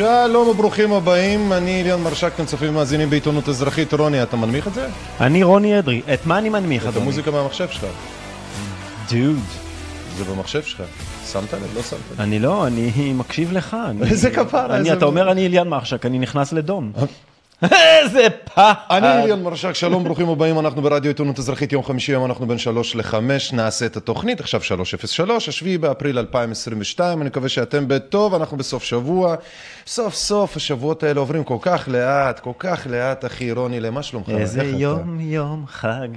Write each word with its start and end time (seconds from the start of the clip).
שלום 0.00 0.48
וברוכים 0.48 0.92
הבאים, 0.92 1.52
אני 1.52 1.80
אליון 1.80 2.02
מרשק, 2.02 2.32
אתם 2.34 2.44
צופים 2.44 2.68
ומאזינים 2.68 3.10
בעיתונות 3.10 3.48
אזרחית. 3.48 3.94
רוני, 3.94 4.22
אתה 4.22 4.36
מנמיך 4.36 4.68
את 4.68 4.74
זה? 4.74 4.88
אני 5.20 5.42
רוני 5.42 5.78
אדרי. 5.78 6.02
את 6.14 6.26
מה 6.26 6.38
אני 6.38 6.48
מנמיך, 6.48 6.82
את 6.82 6.88
אדוני? 6.88 7.02
המוזיקה 7.02 7.30
מהמחשב 7.30 7.68
שלך. 7.68 7.86
דוד. 9.10 9.38
זה 10.18 10.24
במחשב 10.24 10.62
שלך. 10.62 10.82
שמת 11.32 11.52
לב? 11.52 11.60
לא 11.74 11.82
שמת 11.82 11.98
לב. 12.12 12.20
אני 12.20 12.38
לא, 12.38 12.66
אני 12.66 13.12
מקשיב 13.12 13.52
לך. 13.52 13.76
איזה 14.02 14.30
כפרה, 14.30 14.92
אתה 14.92 15.04
אומר 15.04 15.32
אני 15.32 15.46
אליאן 15.46 15.68
מרשק, 15.68 16.06
אני 16.06 16.18
נכנס 16.18 16.52
לדום. 16.52 16.92
איזה 17.62 18.26
פחד. 18.44 18.72
אני 18.90 19.22
אליון 19.22 19.42
מרשק, 19.42 19.72
שלום, 19.72 20.04
ברוכים 20.04 20.28
הבאים, 20.28 20.58
אנחנו 20.58 20.82
ברדיו 20.82 21.10
עיתונות 21.10 21.38
אזרחית, 21.38 21.72
יום 21.72 21.82
חמישי, 21.82 22.12
היום 22.12 22.24
אנחנו 22.24 22.46
בין 22.46 22.58
שלוש 22.58 22.96
לחמש, 22.96 23.52
נעשה 23.52 23.86
את 23.86 23.96
התוכנית, 23.96 24.40
עכשיו 24.40 24.62
303, 24.62 25.48
השביעי 25.48 25.78
באפריל 25.78 26.18
2022, 26.18 27.20
אני 27.20 27.28
מקווה 27.28 27.48
שאתם 27.48 27.88
בטוב, 27.88 28.34
אנחנו 28.34 28.56
בסוף 28.56 28.82
שבוע, 28.84 29.34
סוף 29.86 30.14
סוף 30.14 30.56
השבועות 30.56 31.02
האלה 31.02 31.20
עוברים 31.20 31.44
כל 31.44 31.56
כך 31.60 31.88
לאט, 31.92 32.40
כל 32.40 32.52
כך 32.58 32.86
לאט, 32.90 33.24
אחי 33.24 33.52
רוני, 33.52 33.80
למה 33.80 34.02
שלומך? 34.02 34.28
איזה 34.28 34.60
איך 34.60 34.68
אתה? 34.70 34.76
יום 34.78 35.20
יום 35.20 35.64
חג. 35.68 36.08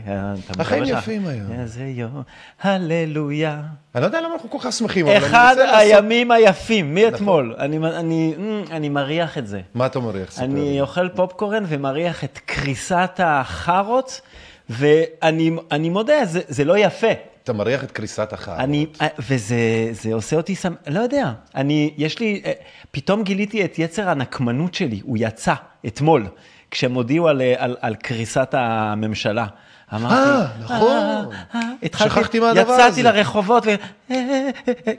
החיים 0.60 0.84
יפים 0.88 1.28
היום. 1.28 1.60
איזה 1.60 1.84
יום, 1.84 2.22
הללויה. 2.62 3.62
אני 3.96 4.02
לא 4.02 4.08
יודע 4.08 4.22
למה 4.22 4.34
אנחנו 4.34 4.50
כל 4.50 4.58
כך 4.62 4.74
שמחים, 4.74 5.08
אבל 5.08 5.16
אני 5.16 5.26
אחד 5.26 5.56
רוצה 5.60 5.66
לעשות... 5.72 5.80
הימים 5.80 6.32
היפים, 6.32 6.96
מאתמול. 6.96 7.56
אני- 7.60 7.78
אני 7.78 8.34
אני 8.72 8.90
מריח 8.90 9.38
את 9.38 9.48
זה. 9.48 9.62
מה 9.76 9.86
אתה 9.86 10.00
מריח? 10.00 10.40
אני. 10.40 10.82
אוכל 10.82 11.10
פופקורן 11.34 11.64
ומריח 11.68 12.24
את 12.24 12.40
קריסת 12.46 13.20
החארות, 13.24 14.22
ואני 14.70 15.52
אני 15.72 15.90
מודה, 15.90 16.26
זה, 16.26 16.42
זה 16.48 16.66
לא 16.66 16.78
יפה. 16.78 17.08
אתה 17.44 17.54
מריח 17.54 17.84
את 17.84 17.92
קריסת 17.92 18.34
החיים. 18.34 18.60
אני, 18.60 18.86
וזה 19.30 19.56
זה 19.92 20.14
עושה 20.14 20.36
אותי 20.36 20.56
סמ... 20.56 20.74
לא 20.88 21.00
יודע, 21.00 21.32
אני, 21.56 21.94
יש 21.98 22.20
לי, 22.20 22.42
אה, 22.46 22.52
פתאום 22.92 23.24
גיליתי 23.24 23.66
את 23.66 23.80
יצר 23.80 24.10
הנקמנות 24.10 24.74
שלי, 24.74 25.02
הוא 25.04 25.18
יצא 25.20 25.54
אתמול, 25.88 26.28
כשהם 26.72 26.94
הודיעו 26.94 27.28
על, 27.28 27.42
אה, 27.42 27.54
על, 27.58 27.76
על 27.82 27.96
קריסת 27.96 28.50
הממשלה. 28.58 29.46
אמרתי, 29.94 30.16
אה, 30.30 30.46
נכון. 30.64 30.98
"אה, 30.98 31.22
אה", 31.56 31.60
התחלתי- 31.84 32.10
שכחתי 32.16 32.40
מהדבר 32.40 32.72
הזה. 32.74 32.84
יצאתי 32.84 33.04
לרחובות, 33.04 33.64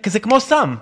כזה 0.03 0.21
כמו 0.21 0.41
סם. 0.41 0.75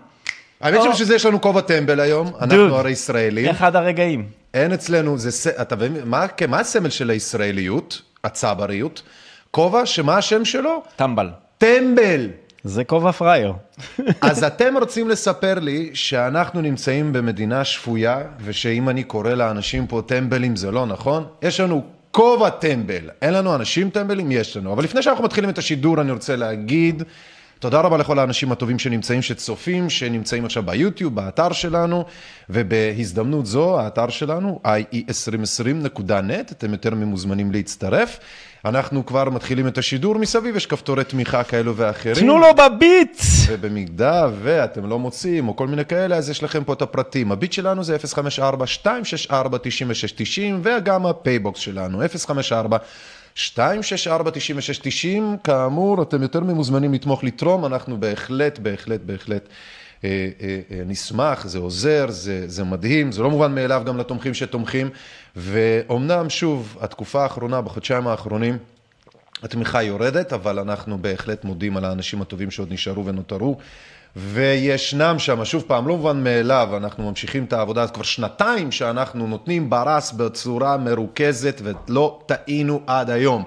האמת 0.61 0.83
שבשביל 0.83 1.07
זה 1.09 1.15
יש 1.15 1.27
לנו 1.27 1.41
כובע 1.41 1.61
טמבל 1.61 2.01
היום, 2.01 2.27
אנחנו 2.41 2.77
הרי 2.77 2.91
ישראלים. 2.91 3.49
אחד 3.51 3.77
הרגעים. 3.77 4.42
אין 4.55 4.73
אצלנו, 4.73 5.19
זה, 5.19 5.51
אתה 5.61 5.77
מבין, 5.77 5.97
מה, 6.05 6.29
כן, 6.29 6.51
מה 6.51 6.61
הסמל 6.61 6.91
של 6.91 7.11
הישראליות, 7.11 8.03
הצבריות? 8.25 9.03
כובע 9.51 9.87
שמה 9.87 10.17
השם 10.17 10.45
שלו? 10.45 10.83
טמבל. 10.97 11.31
טמבל. 11.59 12.29
זה 12.65 12.85
כובע 12.85 13.13
פראייר. 13.13 13.53
אז 14.21 14.45
אתם 14.45 14.77
רוצים 14.81 15.09
לספר 15.09 15.55
לי 15.59 15.91
שאנחנו 15.95 16.61
נמצאים 16.61 17.13
במדינה 17.13 17.65
שפויה, 17.65 18.21
ושאם 18.45 18.89
אני 18.89 19.05
קורא 19.05 19.31
לאנשים 19.31 19.87
פה 19.87 20.03
טמבלים 20.07 20.57
זה 20.57 20.71
לא 20.71 20.87
נכון? 20.87 21.27
יש 21.43 21.61
לנו 21.61 21.85
כובע 22.11 22.51
טמבל. 22.51 23.11
אין 23.23 23.35
לנו 23.35 23.55
אנשים 23.55 23.91
טמבלים? 23.91 24.33
יש 24.33 24.57
לנו. 24.57 24.73
אבל 24.73 24.85
לפני 24.85 25.03
שאנחנו 25.03 25.25
מתחילים 25.25 25.51
את 25.51 25.59
השידור, 25.59 26.01
אני 26.01 26.13
רוצה 26.13 26.37
להגיד... 26.37 27.03
תודה 27.63 27.81
רבה 27.81 27.97
לכל 27.97 28.19
האנשים 28.19 28.53
הטובים 28.53 28.79
שנמצאים, 28.79 29.23
שצופים, 29.23 29.91
שנמצאים 29.91 30.45
עכשיו 30.45 30.63
ביוטיוב, 30.63 31.15
באתר 31.15 31.53
שלנו, 31.53 32.05
ובהזדמנות 32.51 33.47
זו, 33.47 33.81
האתר 33.81 34.09
שלנו, 34.09 34.61
ie2020.net, 34.65 36.53
אתם 36.53 36.73
יותר 36.73 36.95
ממוזמנים 36.95 37.53
להצטרף. 37.53 38.19
אנחנו 38.65 39.07
כבר 39.07 39.31
מתחילים 39.31 39.67
את 39.67 39.79
השידור, 39.79 40.19
מסביב 40.19 40.57
יש 40.57 40.67
כפתורי 40.67 41.05
תמיכה 41.05 41.45
כאלו 41.45 41.77
ואחרים. 41.77 42.17
תנו 42.17 42.39
לו 42.39 42.47
בביט! 42.55 43.21
ובמידה 43.49 44.29
ואתם 44.43 44.89
לא 44.89 44.99
מוצאים, 44.99 45.49
או 45.49 45.57
כל 45.57 45.67
מיני 45.67 45.85
כאלה, 45.85 46.17
אז 46.17 46.31
יש 46.31 46.43
לכם 46.43 46.65
פה 46.65 46.73
את 46.73 46.83
הפרטים. 46.83 47.33
הביט 47.33 47.53
שלנו 47.53 47.85
זה 47.85 47.97
054-264-9690, 47.97 49.33
וגם 50.63 51.07
הפייבוקס 51.07 51.61
שלנו, 51.61 52.03
054-264-9690. 53.37 53.39
כאמור, 55.45 56.03
אתם 56.03 56.23
יותר 56.23 56.41
ממוזמנים 56.41 56.95
לתמוך, 56.95 57.25
לתרום, 57.25 57.65
אנחנו 57.65 58.01
בהחלט, 58.01 58.59
בהחלט, 58.59 59.01
בהחלט. 59.01 59.49
אה, 60.05 60.29
אה, 60.41 60.61
אה, 60.71 60.83
נשמח, 60.87 61.47
זה 61.47 61.59
עוזר, 61.59 62.07
זה, 62.09 62.49
זה 62.49 62.65
מדהים, 62.65 63.13
זה 63.13 63.23
לא 63.23 63.31
מובן 63.31 63.55
מאליו 63.55 63.83
גם 63.87 63.99
לתומכים 63.99 64.35
שתומכים, 64.35 64.91
ואומנם, 65.37 66.31
שוב, 66.31 66.77
התקופה 66.81 67.23
האחרונה, 67.23 67.61
בחודשיים 67.61 68.07
האחרונים, 68.07 68.59
התמיכה 69.43 69.83
יורדת, 69.83 70.33
אבל 70.33 70.59
אנחנו 70.59 70.99
בהחלט 70.99 71.45
מודים 71.45 71.77
על 71.77 71.85
האנשים 71.85 72.23
הטובים 72.23 72.51
שעוד 72.51 72.73
נשארו 72.73 73.07
ונותרו. 73.07 73.57
וישנם 74.17 75.19
שם, 75.19 75.45
שוב 75.45 75.65
פעם, 75.67 75.89
לא 75.89 75.97
מובן 75.97 76.25
מאליו, 76.25 76.69
אנחנו 76.77 77.09
ממשיכים 77.11 77.45
את 77.45 77.53
העבודה 77.53 77.89
כבר 77.89 78.03
שנתיים 78.03 78.73
שאנחנו 78.73 79.27
נותנים 79.27 79.71
ברס 79.71 80.13
בצורה 80.13 80.77
מרוכזת 80.77 81.61
ולא 81.65 82.21
טעינו 82.27 82.81
עד 82.87 83.11
היום. 83.11 83.45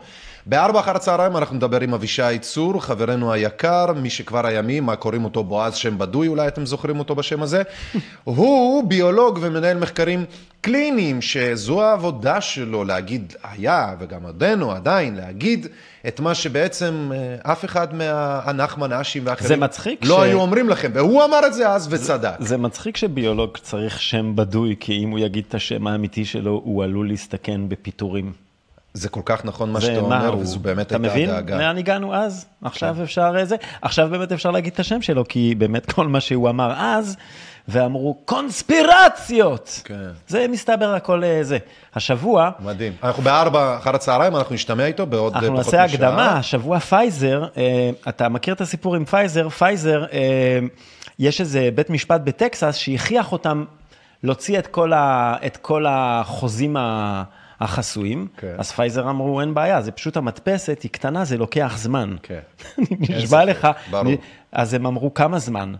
בארבע 0.48 0.80
אחר 0.80 0.96
הצהריים 0.96 1.38
אנחנו 1.38 1.56
נדבר 1.56 1.82
עם 1.82 1.94
אבישי 1.94 2.40
צור, 2.42 2.82
חברנו 2.82 3.34
היקר, 3.34 3.86
מי 3.94 4.10
שכבר 4.10 4.46
הימים, 4.46 4.84
מה 4.84 4.96
קוראים 4.96 5.26
אותו 5.26 5.44
בועז 5.44 5.76
שם 5.76 5.98
בדוי, 5.98 6.28
אולי 6.28 6.48
אתם 6.48 6.66
זוכרים 6.66 7.00
אותו 7.00 7.16
בשם 7.16 7.42
הזה. 7.42 7.62
הוא 8.24 8.84
ביולוג 8.90 9.40
ומנהל 9.42 9.78
מחקרים 9.78 10.26
קליניים, 10.62 11.22
שזו 11.22 11.84
העבודה 11.84 12.42
שלו 12.42 12.84
להגיד 12.84 13.34
היה, 13.44 13.96
וגם 14.00 14.24
עודנו 14.24 14.72
עדיין, 14.72 15.16
להגיד 15.16 15.68
את 16.08 16.20
מה 16.20 16.36
שבעצם 16.36 17.12
אה, 17.14 17.52
אף 17.52 17.66
אחד 17.66 17.88
מהנחמן 17.96 18.92
אשים 18.94 19.24
ואחרים 19.26 19.48
זה 19.48 19.56
מצחיק 19.58 20.06
לא 20.06 20.18
ש- 20.18 20.24
היו 20.24 20.42
אומרים 20.42 20.70
לכם, 20.70 20.92
והוא 20.94 21.24
אמר 21.24 21.48
את 21.48 21.54
זה 21.54 21.70
אז 21.70 21.88
וצדק. 21.94 22.36
זה 22.40 22.58
מצחיק 22.58 22.98
שביולוג 22.98 23.58
צריך 23.58 24.02
שם 24.02 24.36
בדוי, 24.36 24.76
כי 24.80 25.04
אם 25.04 25.10
הוא 25.10 25.20
יגיד 25.20 25.44
את 25.50 25.56
השם 25.56 25.88
האמיתי 25.88 26.26
שלו, 26.26 26.62
הוא 26.64 26.84
עלול 26.84 27.08
להסתכן 27.08 27.70
בפיטורים. 27.70 28.45
זה 28.96 29.10
כל 29.10 29.22
כך 29.26 29.46
נכון 29.46 29.72
מה 29.72 29.82
שאתה 29.82 30.00
אומר, 30.00 30.28
הוא? 30.28 30.42
וזו 30.42 30.60
באמת 30.60 30.88
אתה 30.88 30.96
הייתה 30.96 31.10
מבין 31.10 31.30
הדאגה. 31.30 31.58
לאן 31.58 31.78
הגענו 31.78 32.16
אז? 32.16 32.46
עכשיו 32.64 33.04
אפשר 33.04 33.34
אה, 33.38 33.46
זה? 33.46 33.56
עכשיו 33.82 34.08
באמת 34.12 34.32
אפשר 34.32 34.52
להגיד 34.52 34.74
את 34.74 34.80
השם 34.80 35.02
שלו, 35.02 35.24
כי 35.28 35.56
באמת 35.58 35.92
כל 35.92 36.08
מה 36.08 36.20
שהוא 36.20 36.50
אמר 36.50 36.74
אז, 36.78 37.18
ואמרו 37.68 38.14
קונספירציות. 38.26 39.82
כן. 39.84 40.10
זה 40.28 40.46
מסתבר 40.50 40.94
הכל 40.94 41.24
אה, 41.24 41.40
זה. 41.42 41.58
השבוע, 41.96 42.50
מדהים. 42.60 42.94
אנחנו 43.04 43.24
בארבע 43.24 43.78
אחר 43.78 43.96
הצהריים, 43.96 44.36
אנחנו 44.36 44.56
נשתמע 44.56 44.86
איתו 44.86 45.06
בעוד 45.06 45.34
אה, 45.34 45.40
אנחנו 45.40 45.58
פחות 45.62 45.74
נעשה 45.74 45.86
משעה. 45.86 46.08
הקדמה, 46.08 46.38
השבוע 46.38 46.80
פייזר, 46.80 47.46
אה, 47.58 47.90
אתה 48.10 48.30
מכיר 48.30 48.54
את 48.54 48.62
הסיפור 48.62 48.96
עם 48.96 49.06
פייזר? 49.06 49.50
פייזר, 49.50 50.06
אה, 50.14 50.60
יש 51.20 51.42
איזה 51.42 51.70
בית 51.76 51.90
משפט 51.90 52.22
בטקסס 52.24 52.76
שהכריח 52.76 53.32
אותם 53.32 53.66
להוציא 54.24 54.60
את 54.60 54.68
כל, 54.68 54.94
ה, 54.94 55.36
את 55.46 55.58
כל 55.58 55.86
החוזים 55.90 56.78
ה- 56.78 57.24
החסויים, 57.62 58.28
כן. 58.38 58.56
אז 58.58 58.72
פייזר 58.72 59.10
אמרו, 59.10 59.42
אין 59.42 59.54
בעיה, 59.54 59.82
זה 59.82 59.92
פשוט 59.92 60.18
המדפסת, 60.18 60.80
היא 60.84 60.92
קטנה, 60.92 61.26
זה 61.26 61.38
לוקח 61.38 61.74
זמן. 61.78 62.16
כן. 62.24 62.40
נשבע 63.10 63.46
לך, 63.46 63.68
ברור. 63.90 64.14
אז 64.52 64.74
הם 64.74 64.86
אמרו, 64.86 65.14
כמה 65.14 65.40
זמן? 65.40 65.74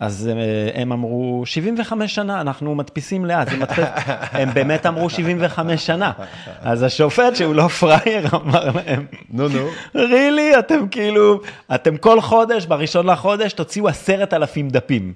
אז 0.00 0.30
אה, 0.32 0.80
הם 0.82 0.92
אמרו, 0.92 1.42
75 1.44 2.14
שנה, 2.14 2.40
אנחנו 2.40 2.74
מדפיסים 2.74 3.24
לאט, 3.24 3.48
הם 4.32 4.54
באמת 4.54 4.86
אמרו 4.86 5.10
75 5.10 5.86
שנה. 5.86 6.12
אז 6.60 6.82
השופט, 6.82 7.36
שהוא 7.36 7.54
לא 7.54 7.68
פראייר, 7.68 8.28
אמר 8.34 8.70
להם, 8.70 9.06
נו, 9.30 9.48
נו. 9.48 9.68
רילי, 9.94 10.58
אתם 10.58 10.88
כאילו, 10.88 11.40
אתם 11.74 11.96
כל 11.96 12.20
חודש, 12.20 12.66
בראשון 12.66 13.06
לחודש, 13.06 13.52
תוציאו 13.52 13.88
עשרת 13.88 14.34
אלפים 14.34 14.68
דפים. 14.68 15.12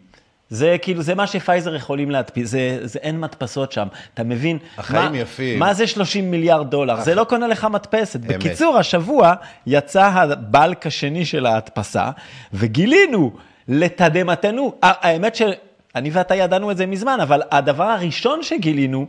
זה 0.52 0.76
כאילו, 0.82 1.02
זה 1.02 1.14
מה 1.14 1.26
שפייזר 1.26 1.75
יכולים 1.75 2.10
להדפיס, 2.10 2.50
זה, 2.50 2.78
זה 2.82 2.99
אין 2.99 3.20
מדפסות 3.20 3.72
שם, 3.72 3.87
אתה 4.14 4.25
מבין? 4.25 4.58
החיים 4.78 5.12
מה, 5.12 5.19
יפים. 5.19 5.58
מה 5.58 5.75
זה 5.75 5.87
30 5.87 6.31
מיליארד 6.31 6.70
דולר? 6.70 7.00
זה 7.00 7.14
לא 7.14 7.25
קונה 7.25 7.46
לך 7.46 7.66
מדפסת. 7.70 8.20
אמת. 8.20 8.26
בקיצור, 8.26 8.78
השבוע 8.78 9.34
יצא 9.66 10.04
הבלק 10.06 10.87
השני 10.87 11.25
של 11.25 11.46
ההדפסה, 11.46 12.10
וגילינו, 12.52 13.32
לתדהמתנו, 13.69 14.75
האמת 14.82 15.34
שאני 15.37 16.10
ואתה 16.12 16.34
ידענו 16.34 16.70
את 16.70 16.76
זה 16.76 16.87
מזמן, 16.87 17.19
אבל 17.22 17.43
הדבר 17.50 17.84
הראשון 17.84 18.43
שגילינו, 18.43 19.06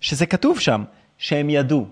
שזה 0.00 0.26
כתוב 0.26 0.60
שם, 0.60 0.84
שהם 1.18 1.50
ידעו. 1.50 1.86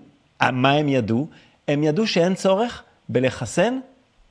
מה 0.51 0.71
הם 0.71 0.89
ידעו? 0.89 1.27
הם 1.67 1.83
ידעו 1.83 2.07
שאין 2.07 2.35
צורך 2.35 2.83
בלחסן 3.09 3.79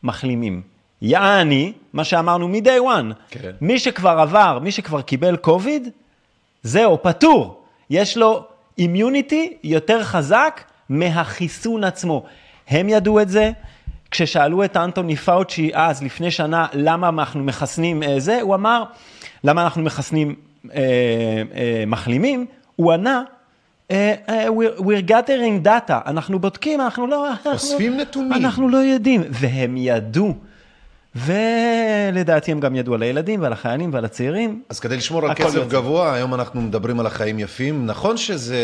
מחלימים. 0.03 0.63
יעני, 1.02 1.73
מה 1.93 2.05
שאמרנו 2.05 2.49
מ-day 2.49 2.81
one, 2.82 3.14
כן. 3.31 3.50
מי 3.61 3.79
שכבר 3.79 4.20
עבר, 4.20 4.58
מי 4.62 4.70
שכבר 4.73 5.02
קיבל 5.02 5.37
קוביד, 5.37 5.88
זהו, 6.62 7.02
פטור. 7.02 7.62
יש 7.91 8.17
לו 8.17 8.44
אימיוניטי 8.79 9.56
יותר 9.64 10.02
חזק 10.05 10.61
מהחיסון 10.88 11.85
עצמו. 11.85 12.25
הם 12.69 12.88
ידעו 12.88 13.20
את 13.20 13.29
זה. 13.29 13.50
כששאלו 14.11 14.64
את 14.64 14.76
אנטוני 14.76 15.17
פאוצ'י 15.17 15.70
אז, 15.75 16.02
לפני 16.02 16.31
שנה, 16.31 16.67
למה 16.73 17.08
אנחנו 17.08 17.44
מחסנים 17.44 18.03
אה, 18.03 18.20
זה, 18.20 18.41
הוא 18.41 18.55
אמר, 18.55 18.85
למה 19.44 19.62
אנחנו 19.62 19.82
מחסנים 19.82 20.35
אה, 20.75 20.81
אה, 21.55 21.85
מחלימים? 21.87 22.46
הוא 22.76 22.93
ענה, 22.93 23.23
אה, 23.91 24.14
אה, 24.29 24.46
we're, 24.49 24.81
we're 24.81 25.11
gathering 25.11 25.67
data, 25.67 25.93
אנחנו 26.06 26.38
בודקים, 26.38 26.81
אנחנו 26.81 27.06
לא... 27.06 27.31
אנחנו- 27.31 27.50
אוספים 27.53 27.96
נתונים. 27.96 28.32
אנחנו 28.32 28.69
לא 28.69 28.76
יודעים, 28.76 29.23
והם 29.31 29.76
ידעו. 29.76 30.35
ולדעתי 31.17 32.53
הם 32.53 32.61
גם 32.61 32.77
ידעו 32.77 32.95
על 32.95 33.03
הילדים 33.03 33.43
ועל 33.43 33.53
החיילים 33.53 33.91
ועל 33.95 34.05
הצעירים. 34.05 34.62
אז 34.69 34.81
כדי 34.81 34.97
לשמור 34.97 35.31
על 35.31 35.37
יוצא. 35.41 35.65
גבוה, 35.65 36.15
היום 36.15 36.35
אנחנו 36.35 36.61
מדברים 36.61 37.01
על 37.01 37.07
החיים 37.07 37.39
יפים. 37.39 37.87
נכון 37.87 38.17
שזה 38.17 38.61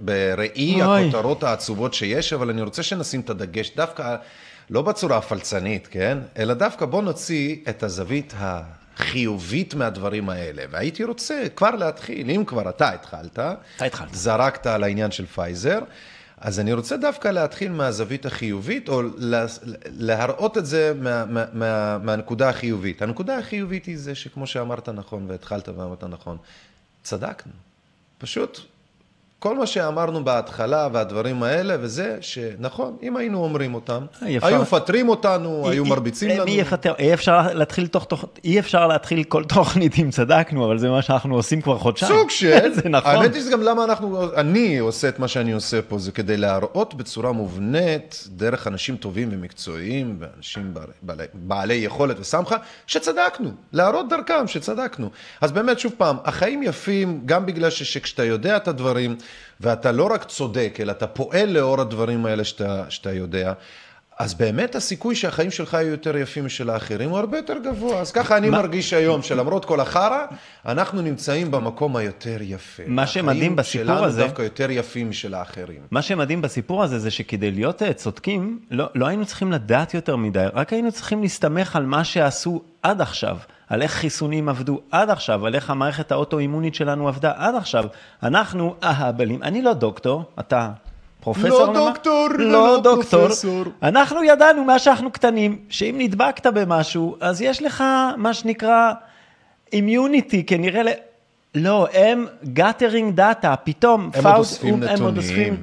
בראי 0.00 0.82
אוי. 0.82 1.02
הכותרות 1.02 1.42
העצובות 1.42 1.94
שיש, 1.94 2.32
אבל 2.32 2.50
אני 2.50 2.62
רוצה 2.62 2.82
שנשים 2.82 3.20
את 3.20 3.30
הדגש 3.30 3.72
דווקא, 3.76 4.16
לא 4.70 4.82
בצורה 4.82 5.16
הפלצנית, 5.16 5.88
כן? 5.90 6.18
אלא 6.38 6.54
דווקא 6.54 6.86
בוא 6.86 7.02
נוציא 7.02 7.56
את 7.68 7.82
הזווית 7.82 8.34
החיובית 8.38 9.74
מהדברים 9.74 10.28
האלה. 10.28 10.62
והייתי 10.70 11.04
רוצה 11.04 11.42
כבר 11.56 11.70
להתחיל, 11.70 12.30
אם 12.30 12.44
כבר 12.46 12.68
אתה 12.68 12.92
התחלת, 12.92 13.32
אתה 13.32 13.86
התחלת. 13.86 14.14
זרקת 14.14 14.66
על 14.66 14.84
העניין 14.84 15.10
של 15.10 15.26
פייזר, 15.26 15.78
אז 16.46 16.60
אני 16.60 16.72
רוצה 16.72 16.96
דווקא 16.96 17.28
להתחיל 17.28 17.72
מהזווית 17.72 18.26
החיובית, 18.26 18.88
או 18.88 19.02
לה- 19.16 19.46
להראות 19.86 20.58
את 20.58 20.66
זה 20.66 20.92
מה, 21.00 21.24
מה, 21.24 21.44
מה, 21.52 21.98
מהנקודה 21.98 22.48
החיובית. 22.48 23.02
הנקודה 23.02 23.38
החיובית 23.38 23.84
היא 23.86 23.98
זה 23.98 24.14
שכמו 24.14 24.46
שאמרת 24.46 24.88
נכון, 24.88 25.24
והתחלת 25.30 25.68
ואמרת 25.68 26.04
נכון, 26.04 26.36
צדקנו. 27.02 27.52
פשוט 28.18 28.58
כל 29.38 29.58
מה 29.58 29.66
שאמרנו 29.66 30.24
בהתחלה 30.24 30.88
והדברים 30.92 31.42
האלה, 31.42 31.76
וזה 31.80 32.16
שנכון, 32.20 32.96
אם 33.02 33.16
היינו 33.16 33.38
אומרים 33.44 33.74
אותם, 33.74 34.04
אי 34.26 34.36
אפשר- 34.36 34.46
היו 34.48 34.60
מפטרים 34.62 35.08
אותנו, 35.08 35.68
היו 35.68 35.84
אי- 35.84 35.90
מרביצים 35.90 36.30
אי- 36.30 36.34
לנו. 36.36 36.44
מי 36.44 36.50
יפטר? 36.50 36.94
אי 36.98 37.14
אפשר 37.14 37.52
להתחיל 37.52 37.86
תוך, 37.86 38.04
תוך, 38.04 38.24
אי 38.44 38.58
אפשר 38.58 38.86
להתחיל 38.86 39.24
כל 39.24 39.44
תוכנית 39.44 39.92
אם 39.98 40.10
צדקנו, 40.10 40.64
אבל 40.66 40.78
זה 40.78 40.88
מה 40.90 41.02
שאנחנו 41.02 41.34
עושים 41.34 41.60
כבר 41.62 41.78
חודשיים. 41.78 42.12
סוג 42.12 42.30
של, 42.30 42.72
זה 42.82 42.88
נכון. 42.88 43.10
האמת 43.14 43.34
היא 43.34 43.42
גם 43.52 43.62
למה 43.62 43.84
אנחנו, 43.84 44.34
אני 44.34 44.78
עושה 44.78 45.08
את 45.08 45.18
מה 45.18 45.28
שאני 45.28 45.52
עושה 45.52 45.82
פה, 45.82 45.98
זה 45.98 46.12
כדי 46.12 46.36
להראות 46.36 46.94
בצורה 46.94 47.32
מובנית, 47.32 48.24
דרך 48.30 48.66
אנשים 48.66 48.96
טובים 48.96 49.28
ומקצועיים, 49.32 50.16
ואנשים 50.18 50.74
בעלי, 51.02 51.24
בעלי, 51.34 51.74
יכולת 51.74 52.16
וסמכה, 52.20 52.56
שצדקנו, 52.86 53.50
להראות 53.72 54.08
דרכם 54.08 54.46
שצדקנו. 54.46 55.10
אז 55.40 55.52
באמת, 55.52 55.78
שוב 55.78 55.92
פעם, 55.96 56.16
החיים 56.24 56.62
יפים, 56.62 57.20
גם 57.26 57.46
בגלל 57.46 57.70
שכשאתה 57.70 58.24
יודע 58.24 58.56
את 58.56 58.68
הדברים, 58.68 59.16
ואתה 59.60 59.92
לא 59.92 60.08
רק 60.12 60.24
צודק, 60.24 60.78
אלא 60.80 60.92
אתה 60.92 61.06
פועל 61.06 61.48
לאור 61.50 61.80
הדברים 61.80 62.26
האלה 62.26 62.44
שאתה, 62.44 62.84
שאתה 62.88 63.12
יודע, 63.12 63.52
אז 64.18 64.34
באמת 64.34 64.74
הסיכוי 64.74 65.14
שהחיים 65.16 65.50
שלך 65.50 65.74
יהיו 65.74 65.88
יותר 65.88 66.16
יפים 66.16 66.44
משל 66.46 66.70
האחרים 66.70 67.10
הוא 67.10 67.18
הרבה 67.18 67.36
יותר 67.36 67.54
גבוה. 67.64 68.00
אז 68.00 68.12
ככה 68.12 68.36
אני 68.36 68.50
מה- 68.50 68.58
מרגיש 68.58 68.92
היום, 68.92 69.22
שלמרות 69.22 69.64
כל 69.64 69.80
החרא, 69.80 70.24
אנחנו 70.66 71.02
נמצאים 71.02 71.50
במקום 71.50 71.96
היותר 71.96 72.36
יפה. 72.40 72.82
מה 72.86 73.06
שמדהים 73.06 73.56
בסיפור 73.56 73.92
החיים 73.92 74.04
הזה- 74.04 74.16
שלנו 74.20 74.28
דווקא 74.28 74.42
יותר 74.42 74.70
יפים 74.70 75.10
משל 75.10 75.34
האחרים. 75.34 75.80
מה 75.90 76.02
שמדהים 76.02 76.42
בסיפור 76.42 76.82
הזה 76.82 76.98
זה 76.98 77.10
שכדי 77.10 77.50
להיות 77.50 77.82
אה, 77.82 77.92
צודקים, 77.92 78.58
לא, 78.70 78.86
לא 78.94 79.06
היינו 79.06 79.26
צריכים 79.26 79.52
לדעת 79.52 79.94
יותר 79.94 80.16
מדי, 80.16 80.46
רק 80.54 80.72
היינו 80.72 80.92
צריכים 80.92 81.22
להסתמך 81.22 81.76
על 81.76 81.86
מה 81.86 82.04
שעשו 82.04 82.62
עד 82.82 83.00
עכשיו, 83.00 83.36
על 83.68 83.82
איך 83.82 83.92
חיסונים 83.92 84.48
עבדו 84.48 84.80
עד 84.90 85.10
עכשיו, 85.10 85.46
על 85.46 85.54
איך 85.54 85.70
המערכת 85.70 86.12
האוטואימונית 86.12 86.74
שלנו 86.74 87.08
עבדה 87.08 87.32
עד 87.36 87.54
עכשיו. 87.54 87.84
אנחנו 88.22 88.74
אהבלים, 88.82 89.42
אני 89.42 89.62
לא 89.62 89.72
דוקטור, 89.72 90.24
אתה 90.40 90.70
פרופסור? 91.20 91.50
לא 91.50 91.66
למה? 91.66 91.90
דוקטור 91.90 92.28
לא 92.38 92.58
ולא 92.58 92.80
דוקטור. 92.82 93.20
פרופסור. 93.20 93.64
אנחנו 93.82 94.24
ידענו 94.24 94.64
מאז 94.64 94.82
שאנחנו 94.82 95.10
קטנים, 95.10 95.58
שאם 95.68 95.94
נדבקת 95.98 96.46
במשהו, 96.46 97.16
אז 97.20 97.42
יש 97.42 97.62
לך 97.62 97.84
מה 98.16 98.34
שנקרא 98.34 98.92
immunity, 99.72 100.44
כנראה 100.44 100.82
ל... 100.82 100.88
לא, 101.54 101.88
הם 101.92 102.26
gathering 102.44 103.14
data, 103.14 103.54
פתאום, 103.64 104.10
הם 104.14 104.26
עוד 104.26 104.36
אוספים 104.36 104.74
הם 104.74 104.80
עוד 104.80 104.90
נתונים. 104.90 105.16
אוספים. 105.16 105.62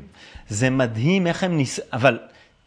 זה 0.50 0.70
מדהים 0.70 1.28
איך 1.28 1.44
הם 1.44 1.58
ניס... 1.58 1.80
אבל 1.94 2.18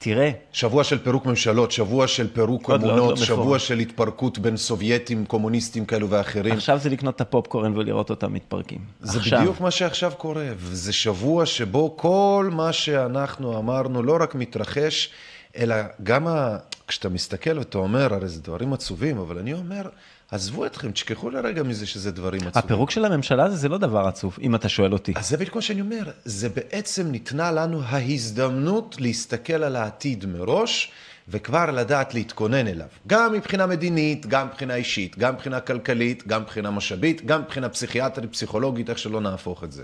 תראה, 0.06 0.30
שבוע 0.52 0.84
של 0.84 0.98
פירוק 0.98 1.26
ממשלות, 1.26 1.72
שבוע 1.72 2.06
של 2.06 2.28
פירוק 2.32 2.70
עוד 2.70 2.82
לא, 2.82 2.96
לא 2.96 3.16
שבוע 3.16 3.44
מפורט. 3.44 3.60
של 3.60 3.78
התפרקות 3.78 4.38
בין 4.38 4.56
סובייטים, 4.56 5.25
קומוניסטים 5.25 5.84
כאלו 5.84 6.10
ואחרים. 6.10 6.54
עכשיו 6.54 6.78
זה 6.78 6.90
לקנות 6.90 7.16
את 7.16 7.20
הפופקורן 7.20 7.76
ולראות 7.76 8.10
אותם 8.10 8.32
מתפרקים. 8.32 8.78
זה 9.00 9.18
עכשיו. 9.18 9.38
בדיוק 9.38 9.60
מה 9.60 9.70
שעכשיו 9.70 10.12
קורה, 10.16 10.48
וזה 10.56 10.92
שבוע 10.92 11.46
שבו 11.46 11.96
כל 11.96 12.50
מה 12.52 12.72
שאנחנו 12.72 13.58
אמרנו 13.58 14.02
לא 14.02 14.18
רק 14.20 14.34
מתרחש, 14.34 15.10
אלא 15.56 15.76
גם 16.02 16.26
ה... 16.26 16.56
כשאתה 16.88 17.08
מסתכל 17.08 17.58
ואתה 17.58 17.78
אומר, 17.78 18.14
הרי 18.14 18.28
זה 18.28 18.42
דברים 18.42 18.72
עצובים, 18.72 19.18
אבל 19.18 19.38
אני 19.38 19.52
אומר, 19.52 19.82
עזבו 20.30 20.66
אתכם, 20.66 20.90
תשכחו 20.90 21.30
לרגע 21.30 21.62
מזה 21.62 21.87
שזה 21.87 22.11
דברים 22.11 22.40
עצובים. 22.40 22.64
הפירוק 22.64 22.90
של 22.90 23.04
הממשלה 23.04 23.45
הזה 23.45 23.56
זה 23.56 23.68
לא 23.68 23.78
דבר 23.78 24.06
עצוב, 24.06 24.37
אם 24.42 24.54
אתה 24.54 24.68
שואל 24.68 24.92
אותי. 24.92 25.12
אז 25.16 25.28
זה 25.28 25.37
בדיוק 25.37 25.54
מה 25.56 25.62
שאני 25.62 25.80
אומר, 25.80 26.11
זה 26.25 26.49
בעצם 26.49 27.06
ניתנה 27.06 27.52
לנו 27.52 27.83
ההזדמנות 27.83 28.97
להסתכל 28.99 29.62
על 29.62 29.76
העתיד 29.76 30.26
מראש, 30.26 30.90
וכבר 31.28 31.71
לדעת 31.71 32.14
להתכונן 32.14 32.66
אליו. 32.66 32.87
גם 33.06 33.33
מבחינה 33.33 33.66
מדינית, 33.66 34.26
גם 34.26 34.47
מבחינה 34.47 34.75
אישית, 34.75 35.18
גם 35.18 35.35
מבחינה 35.35 35.61
כלכלית, 35.61 36.26
גם 36.26 36.42
מבחינה 36.42 36.71
משאבית, 36.71 37.26
גם 37.26 37.40
מבחינה 37.42 37.68
פסיכיאטרית, 37.68 38.33
פסיכולוגית, 38.33 38.90
איך 38.90 38.99
שלא 38.99 39.21
נהפוך 39.21 39.64
את 39.64 39.73
זה. 39.73 39.83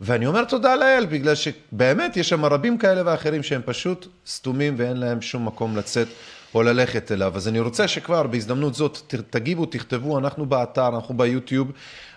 ואני 0.00 0.26
אומר 0.26 0.44
תודה 0.44 0.76
לאל, 0.76 1.06
בגלל 1.06 1.34
שבאמת 1.34 2.16
יש 2.16 2.28
שם 2.28 2.44
רבים 2.44 2.78
כאלה 2.78 3.02
ואחרים 3.06 3.42
שהם 3.42 3.60
פשוט 3.64 4.06
סתומים 4.26 4.74
ואין 4.76 4.96
להם 4.96 5.22
שום 5.22 5.46
מקום 5.46 5.76
לצאת 5.76 6.08
או 6.54 6.62
ללכת 6.62 7.12
אליו. 7.12 7.32
אז 7.36 7.48
אני 7.48 7.60
רוצה 7.60 7.88
שכבר 7.88 8.26
בהזדמנות 8.26 8.74
זאת 8.74 9.14
תגיבו, 9.30 9.66
תכתבו, 9.66 10.18
אנחנו 10.18 10.46
באתר, 10.46 10.88
אנחנו 10.88 11.16
ביוטיוב, 11.16 11.72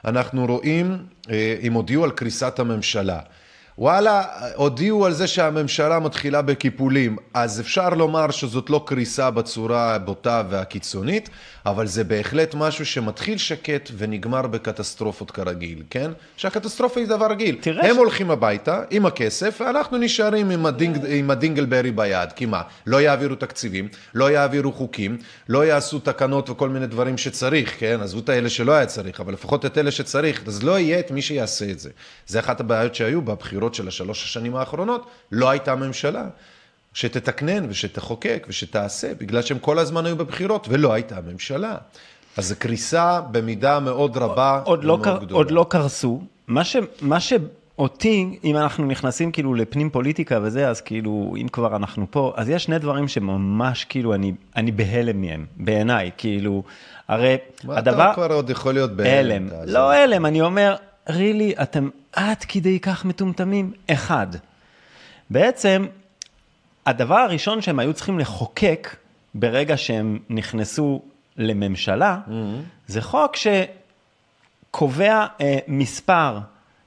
אנחנו 0.05 0.45
רואים 0.45 0.97
אה, 1.29 1.55
אם 1.61 1.73
הודיעו 1.73 2.03
על 2.03 2.11
קריסת 2.11 2.59
הממשלה. 2.59 3.19
וואלה, 3.77 4.23
הודיעו 4.55 5.05
על 5.05 5.13
זה 5.13 5.27
שהממשלה 5.27 5.99
מתחילה 5.99 6.41
בקיפולים, 6.41 7.17
אז 7.33 7.59
אפשר 7.59 7.89
לומר 7.89 8.31
שזאת 8.31 8.69
לא 8.69 8.83
קריסה 8.87 9.29
בצורה 9.31 9.95
הבוטה 9.95 10.43
והקיצונית, 10.49 11.29
אבל 11.65 11.87
זה 11.87 12.03
בהחלט 12.03 12.55
משהו 12.55 12.85
שמתחיל 12.85 13.37
שקט 13.37 13.91
ונגמר 13.97 14.41
בקטסטרופות 14.47 15.31
כרגיל, 15.31 15.83
כן? 15.89 16.11
שהקטסטרופה 16.37 16.99
היא 16.99 17.07
דבר 17.07 17.27
רגיל. 17.31 17.57
תראה 17.61 17.89
הם 17.89 17.95
ש- 17.95 17.97
הולכים 17.97 18.31
הביתה 18.31 18.81
עם 18.89 19.05
הכסף, 19.05 19.61
ואנחנו 19.65 19.97
נשארים 19.97 20.49
עם, 20.49 20.65
ה 20.65 20.70
ding, 20.70 20.97
עם 21.07 21.31
ה 21.31 21.36
dingleberry 21.36 21.91
ביד. 21.91 22.31
כי 22.31 22.45
מה? 22.45 22.61
לא 22.87 23.01
יעבירו 23.01 23.35
תקציבים, 23.35 23.87
לא 24.13 24.31
יעבירו 24.31 24.71
חוקים, 24.71 25.17
לא 25.49 25.65
יעשו 25.65 25.99
תקנות 25.99 26.49
וכל 26.49 26.69
מיני 26.69 26.87
דברים 26.87 27.17
שצריך, 27.17 27.75
כן? 27.79 27.99
עזבו 28.03 28.19
את 28.19 28.29
האלה 28.29 28.49
שלא 28.49 28.71
היה 28.71 28.85
צריך, 28.85 29.19
אבל 29.19 29.33
לפחות 29.33 29.65
את 29.65 29.77
אלה 29.77 29.91
שצריך, 29.91 30.41
אז 30.47 30.63
לא 30.63 30.79
יהיה 30.79 30.99
את 30.99 31.11
מי 31.11 31.21
שיעשה 31.21 31.71
את 31.71 31.79
זה. 31.79 31.89
זה 32.27 32.39
אחת 32.39 32.59
הבעיות 32.59 32.95
שהיו 32.95 33.21
בבחירות 33.21 33.60
של 33.73 33.87
השלוש 33.87 34.23
השנים 34.23 34.55
האחרונות, 34.55 35.05
לא 35.31 35.49
הייתה 35.49 35.75
ממשלה. 35.75 36.25
שתתקנן 36.93 37.65
ושתחוקק 37.69 38.45
ושתעשה, 38.49 39.13
בגלל 39.19 39.41
שהם 39.41 39.59
כל 39.59 39.79
הזמן 39.79 40.05
היו 40.05 40.15
בבחירות, 40.15 40.67
ולא 40.69 40.93
הייתה 40.93 41.15
ממשלה. 41.31 41.75
אז 42.37 42.47
זו 42.47 42.55
קריסה 42.59 43.21
במידה 43.21 43.79
מאוד 43.79 44.17
רבה 44.17 44.61
עוד 44.63 44.83
לא, 44.83 44.93
ומאוד 44.93 45.05
קר... 45.05 45.17
גדולה. 45.17 45.37
עוד 45.37 45.51
לא 45.51 45.65
קרסו. 45.69 46.21
מה, 46.47 46.63
ש... 46.63 46.75
מה 47.01 47.19
שאותי, 47.19 48.39
אם 48.43 48.57
אנחנו 48.57 48.85
נכנסים 48.85 49.31
כאילו 49.31 49.53
לפנים 49.53 49.89
פוליטיקה 49.89 50.39
וזה, 50.41 50.69
אז 50.69 50.81
כאילו, 50.81 51.35
אם 51.41 51.47
כבר 51.47 51.75
אנחנו 51.75 52.05
פה, 52.11 52.33
אז 52.35 52.49
יש 52.49 52.63
שני 52.63 52.79
דברים 52.79 53.07
שממש 53.07 53.85
כאילו, 53.85 54.13
אני, 54.13 54.33
אני 54.55 54.71
בהלם 54.71 55.21
מהם, 55.21 55.45
בעיניי, 55.57 56.11
כאילו, 56.17 56.63
הרי 57.07 57.37
הדבר... 57.63 58.03
אתה 58.03 58.13
כבר 58.15 58.33
עוד 58.33 58.49
יכול 58.49 58.73
להיות 58.73 58.91
בהלם. 58.91 59.47
הלם. 59.51 59.69
לא 59.69 59.91
הלם, 59.91 60.25
אני 60.25 60.41
אומר, 60.41 60.75
רילי, 61.09 61.53
אתם 61.61 61.89
עד 62.13 62.37
כדי 62.47 62.79
כך 62.79 63.05
מטומטמים? 63.05 63.73
אחד. 63.91 64.27
בעצם, 65.29 65.85
הדבר 66.85 67.15
הראשון 67.15 67.61
שהם 67.61 67.79
היו 67.79 67.93
צריכים 67.93 68.19
לחוקק 68.19 68.95
ברגע 69.35 69.77
שהם 69.77 70.19
נכנסו 70.29 71.01
לממשלה, 71.37 72.19
Mm-hmm. 72.27 72.31
זה 72.87 73.01
חוק 73.01 73.35
שקובע 73.35 75.25
אה, 75.41 75.57
מספר 75.67 76.39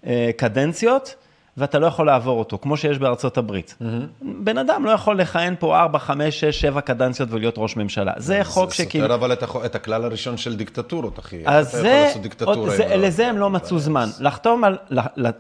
אה, 0.07 0.31
קדנציות, 0.37 1.15
ואתה 1.57 1.79
לא 1.79 1.87
יכול 1.87 2.07
לעבור 2.07 2.39
אותו, 2.39 2.59
כמו 2.59 2.77
שיש 2.77 2.99
בארצות 2.99 3.39
הברית. 3.39 3.75
Mm-hmm. 3.81 3.85
בן 4.23 4.59
אדם 4.59 4.85
לא 4.85 4.91
יכול 4.91 5.21
לכהן 5.21 5.55
פה 5.59 5.81
4, 5.81 5.99
5, 5.99 6.41
6, 6.41 6.61
7 6.61 6.81
קדנציות 6.81 7.29
ולהיות 7.33 7.55
ראש 7.59 7.77
ממשלה. 7.77 8.13
זה 8.17 8.41
חוק 8.45 8.71
זה 8.71 8.77
שכאילו... 8.77 9.05
סותר 9.05 9.15
אבל 9.15 9.33
את, 9.65 9.75
הכלל 9.75 10.05
הראשון 10.05 10.37
של 10.37 10.57
דיקטטורות, 10.57 11.19
אחי. 11.19 11.43
אז 11.47 11.69
אתה 11.69 11.79
זה, 11.81 11.89
יכול 11.89 12.23
לעשות 12.23 12.43
עוד- 12.59 12.69
זה, 12.71 12.89
לא- 12.89 12.95
לזה 13.07 13.27
הם 13.27 13.39
לא 13.39 13.51
מצאו 13.51 13.77
מבאס. 13.77 13.85
זמן. 13.85 14.09
לחתום 14.21 14.65
על, 14.65 14.79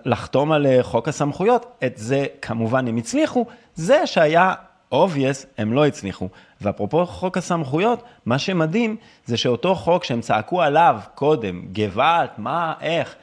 לחתום 0.04 0.52
על 0.52 0.66
אה, 0.66 0.78
חוק 0.82 1.08
הסמכויות, 1.08 1.66
את 1.84 1.92
זה 1.96 2.26
כמובן 2.42 2.88
הם 2.88 2.96
הצליחו, 2.96 3.46
זה 3.74 4.06
שהיה 4.06 4.52
obvious, 4.94 5.46
הם 5.58 5.72
לא 5.72 5.86
הצליחו. 5.86 6.28
ואפרופו 6.60 7.06
חוק 7.06 7.38
הסמכויות, 7.38 8.02
מה 8.26 8.38
שמדהים 8.38 8.96
זה 9.26 9.36
שאותו 9.36 9.74
חוק 9.74 10.04
שהם 10.04 10.20
צעקו 10.20 10.62
עליו 10.62 10.96
קודם, 11.14 11.62
גוואלד, 11.72 12.28
מה, 12.38 12.72
איך, 12.80 13.14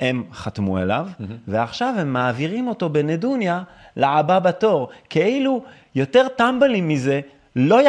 הם 0.00 0.24
חתמו 0.32 0.78
עליו, 0.78 1.06
ועכשיו 1.48 1.94
הם 1.98 2.12
מעבירים 2.12 2.68
אותו 2.68 2.88
בנדוניה 2.88 3.62
לבא 3.96 4.38
בתור. 4.38 4.88
כאילו, 5.10 5.62
יותר 5.94 6.28
טמבלים 6.28 6.88
מזה, 6.88 7.20
לא 7.56 7.82
י... 7.82 7.86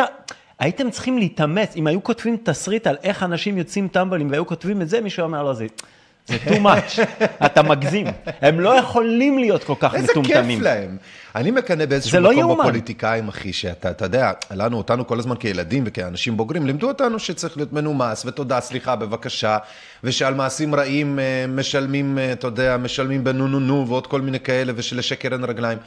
הייתם 0.60 0.90
צריכים 0.90 1.18
להתאמץ, 1.18 1.76
אם 1.76 1.88
היו 1.88 2.04
כותבים 2.04 2.38
תסריט 2.44 2.88
על 2.88 2.98
איך 3.04 3.24
אנשים 3.24 3.58
יוצאים 3.58 3.88
טמבלים 3.88 4.32
והיו 4.32 4.46
כותבים 4.46 4.82
את 4.82 4.90
זה, 4.90 5.02
מישהו 5.02 5.24
אומר 5.24 5.44
לו, 5.44 5.54
זה, 5.54 5.66
זה 6.28 6.38
too 6.46 6.60
much, 6.64 7.02
אתה 7.46 7.64
מגזים. 7.64 8.08
הם 8.42 8.60
לא 8.60 8.76
יכולים 8.80 9.38
להיות 9.40 9.64
כל 9.64 9.74
כך 9.80 9.96
איזה 9.96 10.12
מטומטמים. 10.12 10.58
כיף 10.58 10.66
להם. 10.66 10.98
אני 11.36 11.52
מקנא 11.52 11.86
באיזשהו 11.86 12.20
לא 12.20 12.30
מקום 12.30 12.40
יאומן. 12.40 12.64
בפוליטיקאים, 12.64 13.28
אחי, 13.28 13.54
שאתה, 13.54 13.92
אתה 13.92 14.06
יודע, 14.06 14.32
לנו, 14.52 14.78
אותנו 14.78 15.08
כל 15.08 15.20
הזמן 15.20 15.36
כילדים 15.36 15.84
וכאנשים 15.88 16.38
בוגרים, 16.38 16.66
לימדו 16.66 16.88
אותנו 16.88 17.20
שצריך 17.20 17.58
להיות 17.58 17.74
מנומס, 17.74 18.26
ותודה, 18.26 18.62
סליחה, 18.62 18.96
בבקשה, 18.96 19.58
ושעל 20.04 20.34
מעשים 20.34 20.76
רעים 20.76 21.20
אה, 21.20 21.46
משלמים, 21.48 22.18
אה, 22.18 22.32
אתה 22.32 22.48
יודע, 22.48 22.78
משלמים 22.78 23.24
בנו 23.24 23.48
נו 23.48 23.60
נו 23.60 23.88
ועוד 23.88 24.08
כל 24.08 24.22
מיני 24.22 24.40
כאלה, 24.40 24.74
ושלשקר 24.76 25.34
אין 25.34 25.44
רגליים. 25.44 25.78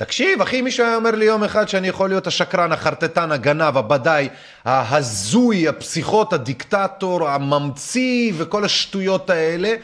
תקשיב, 0.00 0.42
אחי, 0.42 0.62
מישהו 0.62 0.86
היה 0.86 0.96
אומר 0.96 1.10
לי 1.10 1.24
יום 1.24 1.44
אחד 1.44 1.68
שאני 1.68 1.88
יכול 1.88 2.08
להיות 2.08 2.26
השקרן, 2.26 2.72
החרטטן, 2.72 3.32
הגנב, 3.32 3.76
הבדאי, 3.76 4.28
ההזוי, 4.64 5.68
הפסיכוט, 5.68 6.32
הדיקטטור, 6.32 7.28
הממציא 7.28 8.32
וכל 8.36 8.64
השטויות 8.64 9.30
האלה. 9.30 9.74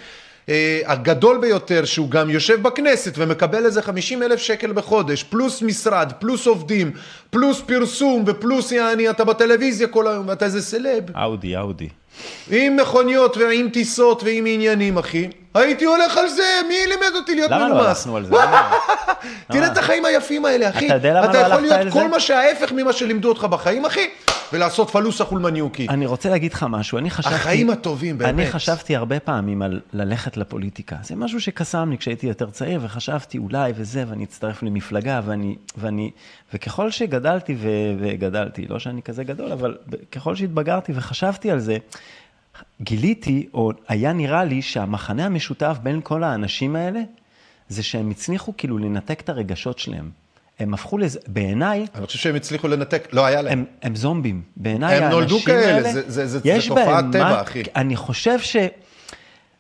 אה, 0.49 0.81
הגדול 0.87 1.39
ביותר 1.41 1.85
שהוא 1.85 2.11
גם 2.11 2.31
יושב 2.31 2.63
בכנסת 2.63 3.13
ומקבל 3.17 3.67
איזה 3.67 3.83
50 3.83 4.23
אלף 4.23 4.41
שקל 4.41 4.73
בחודש, 4.73 5.23
פלוס 5.23 5.63
משרד, 5.63 6.13
פלוס 6.19 6.47
עובדים, 6.47 6.91
פלוס 7.31 7.63
פרסום 7.67 8.25
ופלוס 8.27 8.73
יעני 8.73 9.11
אתה 9.11 9.25
בטלוויזיה 9.25 9.89
כל 9.89 10.09
היום 10.09 10.29
ואתה 10.29 10.45
איזה 10.45 10.63
סלב. 10.63 11.17
אאודי, 11.17 11.57
אאודי. 11.57 11.89
עם 12.51 12.77
מכוניות 12.77 13.37
ועם 13.37 13.69
טיסות 13.69 14.23
ועם 14.23 14.45
עניינים, 14.47 14.99
אחי. 14.99 15.29
הייתי 15.55 15.85
הולך 15.85 16.17
על 16.17 16.29
זה, 16.29 16.61
מי 16.69 16.75
לימד 16.87 17.15
אותי 17.15 17.35
להיות 17.35 17.51
למה 17.51 17.69
מנומס? 17.69 17.81
לא 17.83 17.89
הלכנו 17.89 18.17
על 18.17 18.25
זה? 18.25 18.35
למה? 18.35 18.73
תראה 19.53 19.67
את 19.67 19.79
החיים 19.79 20.05
היפים 20.05 20.45
האלה, 20.45 20.69
אחי. 20.71 20.87
אתה 20.87 20.95
יודע 20.95 21.15
למה 21.15 21.31
אתה 21.31 21.33
לא 21.33 21.39
יכול 21.39 21.53
הלכת 21.53 21.63
להיות 21.63 21.81
על 21.81 21.91
כל 21.91 22.01
זה? 22.01 22.09
מה 22.09 22.21
שההפך 22.21 22.73
ממה 22.73 22.93
שלימדו 22.93 23.29
אותך 23.29 23.45
בחיים, 23.45 23.85
אחי, 23.85 24.09
ולעשות 24.53 24.91
פלוסה 24.91 25.25
חולמניוקי. 25.25 25.87
אני 25.89 26.07
רוצה 26.07 26.31
להגיד 26.31 26.53
לך 26.53 26.67
משהו, 26.69 26.99
אני 26.99 27.11
חשבתי... 27.11 27.35
החיים 27.35 27.71
הטובים, 27.71 28.19
באמת. 28.19 28.31
אני 28.35 28.47
חשבתי 28.47 28.97
הרבה 28.97 29.21
פעמים 29.21 29.63
על 29.63 29.81
ללכת 29.93 30.37
לפוליטיקה. 30.37 30.97
זה 31.03 31.17
משהו 31.17 31.41
שקסם 31.41 31.91
לי 31.91 31.99
כשהייתי 31.99 32.27
יותר 32.27 32.51
צעיר, 32.51 32.81
וחשבתי 32.83 33.39
אולי 33.39 33.73
וזה, 33.77 34.05
ואני 34.09 34.25
אצטרף 34.25 34.63
למפלגה, 34.63 35.21
ואני... 35.27 35.57
ואני 35.77 36.11
וככל 36.55 36.91
שגדלתי 36.91 37.55
ו, 37.59 37.69
וגדלתי, 37.99 38.67
לא 38.69 38.79
שאני 38.79 39.03
כזה 39.03 39.25
גדול, 39.25 39.53
אבל 39.53 39.77
ככל 40.13 40.37
שהתבגרתי 40.37 40.93
וחשבתי 40.95 41.51
על 41.51 41.59
זה, 41.59 41.77
גיליתי, 42.83 43.47
או 43.55 43.73
היה 43.89 44.13
נראה 44.13 44.45
לי 44.45 44.63
שהמחנה 44.63 45.27
המשותף 45.27 45.77
בין 45.83 46.01
כל 46.05 46.25
האנשים 46.25 46.77
האלה, 46.77 47.01
זה 47.69 47.83
שהם 47.83 48.11
הצליחו 48.11 48.53
כאילו 48.57 48.79
לנתק 48.79 49.21
את 49.21 49.29
הרגשות 49.29 49.79
שלהם. 49.79 50.11
הם 50.59 50.75
הפכו 50.75 50.99
לזה, 50.99 51.19
בעיניי, 51.27 51.87
אני 51.95 52.07
חושב 52.07 52.19
שהם 52.19 52.35
הצליחו 52.35 52.69
לנתק, 52.69 53.09
לא 53.13 53.27
היה 53.27 53.43
להם. 53.43 53.59
הם, 53.59 53.65
הם 53.83 53.97
זומבים. 53.97 54.43
בעיניי 54.57 54.97
הם 54.97 55.03
האנשים 55.03 55.19
נולדו 55.21 55.39
כאלה, 55.41 55.75
האלה, 55.75 55.93
זה- 55.93 56.03
זה- 56.11 56.27
זה- 56.27 56.39
זה 56.39 56.69
תופעת 56.69 57.05
טבע, 57.13 57.43
אחי. 57.43 57.63
אני 57.77 57.97
חושב 57.97 58.39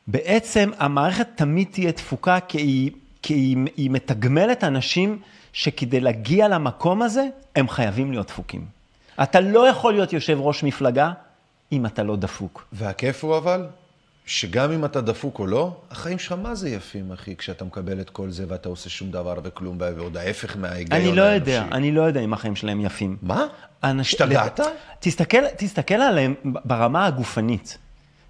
שבעצם 0.09 0.71
המערכת 0.79 1.27
תמיד 1.35 1.69
תהיה 1.71 1.93
תפוקה, 1.93 2.41
כי 2.41 2.59
היא, 2.59 2.91
כי 3.23 3.35
היא, 3.35 3.57
היא 3.77 3.91
מתגמלת 3.91 4.65
אנשים 4.65 5.19
שכדי 5.61 6.01
להגיע 6.01 6.49
למקום 6.49 7.03
הזה, 7.03 7.27
הם 7.57 7.69
חייבים 7.69 8.11
להיות 8.13 8.27
דפוקים. 8.27 8.65
אתה 9.23 9.41
לא 9.41 9.69
יכול 9.69 9.93
להיות 9.95 10.13
יושב 10.13 10.39
ראש 10.41 10.63
מפלגה 10.63 11.13
אם 11.73 11.87
אתה 11.87 12.03
לא 12.03 12.17
דפוק. 12.17 12.67
והכיף 12.73 13.25
הוא 13.25 13.37
אבל, 13.37 13.67
שגם 14.27 14.73
אם 14.73 14.85
אתה 14.85 15.01
דפוק 15.01 15.39
או 15.39 15.47
לא, 15.47 15.77
החיים 15.91 16.19
שלך 16.19 16.33
מה 16.43 16.55
זה 16.55 16.69
יפים, 16.69 17.13
אחי, 17.13 17.37
כשאתה 17.37 17.65
מקבל 17.65 18.01
את 18.01 18.11
כל 18.11 18.31
זה 18.31 18.45
ואתה 18.49 18.69
עושה 18.69 18.91
שום 18.91 19.11
דבר 19.11 19.35
וכלום, 19.43 19.77
ועוד 19.97 20.17
ההפך 20.17 20.57
מההיגיון 20.57 21.01
אני 21.01 21.17
לא 21.17 21.23
האנושי. 21.23 21.51
יודע, 21.51 21.65
אני 21.73 21.93
לא 21.93 22.03
יודע 22.03 22.21
אם 22.21 22.33
החיים 22.33 22.57
שלהם 22.57 22.81
יפים. 22.81 23.17
מה? 23.23 23.47
אנש- 23.85 24.01
השתגעת? 24.01 24.61
לד- 24.61 24.67
תסתכל, 25.01 25.43
תסתכל 25.57 25.95
עליהם 25.95 26.35
ברמה 26.45 27.07
הגופנית. 27.07 27.79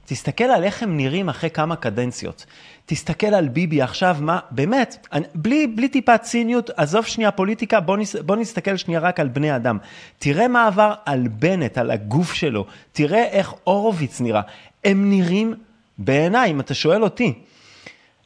תסתכל 0.07 0.45
על 0.45 0.65
איך 0.65 0.83
הם 0.83 0.97
נראים 0.97 1.29
אחרי 1.29 1.51
כמה 1.51 1.77
קדנציות. 1.77 2.47
תסתכל 2.87 3.27
על 3.27 3.49
ביבי 3.49 3.83
עכשיו, 3.83 4.17
מה, 4.21 4.39
באמת, 4.51 5.07
אני, 5.13 5.27
בלי, 5.35 5.67
בלי 5.67 5.89
טיפת 5.89 6.21
ציניות, 6.23 6.71
עזוב 6.77 7.07
שנייה 7.07 7.31
פוליטיקה, 7.31 7.81
בוא, 7.81 7.97
נס, 7.97 8.17
בוא 8.17 8.37
נסתכל 8.37 8.77
שנייה 8.77 9.01
רק 9.01 9.21
על 9.21 9.29
בני 9.29 9.57
אדם. 9.57 9.79
תראה 10.19 10.49
מה 10.49 10.67
עבר 10.67 10.95
על 11.05 11.29
בנט, 11.29 11.79
על 11.79 11.91
הגוף 11.91 12.33
שלו, 12.33 12.67
תראה 12.93 13.25
איך 13.25 13.55
הורוביץ 13.65 14.21
נראה. 14.21 14.41
הם 14.85 15.11
נראים, 15.11 15.55
בעיניי, 15.99 16.51
אם 16.51 16.61
אתה 16.61 16.75
שואל 16.75 17.03
אותי, 17.03 17.33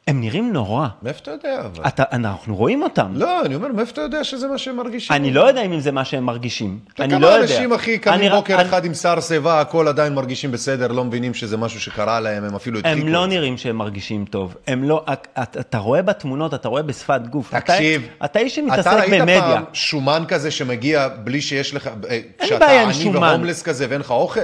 הם 0.09 0.21
נראים 0.21 0.53
נורא. 0.53 0.89
מאיפה 1.03 1.19
אתה 1.23 1.31
יודע 1.31 1.61
אבל? 1.61 1.85
אתה, 1.87 2.03
אנחנו 2.13 2.57
רואים 2.57 2.83
אותם. 2.83 3.13
לא, 3.15 3.43
אני 3.45 3.55
אומר, 3.55 3.69
מאיפה 3.69 3.93
אתה 3.93 4.01
יודע 4.01 4.25
שזה 4.25 4.49
מה 4.49 4.59
שהם 4.59 4.77
מרגישים? 4.77 5.17
אני 5.17 5.31
לא 5.31 5.41
יודע 5.49 5.63
אם 5.63 5.81
זה 5.81 5.93
מה 5.93 6.05
שהם 6.05 6.25
מרגישים. 6.25 6.79
אני 7.01 7.09
כמה 7.11 7.19
לא 7.19 7.27
יודע. 7.27 7.43
אנשים, 7.55 7.73
אחי, 7.73 7.99
קמים 7.99 8.33
בוקר 8.33 8.55
אני- 8.61 8.69
אחד 8.69 8.85
עם 8.85 8.95
שיער 8.95 9.21
שיבה, 9.21 9.61
הכל 9.61 9.89
עדיין 9.89 10.15
מרגישים 10.15 10.51
בסדר, 10.53 10.89
לא 10.89 11.05
מבינים 11.05 11.35
שזה 11.35 11.57
משהו 11.57 11.81
שקרה 11.81 12.21
להם, 12.21 12.45
הם 12.45 12.55
אפילו 12.55 12.79
הדחיקו 12.79 13.01
הם 13.01 13.09
לא. 13.09 13.27
נראים 13.27 13.57
שהם 13.59 13.77
מרגישים 13.77 14.25
טוב. 14.25 14.55
הם 14.67 14.85
לא, 14.85 15.05
אתה, 15.13 15.43
אתה 15.61 15.79
רואה 15.79 16.03
בתמונות, 16.03 16.55
אתה 16.55 16.69
רואה 16.69 16.83
בשפת 16.83 17.21
גוף. 17.31 17.55
תקשיב, 17.55 18.03
אתה, 18.19 18.25
אתה 18.25 18.39
איש 18.39 18.55
שמתעסק 18.57 18.81
אתה 18.81 18.95
ראית 19.01 19.11
במדיה. 19.21 19.41
פעם 19.41 19.65
שומן 19.73 20.23
כזה 20.29 20.51
שמגיע 20.51 21.09
בלי 21.25 21.41
שיש 21.41 21.75
לך, 21.75 21.91
אה, 22.11 22.21
כשאתה 22.43 22.59
בעיה 22.67 22.83
עם 22.83 22.89
עני 22.89 22.95
שומן. 22.95 23.23
והומלס 23.29 23.63
כזה 23.63 23.87
ואין 23.89 24.01
לך 24.01 24.11
אוכל? 24.11 24.41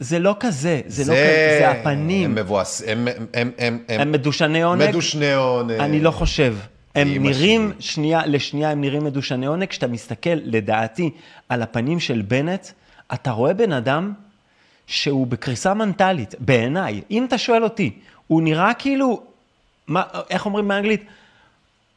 זה 0.00 0.18
לא 0.18 0.36
כזה, 0.40 0.80
זה, 0.86 1.02
לא 1.02 1.16
כזה, 1.16 1.56
זה 1.60 1.70
הפנים. 1.70 2.30
הם 2.30 2.34
מבואס, 2.34 2.82
הם, 2.86 3.08
הם, 3.08 3.26
הם, 3.58 3.78
הם, 3.88 4.00
הם 4.00 4.12
מדושני 4.12 4.62
עונג? 4.62 4.88
מדושני 4.88 5.32
עונג. 5.34 5.72
אני 5.72 6.00
לא 6.00 6.10
חושב. 6.10 6.56
הם 6.94 7.08
נראים, 7.08 7.72
שלי. 7.72 7.82
שנייה, 7.82 8.26
לשנייה 8.26 8.70
הם 8.70 8.80
נראים 8.80 9.04
מדושני 9.04 9.46
עונג. 9.46 9.68
כשאתה 9.68 9.86
מסתכל, 9.86 10.30
לדעתי, 10.44 11.10
על 11.48 11.62
הפנים 11.62 12.00
של 12.00 12.22
בנט, 12.22 12.66
אתה 13.14 13.30
רואה 13.30 13.54
בן 13.54 13.72
אדם 13.72 14.12
שהוא 14.86 15.26
בקריסה 15.26 15.74
מנטלית, 15.74 16.34
בעיניי. 16.38 17.00
אם 17.10 17.24
אתה 17.24 17.38
שואל 17.38 17.64
אותי, 17.64 17.98
הוא 18.26 18.42
נראה 18.42 18.74
כאילו, 18.74 19.22
מה, 19.86 20.02
איך 20.30 20.46
אומרים 20.46 20.68
באנגלית? 20.68 21.04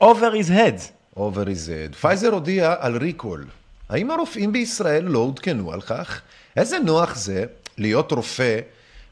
over 0.03 0.33
his 0.41 0.49
head. 0.49 0.81
over 1.17 1.45
his 1.45 1.67
head. 1.67 1.95
פייזר 1.95 2.29
הודיע 2.33 2.75
על 2.79 2.97
recall. 2.97 3.45
האם 3.89 4.11
הרופאים 4.11 4.51
בישראל 4.51 5.03
לא 5.03 5.19
עודכנו 5.19 5.73
על 5.73 5.81
כך? 5.81 6.21
איזה 6.57 6.79
נוח 6.79 7.15
זה 7.15 7.45
להיות 7.77 8.11
רופא 8.11 8.59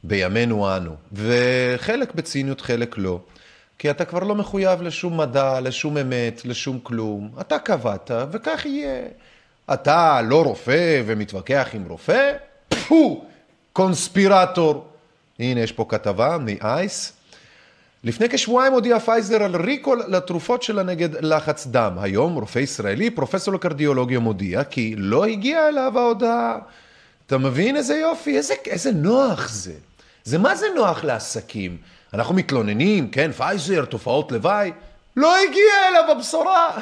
בימינו 0.04 0.76
אנו, 0.78 0.96
וחלק 1.14 2.14
בציניות, 2.16 2.62
חלק 2.62 2.98
לא. 2.98 3.20
כי 3.80 3.90
אתה 3.90 4.06
כבר 4.06 4.20
לא 4.20 4.36
מחויב 4.36 4.82
לשום 4.82 5.18
מדע, 5.18 5.60
לשום 5.60 5.98
אמת, 5.98 6.42
לשום 6.46 6.80
כלום. 6.84 7.30
אתה 7.42 7.60
קבעת, 7.60 8.12
וכך 8.32 8.66
יהיה. 8.66 9.02
אתה 9.74 10.22
לא 10.22 10.44
רופא 10.44 11.02
ומתווכח 11.06 11.70
עם 11.74 11.86
רופא? 11.88 12.34
פו! 12.88 13.26
קונספירטור. 13.74 14.88
הנה, 15.40 15.60
יש 15.60 15.72
פה 15.72 15.86
כתבה 15.90 16.38
מ-אייס. 16.38 17.14
לפני 18.04 18.30
כשבועיים 18.30 18.74
הודיע 18.74 19.00
פייזר 19.00 19.44
על 19.44 19.56
recall 19.56 20.04
לתרופות 20.08 20.64
שלה 20.64 20.84
נגד 20.84 21.26
לחץ 21.26 21.68
דם. 21.68 21.92
היום 22.02 22.36
רופא 22.36 22.60
ישראלי, 22.60 23.10
פרופסור 23.10 23.54
לקרדיולוגיה, 23.54 24.20
מודיע 24.20 24.64
כי 24.64 24.96
לא 24.98 25.26
הגיעה 25.26 25.70
אליו 25.70 26.00
ההודעה. 26.00 26.58
אתה 27.30 27.38
מבין 27.38 27.76
איזה 27.76 27.96
יופי? 27.96 28.38
איזה, 28.38 28.54
איזה 28.66 28.92
נוח 28.92 29.50
זה. 29.50 29.74
זה 30.24 30.38
מה 30.38 30.56
זה 30.56 30.66
נוח 30.76 31.04
לעסקים? 31.04 31.78
אנחנו 32.14 32.36
מתלוננים, 32.36 33.12
כן, 33.12 33.32
פייזר, 33.32 33.86
תופעות 33.86 34.32
לוואי. 34.32 34.72
לא 35.16 35.36
הגיעה 35.38 35.88
אליו 35.88 36.12
הבשורה. 36.12 36.78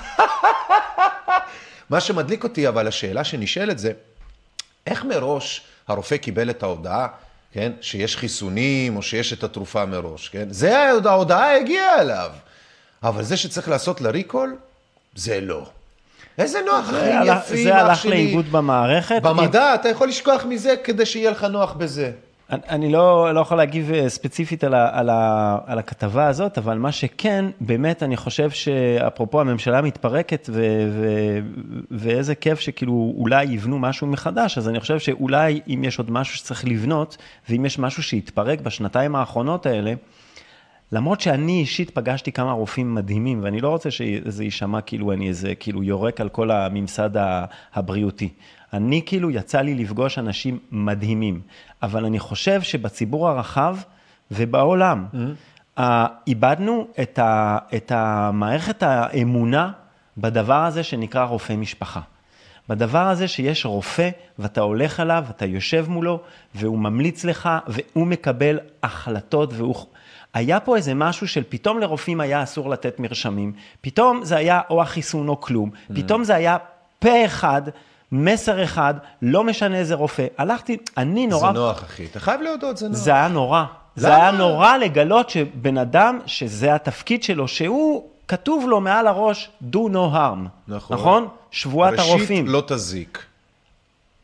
מה 1.89 1.99
שמדליק 1.99 2.43
אותי, 2.43 2.67
אבל 2.67 2.87
השאלה 2.87 3.23
שנשאלת 3.23 3.79
זה, 3.79 3.91
איך 4.87 5.05
מראש 5.05 5.61
הרופא 5.87 6.17
קיבל 6.17 6.49
את 6.49 6.63
ההודעה, 6.63 7.07
כן, 7.51 7.71
שיש 7.81 8.17
חיסונים 8.17 8.95
או 8.95 9.01
שיש 9.01 9.33
את 9.33 9.43
התרופה 9.43 9.85
מראש, 9.85 10.29
כן? 10.29 10.47
זה 10.49 10.89
ההודעה 11.05 11.55
הגיעה 11.55 12.01
אליו. 12.01 12.31
אבל 13.03 13.23
זה 13.23 13.37
שצריך 13.37 13.69
לעשות 13.69 14.01
לה 14.01 14.11
זה 15.15 15.41
לא. 15.41 15.69
איזה 16.37 16.59
נוח, 16.65 16.85
זה 16.91 16.99
חיים 16.99 17.17
הלך- 17.21 17.37
יפים, 17.45 17.63
זה 17.63 17.81
אח 17.81 17.85
הלך 17.89 17.97
שלי. 18.01 18.09
לאיבוד 18.11 18.45
במערכת. 18.51 19.21
במדע 19.23 19.75
אתה 19.75 19.89
יכול 19.89 20.07
לשכוח 20.07 20.45
מזה 20.45 20.73
כדי 20.83 21.05
שיהיה 21.05 21.31
לך 21.31 21.43
נוח 21.43 21.73
בזה. 21.73 22.11
אני- 22.51 22.61
אני 22.69 22.91
לא, 22.91 23.33
לא 23.33 23.39
יכול 23.39 23.57
להגיב 23.57 23.91
אה, 23.91 24.09
ספציפית 24.09 24.63
על, 24.63 24.73
ה, 24.73 24.89
על, 24.99 25.09
ה, 25.09 25.57
על 25.65 25.79
הכתבה 25.79 26.27
הזאת, 26.27 26.57
אבל 26.57 26.77
מה 26.77 26.91
שכן, 26.91 27.45
באמת 27.61 28.03
אני 28.03 28.17
חושב 28.17 28.49
שאפרופו 28.49 29.41
הממשלה 29.41 29.81
מתפרקת 29.81 30.49
ו, 30.53 30.61
ו, 30.91 31.07
ואיזה 31.91 32.35
כיף 32.35 32.59
שכאילו 32.59 33.13
אולי 33.17 33.43
יבנו 33.45 33.79
משהו 33.79 34.07
מחדש, 34.07 34.57
אז 34.57 34.69
אני 34.69 34.79
חושב 34.79 34.99
שאולי 34.99 35.59
אם 35.67 35.83
יש 35.83 35.99
עוד 35.99 36.11
משהו 36.11 36.37
שצריך 36.37 36.65
לבנות, 36.65 37.17
ואם 37.49 37.65
יש 37.65 37.79
משהו 37.79 38.03
שהתפרק 38.03 38.61
בשנתיים 38.61 39.15
האחרונות 39.15 39.65
האלה, 39.65 39.93
למרות 40.91 41.21
שאני 41.21 41.59
אישית 41.59 41.89
פגשתי 41.89 42.31
כמה 42.31 42.51
רופאים 42.51 42.95
מדהימים, 42.95 43.43
ואני 43.43 43.61
לא 43.61 43.69
רוצה 43.69 43.91
שזה 43.91 44.43
יישמע 44.43 44.81
כאילו 44.81 45.13
אני 45.13 45.27
איזה, 45.27 45.55
כאילו 45.55 45.83
יורק 45.83 46.21
על 46.21 46.29
כל 46.29 46.51
הממסד 46.51 47.09
הבריאותי. 47.73 48.29
אני 48.73 49.01
כאילו 49.05 49.31
יצא 49.31 49.61
לי 49.61 49.75
לפגוש 49.75 50.19
אנשים 50.19 50.59
מדהימים, 50.71 51.41
אבל 51.83 52.05
אני 52.05 52.19
חושב 52.19 52.61
שבציבור 52.61 53.29
הרחב 53.29 53.77
ובעולם, 54.31 55.05
mm-hmm. 55.13 55.81
איבדנו 56.27 56.87
את, 57.01 57.19
ה, 57.19 57.57
את 57.75 57.91
המערכת 57.95 58.83
האמונה 58.83 59.71
בדבר 60.17 60.63
הזה 60.63 60.83
שנקרא 60.83 61.25
רופא 61.25 61.53
משפחה. 61.53 62.01
בדבר 62.69 63.07
הזה 63.07 63.27
שיש 63.27 63.65
רופא, 63.65 64.09
ואתה 64.39 64.61
הולך 64.61 64.99
אליו, 64.99 65.25
אתה 65.29 65.45
יושב 65.45 65.85
מולו, 65.89 66.19
והוא 66.55 66.79
ממליץ 66.79 67.25
לך, 67.25 67.49
והוא 67.67 68.07
מקבל 68.07 68.59
החלטות, 68.83 69.53
והוא... 69.53 69.85
היה 70.37 70.59
פה 70.59 70.75
איזה 70.75 70.93
משהו 70.93 71.27
של 71.27 71.43
פתאום 71.49 71.79
לרופאים 71.79 72.21
היה 72.21 72.43
אסור 72.43 72.69
לתת 72.69 72.99
מרשמים, 72.99 73.53
פתאום 73.81 74.25
זה 74.25 74.35
היה 74.37 74.61
או 74.69 74.81
החיסון 74.81 75.29
או 75.29 75.41
כלום, 75.41 75.69
פתאום 75.95 76.23
זה 76.23 76.35
היה 76.35 76.57
פה 76.99 77.25
אחד, 77.25 77.61
מסר 78.11 78.63
אחד, 78.63 78.93
לא 79.21 79.43
משנה 79.43 79.77
איזה 79.77 79.95
רופא. 79.95 80.27
הלכתי, 80.37 80.77
אני 80.97 81.27
נורא... 81.27 81.51
זה 81.51 81.59
נוח, 81.59 81.83
אחי. 81.83 82.05
אתה 82.05 82.19
חייב 82.19 82.41
להודות, 82.41 82.77
זה 82.77 82.87
נוח. 82.87 82.97
זה 82.97 83.11
היה 83.11 83.27
נורא. 83.27 83.63
זה 83.95 84.07
למה? 84.07 84.15
היה 84.15 84.31
נורא 84.31 84.77
לגלות 84.77 85.29
שבן 85.29 85.77
אדם, 85.77 86.19
שזה 86.25 86.75
התפקיד 86.75 87.23
שלו, 87.23 87.47
שהוא, 87.47 88.03
כתוב 88.27 88.65
לו 88.67 88.81
מעל 88.81 89.07
הראש, 89.07 89.49
do 89.71 89.77
no 89.77 90.13
harm. 90.13 90.47
נכון. 90.67 90.97
נכון? 90.97 91.27
שבועת 91.51 91.99
הרופאים. 91.99 92.45
ראשית, 92.45 92.53
לא 92.53 92.63
תזיק. 92.67 93.26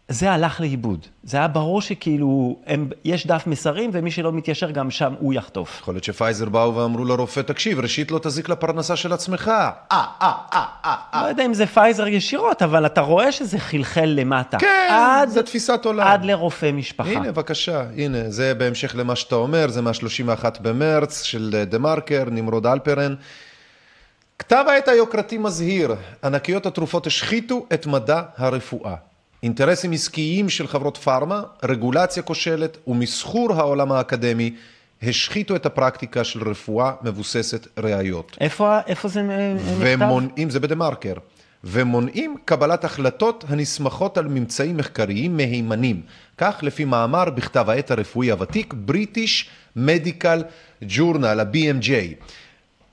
זה 0.09 0.31
הלך 0.31 0.61
לאיבוד. 0.61 1.07
זה 1.23 1.37
היה 1.37 1.47
ברור 1.47 1.81
שכאילו, 1.81 2.59
הם, 2.65 2.89
יש 3.05 3.27
דף 3.27 3.43
מסרים, 3.47 3.89
ומי 3.93 4.11
שלא 4.11 4.31
מתיישר 4.31 4.71
גם 4.71 4.91
שם, 4.91 5.13
הוא 5.19 5.33
יחטוף. 5.33 5.79
יכול 5.79 5.93
להיות 5.93 6.03
שפייזר 6.03 6.49
באו 6.49 6.75
ואמרו 6.75 7.05
לרופא, 7.05 7.39
תקשיב, 7.39 7.79
ראשית 7.79 8.11
לא 8.11 8.19
תזיק 8.23 8.49
לפרנסה 8.49 8.95
של 8.95 9.13
עצמך. 9.13 9.47
אה, 9.47 9.71
אה, 9.91 10.03
אה, 10.21 10.65
אה, 10.85 10.95
אה. 11.13 11.23
לא 11.23 11.27
יודע 11.27 11.45
אם 11.45 11.53
זה 11.53 11.65
פייזר 11.65 12.07
ישירות, 12.07 12.61
אבל 12.61 12.85
אתה 12.85 13.01
רואה 13.01 13.31
שזה 13.31 13.59
חלחל 13.59 14.05
למטה. 14.05 14.57
כן, 14.57 14.87
עד, 14.91 15.29
זה 15.29 15.43
תפיסת 15.43 15.85
עולם. 15.85 16.07
עד 16.07 16.25
לרופא 16.25 16.71
משפחה. 16.71 17.09
הנה, 17.09 17.31
בבקשה, 17.31 17.83
הנה, 17.97 18.29
זה 18.29 18.53
בהמשך 18.53 18.95
למה 18.95 19.15
שאתה 19.15 19.35
אומר, 19.35 19.67
זה 19.69 19.81
מה-31 19.81 20.45
במרץ 20.61 21.21
של 21.21 21.55
אה, 21.57 21.65
דה 21.65 21.77
מרקר, 21.77 22.23
נמרוד 22.31 22.67
הלפרן. 22.67 23.15
כתב 24.39 24.65
העת 24.67 24.87
היוקרתי 24.87 25.37
מזהיר, 25.37 25.95
ענקיות 26.23 26.65
התרופות 26.65 27.07
השחיתו 27.07 27.65
את 27.73 27.85
מדע 27.85 28.21
הרפואה. 28.37 28.95
אינטרסים 29.43 29.91
עסקיים 29.91 30.49
של 30.49 30.67
חברות 30.67 30.97
פארמה, 30.97 31.43
רגולציה 31.63 32.23
כושלת 32.23 32.77
ומסחור 32.87 33.53
העולם 33.53 33.91
האקדמי 33.91 34.55
השחיתו 35.03 35.55
את 35.55 35.65
הפרקטיקה 35.65 36.23
של 36.23 36.49
רפואה 36.49 36.91
מבוססת 37.01 37.67
ראיות. 37.77 38.37
איפה, 38.41 38.79
איפה 38.87 39.07
זה 39.07 39.19
אה, 39.19 39.53
נכתב? 39.53 39.75
ומונעים, 39.79 40.49
זה 40.49 40.59
בדה 40.59 40.75
מרקר, 40.75 41.13
ומונעים 41.63 42.37
קבלת 42.45 42.83
החלטות 42.85 43.45
הנסמכות 43.47 44.17
על 44.17 44.27
ממצאים 44.27 44.77
מחקריים 44.77 45.37
מהימנים. 45.37 46.01
כך 46.37 46.59
לפי 46.61 46.85
מאמר 46.85 47.29
בכתב 47.29 47.69
העת 47.69 47.91
הרפואי 47.91 48.31
הוותיק, 48.31 48.73
British 48.87 49.45
Medical 49.77 50.43
Journal, 50.83 51.39
ה-BMJ. 51.39 51.89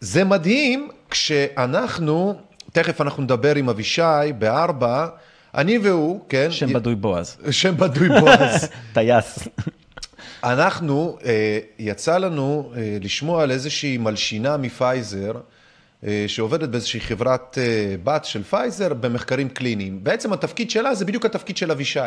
זה 0.00 0.24
מדהים 0.24 0.88
כשאנחנו, 1.10 2.34
תכף 2.72 3.00
אנחנו 3.00 3.22
נדבר 3.22 3.54
עם 3.54 3.68
אבישי 3.68 4.32
בארבע, 4.38 5.06
אני 5.54 5.78
והוא, 5.78 6.20
כן? 6.28 6.50
שם 6.50 6.72
בדוי 6.72 6.94
בועז. 6.94 7.36
שם 7.50 7.76
בדוי 7.76 8.08
בועז. 8.08 8.68
טייס. 8.94 9.48
אנחנו, 10.44 11.18
אה, 11.24 11.58
יצא 11.78 12.18
לנו 12.18 12.72
אה, 12.76 12.96
לשמוע 13.00 13.42
על 13.42 13.50
איזושהי 13.50 13.98
מלשינה 13.98 14.56
מפייזר, 14.56 15.32
אה, 16.06 16.24
שעובדת 16.26 16.68
באיזושהי 16.68 17.00
חברת 17.00 17.58
בת 18.04 18.24
של 18.24 18.42
פייזר 18.42 18.94
במחקרים 18.94 19.48
קליניים. 19.48 20.04
בעצם 20.04 20.32
התפקיד 20.32 20.70
שלה 20.70 20.94
זה 20.94 21.04
בדיוק 21.04 21.24
התפקיד 21.26 21.56
של 21.56 21.70
אבישי. 21.70 22.00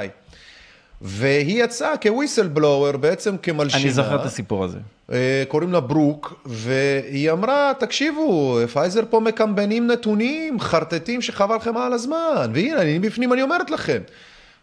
והיא 1.04 1.63
יצאה 1.63 1.98
כ 1.98 2.48
whistleblower, 2.48 2.98
בעצם 2.98 3.38
כמלשינה. 3.38 3.84
אני 3.84 3.92
זוכר 3.92 4.16
את 4.16 4.26
הסיפור 4.26 4.63
הזה. 4.63 4.78
אה, 5.12 5.44
קוראים 5.48 5.74
לה 5.74 5.80
ברוק, 5.80 6.34
והיא 6.46 7.32
אמרה, 7.32 7.72
תקשיבו, 7.80 8.58
פייזר 8.74 9.04
פה 9.10 9.20
מקמבנים 9.20 9.88
נתונים, 9.88 10.60
חרטטים 10.60 11.22
שחבל 11.22 11.56
לכם 11.56 11.78
על 11.78 11.94
הזמן, 11.94 12.52
והנה, 12.54 12.82
אני 12.82 13.00
בפנים, 13.00 13.34
אני 13.34 13.42
אומרת 13.42 13.72
לכם. 13.72 14.02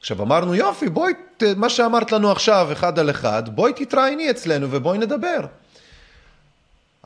עכשיו 0.00 0.22
אמרנו, 0.22 0.55
יופי, 0.55 0.88
בואי, 0.88 1.12
מה 1.57 1.68
שאמרת 1.68 2.12
לנו 2.12 2.31
עכשיו, 2.33 2.68
אחד 2.72 2.98
על 2.98 3.11
אחד, 3.11 3.42
בואי 3.48 3.72
תתראייני 3.72 4.31
אצלנו 4.31 4.66
ובואי 4.70 4.98
נדבר. 4.98 5.40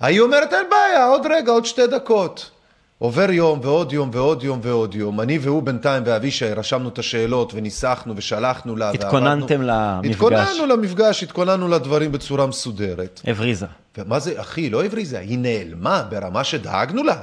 היא 0.01 0.20
אומרת, 0.20 0.53
אין 0.53 0.66
בעיה, 0.70 1.07
עוד 1.07 1.27
רגע, 1.31 1.53
עוד 1.53 1.64
שתי 1.64 1.87
דקות. 1.87 2.51
עובר 2.98 3.30
יום 3.30 3.61
ועוד 3.62 3.92
יום 3.92 4.11
ועוד 4.12 4.42
יום 4.42 4.61
ועוד 4.62 4.94
יום. 4.94 5.20
אני 5.20 5.38
והוא 5.38 5.62
בינתיים 5.62 6.02
ואבישי 6.07 6.46
רשמנו 6.46 6.88
את 6.88 6.98
השאלות 6.98 7.54
וניסחנו 7.54 8.12
ושלחנו 8.16 8.76
לה. 8.76 8.90
התכוננתם 8.90 9.61
ועבדנו. 9.61 10.02
למפגש. 10.02 10.11
התכוננו 10.11 10.66
למפגש, 10.66 11.22
התכוננו 11.22 11.68
לדברים 11.68 12.12
בצורה 12.12 12.46
מסודרת. 12.46 13.20
הבריזה. 13.26 13.66
ומה 13.98 14.18
זה, 14.18 14.40
אחי, 14.40 14.70
לא 14.70 14.85
הבריזה, 14.85 15.18
היא 15.18 15.38
נעלמה 15.38 16.02
ברמה 16.11 16.44
שדאגנו 16.44 17.02
לה. 17.02 17.16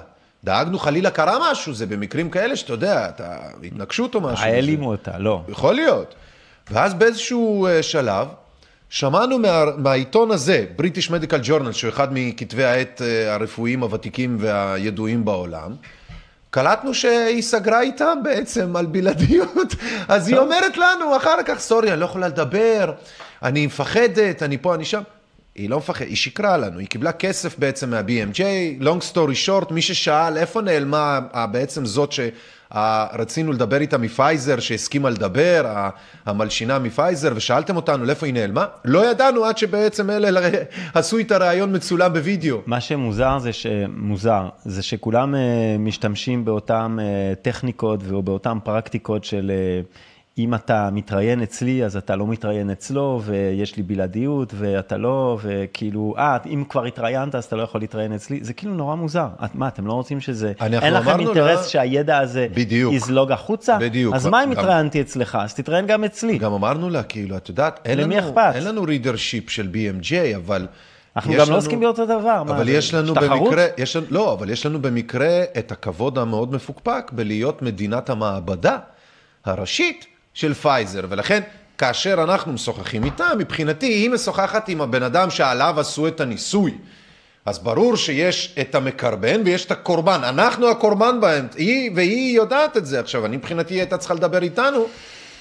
דאגנו, 0.43 0.79
חלילה 0.79 1.10
קרה 1.10 1.51
משהו, 1.51 1.73
זה 1.73 1.86
במקרים 1.86 2.29
כאלה 2.29 2.55
שאתה 2.55 2.73
יודע, 2.73 3.10
אתה, 3.10 3.38
התנגשות 3.63 4.15
או 4.15 4.21
משהו. 4.21 4.45
העלימו 4.45 4.91
אותה, 4.91 5.17
לא. 5.17 5.41
יכול 5.47 5.75
להיות. 5.75 6.15
ואז 6.71 6.93
באיזשהו 6.93 7.67
אה, 7.67 7.84
שלב, 7.84 8.27
שמענו 8.91 9.39
מה, 9.39 9.65
מהעיתון 9.77 10.32
הזה, 10.32 10.65
British 10.77 11.10
Medical 11.10 11.47
Journal, 11.47 11.71
שהוא 11.71 11.89
אחד 11.89 12.08
מכתבי 12.12 12.63
העת 12.63 13.01
אה, 13.01 13.34
הרפואיים 13.34 13.84
הוותיקים 13.84 14.38
והידועים 14.39 15.25
בעולם, 15.25 15.75
קלטנו 16.49 16.93
שהיא 16.93 17.41
סגרה 17.41 17.82
איתם 17.82 18.17
בעצם 18.23 18.75
על 18.75 18.86
בלעדיות, 18.86 19.75
אז 20.08 20.27
היא 20.27 20.38
אומרת 20.38 20.77
לנו 20.77 21.17
אחר 21.17 21.43
כך, 21.45 21.60
סורי, 21.60 21.91
אני 21.91 21.99
לא 21.99 22.06
יכולה 22.06 22.27
לדבר, 22.27 22.93
אני 23.43 23.65
מפחדת, 23.65 24.43
אני 24.43 24.58
פה, 24.58 24.75
אני 24.75 24.86
שם. 24.86 25.01
היא 25.56 25.69
לא 25.69 25.77
מפחדת, 25.77 26.08
היא 26.08 26.15
שיקרה 26.15 26.58
לנו, 26.58 26.80
היא 26.80 26.88
קיבלה 26.88 27.12
כסף 27.12 27.60
בעצם 27.60 27.89
מה-BMJ, 27.89 28.39
long 28.82 29.13
story 29.13 29.47
short, 29.47 29.73
מי 29.73 29.82
ששאל 29.82 30.38
איפה 30.38 30.62
נעלמה 30.62 31.19
בעצם 31.51 31.86
זאת 31.86 32.12
שרצינו 32.73 33.51
לדבר 33.51 33.81
איתה 33.81 33.97
מפייזר, 33.97 34.60
שהסכימה 34.60 35.10
לדבר, 35.10 35.89
המלשינה 36.25 36.79
מפייזר, 36.79 37.31
ושאלתם 37.36 37.75
אותנו 37.75 38.05
לאיפה 38.05 38.25
היא 38.25 38.34
נעלמה, 38.34 38.65
לא 38.86 39.12
ידענו 39.12 39.45
עד 39.45 39.57
שבעצם 39.57 40.10
אלה 40.10 40.49
עשו 40.93 41.17
איתה 41.17 41.38
ראיון 41.38 41.75
מצולם 41.75 42.13
בווידאו. 42.13 42.57
מה 42.65 42.81
שמוזר 42.81 43.39
זה 43.39 43.53
שמוזר, 43.53 44.49
זה 44.65 44.84
שכולם 44.84 45.36
אה, 45.36 45.39
משתמשים 45.79 46.45
באותן 46.45 46.97
אה, 46.99 47.34
טכניקות 47.41 47.99
ובאותן 48.07 48.57
פרקטיקות 48.63 49.23
של 49.23 49.51
אה, 49.51 49.81
אם 50.43 50.54
אתה 50.54 50.89
מתראיין 50.91 51.41
אצלי, 51.41 51.86
אז 51.86 51.97
אתה 51.97 52.15
לא 52.15 52.27
מתראיין 52.27 52.69
אצלו, 52.69 53.21
ויש 53.25 53.75
לי 53.77 53.84
בלעדיות, 53.84 54.54
ואתה 54.58 54.97
לא, 54.97 55.38
וכאילו, 55.41 56.15
אה, 56.17 56.38
אם 56.45 56.63
כבר 56.69 56.86
התראיינת, 56.86 57.36
אז 57.36 57.45
אתה 57.45 57.56
לא 57.56 57.62
יכול 57.63 57.82
להתראיין 57.82 58.13
אצלי. 58.13 58.39
זה 58.41 58.54
כאילו 58.54 58.73
נורא 58.73 58.95
מוזר. 58.95 59.27
את, 59.45 59.56
מה, 59.56 59.67
אתם 59.67 59.88
לא 59.88 59.93
רוצים 59.93 60.19
שזה... 60.21 60.51
אין 60.62 60.93
לכם 60.93 61.19
אינטרס 61.19 61.60
לה- 61.63 61.67
שהידע 61.69 62.17
הזה 62.17 62.47
בדיוק. 62.54 62.93
יזלוג 62.93 63.32
החוצה? 63.32 63.77
בדיוק. 63.80 64.15
אז 64.15 64.27
מה 64.27 64.43
אם 64.43 64.54
גם- 64.54 64.60
התראיינתי 64.60 65.01
אצלך? 65.01 65.38
אז 65.41 65.54
תתראיין 65.54 65.88
גם 65.88 66.04
אצלי. 66.04 66.38
גם 66.38 66.54
אמרנו 66.54 66.89
לה, 66.89 67.04
כאילו, 67.04 67.38
את 67.38 67.49
יודעת, 67.49 67.80
אין 67.86 67.97
למי 67.99 68.15
לנו, 68.17 68.30
אכפת? 68.30 68.51
אין 68.56 68.63
לנו 68.65 68.84
רידרשיפ 68.84 69.49
של 69.49 69.69
BMJ, 69.73 70.13
אבל... 70.36 70.67
אנחנו 71.15 71.34
גם 71.34 71.39
לנו- 71.39 71.51
לא 71.51 71.58
עוסקים 71.58 71.80
באותו 71.80 72.06
דבר. 72.06 72.43
מה 72.43 72.56
אבל 72.56 72.65
זה, 72.65 72.71
יש 72.71 72.93
לנו 72.93 73.13
תחרות? 73.13 73.30
במקרה, 73.49 73.65
יש 73.77 73.95
לנו, 73.95 74.06
לא, 74.10 74.34
אבל 74.34 74.49
יש 74.49 74.65
לנו 74.65 74.82
במקרה 74.82 75.43
את 75.58 75.71
הכבוד 75.71 76.17
המאוד 76.17 76.54
מפוקפק 76.56 77.12
בלהיות 77.15 77.62
מדינת 77.62 78.10
המעבדה 78.10 78.77
הראשית 79.45 80.06
של 80.34 80.54
פייזר, 80.54 81.02
ולכן 81.10 81.41
כאשר 81.78 82.24
אנחנו 82.24 82.54
משוחחים 82.54 83.04
איתה, 83.04 83.30
מבחינתי 83.38 83.86
היא 83.86 84.10
משוחחת 84.10 84.70
עם 84.70 84.82
הבן 84.82 85.04
אדם 85.04 85.30
שעליו 85.30 85.80
עשו 85.80 86.08
את 86.08 86.22
הניסוי. 86.22 86.78
אז 87.46 87.60
ברור 87.60 87.96
שיש 87.96 88.56
את 88.62 88.76
המקרבן 88.76 89.41
ויש 89.46 89.65
את 89.65 89.72
הקורבן, 89.72 90.22
אנחנו 90.24 90.70
הקורבן 90.70 91.22
בהם, 91.22 91.48
היא, 91.56 91.91
והיא 91.96 92.36
יודעת 92.36 92.78
את 92.78 92.86
זה. 92.86 93.00
עכשיו, 93.00 93.26
אני 93.26 93.38
מבחינתי 93.38 93.74
הייתה 93.74 93.98
צריכה 93.98 94.13
לדבר 94.13 94.44
איתנו 94.44 94.86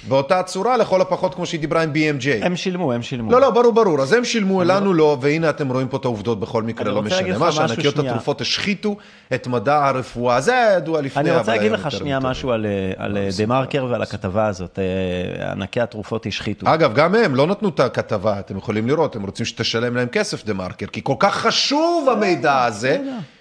באותה 0.08 0.42
צורה, 0.42 0.76
לכל 0.76 1.00
הפחות 1.00 1.34
כמו 1.34 1.46
שהיא 1.46 1.60
דיברה 1.60 1.82
עם 1.82 1.92
BMJ. 1.92 2.44
הם 2.44 2.56
שילמו, 2.56 2.92
הם 2.92 3.02
שילמו. 3.02 3.32
לא, 3.32 3.40
לא, 3.40 3.50
ברור, 3.50 3.72
ברור. 3.72 4.00
אז 4.00 4.12
הם 4.12 4.24
שילמו, 4.24 4.64
לנו 4.64 4.94
לא, 4.94 5.16
והנה 5.20 5.50
אתם 5.50 5.72
רואים 5.72 5.88
פה 5.88 5.96
את 5.96 6.04
העובדות 6.04 6.40
בכל 6.40 6.62
מקרה, 6.62 6.92
לא 6.92 7.02
משנה. 7.02 7.38
מה 7.38 7.52
שענקיות. 7.52 7.98
התרופות 7.98 8.40
השחיתו 8.40 8.96
את 9.34 9.46
מדע 9.46 9.86
הרפואה, 9.86 10.40
זה 10.40 10.52
היה 10.52 10.76
ידוע 10.76 11.00
לפני, 11.00 11.30
אני 11.30 11.38
רוצה 11.38 11.52
להגיד 11.56 11.72
לך 11.72 11.90
שנייה. 11.90 12.20
משהו 12.20 12.50
על, 12.50 12.66
אה, 12.66 12.92
על 13.04 13.16
אה, 13.16 13.28
דה 13.38 13.46
מרקר 13.46 13.86
ועל 13.90 14.02
הכתבה 14.02 14.46
הזאת. 14.46 14.78
אה, 14.78 15.52
ענקי 15.52 15.80
התרופות 15.80 16.26
השחיתו. 16.26 16.74
אגב, 16.74 16.94
גם 16.94 17.14
הם 17.14 17.34
לא 17.34 17.46
נתנו 17.46 17.68
את 17.68 17.80
הכתבה, 17.80 18.40
אתם 18.40 18.56
יכולים 18.56 18.88
לראות, 18.88 19.16
הם 19.16 19.22
רוצים 19.22 19.46
שתשלם 19.46 19.96
להם 19.96 20.08
כסף, 20.08 20.44
דה 20.44 20.52
מרקר, 20.52 20.86
כי 20.86 21.00
כל 21.04 21.14
כך 21.18 21.34
חשוב 21.34 22.08
המידע 22.08 22.64
הזה, 22.64 22.98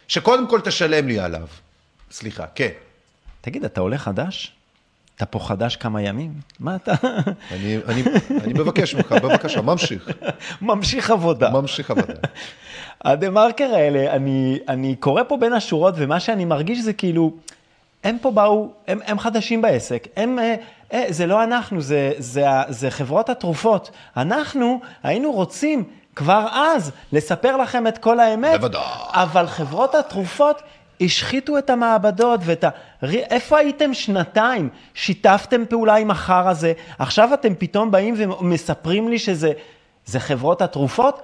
שקודם 0.07 0.47
כל 0.47 0.61
תשלם 0.61 1.07
לי 1.07 1.19
עליו. 1.19 1.47
סליחה, 2.11 2.43
כן. 2.55 2.69
תגיד, 3.41 3.65
אתה 3.65 3.81
עולה 3.81 3.97
חדש? 3.97 4.58
אתה 5.19 5.25
פה 5.25 5.39
חדש 5.39 5.75
כמה 5.75 6.01
ימים? 6.01 6.33
מה 6.59 6.75
אתה... 6.75 6.93
אני, 7.51 7.77
אני, 7.87 8.03
אני 8.43 8.53
מבקש 8.53 8.95
ממך, 8.95 9.11
בבקשה, 9.11 9.61
ממשיך. 9.61 10.09
ממשיך 10.61 11.09
עבודה. 11.09 11.49
ממשיך 11.49 11.91
עבודה. 11.91 12.13
הדה 13.01 13.29
מרקר 13.29 13.73
האלה, 13.75 14.11
אני, 14.11 14.59
אני 14.67 14.95
קורא 14.95 15.23
פה 15.27 15.37
בין 15.37 15.53
השורות, 15.53 15.93
ומה 15.97 16.19
שאני 16.19 16.45
מרגיש 16.45 16.79
זה 16.79 16.93
כאילו, 16.93 17.31
הם 18.03 18.17
פה 18.21 18.31
באו, 18.31 18.69
הם, 18.87 18.99
הם 19.05 19.19
חדשים 19.19 19.61
בעסק, 19.61 20.07
הם, 20.15 20.39
אה, 20.39 20.55
אה, 20.93 21.05
זה 21.09 21.25
לא 21.25 21.43
אנחנו, 21.43 21.81
זה, 21.81 22.11
זה, 22.17 22.49
ה- 22.49 22.63
זה 22.69 22.91
חברות 22.91 23.29
התרופות. 23.29 23.91
אנחנו 24.17 24.79
היינו 25.03 25.31
רוצים 25.31 25.83
כבר 26.15 26.47
אז 26.53 26.91
לספר 27.13 27.57
לכם 27.57 27.87
את 27.87 27.97
כל 27.97 28.19
האמת, 28.19 28.59
בוודאי. 28.59 28.81
אבל 29.11 29.47
חברות 29.47 29.95
התרופות 29.95 30.61
השחיתו 31.01 31.57
את 31.57 31.69
המעבדות 31.69 32.39
ואת 32.43 32.63
ה... 32.63 32.69
איפה 33.03 33.57
הייתם 33.57 33.93
שנתיים? 33.93 34.69
שיתפתם 34.93 35.63
פעולה 35.69 35.95
עם 35.95 36.11
החר 36.11 36.47
הזה, 36.47 36.73
עכשיו 36.99 37.33
אתם 37.33 37.55
פתאום 37.55 37.91
באים 37.91 38.15
ומספרים 38.17 39.07
לי 39.07 39.19
שזה 39.19 39.51
זה 40.05 40.19
חברות 40.19 40.61
התרופות? 40.61 41.21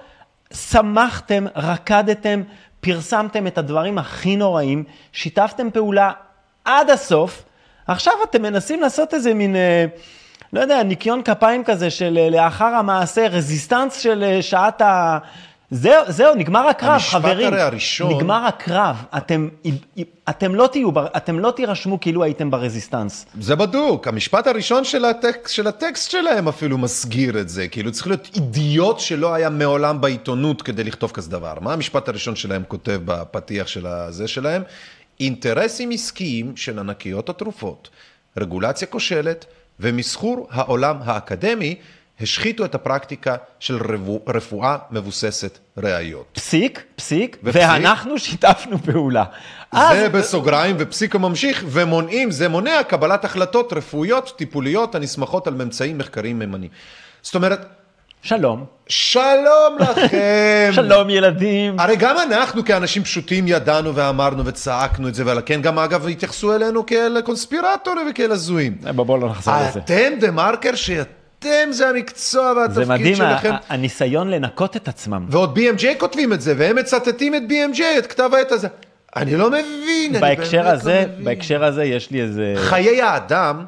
שמחתם, 0.52 1.44
רקדתם, 1.56 2.42
פרסמתם 2.80 3.46
את 3.46 3.58
הדברים 3.58 3.98
הכי 3.98 4.36
נוראים, 4.36 4.84
שיתפתם 5.12 5.70
פעולה 5.70 6.12
עד 6.64 6.90
הסוף, 6.90 7.44
עכשיו 7.86 8.12
אתם 8.30 8.42
מנסים 8.42 8.80
לעשות 8.80 9.14
איזה 9.14 9.34
מין, 9.34 9.56
אה, 9.56 9.84
לא 10.52 10.60
יודע, 10.60 10.82
ניקיון 10.82 11.22
כפיים 11.22 11.64
כזה 11.64 11.90
של 11.90 12.18
אה, 12.20 12.30
לאחר 12.30 12.74
המעשה, 12.74 13.26
רזיסטנס 13.28 14.00
של 14.00 14.24
אה, 14.24 14.42
שעת 14.42 14.82
ה... 14.82 15.18
זהו, 15.70 16.04
זהו, 16.08 16.34
נגמר 16.34 16.68
הקרב, 16.68 16.90
המשפט 16.90 17.10
חברים. 17.10 17.46
הרי 17.52 17.62
הראשון- 17.62 18.14
נגמר 18.16 18.46
הקרב. 18.46 18.96
אתם, 19.16 19.48
אתם, 20.28 20.54
לא 20.54 20.66
תהיו, 20.72 20.90
אתם 21.16 21.38
לא 21.38 21.50
תירשמו 21.50 22.00
כאילו 22.00 22.24
הייתם 22.24 22.50
ברזיסטנס. 22.50 23.26
זה 23.40 23.56
בדוק, 23.56 24.08
המשפט 24.08 24.46
הראשון 24.46 24.84
של 24.84 25.04
הטקסט, 25.04 25.54
של 25.54 25.66
הטקסט 25.66 26.10
שלהם 26.10 26.48
אפילו 26.48 26.78
מסגיר 26.78 27.40
את 27.40 27.48
זה, 27.48 27.68
כאילו 27.68 27.92
צריך 27.92 28.06
להיות 28.06 28.28
אידיוט 28.34 28.98
שלא 29.00 29.34
היה 29.34 29.50
מעולם 29.50 30.00
בעיתונות 30.00 30.62
כדי 30.62 30.84
לכתוב 30.84 31.10
כזה 31.10 31.30
דבר. 31.30 31.54
מה 31.60 31.72
המשפט 31.72 32.08
הראשון 32.08 32.36
שלהם 32.36 32.62
כותב 32.68 33.00
בפתיח 33.04 33.66
של 33.66 33.86
הזה 33.86 34.28
שלהם? 34.28 34.62
אינטרסים 35.20 35.90
עסקיים 35.90 36.56
של 36.56 36.78
ענקיות 36.78 37.28
התרופות, 37.28 37.88
רגולציה 38.36 38.88
כושלת 38.88 39.44
ומסחור 39.80 40.48
העולם 40.50 40.96
האקדמי 41.04 41.74
השחיתו 42.20 42.64
את 42.64 42.74
הפרקטיקה 42.74 43.36
של 43.60 43.78
רפואה 44.28 44.76
מבוססת 44.90 45.58
ראיות. 45.78 46.24
פסיק, 46.32 46.82
פסיק, 46.96 47.36
ופסיק. 47.44 47.62
ואנחנו 47.62 48.18
שיתפנו 48.18 48.78
פעולה. 48.78 49.24
זה 49.72 49.78
אז- 49.80 50.10
בסוגריים 50.12 50.76
ופסיק 50.78 51.14
ממשיך 51.14 51.64
ומונעים, 51.68 52.30
זה 52.30 52.48
מונע 52.48 52.82
קבלת 52.88 53.24
החלטות 53.24 53.72
רפואיות, 53.72 54.32
טיפוליות, 54.36 54.94
הנסמכות 54.94 55.46
על 55.46 55.54
ממצאים 55.54 55.98
מחקריים 55.98 56.38
מהימנים. 56.38 56.70
זאת 57.22 57.34
אומרת, 57.34 57.66
שלום. 58.22 58.64
שלום 58.88 59.76
לכם. 59.80 60.70
שלום 60.78 61.10
ילדים. 61.10 61.80
הרי 61.80 61.96
גם 61.96 62.16
אנחנו 62.18 62.64
כאנשים 62.64 63.04
פשוטים 63.04 63.44
ידענו 63.48 63.94
ואמרנו 63.94 64.46
וצעקנו 64.46 65.08
את 65.08 65.14
זה, 65.14 65.22
ועל 65.26 65.38
כן 65.46 65.62
גם 65.62 65.78
אגב 65.78 66.08
התייחסו 66.08 66.54
אלינו 66.54 66.86
כאל 66.86 67.20
קונספירטורים 67.24 68.06
וכאל 68.10 68.32
הזויים. 68.32 68.78
בוא 68.94 69.18
לא 69.18 69.28
נחזור 69.28 69.54
לזה. 69.68 69.78
אתם 69.78 70.12
דה 70.20 70.30
מרקר 70.30 70.74
שאתם 71.44 71.72
זה 71.72 71.88
המקצוע 71.88 72.52
זה 72.54 72.80
והתפקיד 72.80 72.86
מדהים, 72.88 73.16
שלכם. 73.16 73.52
ה- 73.52 73.54
ה- 73.54 73.74
הניסיון 73.74 74.30
לנקות 74.30 74.76
את 74.76 74.88
עצמם. 74.88 75.26
ועוד 75.28 75.58
BMJ 75.58 75.84
כותבים 75.98 76.32
את 76.32 76.40
זה, 76.40 76.54
והם 76.58 76.76
מצטטים 76.76 77.34
את 77.34 77.42
BMJ, 77.48 77.80
את 77.98 78.06
כתב 78.06 78.30
העת 78.34 78.52
הזה. 78.52 78.68
אני 79.16 79.36
לא 79.36 79.48
מבין, 79.50 80.10
אני 80.10 80.20
באמת 80.20 80.38
הזה, 80.66 81.04
לא 81.06 81.12
מבין. 81.12 81.24
בהקשר 81.24 81.64
הזה 81.64 81.84
יש 81.84 82.10
לי 82.10 82.20
איזה... 82.22 82.54
חיי 82.56 83.02
האדם 83.02 83.64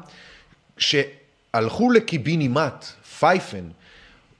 שהלכו 0.77 1.91
לקיבינימט, 1.91 2.85
פייפן, 3.19 3.63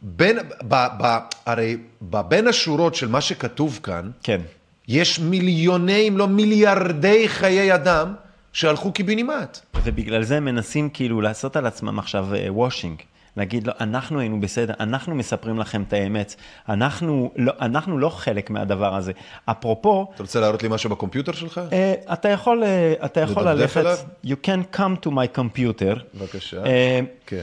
בין, 0.01 0.37
ב, 0.67 0.75
ב, 0.99 1.17
הרי 1.45 1.77
בין 2.01 2.47
השורות 2.47 2.95
של 2.95 3.07
מה 3.07 3.21
שכתוב 3.21 3.79
כאן, 3.83 4.09
כן. 4.23 4.41
יש 4.87 5.19
מיליוני 5.19 6.07
אם 6.07 6.17
לא 6.17 6.27
מיליארדי 6.27 7.27
חיי 7.29 7.75
אדם 7.75 8.13
שהלכו 8.53 8.91
קיבינימט. 8.91 9.59
ובגלל 9.83 10.23
זה 10.23 10.37
הם 10.37 10.45
מנסים 10.45 10.89
כאילו 10.89 11.21
לעשות 11.21 11.55
על 11.55 11.65
עצמם 11.65 11.99
עכשיו 11.99 12.27
washing. 12.47 12.97
להגיד 13.39 13.67
לו, 13.67 13.73
אנחנו 13.79 14.19
היינו 14.19 14.39
בסדר, 14.41 14.73
אנחנו 14.79 15.15
מספרים 15.15 15.59
לכם 15.59 15.83
את 15.87 15.93
האמת, 15.93 16.35
אנחנו 16.69 17.31
לא, 17.35 17.53
אנחנו 17.61 17.97
לא 17.97 18.09
חלק 18.09 18.49
מהדבר 18.49 18.95
הזה. 18.95 19.11
אפרופו, 19.45 20.07
אתה 20.15 20.23
רוצה 20.23 20.39
להראות 20.39 20.63
לי 20.63 20.69
משהו 20.71 20.89
ב 20.89 20.94
computer 20.94 21.31
שלך? 21.31 21.61
אה, 21.71 21.93
אתה 22.13 22.29
יכול, 22.29 22.63
אה, 22.63 22.93
אתה 23.05 23.19
יכול 23.21 23.43
ללכת, 23.43 23.77
אליו? 23.77 23.97
you 24.25 24.45
can 24.45 24.75
come 24.77 25.05
to 25.05 25.09
my 25.09 25.37
computer. 25.39 25.99
בבקשה. 26.15 26.65
אה, 26.65 26.99
כן. 27.25 27.41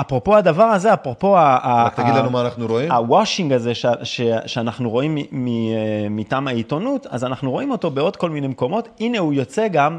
אפרופו 0.00 0.36
הדבר 0.36 0.62
הזה, 0.64 0.94
אפרופו 0.94 1.36
ה- 1.38 1.84
רק 1.86 1.94
תגיד 1.94 2.14
לנו 2.14 2.30
מה 2.30 2.40
אנחנו 2.40 2.66
רואים. 2.66 2.92
הוושינג 2.92 3.52
הזה 3.52 3.74
ש, 3.74 3.86
ש, 4.02 4.20
שאנחנו 4.46 4.90
רואים 4.90 5.14
מ- 5.14 5.44
מ- 5.44 6.16
מטעם 6.16 6.48
העיתונות, 6.48 7.06
אז 7.10 7.24
אנחנו 7.24 7.50
רואים 7.50 7.70
אותו 7.70 7.90
בעוד 7.90 8.16
כל 8.16 8.30
מיני 8.30 8.46
מקומות. 8.46 8.88
הנה 9.00 9.18
הוא 9.18 9.32
יוצא 9.32 9.68
גם 9.68 9.98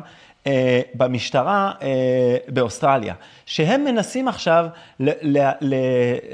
במשטרה 0.94 1.72
אה, 1.82 2.38
באוסטרליה, 2.48 3.14
שהם 3.46 3.84
מנסים 3.84 4.28
עכשיו 4.28 4.66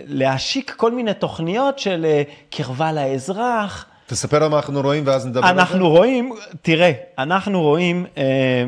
להשיק 0.07 0.73
כל 0.77 0.91
מיני 0.91 1.13
תוכניות 1.13 1.79
של 1.79 2.05
אה, 2.05 2.23
קרבה 2.49 2.91
לאזרח. 2.91 3.85
תספר 4.07 4.49
מה 4.49 4.57
אנחנו 4.57 4.81
רואים 4.81 5.03
ואז 5.07 5.27
נדבר 5.27 5.47
על 5.47 5.55
זה. 5.55 5.61
אנחנו 5.61 5.89
רואים, 5.89 6.33
תראה, 6.61 6.91
אנחנו 7.17 7.61
רואים, 7.61 8.05
אה, 8.17 8.65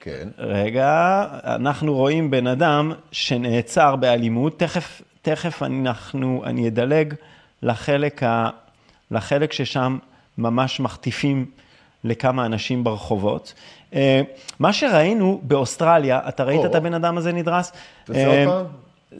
כן. 0.00 0.28
רגע, 0.38 1.24
אנחנו 1.44 1.94
רואים 1.94 2.30
בן 2.30 2.46
אדם 2.46 2.92
שנעצר 3.12 3.96
באלימות, 3.96 4.58
תכף, 4.58 5.02
תכף 5.22 5.62
אנחנו, 5.62 6.42
אני 6.46 6.68
אדלג 6.68 7.14
לחלק, 7.62 8.22
ה, 8.22 8.48
לחלק 9.10 9.52
ששם 9.52 9.98
ממש 10.38 10.80
מחטיפים 10.80 11.46
לכמה 12.04 12.46
אנשים 12.46 12.84
ברחובות. 12.84 13.54
אה, 13.94 14.20
מה 14.58 14.72
שראינו 14.72 15.40
באוסטרליה, 15.42 16.20
אתה 16.28 16.44
ראית. 16.44 16.64
את 16.64 16.74
הבן 16.74 16.94
אדם 16.94 17.18
הזה 17.18 17.32
נדרס? 17.32 17.72
תעשה 18.04 18.20
אה, 18.20 18.44
עוד 18.44 18.48
פעם. 18.48 18.66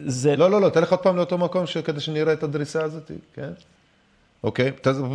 זה, 0.06 0.36
לא, 0.36 0.50
לא, 0.50 0.60
לא, 0.60 0.68
תלך 0.68 0.90
עוד 0.90 1.00
פעם 1.00 1.16
לאותו 1.16 1.38
מקום 1.38 1.64
כדי 1.84 2.00
שנראה 2.00 2.32
את 2.32 2.42
הדריסה 2.42 2.82
הזאת, 2.82 3.10
כן? 3.34 3.50
אוקיי, 4.44 4.70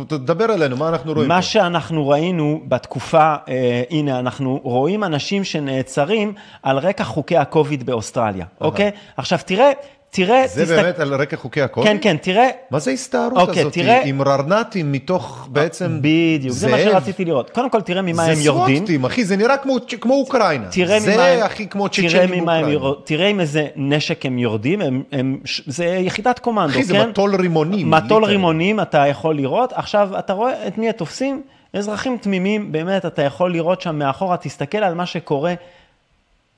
תדבר 0.08 0.54
אלינו, 0.54 0.76
מה 0.76 0.88
אנחנו 0.88 1.12
רואים 1.12 1.28
מה 1.28 1.36
פה? 1.36 1.42
שאנחנו 1.42 2.08
ראינו 2.08 2.60
בתקופה, 2.68 3.34
אה, 3.48 3.82
הנה, 3.90 4.18
אנחנו 4.18 4.60
רואים 4.62 5.04
אנשים 5.04 5.44
שנעצרים 5.44 6.32
על 6.62 6.78
רקע 6.78 7.04
חוקי 7.04 7.36
הקוביד 7.36 7.86
באוסטרליה, 7.86 8.46
אוקיי? 8.60 8.90
עכשיו 9.16 9.38
תראה, 9.46 9.72
תראה, 10.16 10.46
זה 10.46 10.62
תסתכל- 10.64 10.82
באמת 10.82 10.98
על 11.00 11.14
רקע 11.14 11.36
חוקי 11.36 11.62
הקודם? 11.62 11.86
כן, 11.86 11.96
כן, 12.00 12.16
תראה, 12.16 12.48
מה 12.70 12.78
זה 12.78 12.90
ההסתערות 12.90 13.48
אוקיי, 13.48 13.60
הזאת? 13.60 13.72
תראה- 13.72 14.02
עם 14.04 14.22
ררנטים 14.22 14.92
מתוך 14.92 15.48
בעצם 15.52 15.98
בדיוק, 16.02 16.54
זה 16.54 16.68
מה 16.68 16.76
זאב? 16.78 16.92
שרציתי 16.92 17.24
לראות. 17.24 17.50
קודם 17.50 17.70
כל, 17.70 17.80
תראה 17.80 18.02
ממה 18.02 18.24
הם 18.24 18.34
זה 18.34 18.42
יורדים. 18.42 18.76
סוואטים, 18.76 19.04
אחי, 19.04 19.24
זה 19.24 19.36
נראה 19.36 19.56
כמו, 19.56 19.76
כמו 20.00 20.14
אוקראינה. 20.14 20.66
תראה 20.70 20.88
ממה 21.00 21.00
זה 21.00 21.24
הם, 21.32 21.42
הכי 21.42 21.66
כמו 21.68 21.88
צ'צ'נים 21.88 22.42
ממה 22.42 22.60
באוקראינה. 22.62 22.94
תראה 23.04 23.26
עם 23.28 23.40
איזה 23.40 23.66
נשק 23.76 24.26
הם 24.26 24.38
יורדים, 24.38 24.80
הם, 24.80 25.02
הם, 25.12 25.38
זה 25.66 25.84
יחידת 25.86 26.38
קומנדו, 26.38 26.70
אחי, 26.72 26.82
זה 26.84 26.94
כן? 26.94 27.08
מטול 27.08 27.34
רימונים. 27.34 27.90
מטול. 27.90 28.24
רימונים, 28.24 28.80
אתה 28.80 29.06
יכול 29.06 29.36
לראות. 29.36 29.72
עכשיו, 29.72 30.18
אתה 30.18 30.32
רואה 30.32 30.66
את 30.66 30.78
מי 30.78 30.88
התופסים? 30.88 31.42
אזרחים 31.72 32.16
תמימים, 32.20 32.72
באמת, 32.72 33.06
אתה 33.06 33.22
יכול 33.22 33.52
לראות 33.52 33.80
שם 33.80 33.98
מאחורה, 33.98 34.36
תסתכל 34.36 34.78
על 34.78 34.94
מה 34.94 35.06
שקורה 35.06 35.54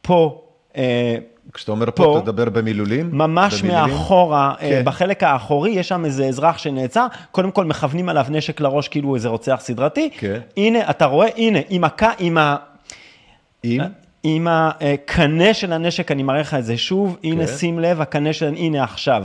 פה. 0.02 0.42
אה, 0.76 1.16
כשאתה 1.54 1.72
אומר 1.72 1.86
פה, 1.86 1.92
פה, 2.04 2.20
תדבר 2.22 2.44
במילולים? 2.50 3.10
ממש 3.12 3.62
במילים? 3.62 3.80
מאחורה, 3.80 4.54
אה, 4.60 4.68
כן. 4.68 4.82
בחלק 4.84 5.22
האחורי, 5.22 5.70
יש 5.70 5.88
שם 5.88 6.04
איזה 6.04 6.24
אזרח 6.26 6.58
שנעצר, 6.58 7.06
קודם 7.30 7.50
כל 7.50 7.64
מכוונים 7.64 8.08
עליו 8.08 8.26
נשק 8.28 8.60
לראש 8.60 8.88
כאילו 8.88 9.14
איזה 9.14 9.28
רוצח 9.28 9.56
סדרתי. 9.62 10.10
כן. 10.18 10.40
הנה, 10.56 10.90
אתה 10.90 11.04
רואה, 11.04 11.28
הנה, 11.36 11.58
עם 11.68 11.84
הקה, 11.84 12.10
עם 12.18 12.38
ה... 12.38 12.56
עם? 13.62 13.80
עם 14.22 14.46
הקנה 14.50 15.54
של 15.54 15.72
הנשק, 15.72 16.10
אני 16.10 16.22
מראה 16.22 16.40
לך 16.40 16.54
את 16.54 16.64
זה 16.64 16.76
שוב, 16.76 17.16
הנה 17.24 17.46
כן. 17.46 17.52
שים 17.52 17.78
לב, 17.78 18.00
הקנה 18.00 18.32
של, 18.32 18.46
הנה 18.46 18.84
עכשיו. 18.84 19.24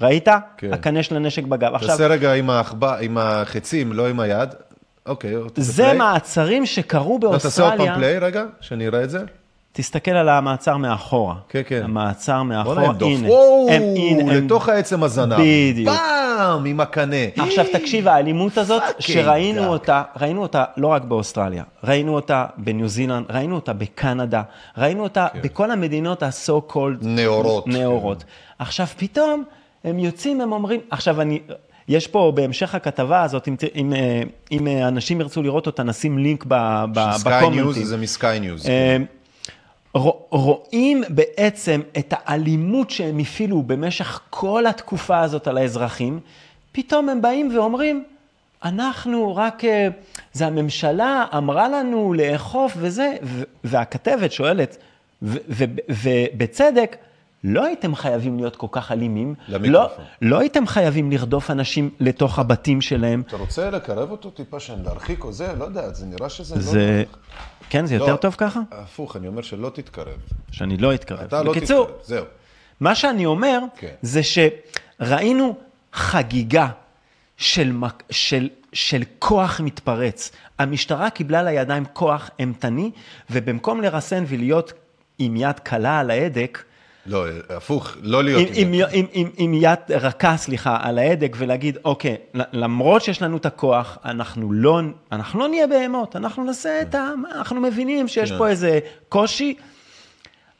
ראית? 0.00 0.28
כן. 0.56 0.72
הקנה 0.72 1.02
של 1.02 1.16
הנשק 1.16 1.42
בגב. 1.44 1.74
עכשיו, 1.74 1.88
תעשה 1.88 2.06
רגע 2.06 2.32
עם 2.34 2.50
העכבר- 2.50 2.96
עם 3.00 3.18
החצים, 3.18 3.92
לא 3.92 4.08
עם 4.08 4.20
היד. 4.20 4.48
אוקיי, 5.06 5.34
זה. 5.56 5.92
מעצרים 5.92 6.66
שקרו 6.66 7.18
לא, 7.22 7.30
תעשה 7.32 7.62
עוד 7.62 7.70
פעם 7.70 7.78
באוסטרליה. 7.78 7.94
פליי 7.94 8.18
רגע, 8.18 8.44
שאני 8.60 8.86
אראה 8.86 9.04
את 9.04 9.10
זה. 9.10 9.24
תסתכל 9.76 10.10
על 10.10 10.28
המעצר 10.28 10.76
מאחורה. 10.76 11.34
כן, 11.48 11.62
כן. 11.66 11.80
המעצר 11.84 12.42
מאחורה, 12.42 12.74
בוא'נה, 12.74 12.88
הם 12.90 12.96
דוף. 12.96 13.08
הנה. 13.10 13.28
וואו, 13.28 13.66
הם- 13.70 13.82
הנה, 13.96 14.32
הם- 14.32 14.44
לתוך 14.44 14.68
העצם 14.68 15.02
הזנב. 15.02 15.36
בדיוק. 15.40 15.88
פעם, 15.96 16.64
עם 16.64 16.80
הקנה. 16.80 17.16
עכשיו 17.36 17.64
תקשיב, 17.72 18.08
האלימות 18.08 18.58
הזאת, 18.58 18.82
שראינו. 18.98 19.66
אותה, 19.66 20.02
ראינו 20.20 20.42
אותה 20.42 20.64
לא 20.76 20.86
רק 20.86 21.02
באוסטרליה, 21.04 21.62
ראינו 21.84 22.14
אותה 22.14 22.46
בניו 22.56 22.88
זילנד, 22.88 23.26
ראינו 23.30 23.54
אותה 23.54 23.72
בקנדה, 23.72 24.42
ראינו 24.78 25.02
אותה 25.02 25.26
בכל 25.42 25.70
המדינות 25.70 26.22
ה-so 26.22 26.72
called 26.72 26.78
נאורות. 27.02 27.66
נאורות. 27.66 28.24
עכשיו 28.58 28.86
פתאום 28.86 29.44
הם 29.84 29.98
יוצאים, 29.98 30.40
הם 30.40 30.52
אומרים, 30.52 30.80
עכשיו 30.90 31.20
אני, 31.20 31.40
יש 31.88 32.06
פה 32.06 32.32
בהמשך 32.34 32.74
הכתבה 32.74 33.22
הזאת, 33.22 33.48
אם, 33.48 33.54
אם, 33.74 33.92
אה, 33.92 34.22
אם 34.52 34.66
אה, 34.66 34.88
אנשים 34.88 35.20
ירצו 35.20 35.42
לראות 35.42 35.66
אותה, 35.66 35.82
נשים 35.82 36.18
לינק 36.18 36.44
ב- 36.48 36.84
ב- 36.94 37.12
סקאי 37.16 37.40
ניוז 37.40 37.56
בקומנטים. 37.56 37.84
זה 37.84 37.96
מסקאי 37.96 38.40
ניוז. 38.40 38.66
רוא- 39.94 40.12
רואים 40.30 41.02
בעצם 41.08 41.80
את 41.98 42.14
האלימות 42.16 42.90
שהם 42.90 43.18
הפעילו 43.18 43.62
במשך 43.62 44.20
כל 44.30 44.66
התקופה 44.66 45.20
הזאת 45.20 45.46
על 45.48 45.58
האזרחים, 45.58 46.20
פתאום 46.72 47.08
הם 47.08 47.22
באים 47.22 47.56
ואומרים, 47.56 48.04
אנחנו 48.64 49.36
רק, 49.36 49.64
אה, 49.64 49.88
זה 50.32 50.46
הממשלה 50.46 51.24
אמרה 51.36 51.68
לנו 51.68 52.14
לאכוף 52.14 52.72
וזה, 52.76 53.16
והכתבת 53.64 54.32
שואלת, 54.32 54.76
ובצדק, 55.88 56.96
לא 57.44 57.64
הייתם 57.64 57.94
חייבים 57.94 58.36
להיות 58.36 58.56
כל 58.56 58.66
כך 58.70 58.92
אלימים. 58.92 59.34
לא, 59.48 59.58
למיקרופון. 59.58 60.04
לא 60.22 60.38
הייתם 60.38 60.66
חייבים 60.66 61.12
לרדוף 61.12 61.50
אנשים 61.50 61.90
לתוך 62.00 62.38
הבתים 62.38 62.80
שלהם. 62.80 63.22
אתה 63.28 63.36
רוצה 63.36 63.70
לקרב 63.70 64.10
אותו 64.10 64.30
טיפה, 64.30 64.60
שאני 64.60 64.84
להרחיק 64.84 65.24
או 65.24 65.32
זה? 65.32 65.52
לא 65.58 65.64
יודע, 65.64 65.92
זה 65.92 66.06
נראה 66.06 66.28
שזה 66.28 66.60
זה... 66.60 67.02
לא... 67.12 67.18
כן, 67.70 67.86
זה 67.86 67.94
יותר 67.94 68.12
לא, 68.12 68.16
טוב 68.16 68.34
ככה? 68.38 68.60
הפוך, 68.70 69.16
אני 69.16 69.28
אומר 69.28 69.42
שלא 69.42 69.70
תתקרב. 69.74 70.16
שאני 70.52 70.76
לא 70.76 70.94
אתקרב. 70.94 71.20
אתה 71.20 71.42
לא 71.42 71.52
בקיצור, 71.52 71.86
תתקרב, 71.86 72.00
זהו. 72.04 72.24
מה 72.80 72.94
שאני 72.94 73.26
אומר, 73.26 73.58
כן. 73.76 73.94
זה 74.02 74.20
שראינו 74.22 75.56
חגיגה 75.92 76.68
של, 77.36 77.72
של, 78.10 78.48
של 78.72 79.02
כוח 79.18 79.60
מתפרץ. 79.60 80.32
המשטרה 80.58 81.10
קיבלה 81.10 81.42
לידיים 81.42 81.84
כוח 81.92 82.30
אימתני, 82.38 82.90
ובמקום 83.30 83.80
לרסן 83.80 84.24
ולהיות 84.28 84.72
עם 85.18 85.36
יד 85.36 85.58
קלה 85.58 86.00
על 86.00 86.10
ההדק, 86.10 86.62
לא, 87.06 87.24
הפוך, 87.48 87.96
לא 88.02 88.24
להיות... 88.24 88.42
עם, 88.42 88.48
עם 88.54 88.72
עם, 88.72 88.78
זה. 88.78 88.86
עם, 88.92 89.06
עם, 89.12 89.28
עם 89.36 89.54
יד 89.54 89.78
רכה, 89.90 90.36
סליחה, 90.36 90.78
על 90.80 90.98
ההדק, 90.98 91.36
ולהגיד, 91.38 91.78
אוקיי, 91.84 92.16
למרות 92.34 93.02
שיש 93.02 93.22
לנו 93.22 93.36
את 93.36 93.46
הכוח, 93.46 93.98
אנחנו 94.04 94.52
לא, 94.52 94.80
אנחנו 95.12 95.40
לא 95.40 95.48
נהיה 95.48 95.66
בהמות, 95.66 96.16
אנחנו 96.16 96.44
נעשה 96.44 96.80
את 96.82 96.94
ה... 96.94 97.10
אנחנו 97.34 97.60
מבינים 97.60 98.08
שיש 98.08 98.32
כן. 98.32 98.38
פה 98.38 98.48
איזה 98.48 98.78
קושי. 99.08 99.54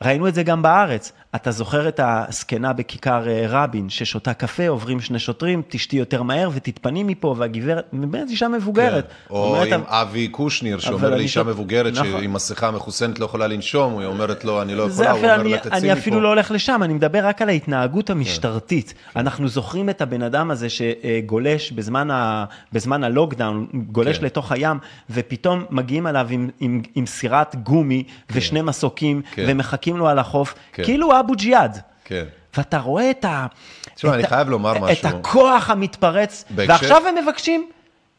ראינו 0.03 0.27
את 0.27 0.35
זה 0.35 0.43
גם 0.43 0.61
בארץ. 0.61 1.11
אתה 1.35 1.51
זוכר 1.51 1.87
את 1.87 1.99
הזקנה 2.03 2.73
בכיכר 2.73 3.27
אה, 3.27 3.45
רבין, 3.49 3.89
ששותה 3.89 4.33
קפה, 4.33 4.67
עוברים 4.67 5.01
שני 5.01 5.19
שוטרים, 5.19 5.61
תשתי 5.69 5.95
יותר 5.95 6.23
מהר 6.23 6.49
ותתפני 6.53 7.03
מפה, 7.03 7.35
והגברת, 7.37 7.85
באמת 7.93 8.29
אישה 8.29 8.47
מבוגרת. 8.47 9.07
כן. 9.07 9.33
או 9.33 9.63
עם 9.63 9.81
אבי 9.85 10.27
קושניר, 10.27 10.79
שאומר 10.79 11.07
אני 11.07 11.15
לאישה 11.17 11.39
לא- 11.39 11.45
מבוגרת 11.45 11.93
נכון. 11.93 12.21
שעם 12.21 12.33
מסכה 12.33 12.71
מחוסנת 12.71 13.19
לא 13.19 13.25
יכולה 13.25 13.47
לנשום, 13.47 13.99
היא 13.99 14.07
אומרת 14.07 14.45
לו, 14.45 14.61
אני 14.61 14.75
לא 14.75 14.83
יכולה, 14.83 15.11
הוא 15.11 15.17
אומר 15.19 15.35
אני, 15.41 15.49
לה, 15.49 15.57
תצאי 15.57 15.77
אני 15.77 15.93
אפילו 15.93 16.15
מפה. 16.15 16.23
לא 16.23 16.29
הולך 16.29 16.51
לשם, 16.51 16.79
אני 16.83 16.93
מדבר 16.93 17.25
רק 17.25 17.41
על 17.41 17.49
ההתנהגות 17.49 18.09
המשטרתית. 18.09 18.93
כן. 19.13 19.19
אנחנו 19.19 19.47
זוכרים 19.47 19.89
את 19.89 20.01
הבן 20.01 20.21
אדם 20.21 20.51
הזה 20.51 20.67
שגולש 20.69 21.71
בזמן, 21.71 22.11
ה, 22.11 22.45
בזמן 22.73 23.03
הלוקדאון, 23.03 23.67
גולש 23.91 24.17
כן. 24.17 24.25
לתוך 24.25 24.51
הים, 24.51 24.77
ופתאום 25.09 25.65
מגיעים 25.69 26.07
אליו 26.07 26.27
עם, 26.29 26.49
עם, 26.59 26.81
עם 26.95 27.05
סירת 27.05 27.55
גומי 27.63 28.03
ושני 28.31 28.61
מסוקים, 28.61 29.21
כן. 29.31 29.45
ומחכים 29.47 29.97
לו 29.97 30.07
על 30.07 30.19
החוף, 30.19 30.53
כן. 30.73 30.83
כאילו 30.83 31.11
אבו 31.25 31.33
ג'יהאד. 31.35 31.77
כן. 32.05 32.25
ואתה 32.57 32.77
רואה 32.77 33.11
את 33.11 33.25
ה... 33.25 33.47
תשמע, 33.95 34.09
את 34.09 34.15
אני 34.15 34.27
חייב 34.27 34.49
לומר 34.49 34.77
את 34.77 34.81
משהו. 34.81 35.07
הכוח 35.07 35.69
המתפרץ, 35.69 36.45
בהקשר- 36.49 36.71
ועכשיו 36.73 37.07
הם 37.07 37.15
מבקשים 37.23 37.69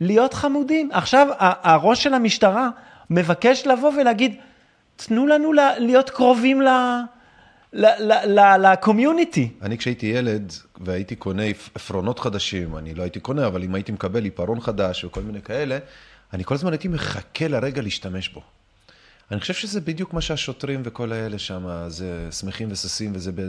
להיות 0.00 0.34
חמודים. 0.34 0.90
עכשיו 0.92 1.26
הראש 1.38 2.02
של 2.02 2.14
המשטרה 2.14 2.68
מבקש 3.10 3.66
לבוא 3.66 3.92
ולהגיד, 4.00 4.34
תנו 4.96 5.26
לנו 5.26 5.52
להיות 5.78 6.10
קרובים 6.10 6.62
ל- 6.62 7.00
לקומיוניטי. 8.58 9.48
אני 9.62 9.78
כשהייתי 9.78 10.06
ילד 10.06 10.52
והייתי 10.80 11.16
קונה 11.16 11.42
עפרונות 11.74 12.18
חדשים, 12.18 12.76
אני 12.76 12.94
לא 12.94 13.02
הייתי 13.02 13.20
קונה, 13.20 13.46
אבל 13.46 13.62
אם 13.62 13.74
הייתי 13.74 13.92
מקבל 13.92 14.24
עיפרון 14.24 14.60
חדש 14.60 15.04
וכל 15.04 15.20
מיני 15.20 15.42
כאלה, 15.42 15.78
אני 16.32 16.44
כל 16.44 16.54
הזמן 16.54 16.72
הייתי 16.72 16.88
מחכה 16.88 17.48
לרגע 17.48 17.82
להשתמש 17.82 18.28
בו. 18.28 18.40
אני 19.30 19.40
חושב 19.40 19.54
שזה 19.54 19.80
בדיוק 19.80 20.12
מה 20.12 20.20
שהשוטרים 20.20 20.82
וכל 20.84 21.12
האלה 21.12 21.38
שם, 21.38 21.66
זה 21.88 22.28
שמחים 22.30 22.68
וששים 22.70 23.12
וזה... 23.14 23.32
ב... 23.32 23.40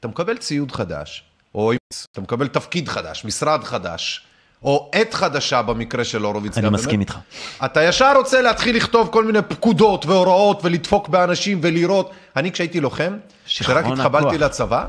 אתה 0.00 0.08
מקבל 0.08 0.36
ציוד 0.36 0.72
חדש, 0.72 1.24
או 1.54 1.72
אתה 2.12 2.20
מקבל 2.20 2.48
תפקיד 2.48 2.88
חדש, 2.88 3.24
משרד 3.24 3.64
חדש, 3.64 4.26
או 4.62 4.90
עת 4.92 5.14
חדשה 5.14 5.62
במקרה 5.62 6.04
של 6.04 6.22
הורוביץ. 6.22 6.58
אני 6.58 6.68
מסכים 6.68 6.90
באמת. 6.90 7.00
איתך. 7.00 7.18
אתה 7.64 7.82
ישר 7.82 8.12
רוצה 8.16 8.42
להתחיל 8.42 8.76
לכתוב 8.76 9.08
כל 9.12 9.24
מיני 9.24 9.42
פקודות 9.42 10.06
והוראות 10.06 10.60
ולדפוק 10.64 11.08
באנשים 11.08 11.60
ולירות. 11.62 12.10
אני 12.36 12.52
כשהייתי 12.52 12.80
לוחם, 12.80 13.16
כשרק 13.46 13.84
התקבלתי 13.84 14.26
הכוח. 14.26 14.40
לצבא, 14.40 14.84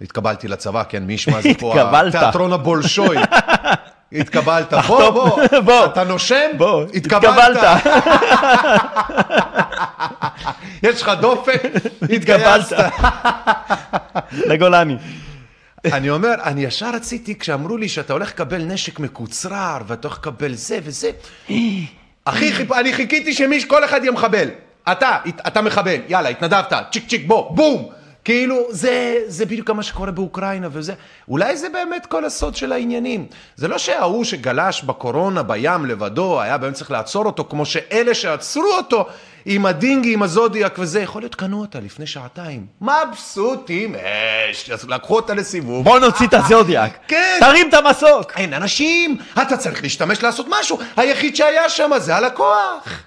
התקבלתי 0.00 0.48
לצבא, 0.48 0.82
כן, 0.88 1.02
מי 1.02 1.12
ישמע 1.12 1.40
זה 1.40 1.48
פה 1.58 1.74
התקבלת. 1.80 2.14
התיאטרון 2.14 2.52
הבולשוי. 2.52 3.16
התקבלת, 4.12 4.72
בוא, 4.88 5.10
בוא, 5.10 5.38
בוא. 5.64 5.84
אתה 5.84 6.04
נושם? 6.04 6.50
בוא, 6.56 6.84
התקבלת. 6.94 7.56
יש 10.82 11.02
לך 11.02 11.08
דופק? 11.20 11.62
התגייסת. 12.02 12.76
לגולני. 14.32 14.96
אני 15.84 16.10
אומר, 16.10 16.34
אני 16.44 16.64
ישר 16.64 16.90
רציתי, 16.94 17.38
כשאמרו 17.38 17.76
לי 17.76 17.88
שאתה 17.88 18.12
הולך 18.12 18.28
לקבל 18.30 18.62
נשק 18.62 18.98
מקוצרר, 19.00 19.78
ואתה 19.86 20.08
הולך 20.08 20.18
לקבל 20.18 20.54
זה 20.54 20.78
וזה, 20.82 21.10
אחי. 22.24 22.52
אני 22.74 22.92
חיכיתי 22.92 23.32
שכל 23.32 23.84
אחד 23.84 24.00
יהיה 24.02 24.12
מחבל. 24.12 24.48
אתה, 24.92 25.16
אתה 25.46 25.62
מחבל, 25.62 25.96
יאללה, 26.08 26.28
התנדבת, 26.28 26.72
צ'יק 26.92 27.08
צ'יק, 27.08 27.22
בוא, 27.26 27.56
בום. 27.56 27.90
כאילו, 28.24 28.66
זה, 28.70 29.18
זה 29.26 29.46
בדיוק 29.46 29.70
מה 29.70 29.82
שקורה 29.82 30.10
באוקראינה 30.10 30.68
וזה. 30.72 30.92
אולי 31.28 31.56
זה 31.56 31.68
באמת 31.68 32.06
כל 32.06 32.24
הסוד 32.24 32.56
של 32.56 32.72
העניינים. 32.72 33.26
זה 33.56 33.68
לא 33.68 33.78
שההוא 33.78 34.24
שגלש 34.24 34.82
בקורונה 34.82 35.42
בים 35.42 35.86
לבדו, 35.86 36.40
היה 36.40 36.58
באמת 36.58 36.74
צריך 36.74 36.90
לעצור 36.90 37.26
אותו, 37.26 37.44
כמו 37.50 37.66
שאלה 37.66 38.14
שעצרו 38.14 38.76
אותו 38.76 39.06
עם 39.44 39.66
הדינגי, 39.66 40.12
עם 40.14 40.22
הזודיאק 40.22 40.78
וזה, 40.78 41.00
יכול 41.00 41.22
להיות 41.22 41.34
קנו 41.34 41.60
אותה 41.60 41.80
לפני 41.80 42.06
שעתיים. 42.06 42.66
מבסוטים, 42.80 43.94
אש, 44.50 44.70
אז 44.70 44.88
לקחו 44.88 45.16
אותה 45.16 45.34
לסיבוב. 45.34 45.84
בוא 45.84 45.98
נוציא 45.98 46.26
את 46.26 46.34
הזודיאק. 46.34 46.98
כן. 47.08 47.36
תרים 47.40 47.68
את 47.68 47.74
המסוק. 47.74 48.32
אין 48.36 48.54
אנשים, 48.54 49.16
אתה 49.42 49.56
צריך 49.56 49.82
להשתמש 49.82 50.22
לעשות 50.22 50.46
משהו. 50.60 50.78
היחיד 50.96 51.36
שהיה 51.36 51.68
שם 51.68 51.90
זה 51.98 52.16
הלקוח. 52.16 53.04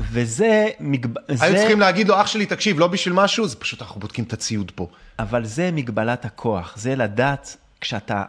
וזה... 0.00 0.68
מגב... 0.80 1.10
היו 1.28 1.52
זה... 1.52 1.58
צריכים 1.58 1.80
להגיד 1.80 2.08
לו, 2.08 2.20
אח 2.20 2.26
שלי, 2.26 2.46
תקשיב, 2.46 2.78
לא 2.78 2.86
בשביל 2.86 3.14
משהו, 3.14 3.48
זה 3.48 3.56
פשוט 3.56 3.82
אנחנו 3.82 4.00
בודקים 4.00 4.24
את 4.24 4.32
הציוד 4.32 4.72
פה. 4.74 4.86
אבל 5.18 5.44
זה 5.44 5.70
מגבלת 5.72 6.24
הכוח, 6.24 6.74
זה 6.76 6.96
לדעת 6.96 7.56
כשאתה, 7.80 8.22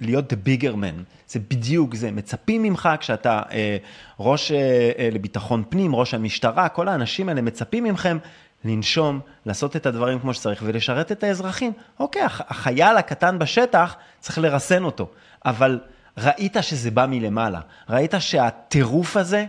להיות 0.00 0.32
the 0.32 0.36
bigger 0.46 0.74
man, 0.74 1.02
זה 1.28 1.40
בדיוק 1.50 1.94
זה, 1.94 2.10
מצפים 2.10 2.62
ממך 2.62 2.88
כשאתה 3.00 3.42
אה, 3.52 3.76
ראש 4.20 4.52
אה, 4.52 4.56
אה, 4.98 5.08
לביטחון 5.12 5.64
פנים, 5.68 5.94
ראש 5.94 6.14
המשטרה, 6.14 6.68
כל 6.68 6.88
האנשים 6.88 7.28
האלה 7.28 7.42
מצפים 7.42 7.84
מכם 7.84 8.18
לנשום, 8.64 9.20
לעשות 9.46 9.76
את 9.76 9.86
הדברים 9.86 10.18
כמו 10.18 10.34
שצריך 10.34 10.62
ולשרת 10.66 11.12
את 11.12 11.24
האזרחים. 11.24 11.72
אוקיי, 12.00 12.22
הח- 12.22 12.42
החייל 12.48 12.96
הקטן 12.96 13.38
בשטח, 13.38 13.96
צריך 14.20 14.38
לרסן 14.38 14.84
אותו, 14.84 15.10
אבל 15.44 15.78
ראית 16.18 16.56
שזה 16.60 16.90
בא 16.90 17.06
מלמעלה, 17.06 17.60
ראית 17.90 18.14
שהטירוף 18.18 19.16
הזה 19.16 19.46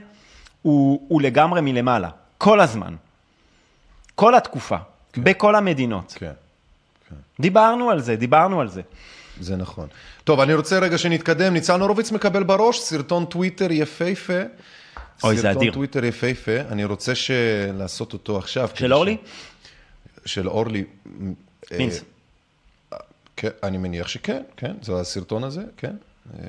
הוא, 0.67 1.06
הוא 1.08 1.21
לגמרי 1.21 1.62
מלמעלה, 1.62 2.10
כל 2.38 2.60
הזמן, 2.60 2.95
כל 4.15 4.36
התקופה, 4.36 4.77
בכל 5.17 5.56
המדינות. 5.56 6.13
כן, 6.17 6.32
דיברנו 7.39 7.89
על 7.89 8.01
זה, 8.01 8.15
דיברנו 8.15 8.62
על 8.62 8.69
זה. 8.69 8.82
זה 9.39 9.56
נכון. 9.56 9.88
טוב, 10.23 10.39
אני 10.39 10.53
רוצה 10.53 10.80
רגע 10.80 10.97
שנתקדם. 10.97 11.53
ניצן 11.53 11.82
הורוביץ 11.82 12.12
מקבל 12.12 12.43
בראש 12.43 12.80
סרטון 12.80 13.25
טוויטר 13.25 13.71
יפהפה. 13.71 14.34
אוי, 15.23 15.36
זה 15.36 15.41
סרטון 15.41 15.58
אדיר. 15.58 15.73
טוויטר 15.73 16.06
יפהפה, 16.06 16.62
אני 16.71 16.86
רוצה 16.86 17.15
ש... 17.15 17.32
לעשות 17.73 18.13
אותו 18.13 18.38
עכשיו. 18.38 18.69
של 18.73 18.93
אורלי? 18.93 19.17
ש... 20.25 20.34
של 20.34 20.47
אורלי. 20.49 20.84
אה, 21.71 21.77
מינס. 21.77 22.03
כן, 23.38 23.49
אני 23.63 23.77
מניח 23.77 24.08
שכן, 24.08 24.41
כן, 24.58 24.73
זה 24.82 24.93
הסרטון 24.99 25.43
הזה, 25.43 25.63
כן. 25.77 25.95
אה, 26.34 26.40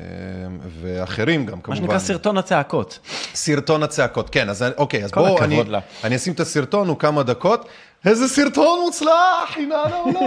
ואחרים 0.80 1.46
גם, 1.46 1.56
מה 1.56 1.62
כמובן. 1.62 1.80
שנקרא 1.80 1.98
סרטון 1.98 2.38
הצעקות. 2.38 2.98
סרטון 3.34 3.82
הצעקות, 3.82 4.30
כן, 4.30 4.48
אז 4.48 4.64
אוקיי, 4.76 5.04
אז 5.04 5.10
בואו, 5.10 5.44
אני, 5.44 5.64
לה. 5.64 5.80
אני 6.04 6.16
אשים 6.16 6.32
את 6.32 6.40
הסרטון, 6.40 6.88
הוא 6.88 6.98
כמה 6.98 7.22
דקות. 7.22 7.68
איזה 8.06 8.28
סרטון 8.28 8.80
מוצלח, 8.84 9.56
הנה 9.56 9.76
העולם. 9.76 10.20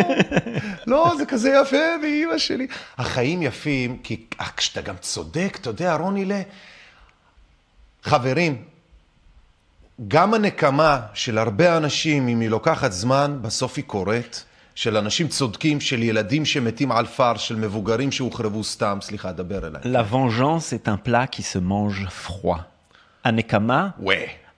לא, 0.88 1.14
זה 1.18 1.26
כזה 1.26 1.60
יפה, 1.62 1.78
ואימא 2.02 2.38
שלי. 2.38 2.68
החיים 2.98 3.42
יפים, 3.42 3.98
כי 4.04 4.26
אה, 4.42 4.46
כשאתה 4.58 4.82
גם 4.82 4.96
צודק, 5.02 5.58
אתה 5.62 5.70
יודע, 5.70 5.96
רוני 5.96 6.26
ל... 6.26 6.32
חברים, 8.04 8.64
גם 10.08 10.34
הנקמה 10.34 11.00
של 11.14 11.38
הרבה 11.38 11.78
אנשים, 11.78 12.28
אם 12.28 12.40
היא 12.40 12.50
לוקחת 12.50 12.92
זמן, 12.92 13.38
בסוף 13.42 13.74
היא 13.78 13.86
קורית. 13.86 14.44
של 14.82 14.98
אנשים 14.98 15.28
צודקים, 15.28 15.82
של 15.82 16.04
ילדים 16.04 16.46
שמתים 16.46 16.92
על 16.92 17.06
פר, 17.06 17.38
של 17.38 17.56
מבוגרים 17.56 18.12
שהוחרבו 18.12 18.64
סתם. 18.64 18.98
סליחה, 19.02 19.32
דבר 19.32 19.68
אליי. 19.68 19.82
La 19.84 20.14
vengeance 20.14 20.74
est 20.74 20.88
un 20.88 21.08
plat 21.08 21.28
qui 21.28 21.42
se 21.42 21.58
mange 21.58 22.08
froid. 22.28 22.62
הנקמה. 23.24 23.90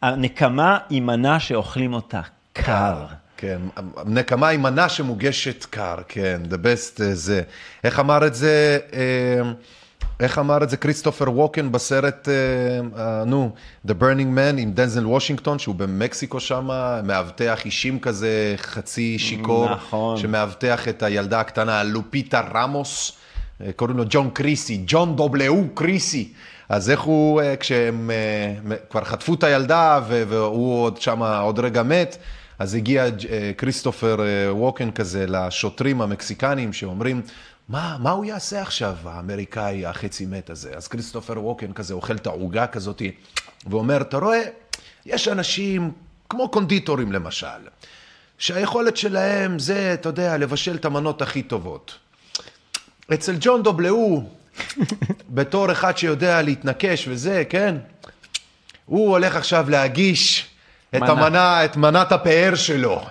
הנקמה 0.01 0.77
היא 0.89 1.01
מנה 1.01 1.39
שאוכלים 1.39 1.93
אותה 1.93 2.21
קר. 2.53 3.05
כן, 3.37 3.61
נקמה 4.05 4.47
היא 4.47 4.59
מנה 4.59 4.89
שמוגשת 4.89 5.65
קר, 5.65 5.95
כן, 6.07 6.41
the 6.49 6.53
best 6.55 7.01
אה, 7.03 7.15
זה. 7.15 7.41
איך 7.83 7.99
אמר 7.99 8.27
את 8.27 8.35
זה, 8.35 8.79
אה, 8.93 9.51
איך 10.23 10.39
אמר 10.39 10.63
את 10.63 10.69
זה 10.69 10.77
כריסטופר 10.77 11.31
ווקן 11.31 11.71
בסרט, 11.71 12.29
אה, 12.29 12.33
אה, 13.03 13.25
נו, 13.25 13.51
The 13.87 13.91
Burning 13.91 14.37
Man 14.37 14.57
עם 14.57 14.71
דנזל 14.71 15.07
וושינגטון, 15.07 15.59
שהוא 15.59 15.75
במקסיקו 15.75 16.39
שם, 16.39 16.69
מאבטח 17.03 17.65
אישים 17.65 17.99
כזה, 17.99 18.55
חצי 18.57 19.19
שיכור, 19.19 19.69
נכון. 19.69 20.17
שמאבטח 20.17 20.87
את 20.87 21.03
הילדה 21.03 21.39
הקטנה, 21.39 21.83
לופיטה 21.83 22.41
רמוס, 22.53 23.11
אה, 23.61 23.71
קוראים 23.75 23.97
לו 23.97 24.03
ג'ון 24.09 24.29
קריסי, 24.29 24.83
ג'ון 24.85 25.15
דובלאו 25.15 25.63
קריסי. 25.73 26.33
אז 26.69 26.89
איך 26.89 27.01
הוא, 27.01 27.41
אה, 27.41 27.55
כשהם 27.55 28.11
כבר 28.89 29.03
חטפו 29.03 29.33
את 29.33 29.43
הילדה 29.43 29.99
והוא 30.07 30.83
עוד 30.83 31.01
שם 31.01 31.23
עוד 31.23 31.59
רגע 31.59 31.83
מת, 31.83 32.17
אז 32.59 32.75
הגיע 32.75 33.05
כריסטופר 33.57 34.17
ווקן 34.49 34.91
כזה 34.91 35.25
לשוטרים 35.27 36.01
המקסיקנים 36.01 36.73
שאומרים, 36.73 37.21
מה, 37.69 37.97
מה 37.99 38.11
הוא 38.11 38.25
יעשה 38.25 38.61
עכשיו, 38.61 38.95
האמריקאי 39.05 39.85
החצי 39.85 40.25
מת 40.25 40.49
הזה? 40.49 40.73
אז 40.75 40.87
כריסטופר 40.87 41.45
ווקן 41.45 41.73
כזה 41.73 41.93
אוכל 41.93 42.15
את 42.15 42.27
העוגה 42.27 42.67
כזאת, 42.67 43.01
ואומר, 43.67 44.01
אתה 44.01 44.17
רואה, 44.17 44.41
יש 45.05 45.27
אנשים, 45.27 45.91
כמו 46.29 46.49
קונדיטורים 46.49 47.11
למשל, 47.11 47.47
שהיכולת 48.37 48.97
שלהם 48.97 49.59
זה, 49.59 49.93
אתה 49.93 50.09
יודע, 50.09 50.37
לבשל 50.37 50.75
את 50.75 50.85
המנות 50.85 51.21
הכי 51.21 51.43
טובות. 51.43 51.97
אצל 53.13 53.35
ג'ון 53.39 53.63
דובלאו, 53.63 54.23
בתור 55.29 55.71
אחד 55.71 55.97
שיודע 55.97 56.41
להתנקש 56.41 57.07
וזה, 57.07 57.43
כן? 57.49 57.75
הוא 58.85 59.09
הולך 59.09 59.35
עכשיו 59.35 59.69
להגיש 59.69 60.49
את 60.89 61.01
מנה. 61.01 61.11
המנה, 61.11 61.65
את 61.65 61.77
מנת 61.77 62.11
הפאר 62.11 62.55
שלו. 62.55 63.05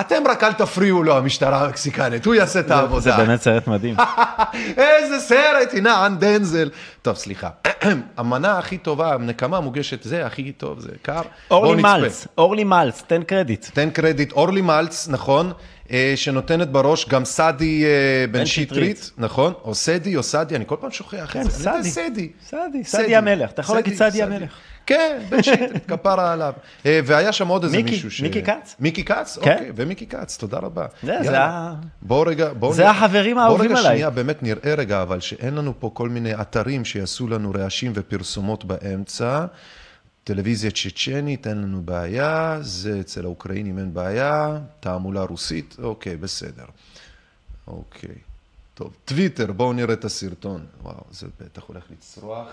אתם 0.00 0.22
רק 0.28 0.44
אל 0.44 0.52
תפריעו 0.52 1.02
לו, 1.02 1.16
המשטרה 1.16 1.64
המקסיקנית, 1.64 2.26
הוא 2.26 2.34
יעשה 2.34 2.60
את 2.60 2.70
העבודה. 2.70 3.00
זה 3.00 3.16
באמת 3.16 3.42
סרט 3.42 3.66
מדהים. 3.66 3.96
איזה 4.76 5.20
סרט, 5.20 5.74
הנה, 5.74 6.06
אן 6.06 6.18
דנזל. 6.18 6.70
טוב, 7.02 7.16
סליחה. 7.16 7.48
המנה 8.16 8.58
הכי 8.58 8.78
טובה, 8.78 9.16
נקמה 9.20 9.60
מוגשת, 9.60 10.02
זה 10.02 10.26
הכי 10.26 10.52
טוב, 10.52 10.80
זה 10.80 10.88
קר. 11.02 11.22
אורלי. 11.50 11.82
מלץ, 11.82 12.26
אורלי 12.38 12.64
מלץ, 12.64 13.02
תן 13.06 13.22
קרדיט. 13.22 13.66
תן 13.74 13.90
קרדיט, 13.90 14.32
אורלי 14.32 14.60
מלץ, 14.60 15.08
נכון, 15.08 15.52
שנותנת 16.16 16.70
בראש 16.70 17.08
גם 17.08 17.24
סעדי 17.24 17.84
אה, 17.84 18.26
בן 18.30 18.46
שטרית. 18.46 19.10
נכון, 19.18 19.52
או 19.64 19.74
סדי 19.74 20.16
או 20.16 20.22
סעדי, 20.22 20.56
אני 20.56 20.64
כל 20.66 20.76
פעם 20.80 20.90
שוכח 20.90 21.30
כן, 21.32 21.40
את 21.40 21.50
זה. 21.50 21.70
יודע, 21.70 21.82
סעדי. 21.82 22.32
סעדי, 22.46 22.84
סעדי 22.84 23.16
המלך. 23.16 23.50
אתה 23.50 23.60
יכול 23.60 23.76
להגיד 23.76 23.94
סעדי 23.94 24.22
המלך. 24.22 24.50
כן, 24.86 25.22
בן 25.28 25.42
שטרית, 25.42 25.86
כפרה 25.90 26.32
עליו. 26.32 26.52
אה, 26.86 27.00
והיה 27.04 27.32
שם 27.32 27.48
עוד 27.48 27.64
איזה 27.64 27.82
מישהו 27.82 28.10
ש... 28.10 28.20
מיקי 28.20 28.42
כץ? 28.42 28.76
מיקי 28.80 29.04
כץ? 29.04 29.38
כן. 29.42 29.52
אוקיי, 29.52 29.70
ומיקי 29.76 30.06
כץ, 30.06 30.36
תודה 30.36 30.58
רבה. 30.58 30.86
זה-. 31.02 31.40
ה- 31.40 31.74
בואו 32.02 32.22
רגע, 32.22 32.52
בואו... 32.52 32.72
זה 32.74 32.90
החברים 32.90 33.38
האהובים 33.38 33.68
בואו 33.68 33.78
רגע 33.78 33.88
עליי. 33.88 33.96
שנייה, 33.96 34.10
באמת 34.10 34.42
נראה 34.42 34.74
רגע, 34.74 35.02
אבל 35.02 35.20
שאין 35.20 35.54
לנו 35.54 35.72
פה 35.78 35.90
כל 35.94 36.08
מיני 36.08 36.34
אתרים 36.34 36.84
שיעשו 36.84 37.28
לנו 37.28 37.52
רעשים 37.54 37.92
ופרסומות 37.94 38.64
באמצע. 38.64 39.44
טלוויזיה 40.24 40.70
צ'צ'נית, 40.70 41.46
אין 41.46 41.62
לנו 41.62 41.82
בעיה, 41.82 42.58
זה 42.62 43.00
אצל 43.00 43.24
האוקראינים 43.24 43.78
אין 43.78 43.94
בעיה, 43.94 44.58
תעמולה 44.80 45.22
רוסית, 45.22 45.76
אוקיי, 45.82 46.16
בסדר. 46.16 46.64
אוקיי, 47.66 48.14
טוב. 48.74 48.96
טוויטר, 49.04 49.52
בואו 49.52 49.72
נראה 49.72 49.94
את 49.94 50.04
הסרטון. 50.04 50.66
וואו, 50.82 51.04
זה 51.10 51.26
בטח 51.40 51.62
הולך 51.62 51.84
לצרוח. 51.90 52.48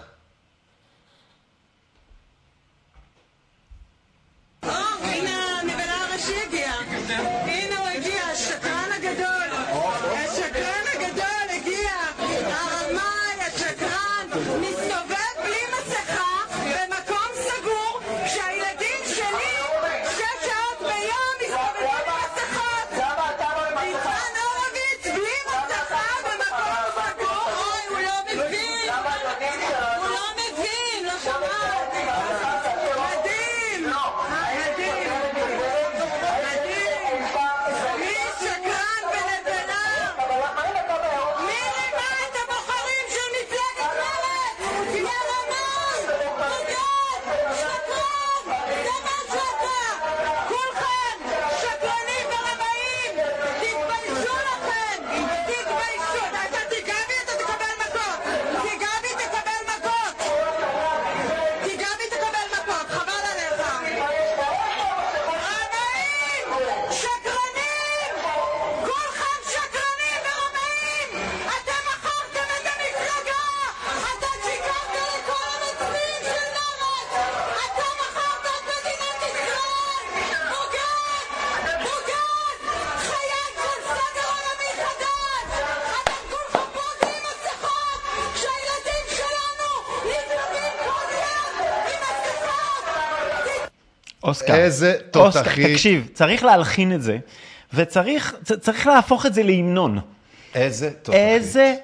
אוסקר. 94.31 94.55
איזה 94.55 94.95
אוסקר, 95.15 95.41
תותחית. 95.43 95.67
תקשיב, 95.67 96.07
צריך 96.13 96.43
להלחין 96.43 96.93
את 96.93 97.01
זה, 97.01 97.17
וצריך 97.73 98.35
צריך 98.59 98.87
להפוך 98.87 99.25
את 99.25 99.33
זה 99.33 99.43
להמנון. 99.43 99.99
איזה 100.55 100.91
תותחית. 100.91 101.15
איזה, 101.15 101.75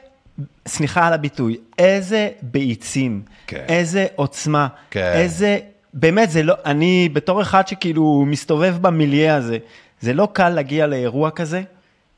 סליחה 0.67 1.07
על 1.07 1.13
הביטוי, 1.13 1.57
איזה 1.77 2.29
ביצים, 2.41 3.21
כן. 3.47 3.65
איזה 3.67 4.07
עוצמה, 4.15 4.67
כן. 4.91 5.11
איזה, 5.15 5.59
באמת, 5.93 6.31
זה 6.31 6.43
לא, 6.43 6.53
אני 6.65 7.09
בתור 7.13 7.41
אחד 7.41 7.67
שכאילו 7.67 8.23
מסתובב 8.27 8.75
במיליה 8.81 9.35
הזה, 9.35 9.57
זה 10.01 10.13
לא 10.13 10.27
קל 10.33 10.49
להגיע 10.49 10.87
לאירוע 10.87 11.31
כזה 11.31 11.61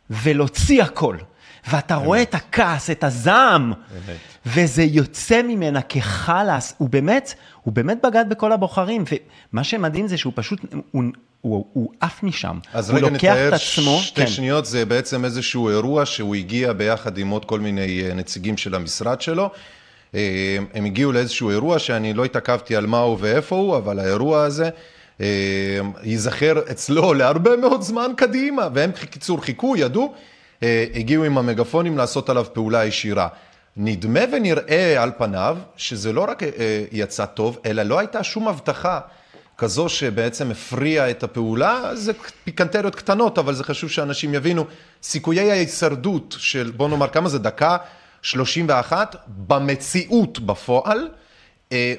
ולהוציא 0.09 0.83
הכל. 0.83 1.17
ואתה 1.67 1.95
רואה 1.95 2.21
את 2.21 2.35
הכעס, 2.35 2.89
את 2.89 3.03
הזעם, 3.03 3.73
אמת. 3.73 4.17
וזה 4.45 4.83
יוצא 4.83 5.41
ממנה 5.41 5.81
כחלאס, 5.81 6.75
הוא 6.77 6.89
באמת, 6.89 7.33
הוא 7.63 7.73
באמת 7.73 7.97
בגד 8.03 8.25
בכל 8.29 8.51
הבוחרים, 8.51 9.03
ומה 9.53 9.63
שמדהים 9.63 10.07
זה 10.07 10.17
שהוא 10.17 10.33
פשוט, 10.35 10.59
הוא, 10.91 11.03
הוא, 11.41 11.65
הוא 11.73 11.91
עף 11.99 12.23
משם. 12.23 12.59
אז 12.73 12.89
הוא 12.89 12.97
רגע 12.97 13.09
לוקח 13.09 13.23
נתאר 13.23 13.47
את 13.47 13.53
עצמו, 13.53 13.99
שתי 14.01 14.21
כן. 14.21 14.27
שניות, 14.27 14.65
זה 14.65 14.85
בעצם 14.85 15.25
איזשהו 15.25 15.69
אירוע 15.69 16.05
שהוא 16.05 16.35
הגיע 16.35 16.73
ביחד 16.73 17.17
עם 17.17 17.29
עוד 17.29 17.45
כל 17.45 17.59
מיני 17.59 18.03
אה, 18.03 18.13
נציגים 18.13 18.57
של 18.57 18.75
המשרד 18.75 19.21
שלו. 19.21 19.49
אה, 20.15 20.57
הם 20.73 20.85
הגיעו 20.85 21.11
לאיזשהו 21.11 21.49
אירוע 21.49 21.79
שאני 21.79 22.13
לא 22.13 22.25
התעכבתי 22.25 22.75
על 22.75 22.85
מהו 22.85 23.19
ואיפה 23.19 23.55
הוא, 23.55 23.77
אבל 23.77 23.99
האירוע 23.99 24.43
הזה 24.43 24.69
אה, 25.21 25.79
ייזכר 26.03 26.59
אצלו 26.71 27.13
להרבה 27.13 27.57
מאוד 27.57 27.81
זמן 27.81 28.11
קדימה, 28.17 28.67
והם 28.73 28.91
קיצור 28.91 29.41
חיכו, 29.41 29.77
ידעו, 29.77 30.13
הגיעו 30.95 31.23
עם 31.23 31.37
המגפונים 31.37 31.97
לעשות 31.97 32.29
עליו 32.29 32.45
פעולה 32.53 32.85
ישירה. 32.85 33.27
נדמה 33.77 34.19
ונראה 34.31 35.03
על 35.03 35.11
פניו 35.17 35.57
שזה 35.77 36.13
לא 36.13 36.25
רק 36.29 36.43
אה, 36.43 36.49
יצא 36.91 37.25
טוב, 37.25 37.59
אלא 37.65 37.83
לא 37.83 37.99
הייתה 37.99 38.23
שום 38.23 38.47
הבטחה 38.47 38.99
כזו 39.57 39.89
שבעצם 39.89 40.51
הפריעה 40.51 41.09
את 41.09 41.23
הפעולה, 41.23 41.95
זה 41.95 42.11
פיקנטריות 42.43 42.95
קטנות, 42.95 43.37
אבל 43.37 43.53
זה 43.53 43.63
חשוב 43.63 43.89
שאנשים 43.89 44.33
יבינו. 44.33 44.65
סיכויי 45.03 45.51
ההישרדות 45.51 46.35
של, 46.37 46.71
בוא 46.75 46.89
נאמר, 46.89 47.07
כמה 47.07 47.29
זה 47.29 47.39
דקה? 47.39 47.77
31, 48.21 49.15
במציאות 49.27 50.39
בפועל, 50.39 51.07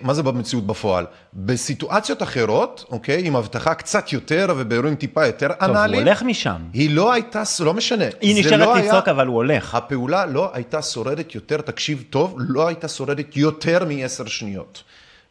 מה 0.03 0.15
זה 0.15 0.23
במציאות 0.23 0.67
בפועל? 0.67 1.05
בסיטואציות 1.35 2.23
אחרות, 2.23 2.85
אוקיי, 2.91 3.27
עם 3.27 3.37
הבטחה 3.37 3.75
קצת 3.75 4.13
יותר 4.13 4.55
ובאירועים 4.57 4.95
טיפה 4.97 5.27
יותר 5.27 5.49
טוב, 5.49 5.57
הוא 5.61 5.77
אנאליים, 5.77 6.03
הולך 6.07 6.23
משם. 6.23 6.57
היא 6.73 6.91
לא 6.95 7.13
הייתה, 7.13 7.43
לא 7.61 7.75
משנה. 7.75 8.05
היא 8.21 8.35
לא 8.35 8.41
נשארת 8.57 8.77
היה- 8.77 8.87
לצעוק, 8.87 9.09
אבל 9.09 9.27
הוא 9.27 9.35
הולך. 9.37 9.75
הפעולה 9.75 10.27
לא 10.27 10.51
הייתה 10.55 10.83
שורדת 10.83 11.35
יותר, 11.35 11.61
תקשיב 11.61 12.05
טוב, 12.11 12.35
לא 12.39 12.67
הייתה 12.69 12.89
שורדת 12.89 13.37
יותר 13.37 13.85
מעשר 13.85 14.27
שניות. 14.27 14.83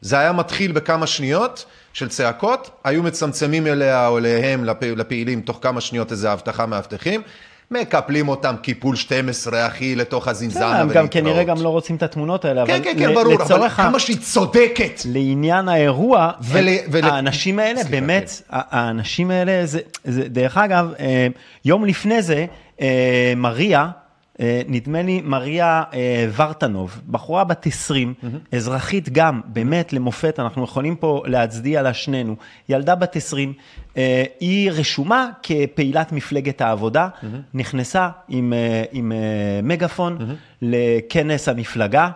זה 0.02 0.20
היה 0.20 0.32
מתחיל 0.32 0.72
בכמה 0.72 1.08
שניות 1.08 1.66
של 1.94 2.10
צעקות, 2.10 2.70
היו 2.84 3.04
מצמצמים 3.04 3.68
אליה 3.68 4.08
או 4.08 4.18
אליהם, 4.18 4.66
לפ... 4.66 4.84
לפעילים, 4.84 5.42
תוך 5.42 5.60
כמה 5.62 5.82
שניות 5.82 6.12
איזה 6.12 6.32
הבטחה 6.32 6.66
מאבטחים, 6.66 7.22
מקפלים 7.72 8.28
אותם 8.30 8.56
קיפול 8.62 8.96
12 8.96 9.68
אחי 9.68 9.96
לתוך 9.96 10.28
הזינזאנה 10.28 10.66
הם 10.66 10.88
ולהתראות. 10.88 10.94
גם 10.96 11.22
כנראה 11.22 11.44
גם 11.44 11.62
לא 11.62 11.70
רוצים 11.70 11.96
את 11.96 12.04
התמונות 12.04 12.46
האלה, 12.46 12.62
אבל 12.62 12.72
כן, 12.74 12.84
כן, 12.84 12.94
כן, 13.00 13.10
ל- 13.10 13.14
ברור, 13.14 13.34
אבל 13.44 13.70
כמה 13.70 14.00
שהיא 14.00 14.18
צודקת. 14.18 15.02
לעניין 15.06 15.68
האירוע, 15.70 16.32
ול- 16.42 16.68
הם- 16.68 16.76
ול- 16.92 17.04
האנשים 17.06 17.60
האלה, 17.60 17.76
סליחה, 17.80 17.90
באמת, 17.92 18.42
ה- 18.50 18.78
האנשים 18.80 19.32
האלה, 19.32 19.66
זה, 19.66 19.80
זה, 20.04 20.24
דרך 20.30 20.58
אגב, 20.58 20.94
אה, 21.00 21.28
יום 21.66 21.86
לפני 21.86 22.22
זה, 22.22 22.46
אה, 22.82 23.34
מריה, 23.38 23.88
נדמה 24.68 25.02
לי 25.02 25.22
מריה 25.24 25.84
אה, 25.94 26.28
ורטנוב, 26.36 27.02
בחורה 27.10 27.44
בת 27.44 27.68
20, 27.68 28.14
אזרחית 28.52 29.10
גם, 29.10 29.42
באמת 29.46 29.94
למופת, 29.94 30.40
אנחנו 30.40 30.64
יכולים 30.64 30.96
פה 30.96 31.24
להצדיע 31.26 31.82
לה 31.82 31.94
שנינו. 31.94 32.36
ילדה 32.70 32.96
בת 32.96 33.16
20, 33.16 33.54
אה, 33.98 34.24
היא 34.40 34.72
רשומה 34.72 35.30
כפעילת 35.44 36.12
מפלגת 36.12 36.62
העבודה, 36.62 37.08
נכנסה 37.54 38.10
עם, 38.28 38.54
אה, 38.54 38.84
עם 38.92 39.12
אה, 39.12 39.18
מגפון 39.64 40.18
לכנס 40.62 41.50
המפלגה. 41.50 42.10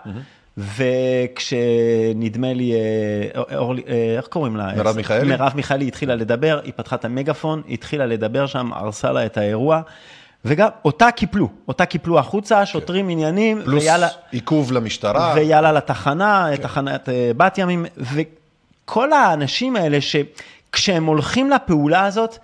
וכשנדמה 0.57 2.53
לי, 2.53 2.73
אה, 2.73 3.57
אורלי, 3.57 3.81
אה, 3.87 4.15
איך 4.17 4.27
קוראים 4.27 4.55
לה? 4.55 4.75
מרב 4.77 4.95
מיכאלי? 4.95 5.29
מרב 5.29 5.51
מיכאלי 5.55 5.87
התחילה 5.87 6.15
לדבר, 6.15 6.59
היא 6.63 6.73
פתחה 6.75 6.95
את 6.95 7.05
המגפון, 7.05 7.61
התחילה 7.69 8.05
לדבר 8.05 8.45
שם, 8.45 8.73
הרסה 8.73 9.11
לה 9.11 9.25
את 9.25 9.37
האירוע, 9.37 9.81
וגם 10.45 10.69
אותה 10.85 11.11
קיפלו, 11.11 11.49
אותה 11.67 11.85
קיפלו 11.85 12.19
החוצה, 12.19 12.65
שוטרים 12.65 13.09
עניינים, 13.09 13.59
כן. 13.59 13.65
פלוס 13.65 13.83
ויאללה, 13.83 14.07
עיכוב 14.31 14.71
למשטרה. 14.71 15.33
ויאללה 15.35 15.71
לתחנה, 15.71 16.47
כן. 16.55 16.61
תחנת 16.61 17.09
אה, 17.09 17.31
בת 17.37 17.57
ימים, 17.57 17.85
וכל 17.97 19.13
האנשים 19.13 19.75
האלה 19.75 19.97
שכשהם 20.01 21.05
הולכים 21.05 21.49
לפעולה 21.49 22.05
הזאת, 22.05 22.37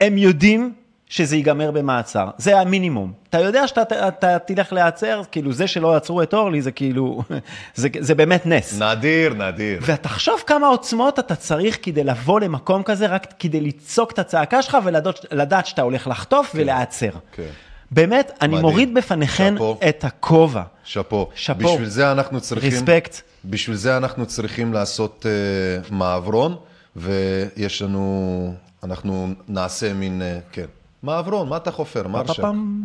הם 0.00 0.18
יודעים 0.18 0.72
שזה 1.14 1.36
ייגמר 1.36 1.70
במעצר, 1.70 2.28
זה 2.38 2.60
המינימום. 2.60 3.12
אתה 3.28 3.40
יודע 3.40 3.68
שאתה 3.68 4.08
אתה 4.08 4.38
תלך 4.38 4.72
להיעצר, 4.72 5.22
כאילו 5.30 5.52
זה 5.52 5.66
שלא 5.66 5.96
עצרו 5.96 6.22
את 6.22 6.34
אורלי, 6.34 6.62
זה 6.62 6.72
כאילו, 6.72 7.22
זה, 7.74 7.88
זה 8.00 8.14
באמת 8.14 8.46
נס. 8.46 8.78
נדיר, 8.78 9.34
נדיר. 9.34 9.80
ותחשוב 9.82 10.42
כמה 10.46 10.66
עוצמות 10.66 11.18
אתה 11.18 11.34
צריך 11.34 11.78
כדי 11.82 12.04
לבוא 12.04 12.40
למקום 12.40 12.82
כזה, 12.82 13.06
רק 13.06 13.34
כדי 13.38 13.60
לצעוק 13.60 14.12
את 14.12 14.18
הצעקה 14.18 14.62
שלך 14.62 14.78
ולדעת 14.84 15.26
לדעת 15.30 15.66
שאתה 15.66 15.82
הולך 15.82 16.06
לחטוף 16.08 16.52
ולהיעצר. 16.54 17.10
כן. 17.32 17.42
באמת, 17.90 18.32
אני 18.40 18.48
מדהים. 18.48 18.62
מוריד 18.62 18.94
בפניכן 18.94 19.54
שאפו. 19.54 19.78
את 19.88 20.04
הכובע. 20.04 20.62
שאפו. 20.84 21.30
שאפו. 21.34 21.58
בשביל 21.58 21.88
זה 21.88 22.12
אנחנו 22.12 22.40
צריכים... 22.40 22.70
ריספקט. 22.70 23.20
בשביל 23.44 23.76
זה 23.76 23.96
אנחנו 23.96 24.26
צריכים 24.26 24.72
לעשות 24.72 25.26
uh, 25.26 25.94
מעברון, 25.94 26.56
ויש 26.96 27.82
לנו... 27.82 28.54
אנחנו 28.82 29.28
נעשה 29.48 29.92
מין... 29.92 30.22
Uh, 30.22 30.54
כן. 30.54 30.66
מעברון, 31.04 31.48
מה 31.48 31.56
אתה 31.56 31.70
חופר? 31.70 32.02
פפפם, 32.34 32.80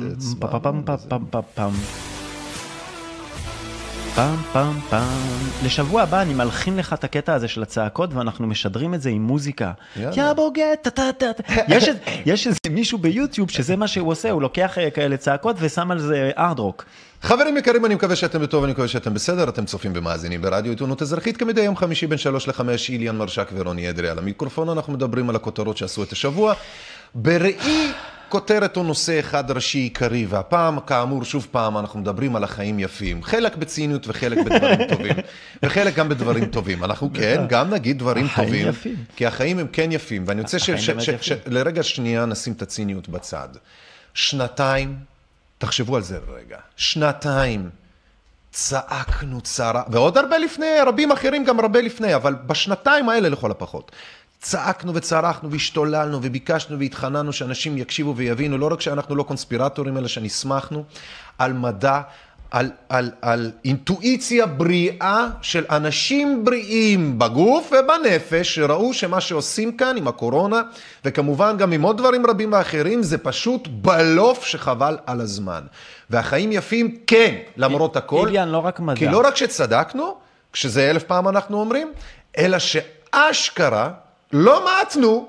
דפיזץ. 0.00 0.34
פעם, 4.14 4.36
פעם, 4.52 4.80
פעם. 4.90 5.02
לשבוע 5.64 6.02
הבא 6.02 6.22
אני 6.22 6.34
מלחין 6.34 6.76
לך 6.76 6.92
את 6.92 7.04
הקטע 7.04 7.34
הזה 7.34 7.48
של 7.48 7.62
הצעקות, 7.62 8.14
ואנחנו 8.14 8.46
משדרים 8.46 8.94
את 8.94 9.02
זה 9.02 9.10
עם 9.10 9.22
מוזיקה. 9.22 9.72
יא 10.16 10.32
בוגד, 10.32 10.74
טה 10.82 10.90
טה 10.90 11.02
טה. 11.18 11.26
יש 11.68 11.88
איזה- 11.88 11.98
יש 12.26 12.46
איזה 12.46 12.58
מישהו 12.70 12.98
ביוטיוב 12.98 13.50
שזה 13.50 13.76
מה 13.76 13.88
שהוא 13.88 14.08
עושה, 14.10 14.30
הוא 14.30 14.42
לוקח 14.42 14.78
אה, 14.78 14.90
כאלה 14.90 15.16
צעקות 15.16 15.56
ושם 15.60 15.90
על 15.90 15.98
זה 15.98 16.30
ארד 16.38 16.58
רוק. 16.58 16.84
חברים 17.22 17.56
יקרים, 17.56 17.86
אני 17.86 17.94
מקווה 17.94 18.16
שאתם 18.16 18.40
בטוב, 18.42 18.64
אני 18.64 18.72
מקווה 18.72 18.88
שאתם 18.88 19.14
בסדר, 19.14 19.48
אתם 19.48 19.64
צופים 19.64 19.92
ומאזינים 19.94 20.42
ברדיו 20.42 20.70
עיתונות 20.72 21.02
אזרחית 21.02 21.36
כמדי 21.36 21.60
יום 21.60 21.76
חמישי 21.76 22.06
בין 22.06 22.18
שלוש 22.18 22.48
לחמש, 22.48 22.90
איליאן 22.90 23.16
מרשק 23.16 23.50
ורוני 23.54 23.90
אדרי 23.90 24.08
על 24.08 24.18
המיקרופון, 24.18 24.68
אנחנו 24.68 24.92
מדברים 24.92 25.30
על 25.30 25.36
הכותרות 25.36 25.76
שעשו 25.76 26.02
את 26.02 26.12
השבוע. 26.12 26.54
בראי 27.14 27.92
כותרת 28.28 28.76
או 28.76 28.82
נושא 28.82 29.20
אחד 29.20 29.50
ראשי 29.50 29.78
עיקרי, 29.78 30.26
והפעם, 30.26 30.80
כאמור, 30.80 31.24
שוב 31.24 31.46
פעם, 31.50 31.78
אנחנו 31.78 32.00
מדברים 32.00 32.36
על 32.36 32.44
החיים 32.44 32.78
יפים. 32.78 33.22
חלק 33.22 33.56
בציניות 33.56 34.08
וחלק 34.08 34.38
בדברים 34.38 34.78
טובים, 34.96 35.14
וחלק 35.62 35.94
גם 35.94 36.08
בדברים 36.08 36.44
טובים. 36.46 36.84
אנחנו 36.84 37.10
כן, 37.14 37.44
גם 37.48 37.70
נגיד 37.70 37.98
דברים 37.98 38.24
החיים 38.24 38.46
טובים, 38.48 38.68
יפים. 38.68 38.96
כי 39.16 39.26
החיים 39.26 39.58
הם 39.58 39.66
כן 39.72 39.92
יפים, 39.92 40.24
ואני 40.26 40.40
רוצה 40.42 40.58
ש- 40.58 40.62
החיים 40.62 40.78
ש- 40.78 40.88
באמת 40.90 41.02
ש- 41.02 41.08
יפים. 41.08 41.36
ש- 41.36 41.40
לרגע 41.46 41.82
שנייה 41.82 42.26
נשים 42.26 42.52
את 42.52 42.62
הציניות 42.62 43.08
בצד. 43.08 43.48
שנתיים, 44.14 44.96
תחשבו 45.58 45.96
על 45.96 46.02
זה 46.02 46.18
רגע, 46.36 46.58
שנתיים 46.76 47.70
צעקנו 48.50 49.40
צרה, 49.40 49.82
ועוד 49.90 50.18
הרבה 50.18 50.38
לפני, 50.38 50.66
רבים 50.86 51.12
אחרים 51.12 51.44
גם 51.44 51.60
הרבה 51.60 51.80
לפני, 51.80 52.14
אבל 52.14 52.34
בשנתיים 52.34 53.08
האלה 53.08 53.28
לכל 53.28 53.50
הפחות. 53.50 53.92
צעקנו 54.42 54.94
וצרחנו 54.94 55.50
והשתוללנו 55.50 56.18
וביקשנו 56.22 56.78
והתחננו 56.78 57.32
שאנשים 57.32 57.78
יקשיבו 57.78 58.16
ויבינו, 58.16 58.58
לא 58.58 58.68
רק 58.72 58.80
שאנחנו 58.80 59.16
לא 59.16 59.22
קונספירטורים, 59.22 59.96
אלא 59.96 60.08
שנסמכנו 60.08 60.84
על 61.38 61.52
מדע, 61.52 62.00
על, 62.50 62.70
על, 62.88 63.10
על 63.22 63.52
אינטואיציה 63.64 64.46
בריאה 64.46 65.26
של 65.42 65.64
אנשים 65.70 66.44
בריאים 66.44 67.18
בגוף 67.18 67.72
ובנפש, 67.72 68.54
שראו 68.54 68.94
שמה 68.94 69.20
שעושים 69.20 69.76
כאן 69.76 69.96
עם 69.96 70.08
הקורונה, 70.08 70.62
וכמובן 71.04 71.56
גם 71.56 71.72
עם 71.72 71.82
עוד 71.82 71.98
דברים 71.98 72.26
רבים 72.26 72.52
ואחרים, 72.52 73.02
זה 73.02 73.18
פשוט 73.18 73.68
בלוף 73.68 74.44
שחבל 74.44 74.98
על 75.06 75.20
הזמן. 75.20 75.62
והחיים 76.10 76.52
יפים, 76.52 76.96
כן, 77.06 77.34
למרות 77.56 77.96
הכל. 77.96 78.26
איליאן, 78.26 78.48
לא 78.48 78.58
רק 78.58 78.80
מדע. 78.80 78.98
כי 78.98 79.06
לא 79.06 79.22
רק 79.26 79.36
שצדקנו, 79.36 80.16
כשזה 80.52 80.90
אלף 80.90 81.02
פעם 81.02 81.28
אנחנו 81.28 81.60
אומרים, 81.60 81.92
אלא 82.38 82.58
שאשכרה 82.58 83.90
לא 84.32 84.64
מעטנו 84.64 85.26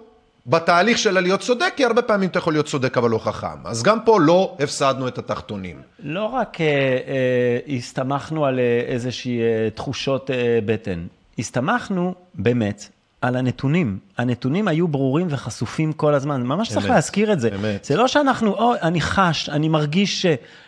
בתהליך 0.48 0.98
של 0.98 1.20
להיות 1.20 1.40
צודק, 1.40 1.74
כי 1.76 1.86
הרבה 1.86 2.02
פעמים 2.02 2.30
אתה 2.30 2.40
יכול 2.40 2.54
להיות 2.54 2.66
צודק 2.66 2.98
אבל 2.98 3.10
לא 3.10 3.18
חכם. 3.18 3.66
אז 3.66 3.84
גם 3.84 4.00
פה 4.06 4.20
לא 4.22 4.56
הפסדנו 4.60 5.08
את 5.08 5.18
התחתונים. 5.18 5.82
לא 6.00 6.26
רק 6.26 6.62
אה, 6.62 6.66
אה, 6.66 7.76
הסתמכנו 7.76 8.46
על 8.46 8.60
אה, 8.60 8.82
איזושהי 8.88 9.42
אה, 9.42 9.70
תחושות 9.76 10.32
אה, 10.32 10.60
בטן, 10.66 11.06
הסתמכנו 11.40 12.14
באמת 12.34 12.90
על 13.22 13.36
הנתונים. 13.36 13.98
הנתונים 14.18 14.68
היו 14.68 14.88
ברורים 14.88 15.28
וחשופים 15.30 15.94
כל 15.94 16.14
הזמן, 16.14 16.44
ממש 16.44 16.70
צריך 16.70 16.86
אמת, 16.86 16.96
להזכיר 16.96 17.34
את 17.34 17.40
זה. 17.40 17.50
אמת. 17.56 17.86
זה 17.86 17.98
לא 17.98 18.08
שאנחנו, 18.08 18.54
או, 18.54 18.74
אני 18.82 19.02
חש, 19.02 19.50
אני 19.50 19.70
מרגיש 19.70 20.22
ש... 20.22 20.26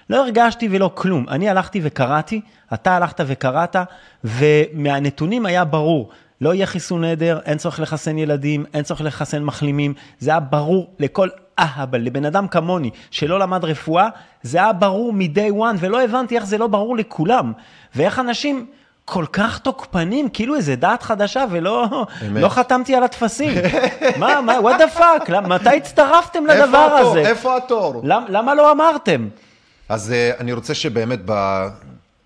לא 0.10 0.24
הרגשתי 0.24 0.68
ולא 0.72 0.92
כלום. 0.94 1.26
אני 1.30 1.50
הלכתי 1.50 1.80
וקראתי, 1.84 2.42
אתה 2.74 2.96
הלכת 2.96 3.20
וקראת, 3.28 3.76
ומהנתונים 4.24 5.46
היה 5.46 5.66
ברור. 5.66 6.10
לא 6.42 6.54
יהיה 6.54 6.66
חיסון 6.66 7.04
עדר, 7.04 7.40
אין 7.46 7.58
צורך 7.58 7.80
לחסן 7.80 8.18
ילדים, 8.18 8.66
אין 8.74 8.84
צורך 8.84 9.02
לחסן 9.02 9.44
מחלימים. 9.44 9.94
זה 10.20 10.32
היה 10.32 10.40
ברור 10.40 10.88
לכל 11.00 11.30
אהבל, 11.60 12.02
לבן 12.02 12.26
אדם 12.26 12.48
כמוני, 12.48 12.90
שלא 13.12 13.40
למד 13.40 13.66
רפואה, 13.66 14.08
זה 14.44 14.58
היה 14.58 14.74
ברור 14.74 15.14
מ-day 15.14 15.54
one, 15.54 15.76
ולא 15.80 16.04
הבנתי 16.04 16.36
איך 16.36 16.46
זה 16.46 16.58
לא 16.58 16.68
ברור 16.68 16.98
לכולם. 16.98 17.54
ואיך 17.96 18.20
אנשים 18.20 18.66
כל 19.06 19.26
כך 19.34 19.58
תוקפנים, 19.60 20.30
כאילו 20.30 20.56
איזה 20.56 20.76
דעת 20.76 21.04
חדשה, 21.04 21.46
ולא. 21.50 21.86
לא 22.32 22.50
חתמתי 22.50 22.96
על 22.96 23.04
הטפסים. 23.04 23.54
מה, 24.18 24.42
מה, 24.42 24.58
what 24.60 24.82
the 24.82 24.98
fuck, 25.00 25.32
מתי 25.48 25.78
הצטרפתם 25.78 26.46
לדבר 26.46 26.64
איפה 26.64 26.98
התור? 26.98 27.10
הזה? 27.10 27.20
איפה 27.20 27.58
התור? 27.58 28.02
למ- 28.04 28.26
למה 28.30 28.56
לא 28.56 28.72
אמרתם? 28.72 29.28
אז 29.90 30.12
אה, 30.12 30.32
אני 30.40 30.54
רוצה 30.54 30.74
שבאמת 30.74 31.20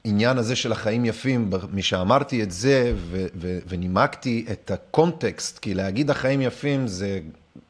בעניין 0.06 0.38
הזה 0.38 0.56
של 0.56 0.72
החיים 0.72 1.06
יפים, 1.06 1.50
משאמרתי 1.74 2.44
את 2.44 2.52
זה 2.52 2.94
ו- 2.96 3.26
ו- 3.36 3.60
ונימקתי 3.68 4.46
את 4.52 4.72
הקונטקסט, 4.72 5.60
כי 5.60 5.74
להגיד 5.74 6.10
החיים 6.10 6.42
יפים 6.42 6.88
זה, 6.88 7.20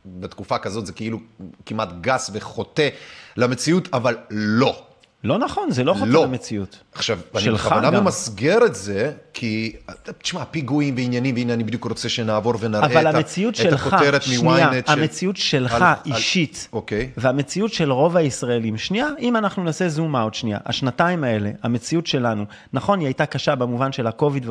בתקופה 0.06 0.58
כזאת 0.58 0.86
זה 0.86 0.94
כאילו 0.94 1.20
כמעט 1.66 1.90
גס 2.02 2.30
וחוטא 2.34 2.90
למציאות, 3.38 3.88
אבל 3.94 4.18
לא. 4.30 4.89
לא 5.24 5.38
נכון, 5.38 5.72
זה 5.72 5.84
לא 5.84 5.94
חוטא 5.94 6.10
לא. 6.10 6.24
למציאות. 6.24 6.80
עכשיו, 6.94 7.20
אני 7.36 7.50
בכוונה 7.50 7.92
גם. 7.92 8.04
ממסגר 8.04 8.66
את 8.66 8.76
זה, 8.76 9.12
כי, 9.34 9.76
תשמע, 10.22 10.46
פיגועים 10.46 10.96
ועניינים, 10.98 11.36
והנה 11.36 11.54
אני 11.54 11.64
בדיוק 11.64 11.86
רוצה 11.86 12.10
שנעבור 12.10 12.54
ונראה 12.60 13.02
את, 13.10 13.16
המציאות 13.16 13.54
את 13.54 13.60
שלך, 13.60 13.88
הכותרת 13.94 14.22
שנייה, 14.24 14.70
מ-ynet 14.70 14.92
של... 14.92 15.00
המציאות 15.00 15.38
שלך 15.38 15.74
על- 15.74 15.84
על- 15.84 15.94
אישית, 16.06 16.68
אוקיי. 16.74 17.10
והמציאות 17.18 17.74
של 17.74 17.92
רוב 17.92 18.18
הישראלים, 18.18 18.78
שנייה, 18.78 19.08
אם 19.20 19.36
אנחנו 19.36 19.64
נעשה 19.64 19.90
זום 19.90 20.16
אאוט 20.16 20.34
שנייה, 20.34 20.58
השנתיים 20.66 21.24
האלה, 21.24 21.52
המציאות 21.64 22.08
שלנו, 22.08 22.46
נכון, 22.74 23.00
היא 23.00 23.08
הייתה 23.08 23.26
קשה 23.26 23.56
במובן 23.56 23.92
של 23.92 24.08
הקוביד, 24.08 24.46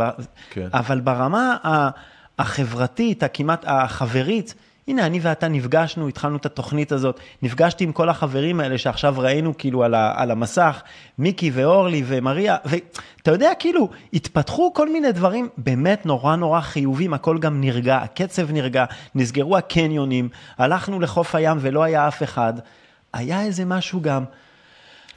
כן. 0.50 0.68
אבל 0.72 1.00
ברמה 1.00 1.56
החברתית, 2.38 3.22
הכמעט 3.22 3.64
החברית, 3.68 4.54
הנה, 4.88 5.06
אני 5.06 5.20
ואתה 5.22 5.48
נפגשנו, 5.48 6.08
התחלנו 6.08 6.36
את 6.36 6.46
התוכנית 6.46 6.92
הזאת, 6.92 7.20
נפגשתי 7.42 7.84
עם 7.84 7.92
כל 7.92 8.08
החברים 8.08 8.60
האלה 8.60 8.78
שעכשיו 8.78 9.14
ראינו 9.18 9.58
כאילו 9.58 9.84
על, 9.84 9.94
ה, 9.94 10.12
על 10.16 10.30
המסך, 10.30 10.82
מיקי 11.18 11.50
ואורלי 11.54 12.02
ומריה, 12.06 12.56
ואתה 12.64 13.30
יודע, 13.30 13.52
כאילו, 13.58 13.88
התפתחו 14.12 14.74
כל 14.74 14.92
מיני 14.92 15.12
דברים 15.12 15.48
באמת 15.56 16.06
נורא 16.06 16.36
נורא 16.36 16.60
חיובים, 16.60 17.14
הכל 17.14 17.38
גם 17.38 17.60
נרגע, 17.60 17.96
הקצב 17.96 18.52
נרגע, 18.52 18.84
נסגרו 19.14 19.56
הקניונים, 19.56 20.28
הלכנו 20.58 21.00
לחוף 21.00 21.34
הים 21.34 21.58
ולא 21.60 21.82
היה 21.82 22.08
אף 22.08 22.22
אחד. 22.22 22.52
היה 23.12 23.42
איזה 23.42 23.64
משהו 23.64 24.00
גם, 24.00 24.24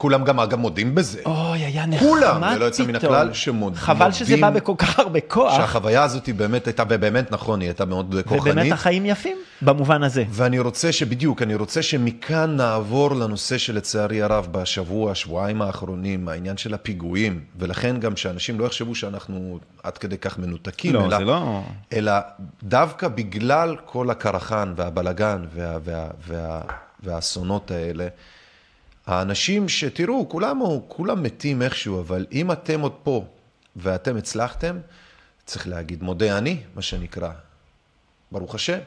כולם 0.02 0.24
גם 0.24 0.40
אגב 0.40 0.58
מודים 0.58 0.94
בזה. 0.94 1.20
אוי, 1.26 1.58
היה 1.58 1.86
נחמד 1.86 2.08
כולם, 2.08 2.44
ללא 2.44 2.64
יוצא 2.64 2.82
מן 2.82 2.98
פתאום. 2.98 3.14
הכלל, 3.14 3.32
שמודים. 3.32 3.78
חבל 3.80 4.12
שזה 4.12 4.36
בא 4.36 4.50
בכל 4.50 4.74
כך 4.78 4.98
הרבה 4.98 5.20
כוח, 5.20 5.56
שהחוויה 5.56 6.02
הזאת 6.02 6.26
היא 6.26 6.34
באמת 6.34 6.66
הייתה, 6.66 6.82
ובאמת 6.88 7.32
נכון, 7.32 7.60
היא 7.60 7.68
הייתה 7.68 7.84
מאוד 7.84 8.14
כוחנית. 8.24 8.42
ובאמת 8.42 8.72
החיים 8.72 9.06
יפים 9.06 9.36
במובן 9.62 10.02
הזה. 10.02 10.24
ואני 10.30 10.58
רוצה 10.58 10.92
שבדיוק, 10.92 11.42
אני 11.42 11.54
רוצה 11.54 11.82
שמכאן 11.82 12.56
נעבור 12.56 13.14
לנושא 13.14 13.58
שלצערי 13.58 14.22
הרב 14.22 14.48
בשבוע, 14.52 15.14
שבועיים 15.14 15.62
האחרונים, 15.62 16.28
העניין 16.28 16.56
של 16.56 16.74
הפיגועים, 16.74 17.40
ולכן 17.58 18.00
גם 18.00 18.16
שאנשים 18.16 18.60
לא 18.60 18.64
יחשבו 18.64 18.94
שאנחנו 18.94 19.58
עד 19.82 19.98
כדי 19.98 20.18
כך 20.18 20.38
מנותקים, 20.38 20.94
לא, 20.94 21.04
אלא, 21.06 21.18
זה 21.18 21.24
לא- 21.24 21.60
אלא 21.92 22.12
דווקא 22.62 23.08
בגלל 23.08 23.76
כל 23.84 24.10
הקרחן 24.10 24.72
והבלגן 24.76 25.44
וה, 25.54 25.76
וה, 25.84 26.06
וה, 26.28 26.60
והאסונות 27.02 27.70
האלה, 27.70 28.06
האנשים 29.06 29.68
שתראו, 29.68 30.28
כולם, 30.28 30.60
כולם 30.88 31.22
מתים 31.22 31.62
איכשהו, 31.62 32.00
אבל 32.00 32.26
אם 32.32 32.52
אתם 32.52 32.80
עוד 32.80 32.92
פה 33.02 33.24
ואתם 33.76 34.16
הצלחתם, 34.16 34.78
צריך 35.46 35.68
להגיד 35.68 36.02
מודה 36.02 36.38
אני, 36.38 36.60
מה 36.74 36.82
שנקרא. 36.82 37.30
ברוך 38.32 38.54
השם. 38.54 38.78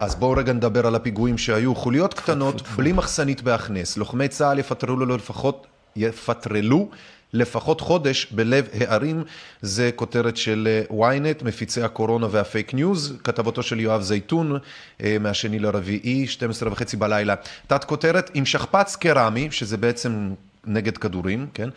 אז 0.00 0.14
בואו 0.14 0.30
רגע 0.30 0.52
נדבר 0.52 0.86
על 0.86 0.94
הפיגועים 0.94 1.38
שהיו. 1.38 1.74
חוליות 1.74 2.14
קטנות, 2.14 2.62
בלי 2.76 2.92
מחסנית 2.92 3.42
בהכנס. 3.42 3.96
לוחמי 3.96 4.28
צה"ל 4.28 4.58
יפטרלו 4.58 5.06
לו 5.06 5.16
לפחות, 5.16 5.66
יפטרלו 5.96 6.88
לפחות 7.32 7.80
חודש 7.80 8.26
בלב 8.30 8.68
הערים. 8.80 9.24
זה 9.62 9.90
כותרת 9.96 10.36
של 10.36 10.68
אה, 10.90 11.16
ynet, 11.16 11.44
מפיצי 11.44 11.82
הקורונה 11.82 12.26
והפייק 12.30 12.74
ניוז. 12.74 13.16
כתבתו 13.24 13.62
של 13.62 13.80
יואב 13.80 14.02
זייתון, 14.02 14.58
אה, 15.04 15.16
מהשני 15.20 15.58
לרביעי, 15.58 16.26
12 16.26 16.72
וחצי 16.72 16.96
בלילה. 16.96 17.34
תת 17.66 17.84
כותרת, 17.84 18.30
עם 18.34 18.46
שכפ"ץ 18.46 18.96
קרמי, 18.96 19.48
שזה 19.50 19.76
בעצם 19.76 20.32
נגד 20.64 20.98
כדורים, 20.98 21.46
כן? 21.54 21.68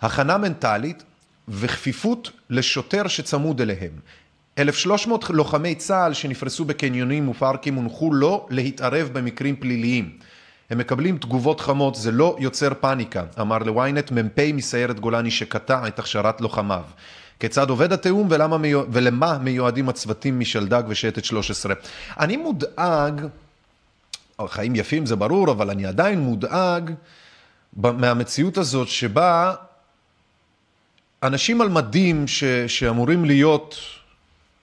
הכנה 0.00 0.38
מנטלית 0.38 1.02
וכפיפות 1.48 2.30
לשוטר 2.50 3.08
שצמוד 3.08 3.60
אליהם. 3.60 3.92
1,300 4.58 5.30
לוחמי 5.30 5.74
צה"ל 5.74 6.12
שנפרסו 6.12 6.64
בקניונים 6.64 7.28
ופארקים 7.28 7.74
הונחו 7.74 8.14
לא 8.14 8.46
להתערב 8.50 9.10
במקרים 9.12 9.56
פליליים. 9.56 10.18
הם 10.70 10.78
מקבלים 10.78 11.18
תגובות 11.18 11.60
חמות, 11.60 11.94
זה 11.94 12.10
לא 12.12 12.36
יוצר 12.38 12.74
פאניקה, 12.80 13.24
אמר 13.40 13.58
לוויינט 13.58 14.10
מ"פ 14.10 14.38
מסיירת 14.54 15.00
גולני 15.00 15.30
שקטע 15.30 15.88
את 15.88 15.98
הכשרת 15.98 16.40
לוחמיו. 16.40 16.82
כיצד 17.40 17.70
עובד 17.70 17.92
התיאום 17.92 18.26
ולמה. 18.30 18.56
ולמה 18.92 19.38
מיועדים 19.38 19.88
הצוותים 19.88 20.40
משלדג 20.40 20.82
ושייטת 20.88 21.24
13. 21.24 21.74
אני 22.20 22.36
מודאג, 22.36 23.26
חיים 24.46 24.76
יפים 24.76 25.06
זה 25.06 25.16
ברור, 25.16 25.50
אבל 25.50 25.70
אני 25.70 25.86
עדיין 25.86 26.20
מודאג 26.20 26.92
מהמציאות 27.76 28.58
הזאת 28.58 28.88
שבה 28.88 29.54
אנשים 31.22 31.60
על 31.60 31.68
מדים 31.68 32.28
ש... 32.28 32.44
שאמורים 32.44 33.24
להיות 33.24 33.76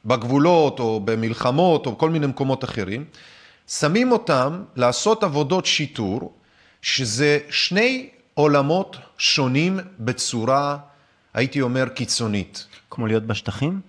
בגבולות 0.06 0.80
או 0.80 1.00
במלחמות 1.06 1.86
או 1.86 1.92
בכל 1.92 2.10
מיני 2.10 2.28
מקומות 2.28 2.64
אחרים, 2.64 3.06
שמים 3.68 4.12
אותם 4.12 4.64
לעשות 4.76 5.24
עבודות 5.24 5.66
שיטור, 5.66 6.34
שזה 6.82 7.40
שני 7.50 8.10
עולמות 8.34 8.98
שונים 9.18 9.80
בצורה, 10.00 10.78
הייתי 11.34 11.62
אומר, 11.62 11.88
קיצונית. 11.88 12.68
כמו 12.90 13.08
להיות 13.08 13.24
בשטחים? 13.24 13.80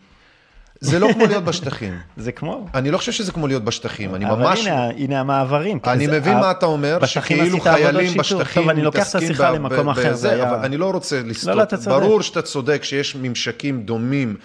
זה 0.80 0.98
לא 0.98 1.08
כמו 1.12 1.26
להיות 1.26 1.44
בשטחים. 1.44 1.94
זה 2.16 2.32
כמו. 2.32 2.66
אני 2.74 2.90
לא 2.90 2.98
חושב 2.98 3.12
שזה 3.12 3.32
כמו 3.32 3.46
להיות 3.46 3.64
בשטחים, 3.64 4.14
אני 4.14 4.30
אבל 4.30 4.42
ממש... 4.42 4.66
הנה, 4.66 4.88
הנה 4.88 5.20
המעברים. 5.20 5.78
אני 5.86 6.06
מבין 6.06 6.38
מה 6.38 6.50
אתה 6.50 6.66
אומר, 6.66 7.06
שכאילו 7.06 7.60
חיילים. 7.60 8.16
בשטחים 8.16 8.62
טוב, 8.62 8.70
אני 8.70 8.82
לוקח 8.82 9.10
את 9.10 9.14
השיחה 9.14 9.50
למקום 9.50 9.88
אחר, 9.88 10.14
זה 10.14 10.30
היה... 10.30 10.50
אבל 10.50 10.64
אני 10.64 10.76
לא 10.76 10.90
רוצה 10.90 11.22
לסטות. 11.24 11.54
לא, 11.54 11.62
אתה 11.62 11.76
צודק. 11.76 11.88
ברור 11.88 12.22
שאתה 12.22 12.42
צודק 12.42 12.84
שיש 12.84 13.16
ממשקים 13.16 13.82
דומים, 13.82 14.36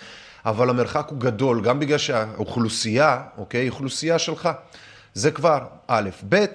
אבל 0.45 0.69
המרחק 0.69 1.07
הוא 1.09 1.19
גדול, 1.19 1.61
גם 1.61 1.79
בגלל 1.79 1.97
שהאוכלוסייה, 1.97 3.21
אוקיי, 3.38 3.61
היא 3.61 3.69
אוכלוסייה 3.69 4.19
שלך. 4.19 4.49
זה 5.14 5.32
כבר 5.32 5.59
א', 5.88 6.09
ב', 6.30 6.45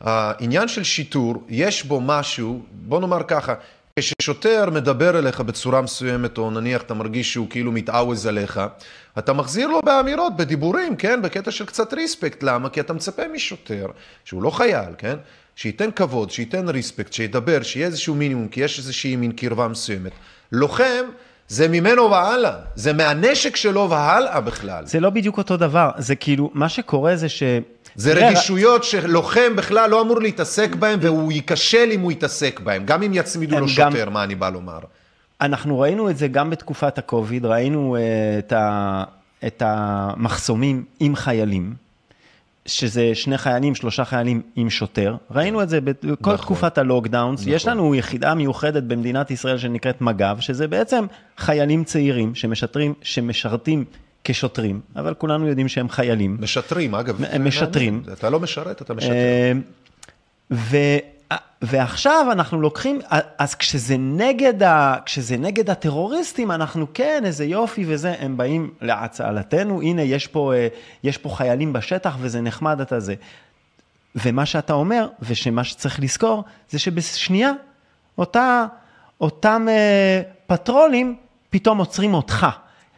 העניין 0.00 0.68
של 0.68 0.84
שיטור, 0.84 1.44
יש 1.48 1.84
בו 1.84 2.00
משהו, 2.00 2.62
בוא 2.70 3.00
נאמר 3.00 3.22
ככה, 3.28 3.54
כששוטר 3.98 4.70
מדבר 4.70 5.18
אליך 5.18 5.40
בצורה 5.40 5.80
מסוימת, 5.80 6.38
או 6.38 6.50
נניח 6.50 6.82
אתה 6.82 6.94
מרגיש 6.94 7.32
שהוא 7.32 7.46
כאילו 7.50 7.72
מתעווז 7.72 8.26
עליך, 8.26 8.60
אתה 9.18 9.32
מחזיר 9.32 9.68
לו 9.68 9.80
באמירות, 9.84 10.36
בדיבורים, 10.36 10.96
כן? 10.96 11.22
בקטע 11.22 11.50
של 11.50 11.66
קצת 11.66 11.94
ריספקט. 11.94 12.42
למה? 12.42 12.68
כי 12.68 12.80
אתה 12.80 12.92
מצפה 12.92 13.22
משוטר, 13.34 13.86
שהוא 14.24 14.42
לא 14.42 14.50
חייל, 14.50 14.94
כן? 14.98 15.16
שייתן 15.56 15.90
כבוד, 15.90 16.30
שייתן 16.30 16.68
ריספקט, 16.68 17.12
שידבר, 17.12 17.62
שיהיה 17.62 17.86
איזשהו 17.86 18.14
מינימום, 18.14 18.48
כי 18.48 18.60
יש 18.60 18.78
איזושהי 18.78 19.16
מין 19.16 19.32
קרבה 19.32 19.68
מסוימת. 19.68 20.12
לוחם, 20.52 21.04
זה 21.48 21.68
ממנו 21.68 22.10
והלאה. 22.10 22.54
זה 22.74 22.92
מהנשק 22.92 23.56
שלו 23.56 23.90
והלאה 23.90 24.40
בכלל. 24.40 24.86
זה 24.86 25.00
לא 25.00 25.10
בדיוק 25.10 25.38
אותו 25.38 25.56
דבר, 25.56 25.90
זה 25.98 26.16
כאילו, 26.16 26.50
מה 26.54 26.68
שקורה 26.68 27.16
זה 27.16 27.28
ש... 27.28 27.42
זה 27.94 28.12
רגישויות 28.12 28.84
שלוחם 28.84 29.56
בכלל 29.56 29.90
לא 29.90 30.00
אמור 30.00 30.20
להתעסק 30.20 30.74
בהם, 30.74 30.98
והוא 31.02 31.32
ייכשל 31.32 31.88
אם 31.92 32.00
הוא 32.00 32.12
יתעסק 32.12 32.60
בהם. 32.60 32.84
גם 32.86 33.02
אם 33.02 33.10
יצמידו 33.14 33.54
לו 33.60 33.62
גם- 33.62 33.68
שוטר, 33.68 34.10
מה 34.10 34.24
אני 34.24 34.34
בא 34.34 34.48
לומר. 34.48 34.78
אנחנו 35.40 35.80
ראינו 35.80 36.10
את 36.10 36.16
זה 36.16 36.28
גם 36.28 36.50
בתקופת 36.50 36.98
הקוביד, 36.98 37.44
ראינו 37.44 37.96
אה, 37.96 38.00
את, 38.38 38.52
ה, 38.52 39.04
את 39.46 39.62
המחסומים 39.66 40.84
עם 41.00 41.16
חיילים, 41.16 41.74
שזה 42.66 43.10
שני 43.14 43.38
חיילים, 43.38 43.74
שלושה 43.74 44.04
חיילים 44.04 44.42
עם 44.56 44.70
שוטר. 44.70 45.16
ראינו 45.30 45.62
את 45.62 45.68
זה 45.68 45.80
בכל 45.80 46.06
נכון. 46.10 46.36
תקופת 46.36 46.78
הלוקדאונס. 46.78 47.40
נכון. 47.40 47.52
יש 47.52 47.66
לנו 47.68 47.94
יחידה 47.94 48.34
מיוחדת 48.34 48.82
במדינת 48.82 49.30
ישראל 49.30 49.58
שנקראת 49.58 50.00
מג"ב, 50.00 50.36
שזה 50.40 50.68
בעצם 50.68 51.04
חיילים 51.38 51.84
צעירים 51.84 52.34
שמשטרים, 52.34 52.94
שמשרתים 53.02 53.84
כשוטרים, 54.24 54.80
אבל 54.96 55.14
כולנו 55.14 55.46
יודעים 55.46 55.68
שהם 55.68 55.88
חיילים. 55.88 56.36
משטרים, 56.40 56.94
אגב. 56.94 57.24
הם 57.24 57.46
משטרים. 57.46 58.02
אתה 58.12 58.30
לא 58.30 58.40
משרת, 58.40 58.82
אתה 58.82 58.94
משטר. 58.94 59.12
אה, 59.12 59.52
ו, 60.50 60.76
ועכשיו 61.62 62.26
אנחנו 62.32 62.60
לוקחים, 62.60 62.98
אז 63.38 63.54
כשזה 63.54 63.96
נגד, 63.98 64.62
ה, 64.62 64.96
כשזה 65.04 65.36
נגד 65.36 65.70
הטרוריסטים, 65.70 66.50
אנחנו 66.50 66.86
כן, 66.94 67.22
איזה 67.24 67.44
יופי 67.44 67.84
וזה, 67.88 68.14
הם 68.18 68.36
באים 68.36 68.70
להצלתנו, 68.80 69.82
הנה, 69.82 70.02
יש 70.02 70.26
פה, 70.26 70.52
אה, 70.54 70.68
יש 71.04 71.18
פה 71.18 71.28
חיילים 71.28 71.72
בשטח 71.72 72.16
וזה 72.20 72.40
נחמד 72.40 72.80
אתה 72.80 73.00
זה. 73.00 73.14
ומה 74.16 74.46
שאתה 74.46 74.72
אומר, 74.72 75.08
ושמה 75.20 75.64
שצריך 75.64 76.00
לזכור, 76.00 76.44
זה 76.70 76.78
שבשנייה, 76.78 77.52
אותה, 78.18 78.66
אותם 79.20 79.66
אה, 79.68 80.22
פטרולים 80.46 81.16
פתאום 81.50 81.78
עוצרים 81.78 82.14
אותך. 82.14 82.46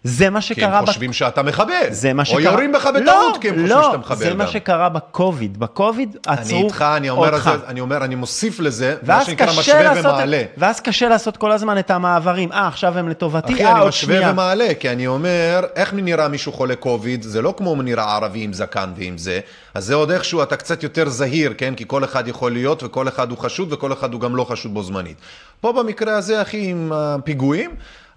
זה 0.06 0.30
מה 0.30 0.40
כי 0.40 0.46
שקרה... 0.46 0.78
הם 0.78 0.82
בת- 0.84 0.88
חושבים 0.88 1.12
שאתה 1.12 1.42
מחבל. 1.42 1.72
זה 1.90 2.12
מה 2.12 2.22
או 2.22 2.26
שקרה... 2.26 2.40
יורים 2.42 2.72
בך 2.72 2.86
בטעות, 2.86 3.04
לא, 3.34 3.38
כי 3.40 3.48
הם 3.48 3.54
חושבים 3.54 3.70
לא, 3.76 3.82
שאתה 3.86 3.98
מחבל 3.98 4.18
זה 4.18 4.34
מה 4.34 4.44
גם. 4.44 4.50
שקרה 4.50 4.88
בקוביד. 4.88 5.58
בקוביד 5.58 6.16
עצרו 6.26 6.56
אני 6.56 6.64
איתך, 6.64 6.84
אני 6.96 7.10
אומר, 7.10 7.34
אותך. 7.34 7.50
זה, 7.60 7.66
אני 7.66 7.80
אומר, 7.80 8.04
אני 8.04 8.14
מוסיף 8.14 8.60
לזה, 8.60 8.96
מה 9.06 9.24
שנקרא 9.24 9.46
משווה 9.58 9.82
לעשות, 9.82 10.06
ומעלה. 10.14 10.42
ואז 10.56 10.80
קשה 10.80 11.08
לעשות 11.08 11.36
כל 11.36 11.52
הזמן 11.52 11.78
את 11.78 11.90
המעברים. 11.90 12.52
אה, 12.52 12.66
עכשיו 12.68 12.98
הם 12.98 13.08
לטובתי, 13.08 13.54
אחי, 13.54 13.64
אה, 13.64 13.70
אני 13.72 13.78
עוד 13.80 13.88
משווה 13.88 14.14
שנייה. 14.16 14.32
ומעלה, 14.32 14.68
כי 14.80 14.90
אני 14.90 15.06
אומר, 15.06 15.64
איך 15.76 15.94
נראה 15.94 16.28
מישהו 16.28 16.52
חולה 16.52 16.76
קוביד? 16.76 17.22
זה 17.22 17.42
לא 17.42 17.54
כמו 17.56 17.82
נראה 17.82 18.14
ערבי 18.14 18.40
עם 18.42 18.52
זקן 18.52 18.92
ועם 18.96 19.18
זה. 19.18 19.40
אז 19.74 19.84
זה 19.84 19.94
עוד 19.94 20.10
איכשהו, 20.10 20.42
אתה 20.42 20.56
קצת 20.56 20.82
יותר 20.82 21.08
זהיר, 21.08 21.54
כן? 21.58 21.74
כי 21.74 21.84
כל 21.86 22.04
אחד 22.04 22.28
יכול 22.28 22.52
להיות, 22.52 22.82
וכל 22.82 23.08
אחד 23.08 23.30
הוא 23.30 23.38
חשוד, 23.38 23.72
וכל 23.72 23.92
אחד 23.92 24.12
הוא 24.12 24.20
גם 24.20 24.36
לא 24.36 24.44
חשוד 24.44 24.74
בו 24.74 24.82
זמנית. 24.82 25.16
פה 25.60 25.72
במקרה 25.72 26.16
הזה, 26.16 26.42
אחי, 26.42 26.70
עם 26.70 26.92
הפיגועים, 26.94 27.70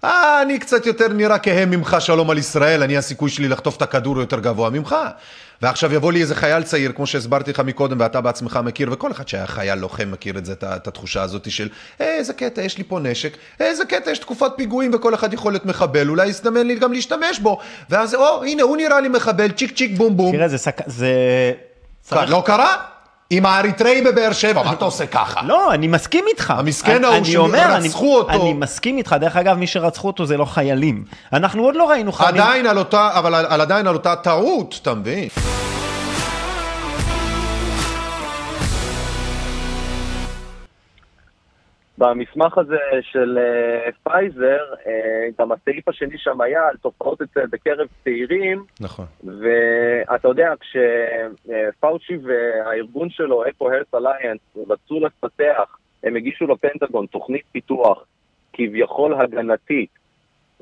אה, 0.04 0.42
אני 0.42 0.58
קצת 0.58 0.86
יותר 0.86 1.08
נראה 1.08 1.38
כהם 1.38 1.70
ממך, 1.70 1.96
שלום 2.00 2.30
על 2.30 2.38
ישראל, 2.38 2.82
אני 2.82 2.96
הסיכוי 2.96 3.30
שלי 3.30 3.48
לחטוף 3.48 3.76
את 3.76 3.82
הכדור 3.82 4.20
יותר 4.20 4.40
גבוה 4.40 4.70
ממך. 4.70 4.96
ועכשיו 5.62 5.94
יבוא 5.94 6.12
לי 6.12 6.20
איזה 6.20 6.34
חייל 6.34 6.62
צעיר, 6.62 6.92
כמו 6.92 7.06
שהסברתי 7.06 7.50
לך 7.50 7.60
מקודם, 7.60 8.00
ואתה 8.00 8.20
בעצמך 8.20 8.60
מכיר, 8.64 8.92
וכל 8.92 9.12
אחד 9.12 9.28
שהיה 9.28 9.46
חייל 9.46 9.78
לוחם 9.78 10.10
מכיר 10.10 10.38
את 10.38 10.44
זה, 10.46 10.52
את 10.62 10.86
התחושה 10.88 11.22
הזאת 11.22 11.50
של, 11.50 11.68
"אה, 12.00 12.14
איזה 12.14 12.32
קטע, 12.32 12.62
יש 12.62 12.78
לי 12.78 12.84
פה 12.84 12.98
נשק, 13.00 13.32
"אה, 13.60 13.66
איזה 13.66 13.84
קטע, 13.84 14.10
יש 14.10 14.18
תקופת 14.18 14.50
פיגועים 14.56 14.90
וכל 14.94 15.14
אחד 15.14 15.34
יכול 15.34 15.52
להיות 15.52 15.66
מחבל, 15.66 16.08
אולי 16.08 16.26
יזדמן 16.26 16.66
לי 16.66 16.74
גם 16.74 16.92
להשתמש 16.92 17.38
בו. 17.38 17.58
ואז, 17.90 18.14
או, 18.14 18.44
הנה, 18.44 18.62
הוא 18.62 18.76
נראה 18.76 19.00
לי 19.00 19.08
מחבל, 19.08 19.50
צ'יק 19.50 19.76
צ'יק 19.76 19.98
בום 19.98 20.16
בום. 20.16 20.32
תראה, 20.36 20.48
זה 20.48 20.58
סק... 20.58 20.80
זה... 20.86 21.12
צריך- 22.02 22.30
לא 22.30 22.42
קרה? 22.46 22.76
עם 23.32 23.46
האריתראי 23.46 24.02
בבאר 24.02 24.32
שבע, 24.32 24.62
מה 24.62 24.72
אתה 24.72 24.84
עושה 24.84 25.06
ככה? 25.06 25.40
לא, 25.42 25.74
אני 25.74 25.86
מסכים 25.86 26.24
איתך. 26.28 26.50
המסכן 26.56 27.04
ההוא 27.04 27.24
שרצחו 27.24 28.16
אותו. 28.16 28.30
אני 28.30 28.52
מסכים 28.52 28.98
איתך. 28.98 29.16
דרך 29.20 29.36
אגב, 29.36 29.56
מי 29.56 29.66
שרצחו 29.66 30.06
אותו 30.06 30.26
זה 30.26 30.36
לא 30.36 30.44
חיילים. 30.44 31.04
אנחנו 31.32 31.64
עוד 31.64 31.76
לא 31.76 31.90
ראינו 31.90 32.12
חיילים. 32.12 32.42
עדיין 32.42 32.66
על 32.66 32.78
אותה, 32.78 33.10
אבל 33.14 33.34
עדיין 33.34 33.86
על 33.86 33.94
אותה 33.94 34.16
טעות, 34.16 34.78
אתה 34.82 34.94
מבין? 34.94 35.28
במסמך 42.00 42.58
הזה 42.58 42.78
של 43.00 43.38
אה, 43.38 43.90
פייזר, 44.02 44.58
אה, 44.86 44.92
גם 45.38 45.52
הסעיף 45.52 45.88
השני 45.88 46.18
שם 46.18 46.40
היה 46.40 46.68
על 46.68 46.76
תופעות 46.76 47.22
אצל 47.22 47.46
בקרב 47.50 47.86
צעירים, 48.04 48.64
נכון. 48.80 49.04
ואתה 49.24 50.28
יודע, 50.28 50.52
כשפאוצ'י 50.60 52.18
והארגון 52.22 53.10
שלו, 53.10 53.48
EcoHealth 53.48 53.94
Alliance, 53.94 54.40
רצו 54.68 55.00
לפתח, 55.00 55.76
הם 56.04 56.16
הגישו 56.16 56.46
לפנטגון 56.46 57.06
תוכנית 57.06 57.42
פיתוח 57.52 58.04
כביכול 58.52 59.14
הגנתית 59.14 59.90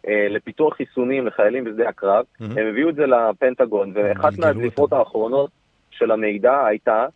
אה, 0.09 0.27
לפיתוח 0.31 0.75
חיסונים 0.75 1.27
לחיילים 1.27 1.65
בשדה 1.65 1.89
הקרב, 1.89 2.25
מהמם. 2.41 2.59
הם 2.59 2.67
הביאו 2.67 2.89
את 2.89 2.95
זה 2.95 3.07
לפנטגון, 3.07 3.93
ואחת 3.95 4.39
מהדליפות. 4.39 4.93
האחרונות 4.93 5.51
של 5.91 6.11
המידע 6.11 6.67
הייתה 6.67 7.07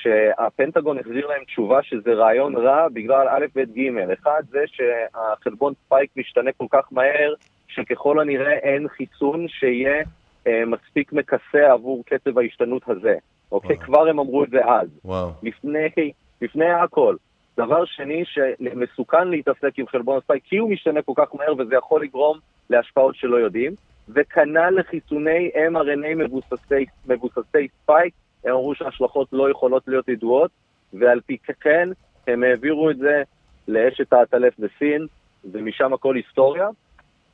שהפנטגון 0.00 0.98
החזיר 0.98 1.26
להם 1.26 1.44
תשובה 1.44 1.82
שזה 1.82 2.12
רעיון 2.12 2.56
רע 2.56 2.88
בגלל 2.88 3.28
א', 3.28 3.46
ב', 3.54 3.60
ג'. 3.60 4.10
אחד 4.12 4.42
זה 4.50 4.64
שהחלבון 4.66 5.72
ספייק 5.86 6.10
משתנה 6.16 6.50
כל 6.56 6.66
כך 6.70 6.88
מהר, 6.90 7.34
שככל 7.68 8.20
הנראה 8.20 8.52
אין 8.52 8.88
חיסון 8.88 9.48
שיהיה 9.48 10.02
אה, 10.46 10.62
מספיק 10.66 11.12
מכסה 11.12 11.72
עבור 11.72 12.04
קצב 12.06 12.38
ההשתנות 12.38 12.88
הזה. 12.88 13.14
אוקיי? 13.52 13.76
וואו. 13.76 13.86
כבר 13.86 14.06
הם 14.08 14.18
אמרו 14.18 14.44
את 14.44 14.50
זה 14.50 14.64
אז. 14.64 14.88
וואו. 15.04 15.30
לפני, 15.42 15.88
לפני 16.42 16.70
הכל. 16.70 17.16
דבר 17.56 17.84
שני, 17.84 18.24
שמסוכן 18.24 19.28
להתעסק 19.28 19.78
עם 19.78 19.86
חלבון 19.86 20.18
הספייק, 20.18 20.42
כי 20.44 20.56
הוא 20.56 20.70
משתנה 20.70 21.02
כל 21.02 21.12
כך 21.16 21.34
מהר 21.34 21.54
וזה 21.58 21.74
יכול 21.74 22.02
לגרום 22.02 22.38
להשפעות 22.70 23.16
שלא 23.16 23.36
יודעים. 23.36 23.72
וכנ"ל 24.08 24.70
לחיסוני 24.70 25.50
mRNA 25.54 26.14
מבוססי, 26.16 26.84
מבוססי 27.06 27.68
ספייק, 27.82 28.14
הם 28.44 28.52
אמרו 28.52 28.74
שההשלכות 28.74 29.28
לא 29.32 29.50
יכולות 29.50 29.82
להיות 29.86 30.08
ידועות, 30.08 30.50
ועל 30.92 31.20
פי 31.26 31.36
כן 31.60 31.88
הם 32.26 32.42
העבירו 32.42 32.90
את 32.90 32.96
זה 32.98 33.22
לאשת 33.68 34.12
העטלף 34.12 34.54
בסין, 34.58 35.06
ומשם 35.52 35.92
הכל 35.92 36.16
היסטוריה, 36.16 36.68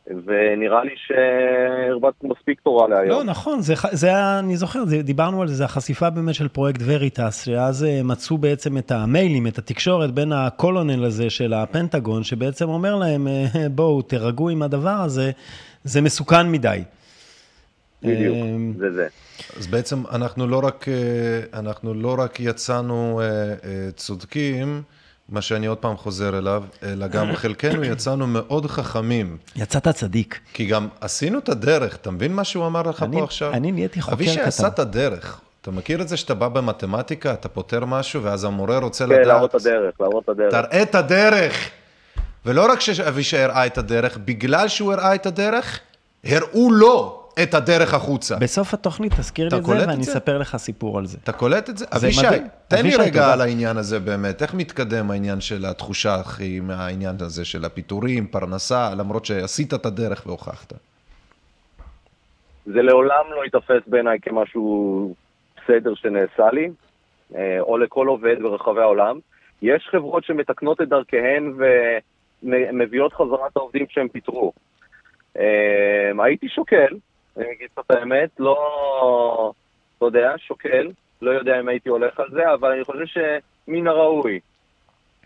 ונראה 0.06 0.84
לי 0.84 0.94
שהרבצנו 0.96 2.28
מספיק 2.28 2.60
תורה 2.60 2.88
להיום. 2.88 3.10
לא, 3.10 3.24
נכון, 3.24 3.60
זה, 3.60 3.74
זה 3.92 4.38
אני 4.38 4.56
זוכר, 4.56 4.84
זה, 4.84 5.02
דיברנו 5.02 5.42
על 5.42 5.48
זה, 5.48 5.54
זה 5.54 5.64
החשיפה 5.64 6.10
באמת 6.10 6.34
של 6.34 6.48
פרויקט 6.48 6.80
וריטס, 6.84 7.44
שאז 7.44 7.84
אה, 7.84 8.00
מצאו 8.04 8.38
בעצם 8.38 8.78
את 8.78 8.90
המיילים, 8.90 9.46
את 9.46 9.58
התקשורת 9.58 10.10
בין 10.10 10.32
הקולונל 10.32 11.04
הזה 11.04 11.30
של 11.30 11.52
הפנטגון, 11.52 12.22
שבעצם 12.22 12.68
אומר 12.68 12.94
להם, 12.94 13.28
אה, 13.28 13.68
בואו, 13.70 14.02
תירגעו 14.02 14.48
עם 14.48 14.62
הדבר 14.62 14.90
הזה, 15.04 15.30
זה 15.84 16.00
מסוכן 16.00 16.50
מדי. 16.50 16.82
בדיוק, 18.02 18.36
אמ, 18.36 18.72
זה 18.78 18.92
זה. 18.92 19.06
אז 19.58 19.66
בעצם 19.66 20.02
אנחנו 20.12 20.46
לא 20.46 20.60
רק, 20.64 20.86
אה, 20.88 21.58
אנחנו 21.58 21.94
לא 21.94 22.16
רק 22.18 22.40
יצאנו 22.40 23.20
אה, 23.22 23.26
אה, 23.26 23.54
צודקים, 23.96 24.82
מה 25.28 25.42
שאני 25.42 25.66
עוד 25.66 25.78
פעם 25.78 25.96
חוזר 25.96 26.38
אליו, 26.38 26.64
אלא 26.82 27.06
גם 27.06 27.32
חלקנו 27.42 27.84
יצאנו 27.84 28.26
מאוד 28.26 28.66
חכמים. 28.66 29.36
יצאת 29.56 29.88
צדיק. 29.88 30.40
כי 30.52 30.66
גם 30.66 30.88
עשינו 31.00 31.38
את 31.38 31.48
הדרך, 31.48 31.96
אתה 31.96 32.10
מבין 32.10 32.32
מה 32.32 32.44
שהוא 32.44 32.66
אמר 32.66 32.82
לך 32.82 33.02
אני- 33.02 33.16
פה 33.18 33.24
עכשיו? 33.24 33.52
אני 33.52 33.72
נהייתי 33.72 34.00
חוקר 34.00 34.14
אבישי 34.14 34.36
קטן. 34.36 34.48
עשה 34.48 34.66
את 34.66 34.78
הדרך. 34.78 35.40
אתה 35.62 35.70
מכיר 35.70 36.02
את 36.02 36.08
זה 36.08 36.16
שאתה 36.16 36.34
בא 36.34 36.48
במתמטיקה, 36.48 37.32
אתה 37.32 37.48
פותר 37.48 37.84
משהו, 37.84 38.22
ואז 38.22 38.44
המורה 38.44 38.78
רוצה 38.78 39.04
כן, 39.06 39.10
לדעת... 39.12 39.26
להראות 39.26 39.50
את 39.50 39.60
הדרך, 39.60 40.00
להראות 40.00 40.24
את 40.24 40.28
הדרך. 40.28 40.50
תראה 40.52 40.82
את 40.82 40.94
הדרך. 40.94 41.70
ולא 42.46 42.72
רק 42.72 42.80
שאבישי 42.80 43.38
הראה 43.38 43.66
את 43.66 43.78
הדרך, 43.78 44.18
בגלל 44.24 44.68
שהוא 44.68 44.92
הראה 44.92 45.14
את 45.14 45.26
הדרך, 45.26 45.80
הראו 46.24 46.72
לו 46.72 47.17
את 47.42 47.54
הדרך 47.54 47.94
החוצה. 47.94 48.36
בסוף 48.36 48.74
התוכנית 48.74 49.12
תזכיר 49.12 49.48
לי 49.48 49.58
את 49.58 49.64
זה, 49.64 49.72
ואני? 49.72 50.02
אספר 50.02 50.38
לך 50.38 50.56
סיפור 50.56 50.98
על 50.98 51.06
זה. 51.06 51.18
אתה 51.24 51.32
קולט 51.32 51.70
את 51.70 51.78
זה? 51.78 51.84
אבישי. 51.96 52.26
תן 52.68 52.82
לי 52.82 52.96
רגע. 52.96 53.32
על 53.32 53.40
העניין 53.40 53.76
הזה 53.76 54.00
באמת. 54.00 54.42
איך 54.42 54.54
מתקדם 54.54 55.10
העניין 55.10 55.40
של 55.40 55.64
התחושה, 55.66 56.20
אחי, 56.20 56.60
מהעניין 56.60 57.16
הזה 57.20 57.44
של 57.44 57.64
הפיטורים, 57.64 58.26
פרנסה, 58.26 58.94
למרות 58.98 59.24
שעשית 59.24 59.74
את 59.74 59.86
הדרך 59.86 60.26
והוכחת. 60.26 60.72
זה 62.66 62.82
לעולם 62.82 63.24
לא 63.36 63.44
ייתפס 63.44 63.82
בעיניי 63.86 64.18
כמשהו 64.22 65.14
בסדר 65.56 65.94
שנעשה 65.94 66.50
לי, 66.52 66.68
אה, 67.34 67.60
או 67.60 67.78
לכל 67.78 68.06
עובד 68.06 68.36
ברחבי 68.42 68.80
העולם. 68.80 69.18
יש 69.62 69.88
חברות 69.90 70.24
שמתקנות 70.24 70.80
את 70.80 70.88
דרכיהן 70.88 71.54
ומביאות 72.42 73.12
חזרה 73.12 73.46
את 73.52 73.56
העובדים 73.56 73.86
שהם 73.88 74.08
פיטרו. 74.08 74.52
אה, 75.38 76.24
הייתי 76.24 76.48
שוקל, 76.48 76.94
אני 77.38 77.52
אגיד 77.52 77.68
לך 77.72 77.84
את 77.86 77.90
האמת, 77.90 78.30
לא, 78.38 79.52
לא 80.00 80.06
יודע, 80.06 80.32
שוקל, 80.38 80.90
לא 81.22 81.30
יודע 81.30 81.60
אם 81.60 81.68
הייתי 81.68 81.88
הולך 81.88 82.20
על 82.20 82.30
זה, 82.30 82.52
אבל 82.54 82.72
אני 82.72 82.84
חושב 82.84 83.06
שמן 83.06 83.86
הראוי, 83.86 84.40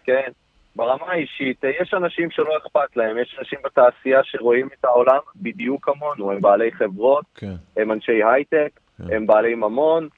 כן? 0.04 0.30
ברמה 0.76 1.06
האישית, 1.06 1.64
יש 1.80 1.94
אנשים 1.94 2.30
שלא 2.30 2.56
אכפת 2.56 2.96
להם, 2.96 3.18
יש 3.18 3.36
אנשים 3.38 3.58
בתעשייה 3.64 4.20
שרואים 4.24 4.68
את 4.78 4.84
העולם 4.84 5.18
בדיוק 5.36 5.84
כמונו, 5.84 6.32
הם 6.32 6.40
בעלי 6.40 6.72
חברות, 6.72 7.24
כן. 7.34 7.54
הם 7.76 7.92
אנשי 7.92 8.20
הייטק, 8.24 8.80
כן. 8.98 9.16
הם 9.16 9.26
בעלי 9.26 9.54
ממון, 9.54 10.08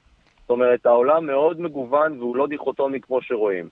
זאת 0.41 0.49
אומרת, 0.49 0.85
העולם 0.85 1.25
מאוד 1.25 1.61
מגוון 1.61 2.19
והוא 2.19 2.35
לא 2.35 2.47
דיכוטומי 2.47 3.01
כמו 3.01 3.21
שרואים. 3.21 3.69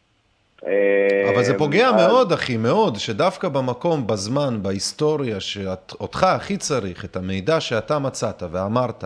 אבל 1.34 1.43
זה 1.43 1.57
פוגע 1.57 1.89
אז- 1.89 1.95
מאוד, 1.95 2.32
אחי, 2.32 2.57
מאוד, 2.57 2.99
שדווקא 2.99 3.49
במקום, 3.49 4.07
בזמן, 4.07 4.59
בהיסטוריה, 4.61 5.39
שאותך 5.39 6.24
הכי 6.24 6.57
צריך, 6.57 7.05
את 7.05 7.16
המידע 7.16 7.59
שאתה 7.59 7.99
מצאת 7.99 8.43
ואמרת, 8.51 9.03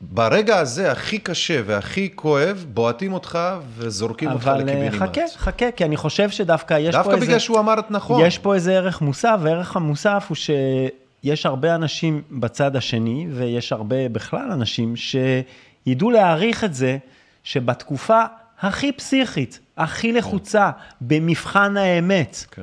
ברגע 0.00 0.58
הזה 0.58 0.92
הכי 0.92 1.18
קשה 1.18 1.60
והכי 1.66 2.08
כואב, 2.14 2.64
בועטים 2.68 3.12
אותך 3.12 3.38
וזורקים 3.76 4.30
אותך 4.30 4.42
אבל 4.42 4.52
אה, 4.52 4.58
לקיבינימט. 4.58 4.94
חכה, 4.94 5.20
חכה, 5.36 5.70
כי 5.70 5.84
אני 5.84 5.96
חושב 5.96 6.30
שדווקא 6.30 6.74
יש 6.74 6.94
פה 6.94 7.02
דווקא 7.02 7.14
איזה... 7.14 7.26
בגלל 7.26 7.38
שהוא 7.38 7.58
אמר 7.58 7.78
את 7.78 7.90
נכון. 7.90 8.26
יש 8.26 8.38
פה 8.38 8.54
איזה 8.54 8.76
ערך 8.76 9.00
מוסף, 9.00 9.36
והערך 9.40 9.76
המוסף 9.76 10.26
הוא 10.28 10.36
שיש 10.36 11.46
הרבה 11.46 11.74
אנשים 11.74 12.22
בצד 12.30 12.76
השני, 12.76 13.26
ויש 13.30 13.72
הרבה 13.72 14.08
בכלל 14.08 14.50
אנשים 14.52 14.94
שידעו 14.96 16.10
להעריך 16.10 16.64
את 16.64 16.74
זה, 16.74 16.98
שבתקופה 17.44 18.22
הכי 18.62 18.92
פסיכית, 18.92 19.60
הכי 19.76 20.12
לחוצה, 20.12 20.70
במבחן 21.00 21.76
האמת, 21.76 22.44
כן. 22.50 22.62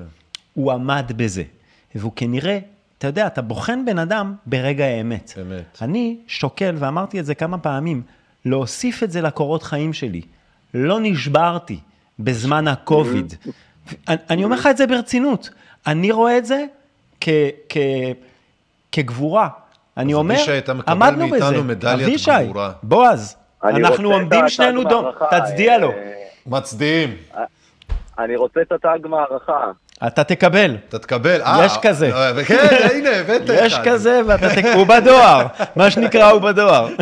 הוא 0.54 0.72
עמד 0.72 1.12
בזה. 1.16 1.44
והוא 1.96 2.12
כנראה, 2.16 2.60
אתה 2.98 3.08
יודע, 3.08 3.28
אתה 3.28 3.42
בוחן 3.42 3.86
בן 3.86 4.00
אדם 4.00 4.36
ברגע 4.46 4.86
האמת. 4.86 5.34
אמת. 5.42 5.78
אני 5.82 6.18
שוקל, 6.28 6.76
ואמרתי 6.80 7.20
את 7.20 7.26
זה 7.26 7.36
כמה 7.36 7.58
פעמים, 7.58 8.02
להוסיף 8.46 9.04
את 9.04 9.12
זה 9.12 9.22
לקורות 9.22 9.64
חיים 9.64 9.94
שלי. 9.94 10.22
לא 10.74 11.00
נשברתי 11.02 11.80
בזמן 12.20 12.68
הקוביד. 12.68 13.34
אני, 14.08 14.44
אומר 14.44 14.56
לך 14.56 14.68
את 14.72 14.78
זה 14.78 14.88
ברצינות. 14.88 15.50
אני 15.88 16.12
רואה 16.12 16.38
את 16.38 16.46
זה 16.46 16.66
כ, 17.22 17.30
כ, 17.70 17.78
כגבורה. 18.92 19.50
אני 19.98 20.14
אומר, 20.14 20.36
אבישי, 20.36 20.58
אתה 20.58 20.74
מקבל 20.74 20.92
עמדנו 20.92 21.28
מאיתנו 21.28 21.50
בזה. 21.50 21.62
מדליית 21.62 22.22
גבורה. 22.44 22.72
בועז, 22.84 23.36
אנחנו 23.64 24.14
עומדים 24.14 24.50
שנינו 24.50 24.84
דום, 24.84 25.06
תצדיע 25.32 25.78
לו. 25.78 25.92
אה, 25.92 25.96
מצדיעים. 26.48 27.18
אני 28.20 28.36
רוצה 28.36 28.62
את 28.62 28.72
התג 28.72 29.08
מערכה. 29.08 29.72
אתה 30.08 30.24
תקבל. 30.24 30.76
אתה 30.90 31.00
תקבל. 31.00 31.42
אה, 31.42 31.66
יש 31.66 31.78
כזה. 31.82 32.10
אה, 32.16 32.44
כן, 32.48 32.68
הנה, 32.96 33.10
הבאת 33.10 33.42
אחד. 33.50 33.66
יש 33.66 33.78
כזה, 33.86 34.22
ואתה 34.28 34.50
תק... 34.56 34.66
הוא 34.76 34.88
בדואר, 34.88 35.46
מה 35.76 35.92
שנקרא 35.92 36.30
הוא 36.30 36.42
בדואר. 36.42 36.88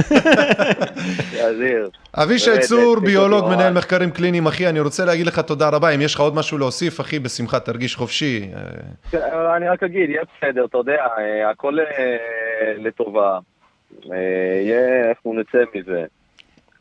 אבישי 2.24 2.60
צור, 2.60 3.00
ביולוג, 3.00 3.46
מנהל. 3.46 3.74
מחקרים 3.74 4.12
קליניים, 4.12 4.48
אחי, 4.48 4.70
אני 4.70 4.80
רוצה 4.80 5.06
להגיד 5.06 5.28
לך 5.28 5.40
תודה 5.40 5.70
רבה. 5.70 5.90
אם 5.90 6.02
יש 6.02 6.16
לך 6.16 6.20
עוד 6.20 6.36
משהו 6.36 6.58
להוסיף, 6.58 7.02
אחי, 7.02 7.20
בשמחה, 7.20 7.60
תרגיש 7.60 7.96
חופשי. 7.96 8.50
אה, 8.56 8.62
כן, 9.12 9.20
אני 9.56 9.70
רק 9.70 9.84
אגיד, 9.84 10.10
יהיה 10.10 10.22
בסדר, 10.38 10.66
אתה 10.66 10.78
יודע, 10.78 11.06
אה, 11.18 11.50
הכל 11.50 11.80
אה, 11.80 11.86
לטובה. 12.78 13.40
אה, 14.12 14.18
יהיה, 14.66 15.10
איך 15.10 15.18
הוא 15.22 15.36
נצא 15.36 15.58
מזה. 15.76 16.06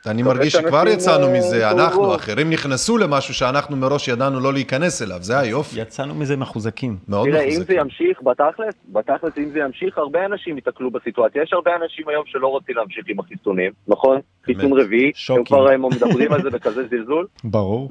אני 0.07 0.23
מרגיש 0.23 0.53
שכבר 0.53 0.89
יצאנו 0.89 1.27
אה, 1.27 1.39
מזה. 1.39 1.71
אנחנו, 1.71 2.15
אחרים 2.15 2.51
נכנסו 2.51 2.99
למשהו 2.99 3.35
שאנחנו 3.35 3.77
מראש 3.77 4.09
ידענו 4.09 4.41
לא 4.41 4.53
להיכנס 4.53 5.03
אליו, 5.03 5.19
זה 5.21 5.39
היופי. 5.39 5.81
יצאנו 5.81 6.15
מזה 6.15 6.37
מחוזקים. 6.37 6.97
מאוד 7.09 7.29
תראה, 7.29 7.43
אם 7.43 7.51
זה 7.51 7.57
מחוזקים. 7.57 7.79
ימשיך, 7.79 8.23
בתכלס, 8.23 8.75
בתכלס, 8.89 9.39
אם 9.39 9.51
זה 9.51 9.59
ימשיך, 9.59 9.99
הרבה 9.99 10.25
אנשים 10.25 10.57
ייתקלו 10.57 10.91
בסיטואציה. 10.91 11.43
יש 11.43 11.53
הרבה 11.53 11.71
אנשים 11.83 12.09
היום 12.09 12.23
שלא 12.27 12.47
רוצים 12.47 12.77
להמשיך 12.77 13.05
עם 13.09 13.21
החיסונים, 13.21 13.73
נכון? 13.89 14.21
חיסון 14.45 14.81
רביעי. 14.81 15.13
הם 15.29 15.45
כבר 15.45 15.77
מדברים 15.77 16.33
על 16.33 16.43
זה 16.43 16.51
בכזה 16.51 16.87
זלזול, 16.89 17.27
ברור. 17.45 17.91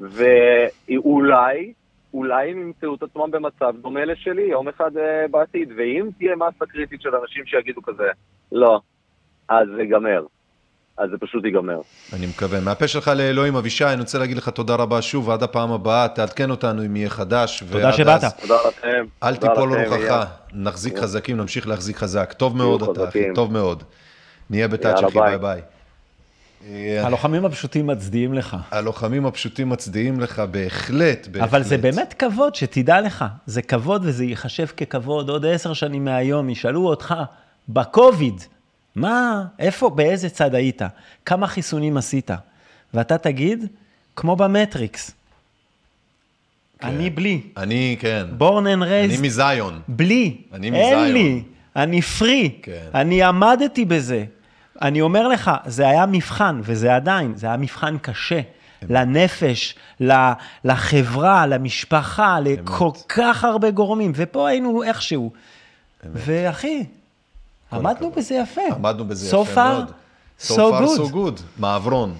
ואולי, 0.88 1.72
אולי 2.14 2.50
הם 2.50 2.58
ימצאו 2.58 2.94
את 2.94 3.02
עצמם 3.02 3.30
במצב 3.30 3.74
דומה 3.82 4.04
לשלי 4.04 4.42
יום 4.42 4.68
אחד 4.68 4.96
אה, 4.96 5.28
בעתיד, 5.30 5.72
ואם 5.76 6.08
תהיה 6.18 6.36
מסה 6.36 6.66
קריטית 6.66 7.02
של 7.02 7.16
אנשים 7.22 7.46
שיגידו 7.46 7.82
כזה, 7.82 8.08
לא, 8.52 8.80
אז 9.48 9.68
זה 9.76 9.82
ייגמר. 9.82 10.22
אז 10.98 11.10
זה 11.10 11.16
פשוט 11.20 11.44
ייגמר. 11.44 11.80
אני 12.12 12.26
מקווה. 12.26 12.60
מהפה 12.60 12.88
שלך 12.88 13.08
לאלוהים, 13.08 13.56
אבישי, 13.56 13.84
אני 13.84 14.00
רוצה 14.00 14.18
להגיד 14.18 14.36
לך 14.36 14.48
תודה 14.48 14.74
רבה 14.74 15.02
שוב, 15.02 15.28
ועד 15.28 15.42
הפעם 15.42 15.72
הבאה, 15.72 16.08
תעדכן 16.08 16.50
אותנו 16.50 16.86
אם 16.86 16.96
יהיה 16.96 17.10
חדש. 17.10 17.62
תודה 17.72 17.92
שבאת. 17.92 18.24
אז, 18.24 18.34
תודה 18.34 18.56
לכם. 18.68 19.04
אל 19.22 19.36
תיפול 19.36 19.74
רוחך. 19.74 20.24
נחזיק 20.52 20.98
חזקים, 20.98 21.36
נמשיך 21.36 21.68
להחזיק 21.68 21.96
חזק. 21.96 22.32
טוב 22.32 22.56
מאוד 22.56 22.82
אתה, 22.82 23.08
אחי. 23.08 23.24
טוב 23.34 23.52
מאוד. 23.52 23.82
נהיה 24.50 24.68
יאללה, 24.82 24.94
אחי, 24.94 25.14
ביי 25.14 25.38
ביי. 25.38 25.38
ביי. 25.38 25.62
אה, 26.70 27.06
הלוחמים 27.06 27.44
הפשוטים 27.44 27.86
מצדיעים 27.86 28.34
לך. 28.34 28.56
הלוחמים 28.70 29.26
הפשוטים 29.26 29.68
מצדיעים 29.68 30.20
לך, 30.20 30.42
בהחלט, 30.50 31.26
בהחלט. 31.26 31.48
אבל 31.48 31.62
זה 31.62 31.78
באמת 31.78 32.14
כבוד, 32.18 32.54
שתדע 32.54 33.00
לך. 33.00 33.24
זה 33.46 33.62
כבוד 33.62 34.02
וזה 34.04 34.24
ייחשב 34.24 34.66
ככבוד. 34.66 35.28
עוד 35.28 35.46
עשר 35.46 35.72
שנים 35.72 36.04
מהיום 36.04 36.50
ישאלו 36.50 36.86
אותך, 36.86 37.14
בקוביד, 37.68 38.42
מה, 38.96 39.44
איפה, 39.58 39.90
באיזה 39.90 40.28
צד 40.28 40.54
היית? 40.54 40.82
כמה 41.24 41.46
חיסונים 41.46 41.96
עשית? 41.96 42.30
ואתה 42.94 43.18
תגיד, 43.18 43.64
כמו 44.16 44.36
במטריקס. 44.36 45.10
אני 46.82 47.10
בלי. 47.10 47.40
אני, 47.56 47.96
כן. 48.00 48.26
born 48.38 48.66
and 48.66 48.82
אני 48.82 48.90
raised, 48.90 49.20
מזיון. 49.20 49.80
בלי. 49.88 50.36
אני 50.52 50.66
אין 50.66 50.74
מזיון. 50.74 51.12
לי. 51.12 51.42
אני 51.76 52.02
פרי. 52.02 52.50
כן. 52.62 52.86
אני 52.94 53.22
עמדתי 53.22 53.84
בזה. 53.84 54.24
אני 54.82 55.00
אומר 55.00 55.28
לך, 55.28 55.50
זה 55.66 55.88
היה 55.88 56.06
מבחן, 56.06 56.60
וזה 56.62 56.94
עדיין, 56.94 57.32
זה 57.36 57.46
היה 57.46 57.56
מבחן 57.56 57.98
קשה. 57.98 58.40
לנפש, 58.90 59.74
ל- 60.00 60.32
לחברה, 60.64 61.46
למשפחה, 61.46 62.38
לכל 62.44 62.90
כך 63.08 63.44
הרבה 63.44 63.70
גורמים, 63.70 64.12
ופה 64.14 64.48
היינו 64.48 64.82
איכשהו. 64.82 65.32
ואחי, 66.12 66.84
עמדנו 67.72 68.10
בזה 68.16 68.34
יפה. 68.34 68.60
עמדנו 68.76 69.04
בזה 69.04 69.36
so 69.36 69.40
יפה 69.42 69.52
far, 69.54 69.68
מאוד. 69.74 69.90
So, 70.40 70.44
so 70.44 70.56
far, 70.56 70.82
good. 70.82 70.98
so 70.98 71.14
good. 71.14 71.42
מעברון. 71.58 72.14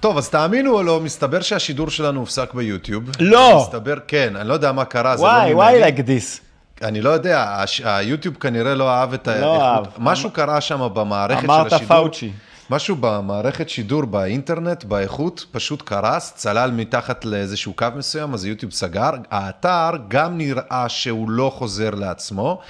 טוב, 0.00 0.18
אז 0.18 0.28
תאמינו 0.28 0.74
או 0.74 0.82
לא, 0.82 1.00
מסתבר 1.00 1.40
שהשידור 1.40 1.90
שלנו 1.90 2.20
הופסק 2.20 2.54
ביוטיוב. 2.54 3.04
לא. 3.20 3.60
מסתבר, 3.60 3.94
כן, 4.08 4.36
אני 4.36 4.48
לא 4.48 4.54
יודע 4.54 4.72
מה 4.72 4.84
קרה, 4.84 5.16
זה 5.16 5.24
לא 5.24 5.32
ממני. 5.38 5.54
וואי, 5.54 5.74
וואי, 5.78 5.90
like 5.90 5.98
this. 5.98 6.40
אני 6.82 7.00
לא 7.00 7.10
יודע, 7.10 7.64
היוטיוב 7.84 8.34
כנראה 8.34 8.74
לא 8.74 8.90
אהב 8.90 9.12
את 9.12 9.28
ה... 9.28 9.40
לא 9.40 9.62
אהב. 9.62 9.84
משהו 9.98 10.30
קרה 10.30 10.60
שם 10.60 10.88
במערכת 10.94 11.40
של 11.40 11.50
השידור. 11.50 11.68
אמרת 11.78 11.82
פאוצ'י. 11.88 12.32
משהו 12.70 12.96
במערכת 13.00 13.68
שידור 13.68 14.04
באינטרנט, 14.04 14.84
באיכות, 14.84 15.46
פשוט 15.52 15.82
קרס, 15.82 16.32
צלל 16.36 16.70
מתחת 16.70 17.24
לאיזשהו 17.24 17.72
קו 17.72 17.86
מסוים, 17.96 18.34
אז 18.34 18.44
יוטיוב 18.44 18.72
סגר. 18.72 19.10
האתר 19.30 19.90
גם 20.08 20.38
נראה 20.38 20.88
שהוא 20.88 21.30
לא 21.30 21.52
חוזר 21.54 21.90
לעצמו. 21.90 22.60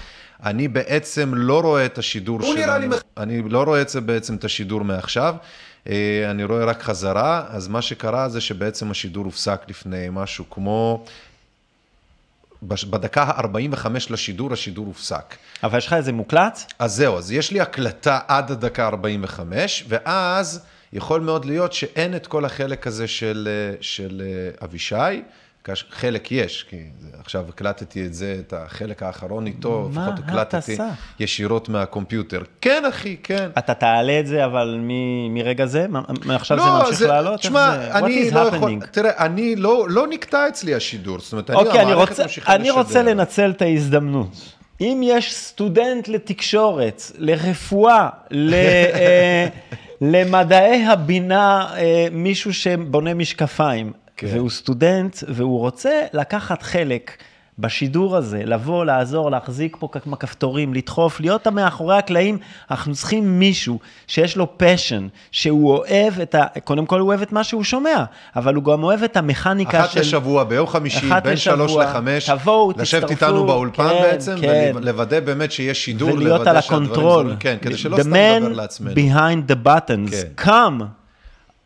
אני 0.45 0.69
בעצם 0.69 1.35
לא 1.35 1.61
רואה 1.61 1.87
את 1.87 1.99
השידור 1.99 2.43
שלנו. 2.43 2.55
נראה 2.55 2.79
לי 2.79 2.87
אני 3.17 3.43
לא 3.49 3.63
רואה 3.63 3.81
את 3.83 3.89
זה 3.89 4.01
בעצם, 4.01 4.35
את 4.35 4.45
השידור 4.45 4.83
מעכשיו. 4.85 5.35
אה, 5.89 6.31
אני 6.31 6.45
רואה 6.45 6.65
רק 6.65 6.83
חזרה, 6.83 7.45
אז 7.49 7.69
מה 7.69 7.83
שקרה 7.83 8.29
זה 8.29 8.41
שבעצם 8.41 8.91
השידור 8.91 9.25
הופסק 9.25 9.61
לפני 9.69 10.07
משהו 10.11 10.45
כמו... 10.51 11.05
בדקה 12.91 13.23
ה-45 13.23 13.87
לשידור, 14.11 14.53
השידור 14.53 14.87
הופסק. 14.87 15.37
אבל 15.63 15.79
יש 15.79 15.87
לך 15.87 15.93
איזה 15.93 16.13
מוקלט? 16.13 16.73
אז 16.79 16.93
זהו, 16.93 17.19
אז 17.19 17.33
יש 17.33 17.51
לי 17.51 17.61
הקלטה 17.61 18.19
עד 18.29 18.51
הדקה 18.51 18.87
45, 18.87 19.85
ואז 19.89 20.65
יכול 20.93 21.21
מאוד 21.21 21.45
להיות 21.45 21.73
שאין 21.73 22.17
את 22.17 22.27
כל 22.27 22.45
החלק 22.45 22.87
הזה 22.87 23.09
של, 23.09 23.49
אה, 23.51 23.77
של 23.81 24.23
אה, 24.25 24.67
אבישי, 24.67 25.23
חלק 25.91 26.33
יש, 26.33 26.67
כי 26.71 26.77
זה- 27.01 27.09
עכשיו 27.21 27.45
הקלטתי 27.49 28.07
את 28.07 28.15
זה, 28.15 28.37
את 28.47 28.53
החלק 28.57 29.03
האחרון 29.03 29.47
איתו, 29.47 29.89
מה 29.93 30.07
לפחות 30.09 30.25
הקלטתי? 30.29 30.77
ישירות 31.21 31.69
מהקומפיוטר. 31.69 32.43
כן, 32.61 32.83
אחי, 32.89 33.17
כן. 33.23 33.49
אתה 33.59 33.75
תעלה 33.75 34.21
את 34.21 34.27
זה, 34.27 34.45
אבל 34.45 34.79
מ- 34.83 35.35
מרגע 35.35 35.67
זה? 35.67 35.87
מעכשיו 36.25 36.59
זה 36.59 36.65
לא, 36.67 36.79
ממשיך 36.79 37.01
לעלות? 37.03 37.33
איך 37.33 37.41
תשמע, 37.41 37.77
זה? 37.77 37.93
אני 37.99 38.31
לא 38.31 38.41
יכול? 38.41 38.73
תראה, 38.91 39.25
אני 39.25 39.57
לא, 39.57 39.87
לא 39.89 40.07
נקטע 40.07 40.49
אצלי 40.49 40.75
השידור, 40.75 41.19
זאת 41.19 41.33
אומרת, 41.33 41.51
אני, 41.51 41.59
אוקיי, 41.59 41.81
אני 41.83 41.93
המערכת 41.93 42.11
רוצה, 42.11 42.23
ממשיכה 42.23 42.55
אני 42.55 42.71
רוצה 42.71 42.89
לשדר. 43.03 43.03
לנצל 43.15 43.51
את 43.51 43.63
ההזדמנות. 43.63 44.29
אם 44.81 45.01
יש 45.05 45.35
סטודנט 45.35 46.09
לתקשורת, 46.09 47.03
לרפואה, 47.19 48.09
ל, 48.31 48.55
אה, 48.95 49.47
למדעי 50.01 50.87
הבינה, 50.87 51.67
אה, 51.77 52.07
מישהו 52.13 52.55
שבונה 52.55 53.15
משקפיים, 53.15 53.93
כן. 54.17 54.27
והוא 54.33 54.51
סטודנט, 54.51 55.17
והוא 55.29 55.59
רוצה 55.59 56.03
לקחת 56.13 56.63
חלק 56.63 57.17
בשידור 57.59 58.17
הזה, 58.17 58.43
לבוא, 58.45 58.85
לעזור, 58.85 59.31
להחזיק 59.31 59.77
פה 59.81 59.89
כמה 59.93 60.17
כפתורים, 60.17 60.75
לדחוף, 60.75 61.21
להיות 61.21 61.47
מאחורי 61.47 61.99
הקלעים, 61.99 62.39
אנחנו 62.71 62.95
צריכים 62.95 63.39
מישהו 63.39 63.79
שיש 64.07 64.37
לו 64.37 64.59
passion, 64.59 65.09
שהוא 65.31 65.77
אוהב 65.77 66.21
את 66.21 66.35
ה... 66.35 66.45
קודם 66.65 66.87
כל 66.87 67.01
הוא 67.01 67.09
אוהב 67.09 67.23
את 67.23 67.33
מה 67.33 67.45
שהוא 67.45 67.65
שומע, 67.65 68.05
אבל 68.37 68.55
הוא 68.55 68.65
גם 68.65 68.83
אוהב 68.83 69.03
את 69.03 69.17
המכניקה 69.17 69.81
אחת 69.81 69.91
של... 69.91 70.01
לשבוע, 70.01 70.45
ביום 70.45 70.67
חמישי, 70.67 71.07
אחת 71.07 71.23
בין 71.23 71.37
שלוש. 71.37 71.77
לחמש, 71.77 72.31
תבואו, 72.31 72.73
לשבת 72.77 73.03
תצטרפו, 73.03 73.27
איתנו 73.27 73.47
באולפן 73.47 73.89
כן, 73.89 74.03
בעצם, 74.03 74.37
כן. 74.41 74.73
ולוודא 74.75 75.21
באמת 75.21 75.53
שיש 75.53 75.85
שידור, 75.85 76.15
ולהיות 76.15 76.47
על 76.47 76.57
ה 76.57 76.66
control. 76.66 77.37
כן, 77.41 77.57
כדי 77.63 77.77
שלא 77.77 77.97
The 77.97 78.01
סתם 78.01 78.15
נדבר 78.15 78.49
man 78.53 78.57
לעצמנו. 78.57 78.95
behind 78.95 79.51
the 79.51 79.67
buttons, 79.67 80.11
כן. 80.11 80.51
come, 80.51 80.85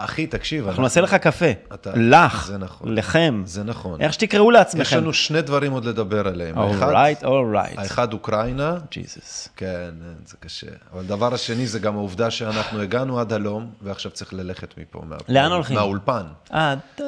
אחי, 0.01 0.27
תקשיב, 0.27 0.69
אנחנו 0.69 0.83
נעשה 0.83 1.01
לך 1.01 1.15
קפה, 1.15 1.47
אתה- 1.75 1.91
לך, 1.97 2.47
זה 2.47 2.59
נכון. 2.59 2.95
לכם, 2.95 3.43
זה 3.47 3.65
נכון. 3.65 4.01
איך 4.01 4.13
שתקראו 4.13 4.51
יש 4.53 4.55
לעצמכם. 4.59 4.97
לנו 4.97 5.13
שני 5.13 5.43
דברים 5.43 5.73
עוד 5.73 5.85
לדבר 5.85 6.29
עליהם. 6.29 6.59
אולרייט, 6.59 7.25
אולרייט, 7.25 7.79
האחד 7.79 8.13
אוקראינה, 8.13 8.77
ג'יזוס. 8.91 9.49
כן, 9.57 9.91
זה 10.27 10.37
קשה. 10.41 10.67
אבל 10.93 11.01
הדבר 11.01 11.35
השני 11.35 11.67
זה 11.67 11.79
גם 11.79 11.97
העובדה 11.97 12.31
שאנחנו 12.31 12.81
הגענו 12.81 13.21
עד 13.21 13.33
הלום, 13.33 13.71
ועכשיו 13.83 14.11
צריך 14.13 14.35
ללכת 14.35 14.75
מפה. 14.79 15.03
מה- 15.09 15.17
לאן 15.29 15.53
הולכים? 15.53 15.77
מהאולפן. 15.77 16.23
אה, 16.55 16.75
אל- 17.01 17.07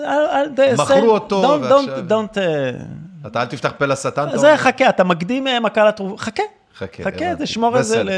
אל- 0.59 0.74
מכרו 0.76 1.11
אותו, 1.11 1.43
don't- 1.43 1.62
don't- 1.64 1.72
ועכשיו- 1.91 2.05
don't, 2.09 2.38
אה, 2.38 2.70
אתה 3.26 3.43
אל 3.43 3.47
תפתח 3.47 3.72
פה 3.78 3.86
לשטן. 3.86 4.36
זה? 4.36 4.55
חכה, 4.57 4.88
אתה 4.88 5.05
מקדים 5.05 5.47
אה, 5.49 5.61
מכה 5.61 5.84
לתרופה, 5.84 6.22
חכה, 6.24 6.43
חכה, 6.81 7.05
חכה. 7.05 7.37
תשמור 7.39 7.78
את 7.78 7.85
זה 7.85 8.03
ל... 8.05 8.11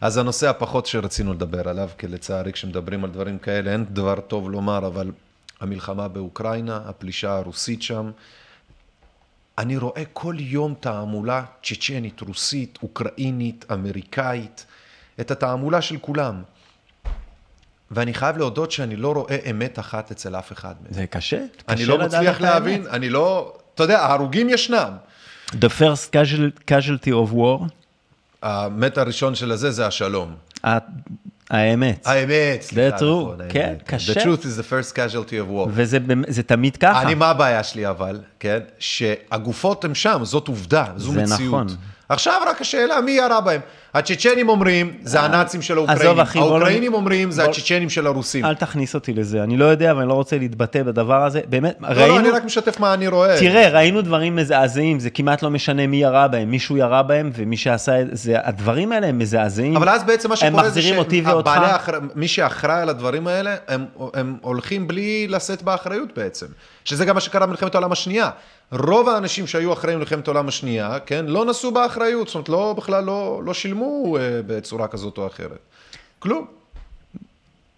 אז 0.00 0.16
הנושא 0.16 0.48
הפחות 0.48 0.86
שרצינו 0.86 1.32
לדבר 1.34 1.68
עליו, 1.68 1.88
כי 1.98 2.08
לצערי 2.08 2.52
כשמדברים 2.52 3.04
על 3.04 3.10
דברים 3.10 3.38
כאלה 3.38 3.72
אין 3.72 3.84
דבר 3.90 4.20
טוב 4.20 4.50
לומר, 4.50 4.86
אבל 4.86 5.10
המלחמה 5.60 6.08
באוקראינה, 6.08 6.80
הפלישה 6.86 7.36
הרוסית 7.36 7.82
שם, 7.82 8.10
אני 9.58 9.76
רואה 9.76 10.02
כל 10.12 10.34
יום 10.38 10.74
תעמולה 10.80 11.44
צ'צ'נית, 11.62 12.20
רוסית, 12.20 12.78
אוקראינית, 12.82 13.64
אמריקאית, 13.72 14.66
את 15.20 15.30
התעמולה 15.30 15.82
של 15.82 15.98
כולם. 15.98 16.42
ואני 17.90 18.14
חייב 18.14 18.36
להודות 18.36 18.72
שאני 18.72 18.96
לא 18.96 19.12
רואה 19.12 19.36
אמת 19.50 19.78
אחת 19.78 20.10
אצל 20.10 20.36
אף 20.36 20.52
אחד 20.52 20.74
מהם. 20.82 20.92
זה 20.92 21.06
קשה, 21.06 21.44
אני 21.68 21.76
קשה 21.76 21.86
לא 21.86 21.98
לדעת 21.98 22.06
מצליח 22.06 22.36
את 22.36 22.42
האמת. 22.42 22.54
להבין, 22.54 22.86
אני 22.86 23.10
לא... 23.10 23.58
אתה 23.74 23.82
יודע, 23.82 24.00
ההרוגים 24.00 24.48
ישנם. 24.50 24.92
The 25.52 25.68
first 25.80 26.12
casual- 26.12 26.70
casualty 26.70 27.10
of 27.10 27.32
war, 27.32 27.68
המת 28.42 28.98
הראשון 28.98 29.34
של 29.34 29.52
הזה 29.52 29.70
זה 29.70 29.86
השלום. 29.86 30.34
האמת. 31.50 32.02
האמת, 32.06 32.62
סליחה, 32.62 32.96
true. 32.96 33.02
נכון, 33.02 33.38
כן, 33.48 33.66
האמת. 33.68 33.82
קשה. 33.86 34.12
The 34.12 34.16
truth 34.16 34.42
is 34.42 34.60
the 34.60 34.70
first 34.70 34.94
casualty 34.94 35.32
of 35.32 35.50
war. 35.52 35.68
וזה 35.68 35.98
זה 36.28 36.42
תמיד 36.42 36.76
ככה. 36.76 37.02
אני, 37.02 37.14
מה 37.14 37.30
הבעיה 37.30 37.62
שלי 37.64 37.88
אבל, 37.88 38.20
כן? 38.40 38.58
שהגופות 38.78 39.84
הן 39.84 39.94
שם, 39.94 40.20
זאת 40.22 40.48
עובדה, 40.48 40.84
זו 40.96 41.12
זה 41.12 41.22
מציאות. 41.22 41.64
נכון. 41.64 41.66
עכשיו 42.08 42.42
רק 42.46 42.60
השאלה, 42.60 43.00
מי 43.00 43.10
ירה 43.10 43.40
בהם? 43.40 43.60
הצ'צ'נים 43.94 44.48
אומרים, 44.48 44.92
זה 45.02 45.20
הנאצים 45.20 45.62
של 45.62 45.76
האוקראינים. 45.76 46.06
אה, 46.06 46.10
עזוב, 46.12 46.20
אחי, 46.20 46.38
בוא 46.38 46.48
לא- 46.48 46.54
האוקראינים 46.54 46.94
אומרים, 46.94 47.30
זה 47.30 47.42
בוא- 47.42 47.50
הצ'צ'נים 47.50 47.90
של 47.90 48.06
הרוסים. 48.06 48.44
אל 48.44 48.54
תכניס 48.54 48.94
אותי 48.94 49.12
לזה, 49.12 49.42
אני 49.42 49.56
לא 49.56 49.64
יודע 49.64 49.94
ואני 49.96 50.08
לא 50.08 50.14
רוצה 50.14 50.38
להתבטא 50.38 50.82
בדבר 50.82 51.24
הזה. 51.24 51.40
באמת, 51.48 51.76
לא, 51.80 51.88
לא, 51.88 52.00
ראינו... 52.00 52.18
אני 52.18 52.30
רק 52.30 52.44
משתף 52.44 52.80
מה 52.80 52.94
אני 52.94 53.08
רואה. 53.08 53.38
תראה, 53.40 53.68
ראינו 53.68 54.02
דברים 54.02 54.36
מזעזעים, 54.36 55.00
זה 55.00 55.10
כמעט 55.10 55.42
לא 55.42 55.50
משנה 55.50 55.86
מי 55.86 55.96
ירה 55.96 56.28
בהם, 56.28 56.50
מישהו 56.50 56.76
ירה 56.76 57.02
בהם, 57.02 57.30
ומי 57.36 57.56
שעשה 57.56 58.00
את 58.00 58.06
זה, 58.12 58.34
הדברים 58.42 58.92
האלה 58.92 59.06
הם 59.06 59.18
מזעזעים. 59.18 59.76
אבל 59.76 59.88
אז 59.88 60.04
בעצם 60.04 60.28
מה 60.28 60.36
שקורה 60.36 60.62
זה 60.62 60.68
מחזירים 60.68 60.98
אותי 60.98 61.20
ואותך. 61.20 61.50
שהבעלי 61.54 61.72
האחר... 61.72 61.92
מי 62.14 62.28
שאחראי 62.28 62.80
על 62.82 62.88
הדברים 62.88 63.26
האלה, 63.26 63.56
הם, 63.68 63.84
הם 64.14 64.36
הולכים 64.40 64.88
בלי 64.88 65.26
לשאת 65.28 65.62
באחריות 65.62 66.08
בעצם. 66.16 66.46
שזה 66.88 67.04
גם 67.04 67.14
מה 67.14 67.20
שקרה 67.20 67.46
במלחמת 67.46 67.74
העולם 67.74 67.92
השנייה. 67.92 68.30
רוב 68.72 69.08
האנשים 69.08 69.46
שהיו 69.46 69.72
אחראים 69.72 69.96
למלחמת 69.96 70.28
העולם 70.28 70.48
השנייה, 70.48 70.98
כן, 71.06 71.26
לא 71.26 71.44
נשאו 71.44 71.72
באחריות, 71.72 72.26
זאת 72.26 72.34
אומרת, 72.34 72.48
לא, 72.48 72.74
בכלל 72.76 73.04
לא, 73.04 73.40
לא 73.44 73.54
שילמו 73.54 74.16
אה, 74.16 74.40
בצורה 74.46 74.88
כזאת 74.88 75.18
או 75.18 75.26
אחרת. 75.26 75.58
כלום. 76.18 76.46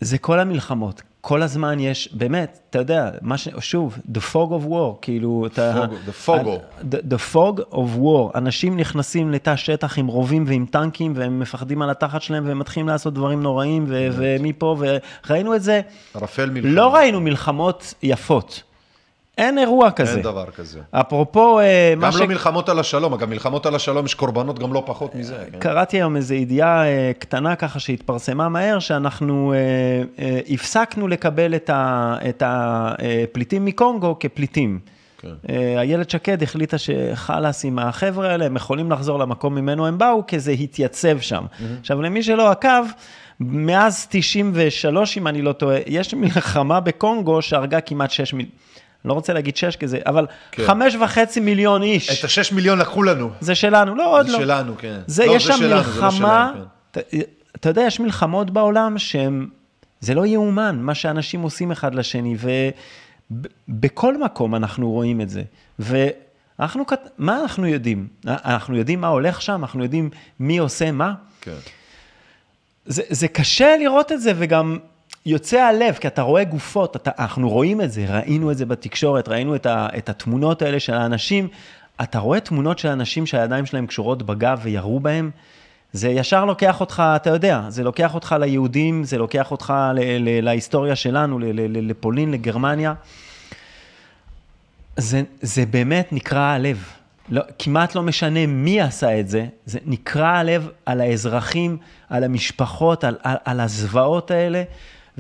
זה 0.00 0.18
כל 0.18 0.40
המלחמות, 0.40 1.02
כל 1.20 1.42
הזמן 1.42 1.80
יש, 1.80 2.08
באמת, 2.12 2.58
אתה 2.70 2.78
יודע, 2.78 3.10
מה 3.22 3.38
ש... 3.38 3.48
שוב, 3.58 3.98
the 4.12 4.20
fog 4.32 4.50
of 4.50 4.68
war, 4.70 4.98
כאילו, 5.02 5.46
אתה... 5.46 5.84
Fog- 5.84 6.08
the 6.08 6.26
fogo. 6.28 6.82
the, 6.90 7.12
the 7.12 7.34
fog 7.34 7.74
of 7.74 7.98
war, 8.02 8.38
אנשים 8.38 8.76
נכנסים 8.76 9.30
לתא 9.30 9.56
שטח 9.56 9.98
עם 9.98 10.06
רובים 10.06 10.44
ועם 10.48 10.66
טנקים, 10.70 11.12
והם 11.16 11.40
מפחדים 11.40 11.82
על 11.82 11.90
התחת 11.90 12.22
שלהם, 12.22 12.46
והם 12.48 12.58
מתחילים 12.58 12.88
לעשות 12.88 13.14
דברים 13.14 13.42
נוראים, 13.42 13.84
ו- 13.88 14.08
ומפה, 14.12 14.76
וראינו 14.78 15.54
את 15.54 15.62
זה, 15.62 15.80
ערפל 16.14 16.50
מלחמה. 16.50 16.70
לא 16.72 16.94
ראינו 16.94 17.20
מלחמות 17.20 17.94
יפות. 18.02 18.62
אין 19.40 19.58
אירוע 19.58 19.90
כזה. 19.90 20.12
אין 20.12 20.22
דבר 20.22 20.46
כזה. 20.56 20.80
אפרופו, 20.90 21.60
אה, 21.60 21.94
גם 22.00 22.12
ש... 22.12 22.16
לא 22.16 22.26
מלחמות 22.26 22.68
על 22.68 22.78
השלום, 22.78 23.14
אגב, 23.14 23.28
מלחמות 23.28 23.66
על 23.66 23.74
השלום 23.74 24.06
יש 24.06 24.14
קורבנות 24.14 24.58
גם 24.58 24.72
לא 24.72 24.82
פחות 24.86 25.14
מזה. 25.14 25.44
כן? 25.52 25.58
קראתי 25.58 25.96
היום 25.96 26.16
איזו 26.16 26.34
ידיעה 26.34 26.86
אה, 26.86 27.12
קטנה 27.18 27.56
ככה 27.56 27.78
שהתפרסמה 27.78 28.48
מהר, 28.48 28.78
שאנחנו 28.78 29.52
אה, 29.52 29.58
אה, 30.24 30.40
הפסקנו 30.50 31.08
לקבל 31.08 31.54
את 32.28 32.42
הפליטים 32.44 33.64
מקונגו 33.64 34.16
כפליטים. 34.20 34.78
כן. 35.18 35.28
אה, 35.48 35.80
איילת 35.80 36.10
שקד 36.10 36.42
החליטה 36.42 36.76
שחלאס 36.78 37.64
עם 37.64 37.78
החבר'ה 37.78 38.30
האלה, 38.30 38.46
הם 38.46 38.56
יכולים 38.56 38.92
לחזור 38.92 39.18
למקום 39.18 39.54
ממנו 39.54 39.86
הם 39.86 39.98
באו, 39.98 40.26
כי 40.26 40.38
זה 40.38 40.50
התייצב 40.50 41.20
שם. 41.20 41.44
עכשיו, 41.80 42.02
למי 42.02 42.22
שלא 42.22 42.50
עקב, 42.50 42.84
מאז 43.40 44.06
93, 44.10 45.18
אם 45.18 45.26
אני 45.26 45.42
לא 45.42 45.52
טועה, 45.52 45.78
יש 45.86 46.14
מלחמה 46.14 46.80
בקונגו 46.80 47.42
שהרגה 47.42 47.80
כמעט 47.80 48.10
6 48.10 48.32
מיליון, 48.32 48.52
לא 49.04 49.12
רוצה 49.12 49.32
להגיד 49.32 49.56
6 49.56 49.76
כזה, 49.76 49.98
אבל 50.06 50.26
כן. 50.52 50.66
חמש 50.66 50.94
וחצי 50.94 51.40
מיליון 51.40 51.82
איש. 51.82 52.18
את 52.18 52.24
השש 52.24 52.52
מיליון 52.52 52.78
לקחו 52.78 53.02
לנו. 53.02 53.30
זה 53.40 53.54
שלנו, 53.54 53.94
לא, 53.94 54.18
עוד 54.18 54.26
זה 54.26 54.32
לא. 54.32 54.38
שלנו, 54.38 54.74
כן. 54.78 55.00
זה, 55.06 55.26
לא, 55.26 55.32
יש 55.36 55.46
זה 55.46 55.52
שם 55.52 55.58
זה 55.58 55.68
לא 55.68 55.76
מלחמה, 55.76 56.10
שלהם, 56.10 57.20
אתה, 57.56 57.68
יודע, 57.68 57.82
יש 57.82 58.00
מלחמות 58.00 58.50
בעולם 58.50 58.98
שהן, 58.98 59.46
זה 60.00 60.14
לא 60.14 60.26
יאומן, 60.26 60.78
מה 60.80 60.94
שאנשים 60.94 61.42
עושים 61.42 61.70
אחד 61.70 61.94
לשני, 61.94 62.36
ובכל 63.68 64.18
מקום 64.18 64.54
אנחנו 64.54 64.90
רואים 64.90 65.20
את 65.20 65.28
זה. 65.28 65.42
ואנחנו, 65.78 66.84
מה 67.18 67.40
אנחנו 67.40 67.66
יודעים? 67.66 68.06
אנחנו 68.26 68.76
יודעים 68.76 69.00
מה 69.00 69.08
הולך 69.08 69.42
שם? 69.42 69.60
אנחנו 69.64 69.82
יודעים 69.82 70.10
מי 70.40 70.58
עושה 70.58 70.92
מה? 70.92 71.12
כן. 71.40 71.56
זה, 72.86 73.02
זה 73.08 73.28
קשה 73.28 73.76
לראות 73.76 74.12
את 74.12 74.20
זה, 74.20 74.32
וגם 74.36 74.78
יוצא 75.26 75.60
הלב, 75.60 75.94
כי 75.94 76.06
אתה 76.06 76.22
רואה 76.22 76.44
גופות, 76.44 76.96
אתה, 76.96 77.10
אנחנו 77.18 77.48
רואים 77.48 77.80
את 77.80 77.92
זה, 77.92 78.06
ראינו 78.08 78.50
את 78.50 78.58
זה 78.58 78.66
בתקשורת, 78.66 79.28
ראינו 79.28 79.54
את, 79.54 79.66
ה, 79.66 79.88
את 79.98 80.08
התמונות 80.08 80.62
האלה 80.62 80.80
של 80.80 80.94
האנשים, 80.94 81.48
אתה 82.02 82.18
רואה 82.18 82.40
תמונות 82.40 82.78
של 82.78 82.88
אנשים 82.88 83.26
שהידיים 83.26 83.66
שלהם 83.66 83.86
קשורות 83.86 84.22
בגב 84.22 84.60
וירו 84.62 85.00
בהם, 85.00 85.30
זה 85.92 86.08
ישר 86.08 86.44
לוקח 86.44 86.80
אותך, 86.80 87.02
אתה 87.16 87.30
יודע, 87.30 87.62
זה 87.68 87.82
לוקח 87.82 88.14
אותך 88.14 88.34
ליהודים, 88.40 89.04
זה 89.04 89.18
לוקח 89.18 89.50
אותך 89.50 89.74
ל- 89.94 90.00
ל- 90.00 90.44
להיסטוריה 90.44 90.96
שלנו, 90.96 91.38
ל- 91.38 91.44
ל- 91.44 91.78
ל- 91.78 91.90
לפולין, 91.90 92.30
לגרמניה. 92.30 92.94
זה, 94.96 95.22
זה 95.40 95.66
באמת 95.66 96.12
נקרע 96.12 96.42
הלב. 96.44 96.84
לא, 97.28 97.42
כמעט 97.58 97.94
לא 97.94 98.02
משנה 98.02 98.46
מי 98.46 98.80
עשה 98.80 99.20
את 99.20 99.28
זה, 99.28 99.46
זה 99.66 99.78
נקרע 99.86 100.28
הלב 100.28 100.68
על 100.86 101.00
האזרחים, 101.00 101.76
על 102.08 102.24
המשפחות, 102.24 103.04
על, 103.04 103.16
על, 103.22 103.36
על 103.44 103.60
הזוועות 103.60 104.30
האלה, 104.30 104.62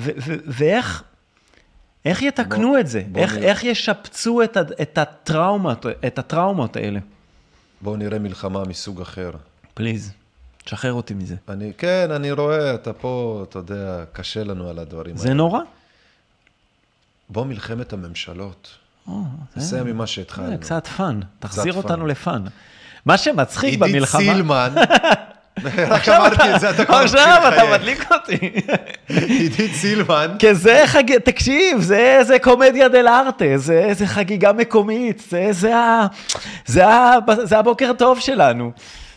ו, 0.00 0.10
ו, 0.26 0.34
ואיך 0.46 1.02
איך 2.04 2.22
יתקנו 2.22 2.68
בוא- 2.68 2.78
את 2.78 2.86
זה? 2.86 3.02
בוא 3.08 3.20
איך, 3.20 3.34
נראה. 3.34 3.48
איך 3.48 3.64
ישפצו 3.64 4.42
את, 4.42 4.56
את, 4.82 4.98
הטראומות, 4.98 5.86
את 6.06 6.18
הטראומות 6.18 6.76
האלה? 6.76 7.00
בואו 7.80 7.96
נראה 7.96 8.18
מלחמה 8.18 8.64
מסוג 8.64 9.00
אחר. 9.00 9.30
פליז, 9.74 10.12
תשחרר 10.64 10.92
אותי 10.92 11.14
מזה. 11.14 11.34
אני, 11.48 11.72
כן, 11.78 12.08
אני 12.10 12.32
רואה, 12.32 12.74
אתה 12.74 12.92
פה, 12.92 13.44
אתה 13.48 13.58
יודע, 13.58 14.04
קשה 14.12 14.44
לנו 14.44 14.68
על 14.70 14.78
הדברים 14.78 15.16
זה 15.16 15.34
נורא? 15.34 15.60
בוא 17.28 17.44
מלחמת 17.44 17.92
הממשלות. 17.92 18.68
זה- 19.06 19.12
נסיים 19.56 19.86
ממה 19.86 20.06
שהתחלנו. 20.06 20.48
זה 20.50 20.56
קצת 20.56 20.86
fun, 20.86 21.20
תחזיר. 21.38 21.74
אותנו 21.74 22.06
ל 22.06 22.14
fun. 22.14 22.44
מה 23.06 23.18
שמצחיק 23.18 23.70
עידית 23.70 23.80
במלחמה... 23.94 24.20
סילמן, 24.20 24.74
רק 25.90 26.08
אמרתי 26.08 26.34
אתה- 26.34 26.54
את 26.54 26.60
זה, 26.60 26.70
אתה 26.70 26.84
כבר 26.84 26.96
עכשיו 26.96 27.42
אתה. 27.48 27.70
מדליק 27.72 28.12
אותי. 28.12 28.50
עידית 29.28 29.74
סילמן, 29.74 30.36
כי 30.38 30.54
זה 30.54 30.82
חג... 30.86 31.18
תקשיב, 31.18 31.80
זה, 31.80 32.36
קומדיה 32.42 32.88
דל 32.88 33.08
ארטה, 33.08 33.44
זה, 33.56 33.92
חגיגה 34.06 34.52
מקומית, 34.52 35.22
זה, 36.66 37.58
הבוקר 37.58 37.92
טוב 37.98 38.20
שלנו. 38.20 38.72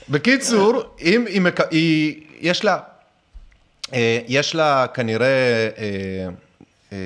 בקיצור, 0.10 0.84
אם. 1.02 1.26
היא, 1.72 2.16
יש 2.42 2.64
לה, 2.66 2.78
אה, 3.94 4.20
יש 4.28 4.56
לה 4.56 4.86
כנראה 4.94 5.28
אה, 5.78 6.28
אה, 6.94 6.98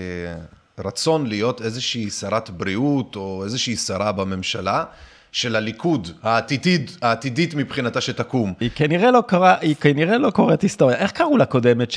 רצון 0.80 1.28
להיות 1.28 1.62
איזושהי 1.62 2.10
שרת 2.10 2.50
בריאות 2.50 3.16
או 3.16 3.42
איזושהי 3.44 3.76
שרה 3.76 4.12
בממשלה 4.12 4.84
של 5.32 5.56
הליכוד, 5.56 6.08
העתידית, 6.24 6.98
העתידית 7.02 7.56
מבחינתה 7.56 8.02
שתקום. 8.02 8.54
היא 8.60 8.70
כנראה 8.76 9.12
לא, 9.12 9.24
קרא... 9.28 9.56
היא 9.62 9.76
כנראה 9.76 10.18
לא 10.18 10.30
קוראת 10.30 10.62
היסטוריה. 10.62 10.98
איך 10.98 11.12
קראו 11.12 11.38
לקודמת 11.38 11.90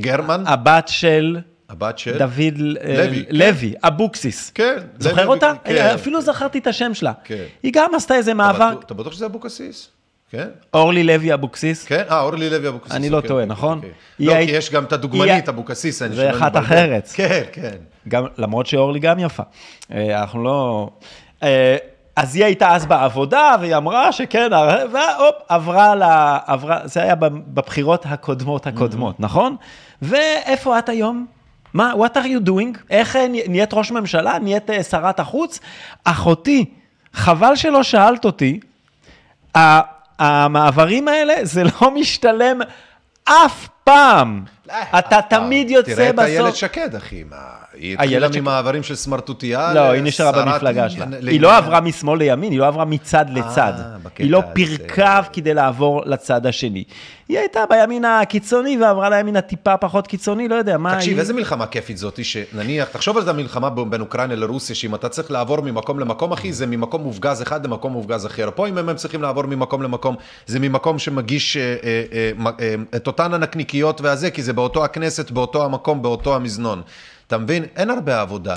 גרמן, 0.00 0.44
שהבת 0.46 0.88
של 0.88 1.38
הבת 1.68 1.98
של... 1.98 2.18
דוד 2.18 2.38
אה, 2.84 2.96
לוי, 3.06 3.24
כן. 3.26 3.36
לוי, 3.36 3.74
אבוקסיס. 3.82 4.50
כן. 4.50 4.76
זוכר 4.98 5.16
לוי- 5.24 5.34
אותה? 5.34 5.52
כן. 5.64 5.90
אפילו 5.94 6.20
זכרתי 6.22 6.58
את 6.58 6.66
השם 6.66 6.94
שלה. 6.94 7.12
כן. 7.24 7.44
היא 7.62 7.72
גם 7.74 7.94
עשתה 7.94 8.14
איזה 8.14 8.30
אתה 8.30 8.36
מעבר, 8.38 8.70
בטוח- 8.70 8.84
אתה 8.84 8.94
בטוח 8.94 9.12
שזה 9.12 9.26
אבוקסיס? 9.26 9.88
כן? 10.30 10.48
אורלי 10.74 11.04
לוי 11.04 11.34
אבוקסיס. 11.34 11.84
כן? 11.84 12.02
אה, 12.10 12.20
אורלי 12.20 12.50
לוי 12.50 12.68
אבוקסיס. 12.68 12.94
אני 12.96 13.10
לא 13.10 13.16
אוקיי, 13.16 13.28
טועה, 13.28 13.42
אוקיי, 13.42 13.52
נכון? 13.56 13.76
אוקיי. 13.78 13.90
לא, 14.20 14.34
כי 14.46 14.50
יש 14.50 14.70
גם 14.70 14.84
את 14.84 14.92
הדוגמנית 14.92 15.48
אבוקסיס. 15.48 16.02
אני 16.02 16.14
זה 16.14 16.30
אחת 16.30 16.42
מתבלבל. 16.56 16.66
אחרת. 16.66 17.08
כן, 17.14 17.42
כן. 17.52 17.76
גם, 18.08 18.24
למרות 18.38 18.66
שאורלי 18.66 18.98
גם 19.00 19.18
יפה. 19.18 19.42
אה, 19.92 20.20
אנחנו 20.20 20.44
לא... 20.44 20.90
אה, 22.18 22.22
אז 22.22 22.36
היא 22.36 22.44
הייתה 22.44 22.74
אז 22.74 22.86
בעבודה, 22.86 23.54
והיא 23.60 23.76
אמרה 23.76 24.12
שכן, 24.12 24.50
והופ, 24.92 25.34
עברה 25.48 25.94
ל... 25.94 26.02
עברה, 26.46 26.78
זה 26.84 27.02
היה 27.02 27.14
בבחירות 27.14 28.06
הקודמות 28.06 28.66
הקודמות, 28.66 29.20
נכון? 29.20 29.56
ואיפה 30.02 30.78
את 30.78 30.88
היום? 30.88 31.26
מה, 31.74 31.92
what 31.92 32.16
are 32.16 32.26
you 32.26 32.48
doing? 32.48 32.78
איך 32.90 33.16
אה, 33.16 33.28
נה- 33.28 33.38
נהיית 33.48 33.74
ראש 33.74 33.90
ממשלה? 33.90 34.38
נהיית 34.38 34.70
אה, 34.70 34.82
שרת 34.82 35.20
החוץ? 35.20 35.60
אחותי, 36.04 36.64
חבל 37.12 37.56
שלא 37.56 37.82
שאלת 37.82 38.24
אותי, 38.24 38.60
המעברים 40.18 41.08
האלה, 41.08 41.34
זה 41.42 41.62
לא 41.64 41.90
משתלם 42.00 42.58
אף 43.24 43.68
פעם. 43.84 44.44
אתה 44.98 45.20
תמיד 45.22 45.70
יוצא 45.70 45.92
בסוף. 45.92 45.98
תראה 45.98 46.10
את 46.10 46.18
איילת 46.18 46.56
שקד, 46.56 46.94
אחי, 46.94 47.24
מה, 47.30 47.36
היא 47.76 47.94
התחילה 47.94 48.28
ממעברים 48.34 48.82
של 48.82 48.94
סמרטוטיה 48.94 49.74
לא, 49.74 49.80
היא 49.80 50.02
נשארה 50.02 50.32
במפלגה 50.32 50.90
שלה. 50.90 51.06
היא 51.26 51.40
לא 51.40 51.56
עברה 51.56 51.80
משמאל 51.80 52.18
לימין, 52.18 52.52
היא 52.52 52.60
לא 52.60 52.66
עברה 52.66 52.84
מצד 52.84 53.26
לצד. 53.30 53.72
בקטע 54.02 54.22
היא 54.22 54.30
לא. 54.30 54.42
פירקה 54.52 55.20
כדי 55.32 55.54
לעבור 55.54 56.02
לצד 56.06 56.46
השני. 56.46 56.84
היא 57.28 57.38
הייתה 57.38 57.64
בימין 57.70 58.04
הקיצוני 58.04 58.76
ועברה 58.82 59.10
לימין 59.10 59.36
הטיפה 59.36 59.76
פחות 59.76 60.06
קיצוני, 60.06 60.48
לא 60.48 60.54
יודע 60.54 60.78
מה 60.78 60.94
תקשיב, 60.94 61.12
היא... 61.12 61.20
איזה 61.20 61.32
מלחמה 61.32 61.66
כיפית 61.66 61.96
זאתי, 61.96 62.24
שנניח, 62.24 62.88
תחשוב 62.88 63.18
על 63.18 63.28
המלחמה 63.28 63.70
ב- 63.70 63.90
בין 63.90 64.00
אוקראינה 64.00 64.34
לרוסיה, 64.34 64.76
שאם 64.76 64.94
אתה 64.94 65.08
צריך 65.08 65.30
לעבור 65.30 65.60
ממקום 65.60 66.00
למקום, 66.00 66.32
אחי, 66.32 66.52
זה 66.52 66.66
ממקום 66.66 67.02
מופגז 67.02 67.42
אחד 67.42 67.66
למקום 67.66 67.92
מופגז 67.92 68.26
אחר. 68.26 68.50
פה 68.54 68.68
אם 68.68 68.78
הם 68.78 68.96
צריכים 68.96 69.22
לעבור 69.22 69.46
ממקום 69.46 69.82
למקום, 69.82 70.16
זה 70.46 70.60
ממקום 70.60 70.98
שמגיש 70.98 71.56
אה, 71.56 71.62
אה, 71.62 72.04
אה, 72.12 72.50
אה, 72.60 72.74
את 72.96 73.06
אותן 73.06 73.34
הנקניקיות 73.34 74.00
והזה, 74.00 74.30
כי 74.30 74.42
זה 74.42 74.52
באותו 74.52 74.84
הכנסת, 74.84 75.30
באותו 75.30 75.64
המקום, 75.64 76.02
באותו 76.02 76.36
המזנון. 76.36 76.82
אתה 77.26 77.38
מבין? 77.38 77.64
אין 77.76 77.90
הרבה 77.90 78.20
עבודה. 78.20 78.56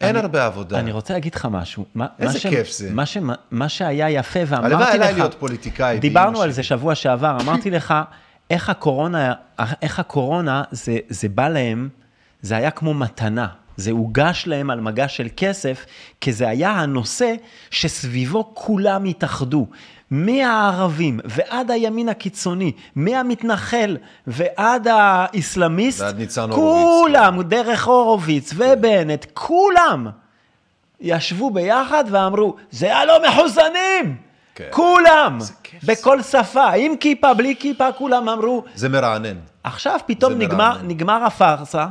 אין 0.00 0.16
הרבה 0.16 0.46
עבודה. 0.46 0.78
אני 0.78 0.92
רוצה 0.92 1.14
להגיד 1.14 1.34
לך 1.34 1.48
משהו. 1.50 1.84
מה, 1.94 2.06
איזה 2.18 2.32
מה 2.32 2.40
ש... 2.40 2.46
כיף 2.46 2.70
זה. 2.70 2.90
מה, 2.92 3.06
ש... 3.06 3.18
מה 3.50 3.68
שהיה 3.68 4.10
יפה, 4.10 4.40
ואמרתי 4.46 4.74
לך... 4.74 4.80
הלוואי 4.80 4.92
עליי 4.92 5.14
להיות 5.14 5.34
פוליטיקאי 5.34 5.98
דיברנו 5.98 6.42
על. 6.42 6.50
זה 6.50 6.62
שבוע 6.62 6.94
שעבר, 6.94 7.36
אמרתי 7.40 7.70
לך, 7.70 7.94
איך 8.50 8.68
הקורונה, 8.70 9.32
איך 9.82 9.98
הקורונה, 9.98 10.62
זה, 10.70 10.98
זה 11.08 11.28
בא 11.28 11.48
להם, 11.48 11.88
זה 12.42 12.56
היה 12.56 12.70
כמו 12.70 12.94
מתנה. 12.94 13.46
זה 13.76 13.90
הוגש 13.90 14.44
להם 14.46 14.70
על 14.70 14.80
מגש 14.80 15.16
של 15.16 15.28
כסף, 15.36 15.86
כי 16.20 16.32
זה 16.32 16.48
היה 16.48 16.70
הנושא 16.70 17.34
שסביבו 17.70 18.50
כולם 18.54 19.04
התאחדו. 19.04 19.66
מהערבים 20.12 21.20
ועד 21.24 21.70
הימין 21.70 22.08
הקיצוני, 22.08 22.72
מהמתנחל 22.96 23.96
ועד 24.26 24.88
האסלאמיסט, 24.90 26.00
ועד 26.00 26.18
ניצן 26.18 26.50
הורוביץ. 26.50 27.02
כולם, 27.04 27.42
דרך 27.42 27.86
הורוביץ 27.86 28.52
ובנט, 28.56 29.26
כולם 29.34 30.06
ישבו 31.00 31.50
ביחד 31.50 32.04
ואמרו, 32.10 32.56
זה 32.70 32.96
הלא 32.96 33.18
מחוסנים! 33.28 34.16
כן. 34.54 34.68
כולם, 34.70 35.38
בכל 35.84 36.22
שפה, 36.22 36.70
עם 36.70 36.96
כיפה, 36.96 37.34
בלי 37.34 37.56
כיפה, 37.58 37.92
כולם 37.92 38.28
אמרו. 38.28 38.64
זה 38.74 38.88
מרענן. 38.88 39.36
עכשיו 39.64 39.98
פתאום 40.06 40.32
זה 40.32 40.38
נגמר, 40.38 40.56
מרענן. 40.56 40.88
נגמר 40.88 41.24
הפארסה, 41.24 41.86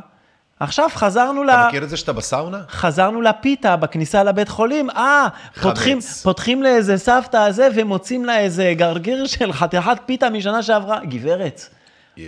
עכשיו 0.61 0.89
חזרנו 0.93 1.43
ל... 1.43 1.49
אתה 1.49 1.67
מכיר 1.67 1.83
את 1.83 1.89
זה 1.89 1.97
שאתה 1.97 2.13
בסאונה? 2.13 2.61
חזרנו 2.69 3.21
לפיתה 3.21 3.75
בכניסה 3.75 4.23
לבית 4.23 4.49
חולים, 4.49 4.89
אה, 4.89 5.27
פותחים, 5.61 5.99
פותחים 6.23 6.63
לאיזה 6.63 6.97
סבתא 6.97 7.37
הזה 7.37 7.67
ומוצאים 7.75 8.25
לה 8.25 8.39
איזה 8.39 8.73
גרגיר 8.77 9.25
של 9.25 9.53
חתיכת 9.53 9.97
פיתה 10.05 10.29
משנה 10.29 10.63
שעברה. 10.63 10.99
גברת, 11.05 11.61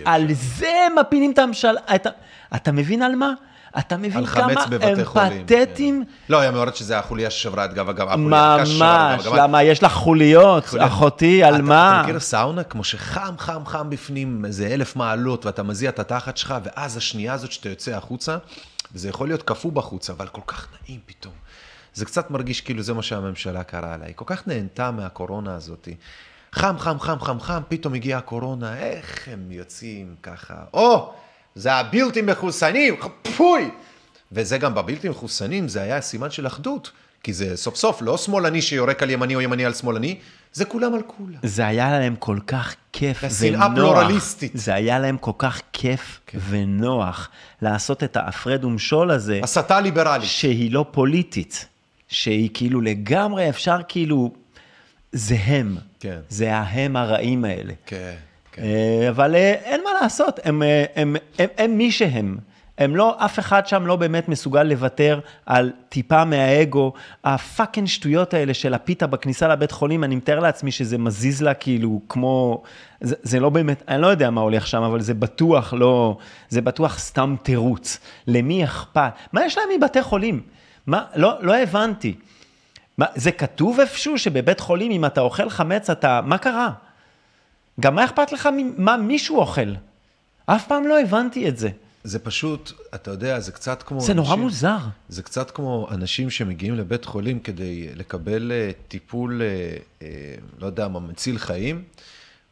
על 0.04 0.26
זה 0.32 0.86
מפילים 1.00 1.30
את 1.32 1.38
הממשלה, 1.38 1.80
אתה, 1.94 2.10
אתה 2.54 2.72
מבין 2.72 3.02
על 3.02 3.14
מה? 3.14 3.32
אתה 3.78 3.96
מבין 3.96 4.26
כמה 4.26 4.52
הם. 4.80 5.46
פתטיים? 5.46 6.04
כן. 6.04 6.12
לא, 6.32 6.40
היא 6.40 6.48
אומרת 6.48 6.76
שזה 6.76 6.98
החוליה 6.98 7.30
ששברה 7.30 7.64
את 7.64 7.74
גב 7.74 7.88
הגב. 7.88 8.14
ממש. 8.14 8.80
למה 9.34 9.62
יש 9.62 9.82
לך 9.82 9.92
חוליות. 9.92 10.64
אחותי, 10.78 11.44
על 11.44 11.62
מה? 11.62 12.00
אתה 12.00 12.08
מכיר 12.08 12.20
סאונה? 12.20 12.64
כמו 12.64 12.84
שחם, 12.84 13.34
חם, 13.38 13.66
חם 13.66 13.90
בפנים, 13.90 14.44
איזה 14.44 14.66
אלף 14.66 14.96
מעלות, 14.96 15.46
ואתה 15.46 15.62
מזיע 15.62 15.90
את 15.90 15.98
התחת 15.98 16.36
שלך, 16.36 16.54
ואז 16.64 16.96
השנייה 16.96 17.32
הזאת 17.32 17.52
שאתה 17.52 17.68
יוצא 17.68 17.96
החוצה, 17.96 18.36
וזה 18.94 19.08
יכול 19.08 19.28
להיות 19.28 19.42
קפוא 19.42 19.72
בחוץ, 19.72 20.10
אבל 20.10 20.26
כל 20.26 20.40
כך 20.46 20.68
נעים 20.82 21.00
פתאום. 21.06 21.34
זה 21.94 22.04
קצת 22.04 22.30
מרגיש 22.30 22.60
כאילו 22.60 22.82
זה 22.82 22.94
מה 22.94 23.02
שהממשלה 23.02 23.62
לה. 23.72 23.96
היא 24.06 24.14
כל 24.14 24.24
כך 24.26 24.46
נהנתה 24.48 24.90
מהקורונה 24.90 25.54
הזאת. 25.54 25.88
חם, 26.52 26.78
חם, 26.78 27.00
חם, 27.00 27.20
חם, 27.20 27.40
חם, 27.40 27.62
פתאום 27.68 27.94
הגיעה 27.94 28.18
הקורונה, 28.18 28.76
איך 28.78 29.28
הם 29.32 29.52
יוצאים 29.52 30.14
ככה. 30.22 30.54
או, 30.74 31.14
זה 31.54 31.72
הבלתי 31.72 32.22
מחוסנים, 32.22 32.96
פוי! 33.36 33.70
וזה 34.32 34.58
גם 34.58 34.74
בבלתי 34.74 35.08
מחוסנים, 35.08 35.68
זה 35.68 35.82
היה 35.82 36.00
סימן 36.00 36.30
של 36.30 36.46
אחדות. 36.46 36.90
כי 37.22 37.32
זה 37.32 37.56
סוף 37.56 37.76
סוף 37.76 38.02
לא 38.02 38.16
שמאלני 38.16 38.62
שיורק 38.62 39.02
על 39.02 39.10
ימני 39.10 39.34
או 39.34 39.40
ימני 39.40 39.64
על 39.64 39.74
שמאלני, 39.74 40.18
זה 40.52 40.64
כולם 40.64 40.94
על 40.94 41.02
כולם. 41.06 41.38
זה 41.42 41.66
היה 41.66 41.98
להם 41.98 42.16
כל 42.16 42.38
כך 42.46 42.74
כיף 42.92 43.18
ונוח. 43.18 43.32
השנאה 43.32 43.74
פלורליסטית. 43.74 44.52
זה 44.54 44.74
היה 44.74 44.98
להם 44.98 45.18
כל 45.18 45.32
כך 45.38 45.60
כיף 45.72 46.20
ונוח 46.48 47.28
לעשות 47.62 48.04
את 48.04 48.16
ההפרד 48.16 48.64
ומשול 48.64 49.10
הזה, 49.10 49.40
הסתה 49.42 49.80
ליברלית. 49.80 50.28
שהיא 50.28 50.72
לא 50.72 50.86
פוליטית, 50.90 51.66
שהיא 52.08 52.50
כאילו 52.54 52.80
לגמרי 52.80 53.48
אפשר 53.48 53.76
כאילו, 53.88 54.32
זה 55.12 55.36
הם. 55.44 55.76
כן. 56.00 56.18
זה 56.28 56.56
ההם 56.56 56.96
הרעים 56.96 57.44
האלה. 57.44 57.72
כן, 57.86 58.14
כן. 58.54 58.62
אה, 58.62 59.08
אבל 59.08 59.34
אה, 59.34 59.52
אין 59.64 59.80
מה 59.84 59.90
לעשות, 60.02 60.40
הם, 60.44 60.62
אה, 60.62 60.84
הם, 60.96 61.16
הם, 61.38 61.48
הם 61.58 61.78
מי 61.78 61.90
שהם. 61.90 62.38
הם 62.78 62.96
לא, 62.96 63.16
אף 63.24 63.38
אחד 63.38 63.66
שם 63.66 63.86
לא 63.86 63.96
באמת 63.96 64.28
מסוגל 64.28 64.62
לוותר 64.62 65.20
על 65.46 65.72
טיפה 65.88 66.24
מהאגו. 66.24 66.92
הפאקינג 67.24 67.86
שטויות 67.86 68.34
האלה 68.34 68.54
של 68.54 68.74
הפיתה 68.74 69.06
בכניסה 69.06 69.48
לבית 69.48 69.70
חולים, 69.70 70.04
אני 70.04 70.16
מתאר 70.16 70.40
לעצמי 70.40 70.70
שזה 70.70 70.98
מזיז 70.98 71.42
לה 71.42 71.54
כאילו 71.54 72.00
כמו, 72.08 72.62
זה, 73.00 73.14
זה 73.22 73.40
לא 73.40 73.50
באמת, 73.50 73.82
אני 73.88 74.02
לא 74.02 74.06
יודע 74.06 74.30
מה 74.30 74.40
הולך 74.40 74.66
שם, 74.66 74.82
אבל 74.82 75.00
זה 75.00 75.14
בטוח 75.14 75.74
לא, 75.74 76.16
זה 76.48 76.60
בטוח 76.60 76.98
סתם 76.98 77.36
תירוץ. 77.42 77.98
למי 78.26 78.64
אכפת? 78.64 79.12
מה 79.32 79.44
יש 79.44 79.58
להם 79.58 79.68
מבתי 79.76 80.02
חולים? 80.02 80.40
מה, 80.86 81.04
לא, 81.16 81.34
לא 81.40 81.56
הבנתי. 81.56 82.14
מה, 82.98 83.06
זה 83.14 83.32
כתוב 83.32 83.80
איפשהו 83.80 84.18
שבבית 84.18 84.60
חולים, 84.60 84.92
אם 84.92 85.04
אתה 85.04 85.20
אוכל 85.20 85.50
חמץ, 85.50 85.90
אתה, 85.90 86.20
מה 86.24 86.38
קרה? 86.38 86.70
גם 87.80 87.94
מה 87.94 88.04
אכפת 88.04 88.32
לך 88.32 88.48
ממה 88.56 88.96
מישהו 88.96 89.38
אוכל? 89.38 89.74
אף 90.46 90.66
פעם 90.68 90.86
לא 90.86 91.00
הבנתי 91.00 91.48
את 91.48 91.56
זה. 91.56 91.68
זה 92.04 92.18
פשוט, 92.18 92.72
אתה 92.94 93.10
יודע, 93.10 93.40
זה 93.40 93.52
קצת 93.52 93.82
כמו... 93.82 94.00
זה 94.00 94.14
נורא 94.14 94.28
אנשים- 94.28 94.42
מוזר. 94.44 94.76
זה 95.08 95.22
קצת 95.22 95.50
כמו 95.50 95.88
אנשים 95.90 96.30
שמגיעים 96.30 96.74
לבית 96.74 97.04
חולים 97.04 97.38
כדי 97.40 97.88
לקבל 97.94 98.52
אה, 98.52 98.70
טיפול, 98.88 99.42
אה, 99.42 99.46
אה, 100.02 100.08
לא 100.60 100.66
יודע 100.66 100.88
מה, 100.88 101.00
מציל 101.00 101.38
חיים, 101.38 101.82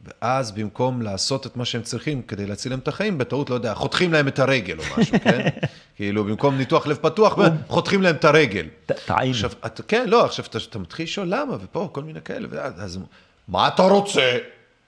ואז 0.01 0.51
במקום 0.51 1.01
לעשות 1.01 1.47
את 1.47 1.57
מה 1.57 1.65
שהם 1.65 1.81
צריכים 1.81 2.21
כדי 2.21 2.45
להציל 2.45 2.71
להם 2.71 2.79
את 2.79 2.87
החיים, 2.87 3.17
בטעות, 3.17 3.49
לא 3.49 3.55
יודע, 3.55 3.73
חותכים 3.73 4.13
להם 4.13 4.27
את 4.27 4.39
הרגל 4.39 4.77
או 4.79 4.83
משהו, 4.97 5.17
כן? 5.23 5.47
כאילו, 5.95 6.23
במקום 6.23 6.57
ניתוח 6.57 6.87
לב 6.87 6.97
פתוח, 7.01 7.37
חותכים 7.67 8.01
להם 8.01 8.15
את 8.15 8.25
הרגל. 8.25 8.65
ט- 8.85 8.91
טעינו. 9.05 9.31
עכשיו, 9.31 9.51
כן, 9.87 10.09
לא, 10.09 10.25
עכשיו 10.25 10.45
אתה, 10.69 10.79
מתחיל 10.79 11.03
לשאול 11.03 11.27
למה, 11.29 11.55
ופה 11.61 11.89
כל 11.91 12.03
מיני 12.03 12.21
כאלה, 12.21 12.47
ואז, 12.51 12.73
אז, 12.77 12.99
מה 13.47 13.67
אתה 13.67 13.83
רוצה? 13.83 14.37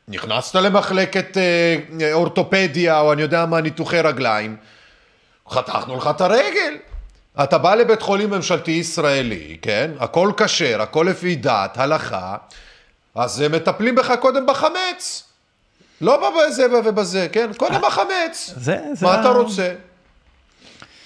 נכנסת 0.07 0.55
למחלקת 0.55 1.37
אה, 1.37 1.75
אורתופדיה, 2.13 2.99
או 2.99 3.13
אני 3.13 3.21
יודע 3.21 3.45
מה, 3.45 3.61
ניתוחי 3.61 3.99
רגליים, 4.01 4.55
חתכנו 5.49 5.97
לך 5.97 6.09
את 6.15 6.21
הרגל. 6.21 6.73
אתה 7.43 7.57
בא 7.57 7.75
לבית 7.75 8.01
חולים 8.01 8.29
ממשלתי 8.29 8.71
ישראלי, 8.71 9.57
כן? 9.61 9.91
הכל 9.99 10.31
כשר, 10.37 10.81
הכל 10.81 11.07
לפי 11.09 11.35
דת, 11.35 11.77
הלכה, 11.77 12.35
אז 13.15 13.41
הם 13.41 13.51
מטפלים 13.51 13.95
בך 13.95 14.13
קודם 14.19 14.45
בחמץ. 14.45 15.23
לא 16.01 16.31
בזה 16.47 16.65
ובזה, 16.85 17.27
כן? 17.31 17.49
קודם 17.57 17.81
בחמץ. 17.87 18.53
זה- 18.57 18.79
זה 18.93 19.05
מה 19.05 19.19
אתה 19.21 19.29
רוצה? 19.29 19.73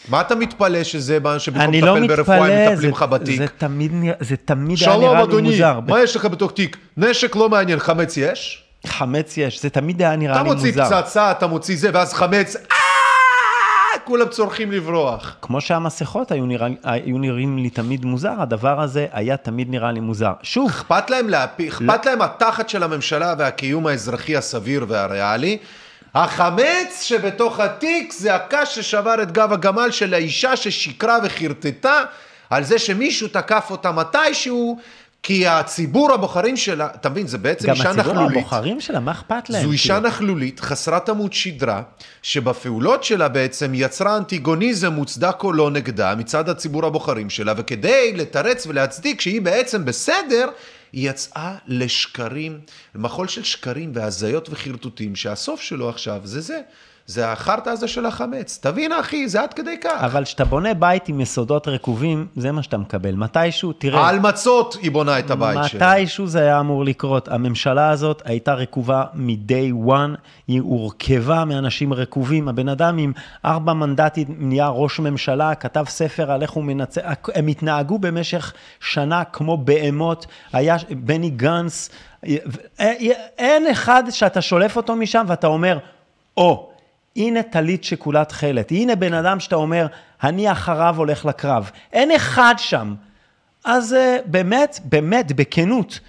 מה 0.08 0.22
אתה 0.22 0.36
מתפלא 0.36 0.84
שזה 0.84 1.20
מה 1.20 1.40
שבמקום 1.40 1.62
אני 1.70 1.82
לא 1.82 2.00
לטפל 2.00 2.16
ברפואה 2.16 2.38
הם 2.68 2.72
מטפלים 2.74 2.92
לך 2.92 3.04
בתיק? 3.04 3.38
זה 3.38 3.48
תמיד, 3.58 3.92
זה 4.20 4.36
תמיד 4.38 4.78
היה 4.80 4.86
שלום 4.86 5.02
נראה 5.04 5.14
לי 5.18 5.24
אדוני, 5.24 5.50
מוזר. 5.50 5.80
מה 5.88 6.02
יש 6.04 6.16
לך 6.16 6.26
בתוך 6.26 6.52
תיק? 6.52 6.78
נשק 6.98 7.36
לא 7.36 7.50
מעניין, 7.50 7.80
חמץ 7.80 8.18
יש? 8.18 8.64
חמץ 8.88 9.38
יש, 9.38 9.62
זה 9.62 9.70
תמיד 9.70 10.02
היה 10.02 10.16
נראה 10.16 10.36
אתה 10.36 10.44
לי 10.44 10.50
מוציא 10.50 10.72
מוזר. 10.72 11.02
פצצה, 11.02 11.32
אתה 11.32 11.48
מוציא 11.48 11.78
זה, 11.78 11.90
ואז 11.94 12.14
חמץ, 12.14 12.56
אה, 12.56 14.00
כולם 14.04 14.28
צורכים 14.28 14.72
לברוח. 14.72 15.36
כמו 15.42 15.62
שהמסכות 15.62 16.32
היו, 16.32 16.46
נראה, 16.46 16.68
היו 16.84 17.18
נראים 17.18 17.58
לי 17.58 17.70
תמיד 17.70 18.06
מוזר, 18.06 18.34
הדבר 18.40 18.82
הזה 18.82 19.08
היה 19.12 19.38
תמיד 19.38 19.70
נראה 19.70 19.92
לי 19.92 20.00
מוזר. 20.00 20.34
שוב, 20.42 20.70
אכפת 20.70 21.10
להם 21.10 21.30
להפיל, 21.30 21.70
אכפת 21.70 22.06
להם 22.06 22.22
התחת 22.22 22.70
של 22.70 22.84
הממשלה 22.84 23.34
והקיום 23.38 23.88
האזרחי 23.88 24.38
הסביר 24.38 24.86
והריאלי. 24.88 25.58
החמץ 26.16 27.02
שבתוך 27.04 27.60
התיק 27.60 28.14
זה 28.14 28.36
הקש 28.36 28.76
ששבר 28.76 29.24
את 29.24 29.32
גב 29.32 29.54
הגמל 29.54 29.92
של 29.92 30.14
האישה 30.14 30.56
ששיקרה 30.56 31.18
וחרטטה 31.24 32.04
על 32.50 32.64
זה 32.64 32.80
שמישהו 32.80 33.28
תקף 33.28 33.68
אותה 33.70 33.92
מתישהו, 33.92 34.80
כי 35.24 35.48
הציבור 35.48 36.12
הבוחרים 36.14 36.58
שלה, 36.58 36.88
אתה 36.96 37.10
מבין, 37.10 37.28
זה 37.28 37.38
בעצם 37.38 37.68
גם 37.68 37.74
אישה 37.74 37.90
הציבור 37.90 38.14
נכלולית. 38.14 38.38
הבוחרים 38.38 38.82
שלה, 38.82 39.00
מה 39.00 39.12
אכפת 39.12 39.50
להם? 39.50 39.64
זו 39.64 39.72
אישה 39.72 39.94
כאילו? 39.94 40.08
נכלולית, 40.08 40.60
חסרת 40.60 41.10
עמוד 41.10 41.34
שדרה, 41.34 41.82
שבפעולות 42.22 43.04
שלה 43.04 43.28
בעצם 43.28 43.72
יצרה 43.76 44.18
אנטיגוניזם 44.18 44.94
מוצדק 44.94 45.44
או 45.44 45.54
לא 45.54 45.72
נגדה 45.72 46.16
מצד 46.16 46.50
הציבור 46.50 46.86
הבוחרים 46.86 47.30
שלה, 47.30 47.54
וכדי 47.58 48.14
לתרץ 48.16 48.68
ולהצדיק 48.68 49.22
שהיא 49.22 49.42
בעצם 49.42 49.86
בסדר, 49.86 50.50
היא 50.94 51.10
יצאה 51.10 51.56
לשקרים, 51.68 52.60
למחול 52.96 53.28
של 53.28 53.44
שקרים 53.44 53.92
והזיות 53.94 54.50
וחרטוטים, 54.50 55.16
שהסוף 55.16 55.62
שלו 55.62 55.90
עכשיו 55.90 56.22
זה 56.24 56.42
זה. 56.42 56.60
זה 57.10 57.32
החרטא 57.32 57.70
הזה 57.70 57.88
של 57.88 58.06
החמץ. 58.06 58.60
תבין, 58.62 58.92
אחי, 58.92 59.28
זה 59.28 59.42
עד 59.42 59.54
כדי 59.54 59.78
כך. 59.84 60.04
אבל 60.04 60.24
כשאתה 60.24 60.46
בונה 60.46 60.74
בית 60.74 61.10
עם 61.10 61.22
יסודות 61.22 61.68
רקובים, 61.68 62.28
זה 62.36 62.52
מה 62.52 62.64
שאתה 62.64 62.78
מקבל. 62.78 63.16
מתישהו, 63.16 63.74
תראה, 63.74 64.10
על 64.10 64.20
מצות 64.20 64.78
היא 64.82 64.92
בונה 64.92 65.20
את 65.20 65.32
הבית 65.32 65.60
שלה. 65.64 65.94
מתישהו 65.96 66.28
זה 66.28 66.40
היה 66.40 66.60
אמור 66.60 66.86
לקרות. 66.86 67.28
הממשלה 67.28 67.90
הזאת 67.90 68.22
הייתה 68.26 68.54
רקובה 68.54 69.04
מ-day 69.14 69.88
one, 69.90 70.18
היא 70.48 70.62
הורכבה 70.62 71.46
מאנשים 71.46 71.94
רקובים. 71.94 72.48
הבן 72.48 72.70
אדם 72.70 72.98
עם 72.98 73.12
ארבע 73.46 73.74
מנדטים 73.74 74.28
נהיה 74.38 74.68
ראש 74.68 75.00
ממשלה, 75.00 75.56
כתב 75.56 75.86
ספר 75.88 76.32
על 76.32 76.42
איך 76.42 76.52
הוא 76.52 76.64
מנצח, 76.64 77.02
הם 77.36 77.48
התנהגו 77.48 78.00
במשך 78.00 78.54
שנה 78.80 79.24
כמו 79.24 79.58
בהמות, 79.58 80.26
היה 80.54 80.76
בני 80.90 81.30
גנץ, 81.30 81.90
אין 83.38 83.68
אחד 83.72 84.04
שאתה 84.10 84.42
שולף 84.42 84.78
אותו 84.78 84.96
משם 84.96 85.26
ואתה 85.28 85.48
אומר, 85.48 85.78
או, 86.38 86.69
הנה 87.20 87.44
טלית 87.44 87.84
שכולה 87.84 88.26
תכלת, 88.26 88.72
הנה 88.72 88.96
בן 88.96 89.14
אדם 89.14 89.40
שאתה 89.40 89.56
אומר, 89.56 89.88
אני 90.24 90.52
אחריו 90.52 90.96
הולך 90.98 91.26
לקרב. 91.26 91.72
אין 91.94 92.12
אחד 92.12 92.56
שם. 92.58 92.96
אז 93.64 93.94
אה, 93.94 94.18
באמת, 94.26 94.80
באמת, 94.84 95.32
בכנות, 95.32 96.00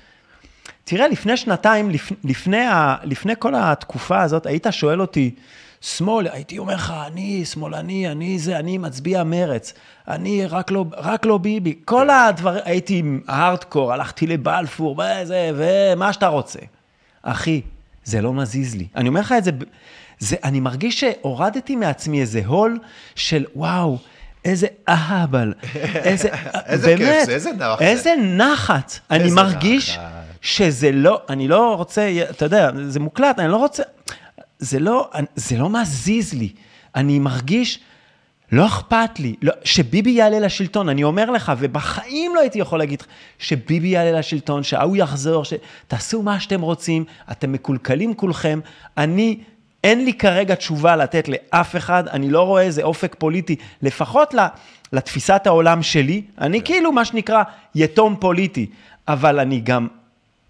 תראה, 0.84 1.08
לפני 1.08 1.36
שנתיים, 1.36 1.90
לפ, 1.90 2.12
לפני, 2.24 2.66
ה, 2.66 2.96
לפני 3.04 3.32
כל 3.38 3.54
התקופה 3.54 4.22
הזאת, 4.22 4.46
היית 4.46 4.66
שואל 4.70 5.00
אותי, 5.00 5.34
שמאל, 5.80 6.28
הייתי 6.32 6.58
אומר 6.58 6.74
לך, 6.74 6.94
אני 7.06 7.44
שמאלני, 7.44 8.08
אני 8.10 8.38
זה, 8.38 8.58
אני 8.58 8.78
מצביע 8.78 9.24
מרץ, 9.24 9.72
אני 10.08 10.46
רק 10.46 10.70
לא, 10.70 10.84
רק 10.96 11.26
לא 11.26 11.38
ביבי. 11.38 11.74
כל 11.84 12.10
הדברים, 12.10 12.62
הייתי 12.64 13.02
הארדקור, 13.28 13.92
הלכתי 13.92 14.26
לבלפור, 14.26 14.98
וזה, 14.98 15.50
ומה 15.54 16.12
שאתה 16.12 16.26
רוצה. 16.26 16.58
אחי, 17.22 17.60
זה 18.04 18.20
לא 18.20 18.32
מזיז 18.32 18.74
לי. 18.76 18.86
אני 18.96 19.08
אומר 19.08 19.20
לך 19.20 19.34
את 19.38 19.44
זה, 19.44 19.50
זה, 20.20 20.36
אני 20.44 20.60
מרגיש 20.60 21.00
שהורדתי 21.00 21.76
מעצמי 21.76 22.20
איזה 22.20 22.42
הול 22.46 22.78
של 23.14 23.44
וואו, 23.56 23.98
איזה 24.44 24.66
אהבל, 24.88 25.52
איזה, 25.74 26.28
איזה 26.66 26.96
כיף 26.96 27.08
באמת, 27.08 27.26
זה, 27.26 27.32
איזה 27.32 27.50
זה. 27.58 27.84
איזה 27.84 28.14
נחת. 28.18 28.98
אני 29.10 29.24
איזה 29.24 29.36
מרגיש 29.36 29.90
נחת. 29.90 30.00
שזה 30.40 30.92
לא, 30.92 31.20
אני 31.28 31.48
לא 31.48 31.74
רוצה, 31.74 32.10
אתה 32.30 32.44
יודע, 32.44 32.70
זה 32.86 33.00
מוקלט, 33.00 33.38
אני 33.38 33.48
לא 33.48 33.56
רוצה, 33.56 33.82
זה 34.58 34.78
לא, 34.78 35.10
זה 35.36 35.58
לא 35.58 35.70
מזיז 35.70 36.34
לי. 36.34 36.52
אני 36.94 37.18
מרגיש, 37.18 37.80
לא 38.52 38.66
אכפת 38.66 39.18
לי, 39.18 39.34
לא, 39.42 39.52
שביבי 39.64 40.10
יעלה 40.10 40.38
לשלטון, 40.38 40.88
אני 40.88 41.04
אומר 41.04 41.30
לך, 41.30 41.52
ובחיים 41.58 42.34
לא 42.34 42.40
הייתי 42.40 42.58
יכול 42.58 42.78
להגיד 42.78 43.00
לך, 43.00 43.06
שביבי 43.38 43.88
יעלה 43.88 44.18
לשלטון, 44.18 44.62
שההוא 44.62 44.96
יחזור, 44.96 45.44
ש... 45.44 45.54
תעשו 45.88 46.22
מה 46.22 46.40
שאתם 46.40 46.60
רוצים, 46.60 47.04
אתם 47.30 47.52
מקולקלים 47.52 48.14
כולכם, 48.14 48.60
אני, 48.96 49.40
אין 49.84 50.04
לי 50.04 50.14
כרגע 50.14 50.54
תשובה 50.54 50.96
לתת 50.96 51.28
לאף 51.28 51.76
אחד, 51.76 52.08
אני 52.08 52.30
לא 52.30 52.42
רואה 52.42 52.62
איזה 52.62 52.82
אופק 52.82 53.16
פוליטי, 53.18 53.56
לפחות 53.82 54.34
לתפיסת 54.92 55.42
העולם 55.46 55.82
שלי, 55.82 56.22
אני 56.38 56.62
כאילו 56.62 56.92
מה 56.92 57.04
שנקרא 57.04 57.42
יתום 57.74 58.16
פוליטי, 58.20 58.66
אבל 59.08 59.40
אני 59.40 59.60
גם 59.60 59.88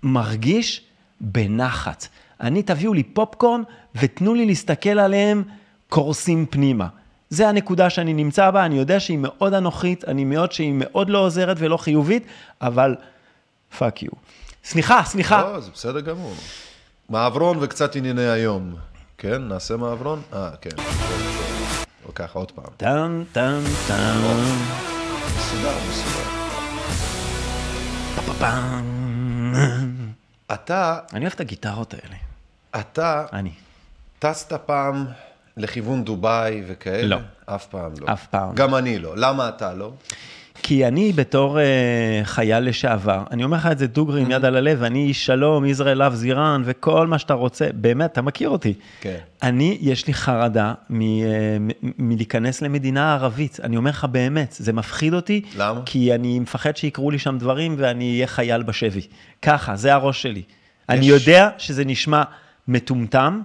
מרגיש 0.03 0.83
בנחת. 1.21 2.07
אני, 2.41 2.63
תביאו 2.63 2.95
לי 2.95 3.03
פופקורן 3.03 3.63
ותנו 3.95 4.35
לי 4.35 4.47
להסתכל 4.47 4.99
עליהם 4.99 5.43
קורסים 5.89 6.47
פנימה. 6.51 6.87
זה 7.31 7.49
הנקודה 7.49 7.91
שאני 7.91 8.15
נמצא 8.15 8.51
בה, 8.51 8.65
אני 8.65 8.79
יודע 8.79 9.01
שהיא 9.01 9.19
מאוד 9.19 9.55
אנוכית, 9.55 10.05
אני 10.05 10.25
מאוד 10.25 10.53
שהיא 10.53 10.73
מאוד 10.77 11.11
לא 11.11 11.19
עוזרת 11.19 11.57
ולא 11.61 11.77
חיובית, 11.77 12.27
אבל 12.61 12.97
fuck 13.79 14.03
you. 14.03 14.11
סליחה, 14.65 15.03
סליחה. 15.05 15.43
לא, 15.43 15.61
זה 15.61 15.71
בסדר 15.75 16.01
גמור. 16.01 16.35
מעברון 17.09 17.59
וקצת 17.61 17.97
ענייני 17.97 18.29
היום. 18.29 18.75
כן, 19.23 19.43
נעשה 19.43 19.77
מעברון? 19.77 20.23
אה, 20.33 20.51
כן. 20.61 20.71
או 22.07 22.15
ככה, 22.15 22.39
עוד 22.39 22.53
פעם. 22.53 22.65
טאן, 22.77 23.25
טאן, 23.33 23.61
טאן. 23.89 24.21
מסודר, 25.37 25.77
מסודר. 25.89 26.25
אתה, 30.53 30.99
אני 31.13 31.21
אוהב 31.25 31.33
את 31.33 31.41
הגיטרות 31.41 31.95
האלה. 31.95 32.17
אתה 32.81 33.27
אני. 33.33 33.53
טסת 34.19 34.53
פעם 34.53 35.07
לכיוון 35.57 36.05
דובאי 36.05 36.63
וכאלה? 36.67 37.17
לא. 37.17 37.19
אף 37.47 37.67
פעם 37.67 37.93
לא. 38.01 38.13
אף 38.13 38.27
פעם. 38.27 38.55
גם 38.55 38.75
אני 38.75 38.99
לא. 38.99 39.17
למה 39.17 39.49
אתה 39.49 39.75
לא? 39.75 39.93
כי 40.63 40.87
אני 40.87 41.13
בתור 41.13 41.59
uh, 41.59 41.61
חייל 42.25 42.65
לשעבר, 42.65 43.25
אני 43.31 43.45
אומר 43.45 43.57
לך 43.57 43.69
את 43.73 43.79
זה 43.79 43.87
דוגרי 43.87 44.21
עם 44.23 44.31
יד 44.31 44.45
על 44.45 44.57
הלב, 44.57 44.83
אני 44.83 45.05
איש 45.05 45.27
שלום, 45.27 45.65
ישראל 45.65 45.99
לאו 45.99 46.11
זירן 46.11 46.63
וכל 46.65 47.07
מה 47.07 47.19
שאתה 47.19 47.35
רוצה, 47.35 47.69
באמת, 47.75 48.13
אתה 48.13 48.23
מכיר 48.23 48.49
אותי. 48.49 48.75
כן. 49.01 49.17
אני, 49.43 49.79
יש 49.81 50.07
לי 50.07 50.15
חרדה 50.15 50.75
מ, 50.91 51.01
uh, 51.01 51.05
מ- 51.61 51.93
מלהיכנס 51.99 52.63
למדינה 52.63 53.15
ערבית, 53.15 53.59
אני 53.63 53.77
אומר 53.77 53.91
לך 53.91 54.05
באמת, 54.05 54.57
זה 54.59 54.73
מפחיד 54.73 55.15
אותי. 55.15 55.43
למה? 55.57 55.81
כי 55.87 56.15
אני 56.15 56.39
מפחד 56.39 56.77
שיקרו 56.77 57.11
לי 57.11 57.19
שם 57.19 57.39
דברים 57.39 57.75
ואני 57.79 58.15
אהיה 58.15 58.27
חייל 58.27 58.63
בשבי. 58.63 59.03
ככה, 59.43 59.77
זה 59.77 59.95
הראש 59.95 60.23
שלי. 60.23 60.43
אני 60.89 61.07
יודע 61.07 61.49
שזה 61.59 61.85
נשמע 61.85 62.23
מטומטם, 62.69 63.43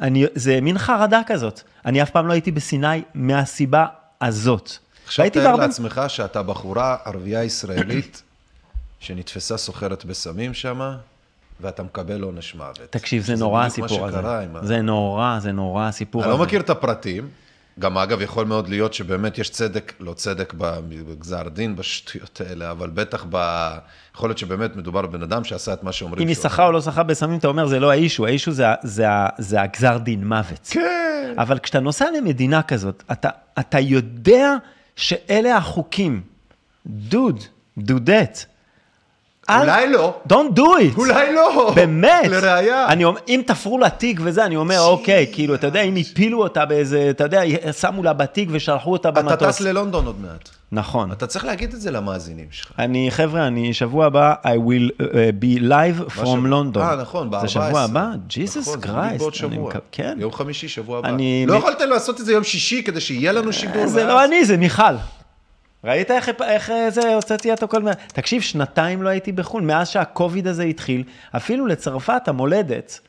אני, 0.00 0.24
זה 0.34 0.60
מין 0.60 0.78
חרדה 0.78 1.20
כזאת. 1.26 1.60
אני 1.86 2.02
אף 2.02 2.10
פעם 2.10 2.26
לא 2.26 2.32
הייתי 2.32 2.50
בסיני 2.50 3.02
מהסיבה 3.14 3.86
הזאת. 4.20 4.78
עכשיו 5.06 5.30
תאר 5.30 5.42
בהרבה- 5.42 5.66
לעצמך 5.66 6.00
שאתה 6.08 6.42
בחורה 6.42 6.96
ערבייה 7.04 7.44
ישראלית 7.44 8.22
שנתפסה 9.00 9.56
סוחרת 9.56 10.04
בסמים 10.04 10.54
שמה, 10.54 10.96
ואתה 11.60 11.82
מקבל 11.82 12.22
עונש 12.22 12.54
מוות. 12.54 12.80
תקשיב, 12.90 13.22
זה 13.22 13.34
נורא 13.36 13.64
הסיפור 13.64 14.06
הזה. 14.06 14.18
עם 14.38 14.56
ה- 14.56 14.66
זה 14.66 14.82
נורא, 14.82 15.38
זה 15.40 15.52
נורא 15.52 15.84
הסיפור 15.88 16.22
אני 16.24 16.30
הזה. 16.30 16.38
לא 16.38 16.44
מכיר 16.44 16.60
את 16.60 16.70
הפרטים, 16.70 17.28
גם 17.78 17.98
אגב, 17.98 18.20
יכול 18.20 18.44
מאוד 18.46 18.68
להיות 18.68 18.94
שבאמת 18.94 19.38
יש 19.38 19.50
צדק, 19.50 19.92
לא 20.00 20.12
צדק 20.12 20.54
בגזר 20.56 21.48
דין, 21.48 21.76
בשטויות 21.76 22.40
האלה, 22.48 22.70
אבל 22.70 22.90
בטח 22.90 23.26
ב... 23.30 23.68
יכול 24.14 24.28
להיות 24.28 24.38
שבאמת 24.38 24.76
מדובר 24.76 25.02
בבן 25.02 25.22
אדם 25.22 25.44
שעשה 25.44 25.72
את 25.72 25.82
מה 25.82 25.92
שאומרים 25.92 26.22
אם 26.22 26.28
היא 26.28 26.36
שחה 26.36 26.66
או 26.66 26.72
לא 26.72 26.80
שחה 26.80 27.02
בסמים, 27.02 27.38
אתה 27.38 27.48
אומר, 27.48 27.66
זה 27.66 27.80
לא 27.80 27.90
האישו, 27.90 28.26
האישו 28.26 28.52
זה, 28.52 28.64
זה, 28.82 29.08
ה- 29.10 29.28
זה 29.38 29.62
הגזר 29.62 29.98
דין 29.98 30.28
מוות. 30.28 30.68
כן. 30.70 31.34
אבל 31.38 31.58
כשאתה 31.58 31.80
נוסע 31.80 32.06
למדינה 32.18 32.62
כזאת, 32.62 33.02
אתה, 33.12 33.28
אתה 33.58 33.78
יודע 33.80 34.54
שאלה 34.96 35.56
החוקים. 35.56 36.22
דוד, 36.86 37.40
דודט. 37.78 38.44
אולי 39.50 39.92
לא. 39.92 40.14
Don't 40.28 40.56
do 40.58 40.60
it. 40.60 40.96
אולי 40.98 41.32
לא. 41.34 41.72
באמת. 41.74 42.26
לראיה. 42.30 42.86
אני 42.88 43.04
אומר, 43.04 43.20
אם 43.28 43.42
תפרו 43.46 43.78
לה 43.78 43.90
תיק 43.90 44.20
וזה, 44.22 44.44
אני 44.44 44.56
אומר, 44.56 44.80
אוקיי, 44.80 45.26
כאילו, 45.32 45.54
אתה 45.54 45.66
יודע, 45.66 45.80
אם 45.82 45.94
הפילו 45.96 46.42
אותה 46.42 46.64
באיזה, 46.64 47.06
אתה 47.10 47.24
יודע, 47.24 47.42
שמו 47.80 48.02
לה 48.02 48.12
בתיק 48.12 48.48
ושלחו 48.52 48.92
אותה 48.92 49.08
אתה 49.08 49.22
במטוס. 49.22 49.48
טס 49.48 49.60
ללונדון 49.60 50.06
עוד 50.06 50.20
מעט. 50.20 50.48
נכון. 50.72 51.12
אתה 51.12 51.26
צריך 51.26 51.44
להגיד 51.44 51.74
את 51.74 51.80
זה 51.80 51.90
למאזינים 51.90 52.46
שלך. 52.50 52.72
אני, 52.78 53.06
חבר'ה, 53.10 53.46
אני 53.46 53.74
שבוע 53.74 54.06
הבא, 54.06 54.34
I 54.44 54.46
will 54.46 55.02
uh, 55.02 55.04
be 55.40 55.62
live 55.62 56.18
from? 56.18 56.24
London. 56.26 56.78
אה, 56.80 56.96
נכון, 56.96 57.30
ב-14. 57.30 57.40
זה 57.40 57.48
שבוע 57.48 57.80
הבא? 57.80 58.10
Jesus 58.30 58.58
נכון, 58.60 59.10
זה 59.10 59.18
בעוד 59.18 59.34
שבוע. 59.34 59.72
כן. 59.92 60.16
יום 60.20 60.32
חמישי, 60.32 60.68
שבוע 60.68 60.98
הבא. 60.98 61.08
אני- 61.08 61.44
לא 61.48 61.54
יכולת 61.54 61.80
לעשות 61.80 62.20
את 62.20 62.24
זה 62.26 62.32
יום 62.32 62.44
שישי 62.44 62.82
כדי 62.82 63.00
שיהיה 63.00 63.32
לנו 63.32 63.52
שידור. 63.52 63.86
זה 63.86 63.98
ואז- 64.00 64.08
לא 64.08 64.24
אני, 64.24 64.44
זה 64.44 64.56
מיכל. 64.56 64.82
ראית 65.86 66.10
איך, 66.10 66.30
איך 66.44 66.70
אה, 66.70 66.90
זה, 66.90 67.14
הוצאתי 67.14 67.52
את 67.52 67.62
הכל 67.62 67.82
מה... 67.82 67.94
תקשיב, 67.94 68.42
שנתיים 68.42 69.02
לא 69.02 69.08
הייתי 69.08 69.32
בחו"ל, 69.32 69.62
מאז 69.62 69.88
שהקוביד 69.88 70.46
הזה 70.46 70.62
התחיל, 70.62 71.02
אפילו 71.36 71.66
לצרפת, 71.66 72.28
המולדת, 72.28 73.00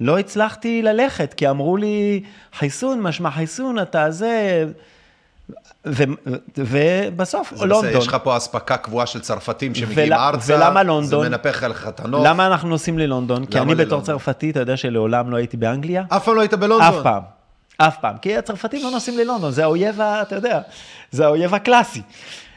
לא 0.00 0.18
הצלחתי 0.18 0.82
ללכת, 0.82 1.34
כי 1.34 1.48
אמרו 1.48 1.76
לי, 1.76 2.22
חיסון, 2.58 3.00
משמע 3.00 3.30
חיסון, 3.30 3.78
אתה 3.78 4.10
זה... 4.10 4.64
ו, 5.86 6.04
ובסוף, 6.58 7.52
זה 7.56 7.66
לונדון. 7.66 7.88
בסדר, 7.90 7.98
יש 7.98 8.06
לך 8.06 8.16
פה 8.22 8.36
אספקה 8.36 8.76
קבועה 8.76 9.06
של 9.06 9.20
צרפתים 9.20 9.74
שמגיעים 9.74 10.12
ול- 10.12 10.18
ארצה. 10.18 10.56
ולמה 10.56 10.82
לונדון? 10.82 11.22
זה 11.22 11.28
מנפח 11.28 11.62
עליך 11.62 11.88
את 11.88 12.00
הנוף. 12.00 12.26
למה 12.26 12.46
אנחנו 12.46 12.68
נוסעים 12.68 12.98
ללונדון? 12.98 13.46
כי 13.46 13.58
אני 13.58 13.74
בתור 13.74 13.74
ללונדון? 13.74 14.00
צרפתי, 14.00 14.50
אתה 14.50 14.60
יודע 14.60 14.76
שלעולם 14.76 15.30
לא 15.30 15.36
הייתי 15.36 15.56
באנגליה? 15.56 16.02
אף 16.08 16.24
פעם 16.24 16.34
לא 16.34 16.40
היית 16.40 16.54
בלונדון. 16.54 16.94
אף 16.94 17.02
פעם. 17.02 17.35
אף 17.78 17.96
פעם. 18.00 18.16
כי 18.22 18.36
הצרפתים 18.36 18.82
לא 18.82 18.90
נוסעים 18.90 19.18
ללונדון, 19.18 19.50
זה 19.50 19.62
האויב, 19.64 20.00
אתה 20.00 20.34
יודע, 20.36 20.60
זה 21.10 21.24
האויב 21.26 21.54
הקלאסי. 21.54 22.02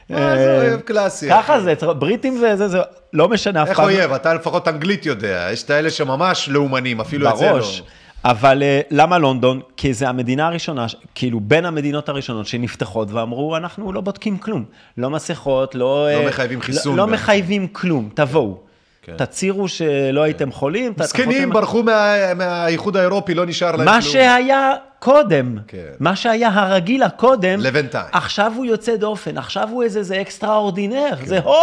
מה 0.10 0.18
זה 0.36 0.58
אה, 0.58 0.58
אויב 0.68 0.80
קלאסי? 0.80 1.30
ככה? 1.30 1.60
זה, 1.62 1.74
בריטים 2.00 2.38
זה, 2.38 2.56
זה, 2.56 2.68
זה, 2.68 2.78
לא 3.14 3.30
משנה 3.30 3.64
אף 3.64 3.68
איך 3.68 3.78
פעם. 3.78 3.86
אויב? 3.86 4.12
אתה 4.14 4.34
לפחות 4.34 4.68
אנגלית 4.68 5.06
יודע. 5.06 5.48
יש 5.52 5.64
את 5.64 5.70
האלה 5.70 5.90
שממש 5.90 6.50
לאומנים, 6.50 7.00
אפילו 7.02 7.30
את 7.30 7.38
זה 7.38 7.46
לא. 7.46 7.52
בראש. 7.52 7.84
אבל 8.26 8.64
אה, 8.64 8.82
למה 8.92 9.18
לונדון? 9.18 9.62
כי 9.78 9.94
זה 9.94 10.10
המדינה 10.10 10.48
הראשונה, 10.48 10.86
כאילו 11.16 11.40
בין 11.40 11.66
המדינות 11.66 12.10
הראשונות 12.10 12.48
שנפתחות 12.48 13.12
ואמרו, 13.12 13.58
אנחנו 13.58 13.94
לא 13.94 14.02
בודקים 14.02 14.38
כלום. 14.38 14.66
לא 14.98 15.10
מסכות, 15.10 15.76
לא... 15.76 15.82
לא 16.14 16.20
אה, 16.22 16.28
מחייבים 16.28 16.62
חיסון 16.62 16.92
לא, 16.96 16.98
לא 16.98 17.08
גם. 17.08 17.14
מחייבים 17.14 17.68
כלום, 17.68 18.10
תבואו. 18.14 18.58
כן. 19.02 19.14
תצהירו 19.18 19.68
שלא 19.68 20.22
הייתם 20.24 20.52
חולים. 20.52 20.94
תחותם- 20.94 21.50
ברחו 21.54 21.84
מה- 21.84 22.34
מהאיחוד 22.34 22.98
האירופי, 22.98 23.34
לא 23.34 23.46
נשאר 23.46 23.72
להם 23.76 23.86
מה 23.86 23.92
כלום. 24.02 24.12
שהיה 24.14 24.72
קודם, 25.00 25.58
כן. 25.68 25.92
מה 26.00 26.16
שהיה 26.16 26.50
הרגיל 26.54 27.04
הקודם, 27.04 27.60
לבינתיים. 27.60 28.10
עכשיו 28.12 28.54
הוא 28.56 28.66
יוצא 28.66 28.96
דופן, 28.96 29.38
עכשיו 29.38 29.70
הוא 29.70 29.84
איזה 29.84 30.04
זה 30.04 30.22
אקסטרה 30.22 30.56
אורדינר, 30.56 31.16
כן. 31.20 31.26
זה 31.26 31.40
הו, 31.40 31.54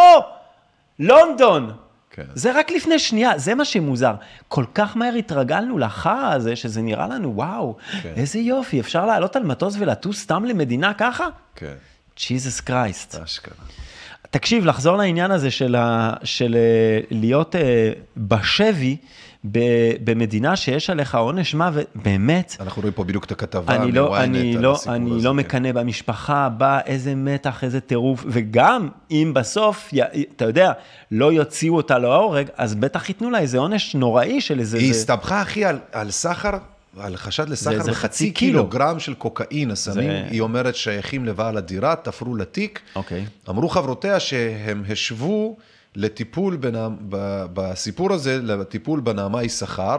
לונדון. 0.99 1.73
כן. 2.11 2.23
זה 2.35 2.59
רק 2.59 2.71
לפני 2.71 2.99
שנייה, 2.99 3.39
זה 3.39 3.55
מה 3.55 3.65
שמוזר. 3.65 4.15
כל 4.49 4.65
כך 4.75 4.97
מהר 4.97 5.15
התרגלנו 5.15 5.79
לחרא 5.79 6.33
הזה, 6.33 6.57
שזה 6.57 6.83
נראה 6.83 7.09
לנו, 7.09 7.37
וואו, 7.37 7.77
כן. 8.03 8.13
איזה 8.17 8.39
יופי, 8.39 8.81
אפשר 8.81 9.07
לעלות 9.07 9.37
על 9.37 9.43
מטוס 9.43 9.77
ולטוס 9.79 10.23
סתם 10.23 10.45
למדינה 10.45 10.95
ככה? 10.95 11.27
כן, 11.57 11.75
ג'יזוס 12.17 12.61
קרייסט. 12.61 13.15
אשכרה. 13.25 13.55
תקשיב, 14.31 14.65
לחזור 14.65 14.97
לעניין 14.97 15.31
הזה 15.31 15.51
של, 15.51 15.75
ה, 15.75 16.13
של 16.25 16.57
אה, 16.57 17.01
להיות 17.11 17.57
אה, 17.57 17.91
בשבי 18.17 18.97
במדינה 20.05 20.57
שיש 20.57 20.91
עליך 20.91 21.15
עונש 21.15 21.55
מוות, 21.55 21.87
באמת, 21.95 22.57
אנחנו 22.61 22.83
רואים 22.83 22.93
פה 22.95 23.05
בדיוק 23.05 23.25
את 23.25 23.33
הכתבה 23.33 23.77
אני 23.77 23.93
לא, 23.93 24.17
אני 24.23 24.57
על 24.57 24.63
לא, 24.63 24.73
הסיפור 24.75 24.95
אני 24.95 25.11
הזה, 25.11 25.25
לא 25.25 25.31
כן. 25.31 25.37
מקנא 25.37 25.73
במשפחה 25.73 26.37
הבאה, 26.47 26.81
איזה 26.81 27.15
מתח, 27.15 27.65
איזה 27.65 27.81
טירוף, 27.81 28.25
וגם 28.29 28.89
אם 29.11 29.33
בסוף, 29.35 29.91
אתה 30.37 30.45
יודע, 30.45 30.73
לא 31.11 31.33
יוציאו 31.33 31.77
אותה 31.77 31.99
להורג, 31.99 32.47
אז 32.57 32.75
בטח 32.75 33.09
ייתנו 33.09 33.31
לה 33.31 33.39
איזה 33.39 33.59
עונש 33.59 33.95
נוראי 33.95 34.41
של 34.41 34.61
איזה... 34.61 34.79
היא 34.79 34.93
זה- 34.93 34.99
הסתבכה, 34.99 35.43
אחי, 35.43 35.65
על, 35.65 35.79
על 35.93 36.11
סחר, 36.11 36.51
על 37.01 37.17
חשד 37.17 37.49
לסחר 37.49 37.79
בחצי 37.79 37.93
חצי 37.95 38.31
קילו. 38.31 38.59
קילוגרם 38.59 38.99
של 39.01 39.15
קוקאין, 39.15 39.71
הסמים, 39.71 40.09
זה- 40.11 40.25
היא 40.31 40.41
אומרת 40.41 40.75
שייכים 40.77 41.25
לבעל 41.25 41.57
הדירה, 41.57 41.95
תפרו 41.97 42.35
לתיק. 42.37 42.81
אוקיי. 42.97 43.25
אמרו 43.51 43.69
חברותיה 43.69 44.21
שהם 44.21 44.83
השוו 44.89 45.57
לטיפול 45.97 46.57
בנעם, 46.57 46.97
ב, 47.09 47.45
בסיפור 47.55 48.13
הזה, 48.13 48.39
לטיפול 48.43 49.01
בנעמה 49.01 49.45
יששכר, 49.45 49.97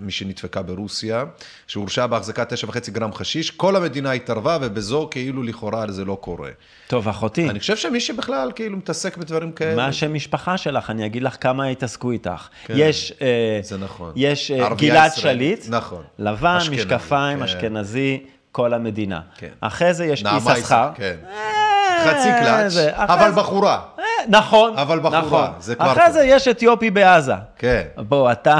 מי 0.00 0.12
שנדפקה 0.12 0.62
ברוסיה, 0.62 1.24
שהורשעה 1.66 2.06
בהחזקת 2.06 2.52
9.5 2.52 2.90
גרם 2.90 3.12
חשיש, 3.12 3.50
כל 3.50 3.76
המדינה 3.76 4.12
התערבה 4.12 4.58
ובזו 4.60 5.08
כאילו 5.10 5.42
לכאורה 5.42 5.84
זה 5.88 6.04
לא 6.04 6.18
קורה. 6.20 6.50
טוב, 6.86 7.08
אחותי, 7.08 7.50
אני 7.50 7.60
חושב 7.60 7.76
שמי 7.76 8.00
שבכלל 8.00 8.52
כאילו 8.54 8.76
מתעסק 8.76 9.16
בדברים 9.16 9.52
כאלה, 9.52 9.76
מה 9.76 9.86
השם 9.86 10.14
משפחה 10.14 10.56
שלך? 10.56 10.90
אני 10.90 11.06
אגיד 11.06 11.22
לך 11.22 11.36
כמה 11.40 11.70
יתעסקו 11.70 12.10
איתך. 12.10 12.48
כן, 12.66 12.74
יש, 12.76 13.12
אה, 13.22 13.60
זה 13.62 13.76
נכון. 13.76 14.12
יש 14.16 14.50
אה, 14.50 14.74
גלעד 14.74 15.12
שליט, 15.14 15.64
נכון. 15.68 16.02
לבן, 16.18 16.56
אשכנזי, 16.56 16.76
משקפיים, 16.76 17.38
כן. 17.38 17.44
אשכנזי, 17.44 18.22
כל 18.52 18.74
המדינה. 18.74 19.20
כן. 19.36 19.48
אחרי 19.60 19.94
זה 19.94 20.04
יש 20.04 20.24
יששכר. 20.36 20.90
כן. 20.94 21.16
אה, 21.28 22.04
חצי 22.04 22.28
קלאץ', 22.40 22.92
אבל 22.94 23.30
בחורה. 23.30 23.80
נכון, 24.28 24.72
אבל 24.78 24.98
בחורה, 25.00 25.20
נכון. 25.20 25.46
זה 25.60 25.74
כבר 25.74 25.92
אחרי. 25.92 26.12
זה 26.12 26.24
יש 26.24 26.48
אתיופי 26.48 26.90
בעזה. 26.90 27.32
כן. 27.58 27.82
בוא, 27.96 28.32
אתה... 28.32 28.58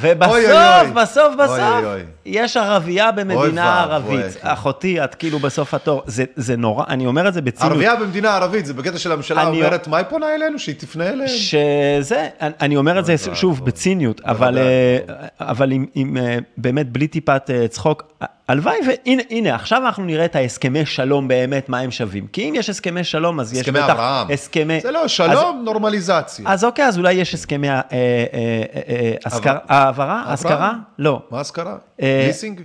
ובסוף, 0.00 0.32
אוי, 0.32 0.46
אוי, 0.52 0.80
אוי. 0.80 0.90
בסוף, 0.90 1.34
בסוף, 1.38 1.58
אוי, 1.58 1.84
אוי. 1.84 2.00
יש 2.26 2.56
ערבייה 2.56 3.10
אוי 3.10 3.24
במדינה 3.24 3.86
ואבוי, 3.90 4.16
ערבית. 4.22 4.36
אחי. 4.40 4.52
אחותי, 4.52 5.04
את 5.04 5.14
כאילו 5.14 5.38
בסוף 5.38 5.74
התור. 5.74 6.02
זה- 6.06 6.24
זה 6.36 6.56
נורא, 6.56 6.84
אני 6.88 7.06
אומר 7.06 7.28
את 7.28 7.34
זה 7.34 7.40
בציניות. 7.42 7.72
ערבייה 7.72 7.96
במדינה 7.96 8.34
ערבית, 8.36 8.66
זה 8.66 8.74
בקטע 8.74 8.98
של 8.98 9.12
הממשלה 9.12 9.42
אני- 9.48 9.56
אומרת, 9.56 9.88
מה 9.88 9.96
היא 9.96 10.06
פונה 10.08 10.34
אלינו? 10.34 10.58
שהיא 10.58 10.74
תפנה 10.78 11.08
אליהם? 11.08 11.28
שזה, 11.28 12.28
אני- 12.40 12.76
אומר 12.76 12.98
את 12.98 13.04
זה 13.04 13.14
אוי 13.26 13.34
שוב 13.36 13.52
ואבוי. 13.54 13.66
בציניות, 13.72 14.20
אבל. 14.24 14.58
אה, 14.58 14.98
אבל 15.40 15.72
עם, 15.72 15.86
עם 15.94 16.16
אה, 16.16 16.36
באמת 16.56 16.92
בלי 16.92 17.06
טיפת 17.06 17.50
אה, 17.50 17.68
צחוק, 17.68 18.02
הלוואי 18.48 18.76
והנה, 18.86 19.22
הנה, 19.30 19.54
עכשיו 19.54 19.82
אנחנו 19.86 20.04
נראה 20.04 20.24
את 20.24 20.36
ההסכמי 20.36 20.86
שלום 20.86 21.28
באמת, 21.28 21.68
מה 21.68 21.78
הם 21.78 21.90
שווים. 21.90 22.26
כי 22.32 22.48
אם 22.48 22.54
יש 22.54 22.70
הסכמי 22.70 23.04
שלום, 23.04 23.40
אז 23.40 23.52
יש 23.52 23.60
הסכמי 23.60 23.78
אברהם. 24.20 24.34
הסכמי... 24.34 24.80
זה 24.80 24.90
לא, 24.90 25.04
אז- 25.04 25.10
שלום, 25.10 25.62
נורמליזציה. 25.64 26.44
אז 26.48 26.64
אוקיי, 26.64 26.86
אז 26.86 26.98
אולי 26.98 27.12
יש 27.12 27.34
הסכמי 27.34 27.70
אה, 27.70 27.74
אה, 27.74 27.80
אה, 27.92 29.12
אה, 29.46 29.58
העברה, 29.68 30.22
השכרה? 30.26 30.72
לא. 30.98 31.22
מה 31.30 31.40
השכרה? 31.40 31.76
אה, 32.02 32.24
ליסינג? 32.26 32.60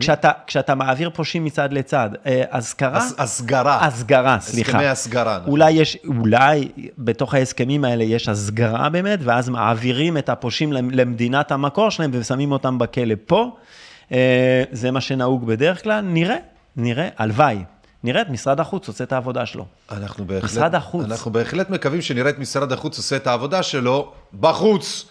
כשאתה, 0.00 0.30
כשאתה 0.46 0.74
מעביר 0.74 1.10
פושעים 1.14 1.44
מצד 1.44 1.72
לצד? 1.72 2.10
הס- 2.96 3.14
הסגרה. 3.18 3.86
הסגרה, 3.86 4.36
סליחה. 4.40 4.70
הסכמי 4.72 4.86
הסגרה, 4.86 5.38
נכון. 5.38 5.50
אולי 5.50 5.70
יש, 5.70 5.96
אולי 6.18 6.68
בתוך 6.98 7.34
ההסכמים 7.34 7.84
האלה 7.84 8.04
יש 8.04 8.28
הסגרה 8.28 8.88
באמת, 8.88 9.18
ואז 9.22 9.48
מעבירים 9.48 10.18
את 10.18 10.28
הפושעים 10.28 10.72
למ- 10.72 10.90
למדינת 10.90 11.52
המקור 11.52 11.90
שלהם 11.90 12.10
ושמים 12.14 12.52
אותם 12.52 12.78
בכלא 12.78 13.14
פה. 13.26 13.56
זה 14.72 14.90
מה 14.90 15.00
שנהוג 15.00 15.46
בדרך 15.46 15.82
כלל, 15.82 16.00
נראה, 16.00 16.36
נראה, 16.76 17.08
הלוואי. 17.18 17.64
נראה 18.04 18.22
את 18.22 18.30
משרד 18.30 18.60
החוץ 18.60 18.88
עושה 18.88 19.04
את 19.04 19.12
העבודה 19.12 19.46
שלו. 19.46 19.66
אנחנו 19.90 20.24
בהחלט, 20.24 20.50
משרד 20.50 20.74
החוץ. 20.74 21.04
אנחנו 21.04 21.30
בהחלט 21.30 21.70
מקווים 21.70 22.02
שנראה 22.02 22.30
את 22.30 22.38
משרד 22.38 22.72
החוץ 22.72 22.98
עושה 22.98 23.16
את 23.16 23.26
העבודה 23.26 23.62
שלו 23.62 24.12
בחוץ. 24.40 25.06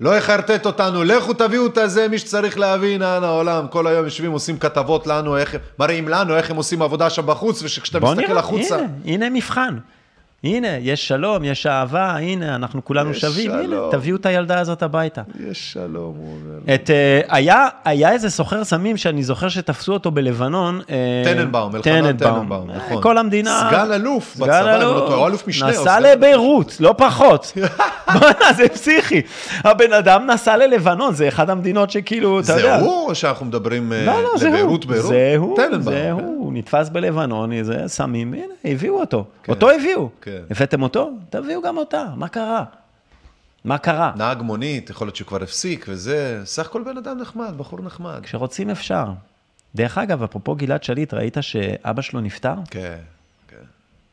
לא 0.00 0.16
יחרטט 0.16 0.66
אותנו, 0.66 1.04
לכו 1.04 1.32
תביאו 1.32 1.66
את 1.66 1.78
הזה, 1.78 2.08
מי 2.08 2.18
שצריך 2.18 2.58
להבין, 2.58 3.02
אנא 3.02 3.26
העולם, 3.26 3.68
כל 3.68 3.86
היום 3.86 4.04
יושבים, 4.04 4.32
עושים 4.32 4.58
כתבות 4.58 5.06
לנו, 5.06 5.36
איך, 5.36 5.56
מראים 5.78 6.08
לנו 6.08 6.36
איך 6.36 6.50
הם 6.50 6.56
עושים 6.56 6.82
עבודה 6.82 7.10
שם 7.10 7.26
בחוץ, 7.26 7.62
וכשאתה 7.62 8.00
בוא 8.00 8.14
מסתכל 8.14 8.28
נראה, 8.28 8.38
החוצה, 8.38 8.76
הנה, 8.76 8.86
הנה 9.04 9.30
מבחן. 9.30 9.78
הנה, 10.44 10.68
יש 10.80 11.08
שלום, 11.08 11.44
יש 11.44 11.66
אהבה, 11.66 12.10
הנה, 12.16 12.54
אנחנו 12.54 12.84
כולנו 12.84 13.14
שווים, 13.14 13.50
הנה, 13.50 13.62
שלום. 13.62 13.90
תביאו 13.90 14.16
את 14.16 14.26
הילדה 14.26 14.60
הזאת 14.60 14.82
הביתה. 14.82 15.22
יש 15.50 15.72
שלום, 15.72 16.14
הוא 16.16 16.34
אומר. 16.34 16.74
את, 16.74 16.90
אה, 16.90 17.20
היה, 17.28 17.68
היה 17.84 18.12
איזה 18.12 18.30
סוחר 18.30 18.64
סמים 18.64 18.96
שאני 18.96 19.22
זוכר 19.22 19.48
שתפסו 19.48 19.92
אותו 19.92 20.10
בלבנון. 20.10 20.80
אה, 20.90 21.22
טננבאום, 21.24 21.76
אלחנן 21.76 22.16
טננבאום, 22.16 22.70
אה, 22.70 22.76
נכון. 22.76 23.02
כל 23.02 23.18
המדינה. 23.18 23.68
סגן 23.70 23.92
אלוף 23.92 24.36
בצבא, 24.36 24.62
אם 24.62 24.80
אלוף. 24.82 24.96
לא 24.96 25.06
טועה, 25.08 25.28
אלוף 25.28 25.48
משנה, 25.48 25.68
נסע. 25.68 26.00
לביירות, 26.00 26.76
לא 26.80 26.94
פחות. 26.98 27.52
בוא'נה, 28.14 28.52
זה 28.56 28.68
פסיכי. 28.68 29.22
הבן 29.64 29.92
אדם 29.92 30.30
נסע 30.30 30.56
ללבנון, 30.56 31.14
זה 31.14 31.28
אחת 31.28 31.48
המדינות 31.48 31.90
שכאילו, 31.90 32.40
אתה 32.40 32.52
יודע. 32.52 32.62
זה 32.62 32.84
הוא, 32.84 33.08
או 33.08 33.14
שאנחנו 33.14 33.46
מדברים 33.46 33.92
אה, 33.92 34.04
לא, 34.06 34.22
לא, 34.22 34.38
זה. 34.38 34.48
לביירות, 34.48 34.86
ביירות? 34.86 35.08
זה 35.08 35.34
הוא, 35.36 35.56
זה 35.80 35.90
כן. 35.90 36.10
הוא, 36.10 36.52
נתפס 36.52 36.88
בלבנון, 36.88 37.62
זה 37.62 37.82
סמים, 37.86 38.34
הנה, 38.34 38.44
הביאו 38.64 39.00
אותו. 39.00 39.24
כן. 39.42 39.52
אותו 39.52 39.70
הביאו. 39.70 40.08
כן. 40.22 40.33
הבאתם 40.50 40.82
אותו? 40.82 41.10
תביאו 41.30 41.62
גם 41.62 41.76
אותה, 41.76 42.04
מה 42.16 42.28
קרה? 42.28 42.64
מה 43.64 43.78
קרה? 43.78 44.12
נהג 44.16 44.42
מונית, 44.42 44.90
יכול 44.90 45.06
להיות 45.06 45.16
שהוא 45.16 45.28
כבר 45.28 45.42
הפסיק 45.42 45.86
וזה, 45.88 46.42
סך 46.44 46.66
הכל 46.66 46.82
בן 46.82 46.96
אדם 46.96 47.20
נחמד, 47.20 47.54
בחור 47.56 47.82
נחמד. 47.82 48.20
כשרוצים 48.22 48.70
אפשר. 48.70 49.04
דרך 49.74 49.98
אגב, 49.98 50.22
אפרופו 50.22 50.54
גלעד 50.54 50.82
שליט, 50.82 51.14
ראית 51.14 51.36
שאבא 51.40 52.02
שלו 52.02 52.20
נפטר? 52.20 52.54
כן, 52.70 52.98
כן, 53.48 53.56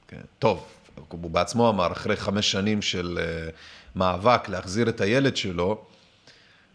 כן. 0.07 0.21
טוב, 0.39 0.65
הוא 1.09 1.31
בעצמו 1.31 1.69
אמר, 1.69 1.91
אחרי 1.91 2.15
חמש 2.15 2.51
שנים 2.51 2.81
של 2.81 3.19
uh, 3.19 3.51
מאבק 3.95 4.49
להחזיר 4.49 4.89
את 4.89 5.01
הילד 5.01 5.37
שלו, 5.37 5.81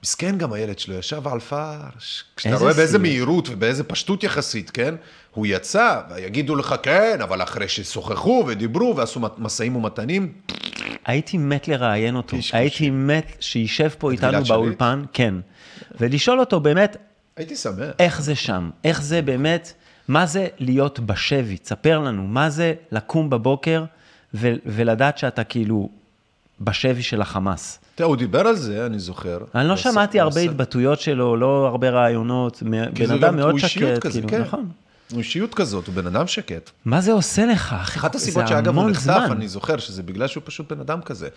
מסכן 0.06 0.38
גם 0.38 0.52
הילד 0.52 0.78
שלו, 0.78 0.94
ישב 0.94 1.28
על 1.28 1.40
פרש. 1.40 2.24
כשאתה 2.36 2.56
רואה 2.56 2.72
באיזה. 2.72 2.98
מהירות 2.98 3.48
ובאיזה 3.48 3.84
פשטות 3.84 4.24
יחסית, 4.24 4.70
כן? 4.70 4.94
הוא 5.34 5.46
יצא, 5.46 6.00
ויגידו 6.10 6.56
לך, 6.56 6.74
כן, 6.82 7.18
אבל 7.22 7.42
אחרי 7.42 7.68
ששוחחו 7.68 8.44
ודיברו 8.46 8.96
ועשו 8.96 9.20
משאים 9.38 9.76
ומתנים, 9.76 10.32
הייתי 11.06 11.38
מת 11.38 11.68
לראיין 11.68 12.16
אותו. 12.16 12.36
הייתי 12.52 12.90
מת 12.90 13.36
שישב 13.40 13.88
פה 13.98 14.12
איתנו? 14.12 14.44
באולפן, 14.44 15.04
כן, 15.12 15.34
ולשאול 16.00 16.40
אותו 16.40 16.60
באמת, 16.60 16.96
הייתי 17.36 17.56
שמח. 17.56 17.94
איך 17.98 18.22
זה 18.22 18.34
שם? 18.34 18.70
איך 18.84 19.02
זה 19.02 19.22
באמת, 19.22 19.72
מה 20.08 20.26
זה 20.26 20.46
להיות 20.58 21.00
בשבי? 21.00 21.56
תספר 21.56 21.98
לנו, 21.98 22.26
מה 22.26 22.50
זה 22.50 22.74
לקום 22.92 23.30
בבוקר 23.30 23.84
ו- 24.34 24.54
ולדעת 24.66 25.18
שאתה 25.18 25.44
כאילו 25.44 25.88
בשבי 26.60 27.02
של 27.02 27.20
החמאס? 27.20 27.78
תראה, 27.94 28.08
הוא 28.08 28.16
דיבר 28.16 28.40
על 28.40 28.56
זה, 28.56 28.86
אני 28.86 28.98
זוכר. 28.98 29.38
אני 29.54 29.68
לא 29.68 29.76
שמעתי 29.76 30.20
הרבה 30.20 30.40
התבטאויות 30.40 31.00
שלו, 31.00 31.36
לא 31.36 31.66
הרבה 31.66 31.90
רעיונות, 31.90 32.62
כי 32.94 33.06
בן 33.06 33.14
אדם 33.14 33.36
מאוד 33.36 33.58
שקט, 33.58 34.06
כאילו, 34.10 34.28
כן. 34.28 34.42
נכון. 34.42 34.68
הוא 35.10 35.18
אישיות 35.18 35.54
כזאת, 35.54 35.86
הוא 35.86 35.94
בן 35.94 36.06
אדם 36.06 36.26
שקט. 36.26 36.70
מה 36.84 37.00
זה 37.00 37.12
עושה 37.12 37.46
לך? 37.46 37.72
אחת 37.72 38.14
הסיבות 38.14 38.48
שאגב 38.48 38.78
הוא 38.78 38.90
נחשף. 38.90 39.20
אני 39.30 39.48
זוכר, 39.48 39.76
שזה 39.78 40.02
בגלל 40.02 40.26
שהוא 40.26 40.42
פשוט 40.46 40.72
בן 40.72 40.80
אדם 40.80 41.02
כזה. 41.02 41.28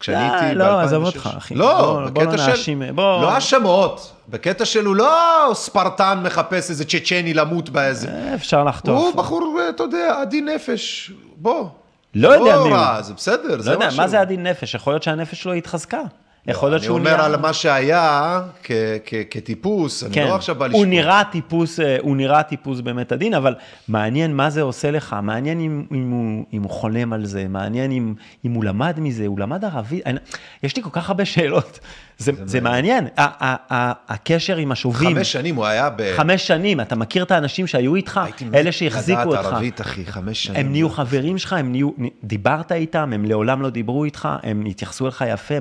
כשאני 0.00 0.28
לא, 0.28 0.34
הייתי 0.34 0.58
לא, 0.58 0.64
ב-2006. 0.64 0.84
עזוב 0.84 1.04
אותך, 1.04 1.30
אחי. 1.38 1.54
לא, 1.54 2.00
בקטע 2.12 2.36
לא 2.36 2.54
של... 2.54 2.74
לא 2.96 3.30
האשמות. 3.30 4.12
בקטע 4.28 4.64
של 4.64 4.84
הוא 4.84 4.96
לא 4.96 5.50
ספרטן 5.54 6.20
מחפש 6.22 6.70
איזה 6.70 6.84
צ'צ'ני 6.84 7.34
למות 7.34 7.70
באיזה... 7.70 8.08
אה, 8.08 8.34
אפשר 8.34 8.64
לחטוף. 8.64 8.98
הוא 8.98 9.14
בחור, 9.14 9.60
אתה 9.74 9.82
יודע, 9.82 10.20
עדין 10.20 10.48
נפש. 10.48 11.12
בוא. 11.36 11.68
לא 12.14 12.28
יודע 12.28 12.44
מי 12.44 12.68
הוא. 12.68 12.76
רע, 12.76 13.02
זה 13.02 13.14
בסדר, 13.14 13.56
לא 13.64 13.70
יודע. 13.70 13.88
מה 13.96 14.08
זה 14.08 14.20
עדין 14.20 14.46
נפש? 14.46 14.74
יכול 14.74 14.92
להיות 14.92 15.02
שהנפש 15.02 15.42
שלו 15.42 15.52
התחזקה. 15.52 16.00
יכול 16.46 16.70
להיות 16.70 16.82
שהוא 16.82 16.96
אני 16.96 17.04
נהיה... 17.04 17.14
אומר 17.14 17.24
על 17.24 17.36
מה 17.36 17.52
שהיה 17.52 18.40
כ- 18.62 18.70
כ- 19.06 19.14
כטיפוס, 19.30 20.04
אני 20.04 20.14
כן, 20.14 20.26
לא 20.26 20.34
עכשיו 20.34 20.54
בא 20.54 20.64
הוא 20.64 20.70
לשפוט. 20.70 20.86
נראה 20.88 21.24
טיפוס, 21.24 21.80
אה, 21.80 21.96
הוא 22.00 22.16
נראה 22.16 22.42
טיפוס 22.42 22.80
באמת 22.80 23.12
עדין, 23.12 23.34
אבל 23.34 23.54
מעניין 23.88 24.36
מה 24.36 24.50
זה 24.50 24.62
עושה 24.62 24.90
לך, 24.90 25.16
מעניין 25.22 25.60
אם, 25.60 25.84
אם, 25.92 26.10
הוא, 26.10 26.44
אם 26.52 26.62
הוא 26.62 26.70
חולם 26.70 27.12
על 27.12 27.24
זה, 27.24 27.46
מעניין 27.48 27.92
אם, 27.92 28.14
אם 28.44 28.52
הוא 28.52 28.64
למד 28.64 29.00
מזה, 29.00 29.26
הוא 29.26 29.40
למד 29.40 29.64
ערבית, 29.64 30.06
אני, 30.06 30.18
יש 30.62 30.76
לי 30.76 30.82
כל 30.82 30.90
כך 30.92 31.08
הרבה 31.08 31.24
שאלות, 31.24 31.80
זה, 32.18 32.32
זה, 32.32 32.42
זה 32.46 32.60
מעניין, 32.60 33.06
ה, 33.16 33.22
ה, 33.22 33.74
ה, 33.74 33.92
הקשר 34.08 34.56
עם 34.56 34.72
השובים, 34.72 35.16
חמש 35.16 35.32
שנים 35.32 35.54
הוא 35.56 35.66
היה 35.66 35.90
ב... 35.96 36.12
חמש 36.16 36.46
שנים, 36.46 36.80
אתה 36.80 36.96
מכיר 36.96 37.22
את 37.22 37.30
האנשים 37.30 37.66
שהיו 37.66 37.94
איתך, 37.94 38.20
הייתי 38.24 38.44
אלה 38.54 38.72
שהחזיקו 38.72 39.20
לדעת 39.20 39.44
אותך, 39.44 39.52
ערבית, 39.52 39.80
אחי, 39.80 40.06
חמש 40.06 40.44
שנים. 40.44 40.60
הם 40.60 40.72
נהיו 40.72 40.90
חברים 40.90 41.38
שלך, 41.38 41.52
הם 41.52 41.70
נהיו, 41.72 41.90
דיברת 42.24 42.72
איתם, 42.72 43.12
הם 43.14 43.24
לעולם 43.24 43.62
לא 43.62 43.70
דיברו 43.70 44.04
איתך, 44.04 44.28
הם 44.42 44.64
התייחסו 44.66 45.04
אליך 45.04 45.24
יפה, 45.28 45.54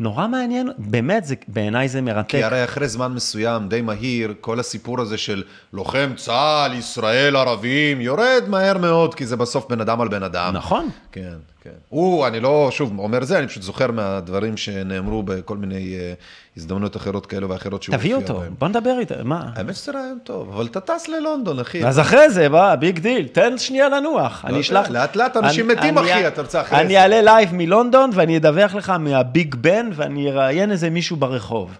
נורא 0.00 0.23
מעניין, 0.26 0.70
באמת, 0.78 1.24
זה, 1.24 1.34
בעיניי 1.48 1.88
זה 1.88 2.00
מרתק. 2.00 2.30
כי 2.30 2.44
הרי 2.44 2.64
אחרי 2.64 2.88
זמן 2.88 3.12
מסוים, 3.12 3.68
די 3.68 3.80
מהיר, 3.80 4.34
כל 4.40 4.60
הסיפור 4.60 5.00
הזה 5.00 5.18
של 5.18 5.42
לוחם 5.72 6.12
צה"ל, 6.16 6.74
ישראל, 6.74 7.36
ערבים, 7.36 8.00
יורד 8.00 8.42
מהר 8.48 8.78
מאוד, 8.78 9.14
כי 9.14 9.26
זה 9.26 9.36
בסוף 9.36 9.66
בן 9.70 9.80
אדם 9.80 10.00
על 10.00 10.08
בן 10.08 10.22
אדם. 10.22 10.52
נכון. 10.56 10.90
כן, 11.12 11.34
כן. 11.64 11.70
הוא, 11.88 12.26
אני 12.26 12.40
לא, 12.40 12.68
שוב, 12.70 12.98
אומר 12.98 13.24
זה, 13.24 13.38
אני 13.38 13.46
פשוט 13.48 13.62
זוכר 13.62 13.90
מהדברים 13.90 14.56
שנאמרו 14.56 15.22
בכל 15.22 15.56
מיני 15.56 15.94
אה, 15.98 16.12
הזדמנויות 16.56 16.96
אחרות 16.96 17.26
כאלו 17.26 17.48
ואחרות 17.48 17.82
שהוא 17.82 17.96
תביא 17.96 18.14
הופיע 18.14 18.28
אותו, 18.28 18.40
בהם. 18.40 18.54
בוא 18.58 18.68
נדבר 18.68 18.96
איתו, 18.98 19.14
מה? 19.24 19.50
האמת 19.56 19.74
שזה 19.76 19.92
רעיון 19.92 20.18
טוב, 20.24 20.50
אבל 20.54 20.66
אתה 20.66 20.80
טס 20.80 21.08
ללונדון, 21.08 21.60
אחי. 21.60 21.86
אז 21.86 22.00
אחרי 22.00 22.30
זה, 22.30 22.48
בוא, 22.48 22.74
big 22.74 22.98
deal, 22.98 23.28
תן 23.28 23.58
שנייה 23.58 23.88
לנוח. 23.88 24.44
אני 24.44 24.50
יודע, 24.52 24.60
אשלח... 24.60 24.90
לאט 24.90 25.16
לאט 25.16 25.36
אנשים 25.36 25.70
אני- 25.70 25.78
מתים, 25.78 25.98
אני- 25.98 26.12
אחי, 26.12 26.28
אתה 26.28 26.42
רוצה 26.42 26.60
אחרי 26.60 26.80
אני 26.80 26.88
זה. 26.94 27.00
אעלה 27.02 27.22
live 27.22 27.48
מלונדון 27.54 28.10
ואני 28.14 28.36
אדווח 28.36 28.74
לך 28.74 28.90
מהביג 29.00 29.54
בן 29.54 29.90
ואני 29.94 30.30
אראיין 30.30 30.70
איזה 30.70 30.90
מישהו 30.90 31.16
ברחוב. 31.16 31.70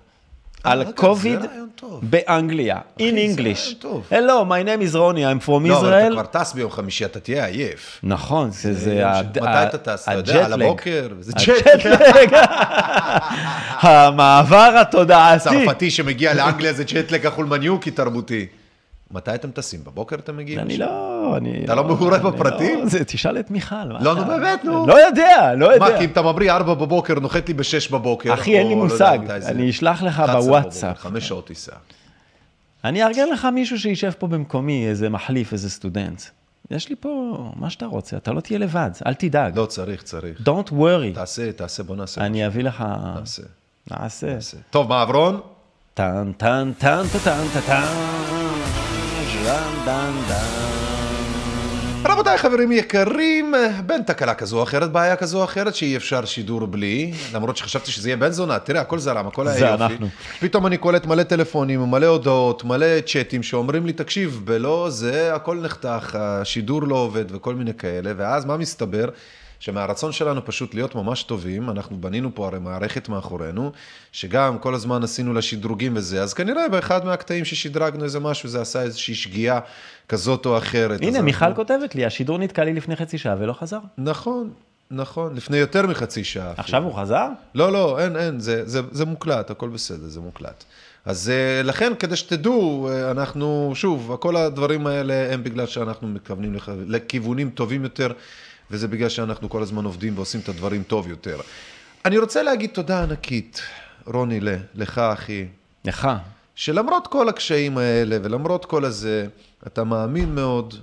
על 0.64 0.84
קוביד 0.92 1.38
טוב. 1.76 2.00
באנגליה, 2.02 2.76
in 2.98 3.02
English. 3.02 3.84
Hello, 4.10 4.44
my 4.48 4.64
name 4.66 4.92
is 4.92 4.96
רוני, 4.96 5.32
I'm 5.32 5.46
from 5.46 5.68
לא, 5.68 5.78
אבל 5.80 5.88
אתה 5.88 6.08
Israel. 6.08 6.12
כבר 6.12 6.42
טס 6.42 6.52
ביום 6.52 6.70
חמישי, 6.70 7.04
אתה 7.04 7.20
תהיה 7.20 7.46
עייף. 7.46 8.00
נכון, 8.02 8.50
זה 8.50 8.74
זה... 8.74 8.94
יום 8.94 9.08
ה- 9.10 9.22
ש- 9.22 9.26
מתי 9.36 9.48
אתה 9.76 9.78
טס? 9.78 10.02
אתה 10.08 10.12
יודע, 10.18 10.44
על. 10.46 10.62
הבוקר? 10.62 11.08
זה 11.20 11.32
הג'ט-לג. 11.36 12.34
המעבר 13.88 14.76
התודעתי. 14.80 15.44
צרפתי 15.44 15.90
שמגיע 15.90 16.34
לאנגליה 16.34 16.72
זה 16.72 16.84
צ'טלק 16.84 17.26
החולמניוקי 17.26 17.90
תרבותי. 17.90 18.46
מתי 19.14 19.34
אתם 19.34 19.50
טסים? 19.50 19.80
בבוקר 19.84 20.16
אתם 20.16 20.36
מגיעים? 20.36 20.60
אני 20.60 20.76
לא, 20.76 21.34
אני... 21.36 21.64
אתה 21.64 21.74
לא 21.74 21.84
מעורה 21.84 22.16
אני 22.16 22.24
בפרטים? 22.30 22.78
לא- 22.80 22.86
זה- 22.88 23.04
תשאל 23.04 23.38
את 23.38 23.50
מיכל. 23.50 23.84
לא, 23.84 24.14
נו, 24.14 24.24
באמת, 24.24 24.64
נו. 24.64 24.86
לא 24.86 25.06
יודע, 25.06 25.54
לא 25.56 25.66
יודע. 25.74 25.78
מה, 25.90 25.98
כי 25.98 26.04
אם 26.04 26.10
אתה 26.10 26.22
ממריא 26.22 26.52
4 26.52 26.74
בבוקר, 26.74 27.14
נוחת 27.14 27.48
לי 27.48 27.54
ב-6 27.54 27.92
בבוקר. 27.92 28.34
אחי, 28.34 28.58
אין 28.58 28.68
לי 28.68 28.74
לא 28.74 28.82
מושג. 28.82 29.18
אני 29.46 29.70
אשלח 29.70 30.02
לך 30.02 30.20
11 30.20 30.40
בוואטסאפ. 30.40 30.84
בבוקר, 30.90 31.08
חמש 31.08 31.28
שעות 31.28 31.46
טיסה. 31.46 31.72
אני 32.84 33.04
אארגן 33.04 33.28
לך 33.32 33.48
מישהו 33.54 33.78
שישב 33.78 34.10
פה 34.18 34.26
במקומי, 34.26 34.86
איזה 34.88 35.08
מחליף, 35.08 35.52
איזה 35.52 35.70
סטודנט. 35.70 36.22
יש 36.70 36.88
לי 36.88 36.96
פה 36.96 37.36
מה 37.56 37.70
שאתה 37.70 37.86
רוצה, 37.86 38.16
אתה 38.16 38.32
לא 38.32 38.40
תהיה 38.40 38.58
לבד, 38.58 38.90
אל 39.06 39.14
תדאג. 39.14 39.58
לא, 39.58 39.66
צריך, 39.66 40.02
צריך. 40.02 40.40
Don't 40.40 40.70
worry. 40.72 41.14
תעשה, 41.14 41.52
תעשה, 41.52 41.82
בוא 41.82 41.96
נעשה. 41.96 42.20
אני 42.20 42.46
אביא 42.46 42.64
לך... 42.64 42.84
נעשה. 43.20 43.42
נעשה. 43.90 44.36
טוב, 44.70 44.88
מעברון? 44.88 45.40
טן, 45.94 46.32
טן, 46.36 46.72
טן, 46.78 47.02
טן, 47.12 47.20
טן, 47.54 47.60
טן, 47.66 48.83
דן, 49.44 49.72
דן, 49.84 50.12
דן. 50.28 50.84
רבותיי, 52.08 52.38
חברים 52.38 52.72
יקרים, 52.72 53.54
בין 53.86 54.02
תקלה 54.02 54.34
כזו 54.34 54.58
או 54.58 54.62
אחרת, 54.62 54.92
בעיה 54.92 55.16
כזו 55.16 55.38
או 55.38 55.44
אחרת, 55.44 55.74
שאי 55.74 55.96
אפשר 55.96 56.24
שידור 56.24 56.66
בלי, 56.66 57.12
למרות 57.34 57.56
שחשבתי 57.56 57.90
שזה 57.90 58.08
יהיה 58.08 58.16
בן 58.16 58.30
זונה, 58.30 58.58
תראה, 58.58 58.80
הכל 58.80 58.98
זרם, 58.98 59.26
הכל 59.26 59.48
היה 59.48 59.58
זה 59.58 59.66
יופי. 59.66 59.84
אנחנו. 59.84 60.08
פתאום 60.40 60.66
אני 60.66 60.76
קולט 60.76 61.06
מלא 61.06 61.22
טלפונים, 61.22 61.80
מלא 61.80 62.06
הודעות, 62.06 62.64
מלא 62.64 63.00
צ'אטים 63.06 63.42
שאומרים 63.42 63.86
לי, 63.86 63.92
תקשיב, 63.92 64.40
בלא 64.44 64.86
זה, 64.90 65.34
הכל 65.34 65.56
נחתך, 65.56 66.18
השידור 66.20 66.82
לא 66.82 66.96
עובד 66.96 67.24
וכל 67.28 67.54
מיני 67.54 67.74
כאלה, 67.74 68.12
ואז 68.16 68.44
מה 68.44 68.56
מסתבר? 68.56 69.08
שמהרצון 69.64 70.12
שלנו 70.12 70.44
פשוט 70.44 70.74
להיות 70.74 70.94
ממש 70.94 71.22
טובים, 71.22 71.70
אנחנו 71.70 71.96
בנינו 72.00 72.30
פה 72.34 72.46
הרי 72.46 72.58
מערכת 72.58 73.08
מאחורינו, 73.08 73.72
שגם 74.12 74.58
כל 74.58 74.74
הזמן 74.74 75.02
עשינו 75.04 75.32
לה 75.34 75.42
שדרוגים 75.42 75.96
וזה, 75.96 76.22
אז 76.22 76.34
כנראה 76.34 76.68
באחד 76.68 77.04
מהקטעים 77.04 77.44
ששדרגנו 77.44 78.04
איזה 78.04 78.20
משהו, 78.20 78.48
זה 78.48 78.60
עשה 78.60 78.82
איזושהי 78.82 79.14
שגיאה 79.14 79.60
כזאת 80.08 80.46
או 80.46 80.58
אחרת. 80.58 81.00
הנה, 81.00 81.08
אנחנו- 81.10 81.24
מיכל 81.24 81.54
כותבת 81.54 81.94
לי, 81.94 82.04
השידור 82.04 82.38
נתקע 82.38 82.64
לי 82.64 82.72
לפני 82.74 82.96
חצי 82.96 83.18
שעה 83.18 83.34
ולא 83.38 83.52
חזר. 83.52 83.78
נכון, 83.98 84.50
נכון, 84.90 85.34
לפני 85.34 85.56
יותר 85.56 85.86
מחצי 85.86 86.24
שעה. 86.24 86.44
אפילו. 86.50 86.60
עכשיו 86.62 86.82
הוא 86.84 86.94
חזר? 87.00 87.26
לא, 87.54 87.72
לא, 87.72 87.98
אין, 88.00 88.16
אין, 88.16 88.40
זה, 88.40 88.62
זה, 88.68 88.80
זה 88.92 89.04
מוקלט, 89.04 89.50
הכל 89.50 89.68
בסדר, 89.68 90.06
זה 90.08 90.20
מוקלט. 90.20 90.64
אז 91.04 91.30
אה, 91.30 91.62
לכן, 91.62 91.92
כדי 91.98 92.16
שתדעו, 92.16 92.88
אה, 92.92 93.10
אנחנו, 93.10 93.72
שוב, 93.74 94.16
כל 94.20 94.36
הדברים 94.36 94.86
האלה 94.86 95.32
הם 95.34 95.44
בגלל 95.44 95.66
שאנחנו 95.66 96.08
מכוונים 96.08 96.54
לכ- 96.54 96.68
לכיוונים 96.86 97.50
טובים 97.50 97.82
יותר, 97.82 98.12
וזה 98.70 98.88
בגלל 98.88 99.08
שאנחנו 99.08 99.50
כל 99.50 99.62
הזמן 99.62 99.84
עובדים 99.84 100.16
ועושים 100.16 100.40
את 100.40 100.48
הדברים 100.48 100.82
טוב 100.82 101.08
יותר. 101.08 101.40
אני 102.04 102.18
רוצה 102.18 102.42
להגיד 102.42 102.70
תודה 102.70 103.02
ענקית, 103.02 103.60
רוני, 104.06 104.40
לך, 104.74 104.98
אחי, 104.98 105.46
לך. 105.84 106.08
שלמרות 106.54 107.06
כל 107.06 107.28
הקשיים 107.28 107.78
האלה 107.78 108.18
ולמרות 108.22 108.64
כל 108.64 108.84
הזה, 108.84 109.26
אתה 109.66 109.84
מאמין 109.84 110.34
מאוד 110.34 110.74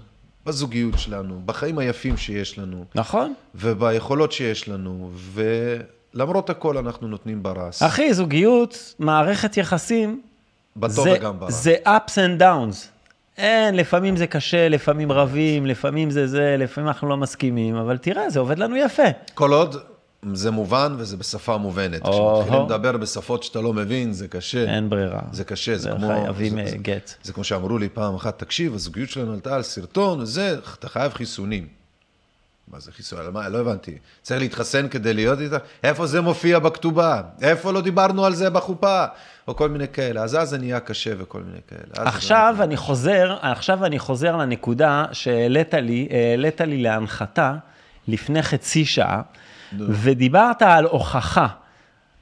בזוגיות 0.45 0.99
שלנו, 0.99 1.41
בחיים 1.45 1.77
היפים 1.77 2.17
שיש 2.17 2.57
לנו. 2.57 2.85
נכון. 2.95 3.33
וביכולות 3.55 4.31
שיש 4.31 4.69
לנו, 4.69 5.11
ולמרות 5.33 6.49
הכל 6.49 6.77
אנחנו 6.77 7.07
נותנים 7.07 7.43
ברס. 7.43 7.83
אחי, 7.83 8.13
זוגיות, 8.13 8.95
מערכת 8.99 9.57
יחסים, 9.57 10.21
בטוב 10.77 11.07
וגם 11.15 11.39
ברע. 11.39 11.51
זה 11.51 11.75
ups 11.85 12.11
and 12.15 12.41
downs. 12.41 12.87
אין, 13.37 13.75
לפעמים 13.75 14.17
זה 14.17 14.27
קשה, 14.27 14.69
לפעמים 14.69 15.11
רבים, 15.11 15.65
לפעמים 15.65 16.09
זה 16.09 16.27
זה, 16.27 16.55
לפעמים 16.59 16.87
אנחנו 16.87 17.09
לא 17.09 17.17
מסכימים, 17.17 17.75
אבל 17.75 17.97
תראה, 17.97 18.29
זה 18.29 18.39
עובד 18.39 18.59
לנו 18.59 18.75
יפה. 18.77 19.03
כל 19.33 19.53
עוד 19.53 19.75
זה 20.33 20.51
מובן 20.51 20.95
וזה 20.97 21.17
בשפה 21.17 21.57
מובנת. 21.57 22.01
כשמתחילים 22.03 22.65
לדבר 22.65 22.97
בשפות 22.97 23.43
שאתה 23.43 23.61
לא 23.61 23.73
מבין, 23.73 24.13
זה 24.13 24.27
קשה. 24.27 24.75
אין 24.75 24.89
ברירה. 24.89 25.19
זה 25.31 25.43
קשה, 25.43 25.77
זה 25.77 25.83
זה 25.83 25.91
כמו... 25.97 26.07
חייבים, 26.07 26.53
זה- 26.53 26.59
אה, 26.61 26.67
זה- 26.69 26.77
גט. 26.77 27.13
זה 27.23 27.33
כמו 27.33 27.43
שאמרו 27.43 27.77
לי 27.77 27.89
פעם 27.89 28.15
אחת, 28.15 28.39
תקשיב, 28.39 28.73
הזוגיות 28.73 29.09
שלנו 29.09 29.33
עלתה 29.33 29.55
על 29.55 29.61
סרטון, 29.63 30.25
זה, 30.25 30.55
אתה 30.79 30.89
חייב 30.89 31.13
חיסונים. 31.13 31.67
מה 32.71 32.79
זה 32.79 32.91
חיסון? 32.91 33.19
מה? 33.33 33.49
לא 33.49 33.57
הבנתי. 33.57 33.97
צריך 34.21 34.41
להתחסן 34.41 34.87
כדי 34.87 35.13
להיות 35.13 35.39
איתה? 35.39 35.57
איפה 35.83 36.07
זה 36.07 36.21
מופיע 36.21 36.59
בכתובה? 36.59 37.21
איפה 37.41 37.71
לא 37.73 37.81
דיברנו 37.81 38.25
על 38.25 38.33
זה 38.33 38.49
בחופה? 38.49 39.05
או 39.47 39.55
כל 39.55 39.69
מיני 39.69 39.87
כאלה. 39.87 40.23
אז 40.23 40.35
אז 40.35 40.49
זה 40.49 40.57
נהיה 40.57 40.79
קשה 40.79 41.11
וכל 41.17 41.41
מיני 41.41 41.59
כאלה. 41.67 42.07
עכשיו 42.09 42.55
אני 42.59 42.77
חוזר, 42.77 43.37
עכשיו 43.41 43.85
אני 43.85 43.99
חוזר 43.99 44.35
לנקודה 44.35 45.05
שהעלית 45.11 45.73
לי, 45.73 46.07
העלית 46.11 46.61
לי 46.61 46.81
להנחתה 46.81 47.55
לפני 48.07 48.43
חצי 48.43 48.85
שעה, 48.85 49.21
ודיברת 49.79 50.61
על 50.61 50.85
הוכחה. 50.85 51.47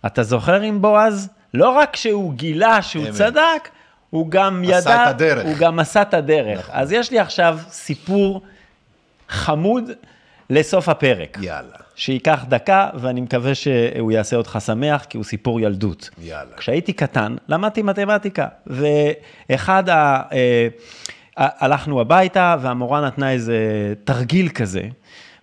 אתה 0.05 0.23
זוכר 0.23 0.61
עם 0.61 0.81
בועז? 0.81 1.29
לא 1.53 1.69
רק 1.69 1.95
שהוא 1.95 2.33
גילה 2.33 2.81
שהוא 2.81 3.05
אמת. 3.05 3.13
צדק, 3.13 3.69
הוא 4.09 4.31
גם 4.31 4.63
עשה 4.63 4.89
ידע, 4.89 5.03
את 5.03 5.09
הדרך. 5.09 5.45
הוא 5.45 5.55
גם 5.57 5.79
עשה 5.79 6.01
את 6.01 6.13
הדרך. 6.13 6.69
אז 6.71 6.91
יש 6.91 7.11
לי 7.11 7.19
עכשיו 7.19 7.59
סיפור 7.69 8.41
חמוד 9.29 9.83
לסוף 10.49 10.89
הפרק. 10.89 11.37
יאללה, 11.41 11.75
שייקח 11.95 12.45
דקה, 12.49 12.89
ואני 12.93 13.21
מקווה 13.21 13.55
שהוא 13.55 14.11
יעשה 14.11 14.35
אותך 14.35 14.57
שמח, 14.65 15.05
כי 15.09 15.17
הוא 15.17 15.25
סיפור 15.25 15.59
ילדות. 15.59 16.09
יאללה. 16.21 16.57
כשהייתי 16.57 16.93
קטן, 16.93 17.35
למדתי 17.47 17.81
מתמטיקה, 17.81 18.47
ואחד 18.67 19.89
ה... 19.89 20.21
אה, 20.31 20.67
הלכנו 21.37 22.01
הביתה, 22.01 22.55
והמורה 22.61 23.01
נתנה 23.01 23.31
איזה 23.31 23.57
תרגיל 24.03 24.49
כזה, 24.49 24.81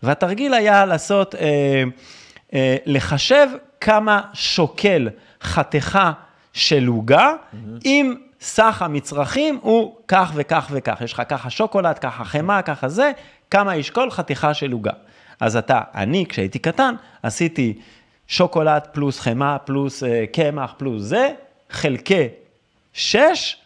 והתרגיל 0.02 0.54
היה 0.54 0.86
לעשות, 0.86 1.34
אה, 1.34 1.82
אה, 2.54 2.76
לחשב 2.86 3.46
כמה 3.80 4.20
שוקל 4.32 5.08
חתיכה 5.42 6.12
של 6.52 6.86
עוגה, 6.86 7.32
אם 7.84 8.14
סך 8.40 8.82
המצרכים 8.82 9.58
הוא 9.62 9.96
כך 10.08 10.32
וכך 10.34 10.68
וכך. 10.70 11.00
יש 11.00 11.12
לך 11.12 11.22
ככה 11.28 11.50
שוקולד, 11.50 11.98
ככה 11.98 12.24
חמאה, 12.24 12.62
ככה 12.62 12.88
זה, 12.88 13.12
כמה 13.50 13.76
ישקול 13.76 14.10
חתיכה 14.10 14.54
של 14.54 14.72
עוגה. 14.72 14.92
אז 15.40 15.56
אתה, 15.56 15.80
אני, 15.94 16.26
כשהייתי 16.28 16.58
קטן, 16.58 16.94
עשיתי 17.22 17.78
שוקולד 18.28 18.82
פלוס 18.92 19.20
חמאה 19.20 19.58
פלוס 19.58 20.02
אה, 20.02 20.24
קמח 20.32 20.74
פלוס 20.76 21.02
זה, 21.02 21.32
חלקי 21.70 22.28
שש. 22.92 23.56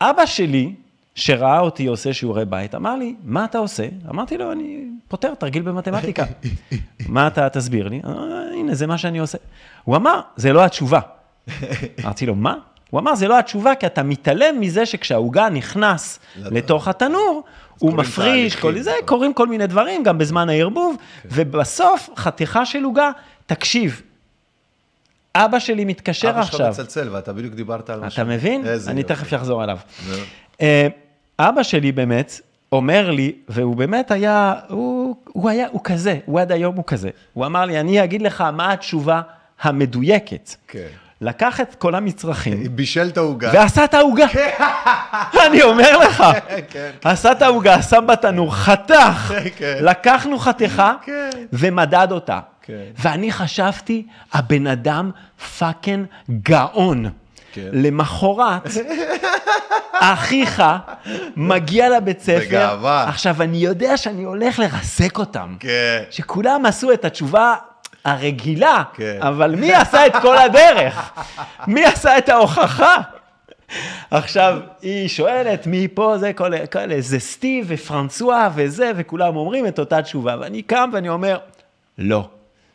אבא 0.00 0.26
שלי, 0.26 0.72
שראה 1.14 1.60
אותי 1.60 1.86
עושה 1.86 2.12
שיעורי 2.12 2.44
בית, 2.44 2.74
אמר 2.74 2.96
לי, 2.96 3.14
מה 3.24 3.44
אתה 3.44 3.58
עושה? 3.58 3.88
אמרתי 4.10 4.38
לו, 4.38 4.52
אני 4.52 4.84
פותר 5.08 5.34
תרגיל 5.34 5.62
במתמטיקה. 5.62 6.24
מה 7.08 7.26
אתה 7.26 7.48
תסביר 7.48 7.88
לי? 7.88 8.00
"אה, 8.04 8.10
הנה, 8.58 8.74
זה 8.74 8.86
מה 8.86 8.98
שאני 8.98 9.18
עושה. 9.18 9.38
הוא 9.84 9.96
אמר, 9.96 10.20
זה 10.36 10.52
לא 10.52 10.64
התשובה. 10.64 11.00
אמרתי 12.04 12.26
לו, 12.26 12.34
מה? 12.34 12.54
הוא 12.90 13.00
אמר, 13.00 13.14
זה 13.14 13.28
לא 13.28 13.38
התשובה, 13.38 13.74
כי 13.74 13.86
אתה 13.86 14.02
מתעלם 14.02 14.60
מזה 14.60 14.86
שכשהעוגה 14.86 15.48
נכנס 15.48 16.18
לתוך 16.36 16.88
התנור, 16.88 17.44
הוא 17.78 17.92
מפריש, 17.94 18.56
כל. 18.56 18.78
זה, 18.78 18.92
קורים 19.04 19.34
כל 19.34 19.46
מיני 19.48 19.66
דברים, 19.66 20.02
גם 20.02 20.18
בזמן 20.18 20.48
הערבוב, 20.48 20.96
ובסוף, 21.24 22.10
חתיכה 22.16 22.66
של 22.66 22.84
עוגה, 22.84 23.10
תקשיב, 23.46 24.02
אבא 25.34 25.58
שלי 25.58 25.84
מתקשר 25.84 26.30
אבא 26.30 26.42
שלך 26.42 26.54
עכשיו. 26.54 26.68
מצלצל, 26.68 27.08
ואתה 27.12 27.32
בדיוק 27.32 27.54
דיברת 27.54 27.90
על 27.90 27.98
אתה 27.98 28.06
משהו. 28.06 28.26
מבין? 28.26 28.66
איזה 28.66 28.90
אני. 28.90 29.02
תכף 29.02 29.34
אחזור 29.34 29.64
אליו. 29.64 29.78
אה, 30.60 30.86
אבא 31.38 31.62
שלי 31.62 31.92
באמת 31.92 32.40
אומר 32.72 33.10
לי, 33.10 33.32
והוא 33.48 33.76
באמת 33.76 34.10
היה, 34.10 34.54
הוא, 34.68 35.16
הוא 35.26 35.50
היה, 35.50 35.66
הוא 35.72 35.80
כזה, 35.84 36.18
הוא 36.26 36.40
עד 36.40 36.52
היום 36.52 36.76
הוא 36.76 36.84
כזה. 36.86 37.10
הוא 37.32 37.46
אמר 37.46 37.64
לי, 37.64 37.80
אני 37.80 38.04
אגיד 38.04 38.22
לך 38.22 38.40
מה 38.40 38.72
התשובה 38.72 39.20
המדויקת. 39.60 40.54
כן. 40.68 40.88
לקח 41.20 41.60
את 41.60 41.74
כל 41.74 41.94
המצרכים 41.94 42.76
בישל 42.76 43.08
את 43.08 43.16
העוגה. 43.16 43.50
ועשה 43.54 43.84
את 43.84 43.94
העוגה. 43.94 44.26
אני 45.46 45.62
אומר 45.62 45.98
לך, 45.98 46.24
כן. 46.70 46.90
עשה 47.04 47.32
את 47.32 47.42
העוגה, 47.42 47.82
שם 47.82 48.04
בתנור, 48.08 48.54
חתך, 48.54 49.32
כן. 49.56 49.78
לקחנו 49.80 50.38
חתיכה 50.38 50.94
כן. 51.04 51.30
ומדד 51.52 52.08
אותה. 52.10 52.40
כן. 52.62 52.82
ואני 52.98 53.32
חשבתי, 53.32 54.06
הבן 54.32 54.66
אדם 54.66 55.10
fucking 55.58 56.06
גאון. 56.30 57.10
כן. 57.52 57.68
למחרת, 57.72 58.66
אחיך 60.00 60.62
מגיע 61.36 61.96
לבית 61.96 62.20
ספר, 62.20 62.46
בגאווה. 62.46 63.08
עכשיו 63.08 63.42
אני 63.42 63.56
יודע 63.56 63.96
שאני 63.96 64.22
הולך 64.22 64.58
לרסק 64.58 65.18
אותם. 65.18 65.56
כן. 65.60 66.02
שכולם 66.10 66.66
עשו 66.66 66.92
את 66.92 67.04
התשובה 67.04 67.54
הרגילה, 68.06 68.82
כן. 68.94 69.18
אבל 69.20 69.54
מי 69.54 69.74
עשה 69.74 70.06
את 70.06 70.12
כל 70.22 70.38
הדרך? 70.38 71.12
מי 71.66 71.84
עשה 71.84 72.18
את 72.18 72.28
ההוכחה? 72.28 72.96
עכשיו, 74.10 74.58
היא 74.82 75.08
שואלת 75.08 75.66
מי 75.66 75.88
פה, 75.94 76.18
זה 76.18 76.32
כל 76.32 76.66
כאלה, 76.66 76.96
זה 76.98 77.18
סטיב 77.18 77.66
ופרנסואה 77.68 78.48
וזה, 78.54 78.92
וכולם 78.96 79.36
אומרים 79.36 79.66
את 79.66 79.78
אותה 79.78 80.02
תשובה, 80.02 80.36
ואני 80.40 80.62
קם 80.62 80.90
ואני 80.92 81.08
אומר, 81.08 81.38
לא. 81.98 82.28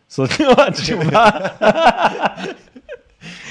זאת 0.08 0.40
לא 0.40 0.56
התשובה, 0.68 1.30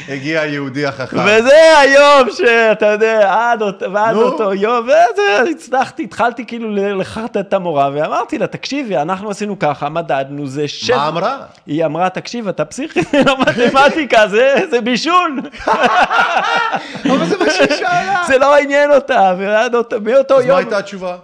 הגיע 0.08 0.40
היהודי 0.40 0.86
החכם. 0.86 1.16
וזה 1.16 1.78
היום 1.78 2.28
שאתה 2.30 2.86
יודע, 2.86 3.34
עד, 3.34 3.62
ועד. 3.92 4.16
אותו 4.16 4.54
יום, 4.54 4.84
וזה, 4.84 5.50
הצלחתי, 5.50 6.04
התחלתי 6.04 6.46
כאילו 6.46 6.98
לחרטט 6.98 7.36
את 7.36 7.54
המורה, 7.54 7.90
ואמרתי 7.94 8.38
לה, 8.38 8.46
תקשיבי, 8.46 8.96
אנחנו 8.96 9.30
עשינו 9.30 9.58
ככה, 9.58 9.88
מדדנו, 9.88 10.46
זה 10.46 10.68
שבע. 10.68 10.96
מה 10.96 11.08
אמרה? 11.08 11.38
היא 11.66 11.84
אמרה, 11.84 12.08
תקשיב, 12.08 12.48
אתה 12.48 12.64
פסיכי, 12.64 13.00
לא 13.26 13.36
מתמטיקה, 13.40 14.28
זה, 14.28 14.54
זה 14.70 14.80
בישול. 14.80 15.40
אבל 17.10 17.26
זה 17.26 17.38
מה 17.38 17.50
שהיא 17.50 17.78
שאלה. 17.78 18.22
זה 18.28 18.38
לא 18.38 18.56
עניין 18.56 18.90
אותה, 18.92 19.34
ועד 19.38 19.74
אותו, 19.74 19.96
מאותו 20.00 20.38
אז 20.38 20.44
יום... 20.44 20.50
מה 20.52 20.58
הייתה 20.58 20.78
התשובה? 20.78 21.16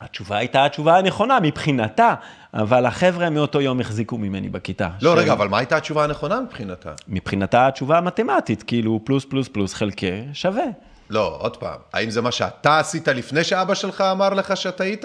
התשובה 0.00 0.36
הייתה 0.36 0.64
התשובה 0.64 0.98
הנכונה 0.98 1.38
מבחינתה, 1.42 2.14
אבל 2.54 2.86
החבר'ה 2.86 3.30
מאותו 3.30 3.60
יום 3.60 3.80
החזיקו 3.80 4.18
ממני 4.18 4.48
בכיתה. 4.48 4.88
לא, 5.02 5.14
ש- 5.16 5.18
רגע, 5.18 5.32
אבל 5.32 5.48
מה 5.48 5.58
הייתה 5.58 5.76
התשובה 5.76 6.04
הנכונה 6.04 6.40
מבחינתה? 6.40 6.92
מבחינתה 7.08 7.66
התשובה 7.66 7.98
המתמטית, 7.98 8.62
כאילו 8.62 9.00
פלוס 9.04 9.24
פלוס 9.24 9.48
פלוס 9.48 9.74
חלקי 9.74 10.22
שווה. 10.32 10.64
לא, 11.10 11.36
עוד 11.40 11.56
פעם, 11.56 11.78
האם 11.92 12.10
זה 12.10 12.22
מה 12.22 12.32
שאתה 12.32 12.78
עשית 12.78 13.08
לפני 13.08 13.44
שאבא 13.44 13.74
שלך 13.74 14.00
אמר 14.00 14.28
לך 14.34 14.56
שטעית, 14.56 15.04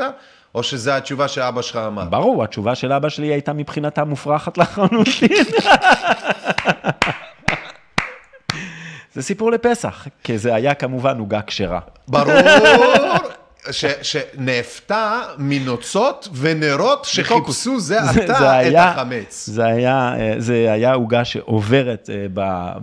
או 0.55 0.63
שזו 0.63 0.91
התשובה 0.91 1.27
שאבא 1.27 1.61
שלך 1.61 1.75
אמר? 1.87 2.03
ברור, 2.05 2.43
התשובה 2.43 2.75
של 2.75 2.93
אבא 2.93 3.09
שלי 3.09 3.27
הייתה 3.27 3.53
מבחינתה 3.53 4.03
מופרכת 4.03 4.57
לחלוטין. 4.57 5.45
זה 9.13 9.21
סיפור 9.21 9.51
לפסח, 9.51 10.07
כי 10.23 10.37
זה 10.37 10.55
היה 10.55 10.73
כמובן 10.73 11.19
עוגה 11.19 11.41
כשרה. 11.41 11.79
ברור 12.07 12.33
ש- 13.71 13.85
שנאפתה 14.01 15.21
מנוצות 15.37 16.29
ונרות 16.33 17.05
שחיפשו 17.05 17.79
זה 17.89 18.01
עתה 18.09 18.67
את 18.67 18.73
החמץ. 18.77 19.49
זה 19.51 19.65
היה, 19.65 20.13
אה, 20.19 20.33
זה 20.37 20.71
היה 20.71 20.93
עוגה 20.93 21.25
שעוברת 21.25 22.09
אה, 22.13 22.25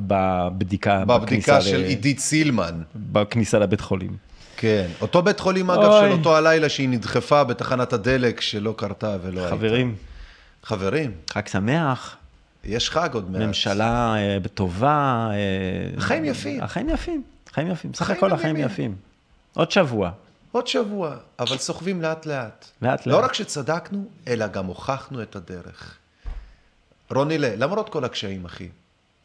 בבדיקה, 0.07 1.05
בבדיקה 1.07 1.61
של 1.61 1.83
עידית 1.83 2.19
סילמן. 2.21 2.83
בכניסה 2.97 3.59
לבית 3.59 3.81
חולים. 3.81 4.17
כן. 4.57 4.87
אותו 5.01 5.23
בית 5.23 5.41
חולים, 5.41 5.71
אגב. 5.71 6.01
של 6.01 6.13
אותו 6.13 6.37
הלילה 6.37 6.69
שהיא 6.69 6.89
נדחפה 6.89 7.45
בתחנת 7.45 7.93
הדלק 7.93 8.41
שלא 8.41 8.75
קרתה 8.77 9.17
ולא 9.23 9.41
הייתה. 9.41 9.57
חברים, 9.57 9.95
חברים, 10.63 11.11
חג 11.33 11.47
שמח, 11.47 12.17
יש 12.65 12.91
חג 12.91 13.09
עוד 13.15 13.31
מעט. 13.31 13.43
ממשלה 13.43 14.15
אה, 14.17 14.39
טובה. 14.55 15.29
החיים 15.97 16.25
יפים. 16.25 16.63
החיים 16.63 16.89
יפים, 16.89 17.23
החיים 17.51 17.71
יפים. 17.71 17.95
סך 17.95 18.11
הכל 18.11 18.33
החיים. 18.33 18.57
יפים. 18.57 18.95
עוד 19.55 19.71
שבוע. 19.71 20.11
עוד 20.57 20.67
שבוע, 20.67 21.17
אבל 21.39 21.59
סוחבים 21.59 22.03
לאט 22.03 22.27
לאט. 22.27 22.65
לאט 22.83 23.07
לא 23.07 23.13
לאט. 23.17 23.25
רק 23.25 23.35
שצדקנו, 23.35 24.05
אלא 24.29 24.47
גם 24.47 24.67
הוכחנו 24.67 25.23
את 25.23 25.37
הדרך. 25.37 25.95
רוני 27.11 27.39
לה, 27.39 27.57
למרות 27.57 27.89
כל 27.89 28.05
הקשיים, 28.05 28.45
אחי, 28.45 28.69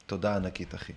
תודה 0.05 0.35
ענקית, 0.35 0.75
אחי. 0.75 0.93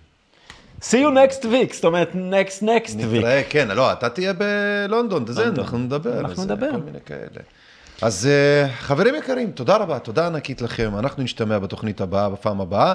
See 0.81 0.83
you 0.83 1.11
next 1.13 1.43
week, 1.43 1.73
זאת 1.73 1.83
אומרת 1.83 2.11
next 2.11 2.61
next 2.63 2.89
week. 2.89 2.97
נתראה, 2.97 3.43
כן, 3.49 3.67
לא, 3.67 3.91
אתה 3.91 4.09
תהיה 4.09 4.33
בלונדון, 4.33 5.25
זה. 5.27 5.47
אנחנו 5.47 5.77
נדבר. 5.77 6.19
אנחנו 6.19 6.43
נדבר. 6.43 6.71
כל 6.71 6.77
מיני 6.77 6.99
כאלה. 7.05 7.41
אז 8.01 8.27
אה, 8.27 8.69
חברים 8.79 9.15
יקרים, 9.15 9.51
תודה 9.51 9.77
רבה, 9.77 9.99
תודה 9.99 10.27
ענקית 10.27 10.61
לכם. 10.61 10.97
אנחנו 10.99 11.23
נשתמע 11.23 11.59
בתוכנית 11.59 12.01
הבאה, 12.01 12.29
בפעם 12.29 12.61
הבאה, 12.61 12.93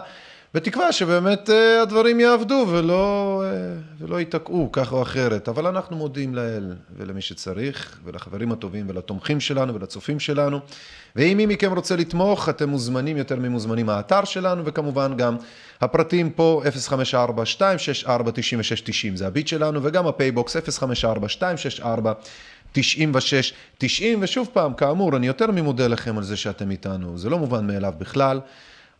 בתקווה 0.55 0.93
שבאמת 0.93 1.51
אה, 1.51 1.83
הדברים 1.83 2.21
יעבדו 2.21 2.67
ולא, 2.71 3.43
אה, 3.45 3.51
ולא 3.99 4.21
ייתקעו 4.21 4.69
כך 4.73 4.93
או 4.93 5.03
אחרת. 5.03 5.49
אבל 5.49 5.67
אנחנו 5.67 5.97
מודים 5.97 6.35
לאל 6.35 6.75
ולמי 6.97 7.21
שצריך, 7.21 7.99
ולחברים 8.05 8.53
הטובים 8.53 8.87
ולתומכים 8.89 9.41
שלנו 9.41 9.75
ולצופים 9.75 10.21
שלנו. 10.21 10.61
ואם 11.17 11.37
מי 11.37 11.47
מכם 11.47 11.73
רוצה 11.73 11.97
לתמוך, 11.97 12.49
אתם 12.49 12.69
מוזמנים 12.69 13.17
יותר 13.17 13.37
ממוזמנים 13.37 13.87
מהאתר 13.87 14.25
שלנו, 14.25 14.65
וכמובן 14.65 15.17
גם 15.17 15.37
הפרטים 15.81 16.31
פה 16.31 16.63
054-264-9690, 18.07 18.11
זה 19.15 19.27
הביט 19.27 19.47
שלנו, 19.47 19.81
וגם 19.83 20.07
הפייבוקס 20.07 20.57
054-264. 20.57 21.85
96, 22.73 23.53
90, 23.79 24.19
ושוב 24.23 24.49
פעם, 24.53 24.75
כאמור, 24.75 25.17
אני 25.17 25.27
יותר 25.27 25.51
ממודה 25.51 25.87
לכם 25.87 26.19
על 26.19 26.25
זה 26.25 26.37
שאתם 26.37 26.71
איתנו, 26.71 27.19
זה 27.19 27.31
לא 27.31 27.39
מובן 27.39 27.67
מאליו 27.67 27.93
בכלל. 27.99 28.41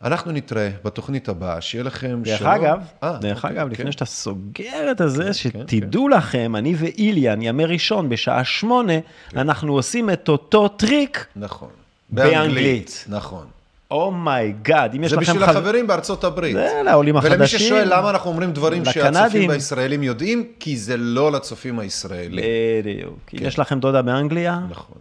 אנחנו 0.03 0.31
נתראה 0.31 0.69
בתוכנית 0.83 1.29
הבאה, 1.29 1.61
שיהיה 1.61 1.83
לכם 1.83 2.19
ערב 2.23 2.39
שלום. 2.39 2.51
אגב, 2.51 2.79
אה, 3.03 3.17
דרך 3.21 3.45
אוקיי, 3.45 3.57
אגב, 3.57 3.67
כן. 3.67 3.71
לפני 3.71 3.91
שאתה 3.91 4.05
סוגר 4.05 4.91
את 4.91 5.01
הזה, 5.01 5.23
כן, 5.23 5.33
שתדעו 5.33 6.07
לכם, 6.07 6.55
אני 6.55 6.73
ואיליאן, 6.77 7.41
ימי 7.41 7.65
ראשון, 7.65 8.09
בשעה 8.09 8.43
שמונה, 8.43 8.93
אנחנו 9.35 9.73
עושים 9.73 10.09
את 10.09 10.29
אותו 10.29 10.67
טריק, 10.67 11.25
נכון. 11.35 11.69
באנגלית. 12.09 13.05
נכון. 13.09 13.45
Oh 13.91 14.17
my 14.17 14.43
God, 14.43 14.95
אם 14.95 15.03
יש 15.03 15.15
לכם 15.15 15.25
בשביל 15.25 15.45
חבר- 15.45 15.51
החברים 15.57 15.87
בארצות 15.87 16.23
הברית. 16.23 16.53
זה 16.53 16.81
לעולים 16.85 17.15
ולמי 17.15 17.27
החדשים. 17.27 17.59
ששואל 17.59 17.93
למה 17.97 18.09
אנחנו 18.09 18.29
אומרים 18.29 18.51
דברים 18.53 18.85
שהצופים. 18.85 19.49
הישראלים 19.49 20.03
יודעים, 20.03 20.43
כי 20.59 20.77
זה 20.77 20.97
לא 20.97 21.31
לצופים 21.31 21.79
הישראלים. 21.79 22.45
בדיוק. 22.83 23.19
אם 23.33 23.39
כן. 23.39 23.45
יש 23.45 23.59
לכם 23.59 23.79
דודה 23.79 24.01
באנגליה, 24.01 24.59
נכון. 24.69 24.97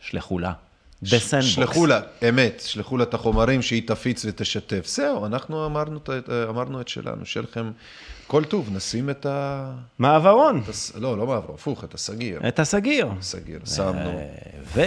שלחו 0.00 0.38
לה. 0.38 0.52
בסנדבוקס. 1.02 1.54
שלחו 1.54 1.86
לה, 1.86 2.00
אמת, 2.28 2.62
שלחו 2.66 2.96
לה 2.96 3.04
את 3.04 3.14
החומרים 3.14 3.62
שהיא 3.62 3.82
תפיץ 3.88 4.24
ותשתף. 4.28 4.86
זהו, 4.86 5.26
אנחנו 5.26 5.66
אמרנו, 5.66 6.00
אמרנו 6.48 6.80
את 6.80 6.88
שלנו, 6.88 7.26
שיהיה 7.26 7.44
לכם 7.50 7.70
כל 8.26 8.44
טוב, 8.44 8.68
נשים 8.72 9.10
את 9.10 9.26
ה... 9.26 9.70
מעברון, 9.98 10.60
את 10.64 10.68
הס- 10.68 10.92
לא, 10.96 11.18
לא 11.18 11.26
מעבר, 11.26 11.54
הפוך, 11.54 11.84
את 11.84 11.94
הסגיר. 11.94 12.40
את 12.48 12.58
הסגיר. 12.60 13.08
סגיר, 13.20 13.60
שמנו. 13.64 14.20
ו... 14.74 14.80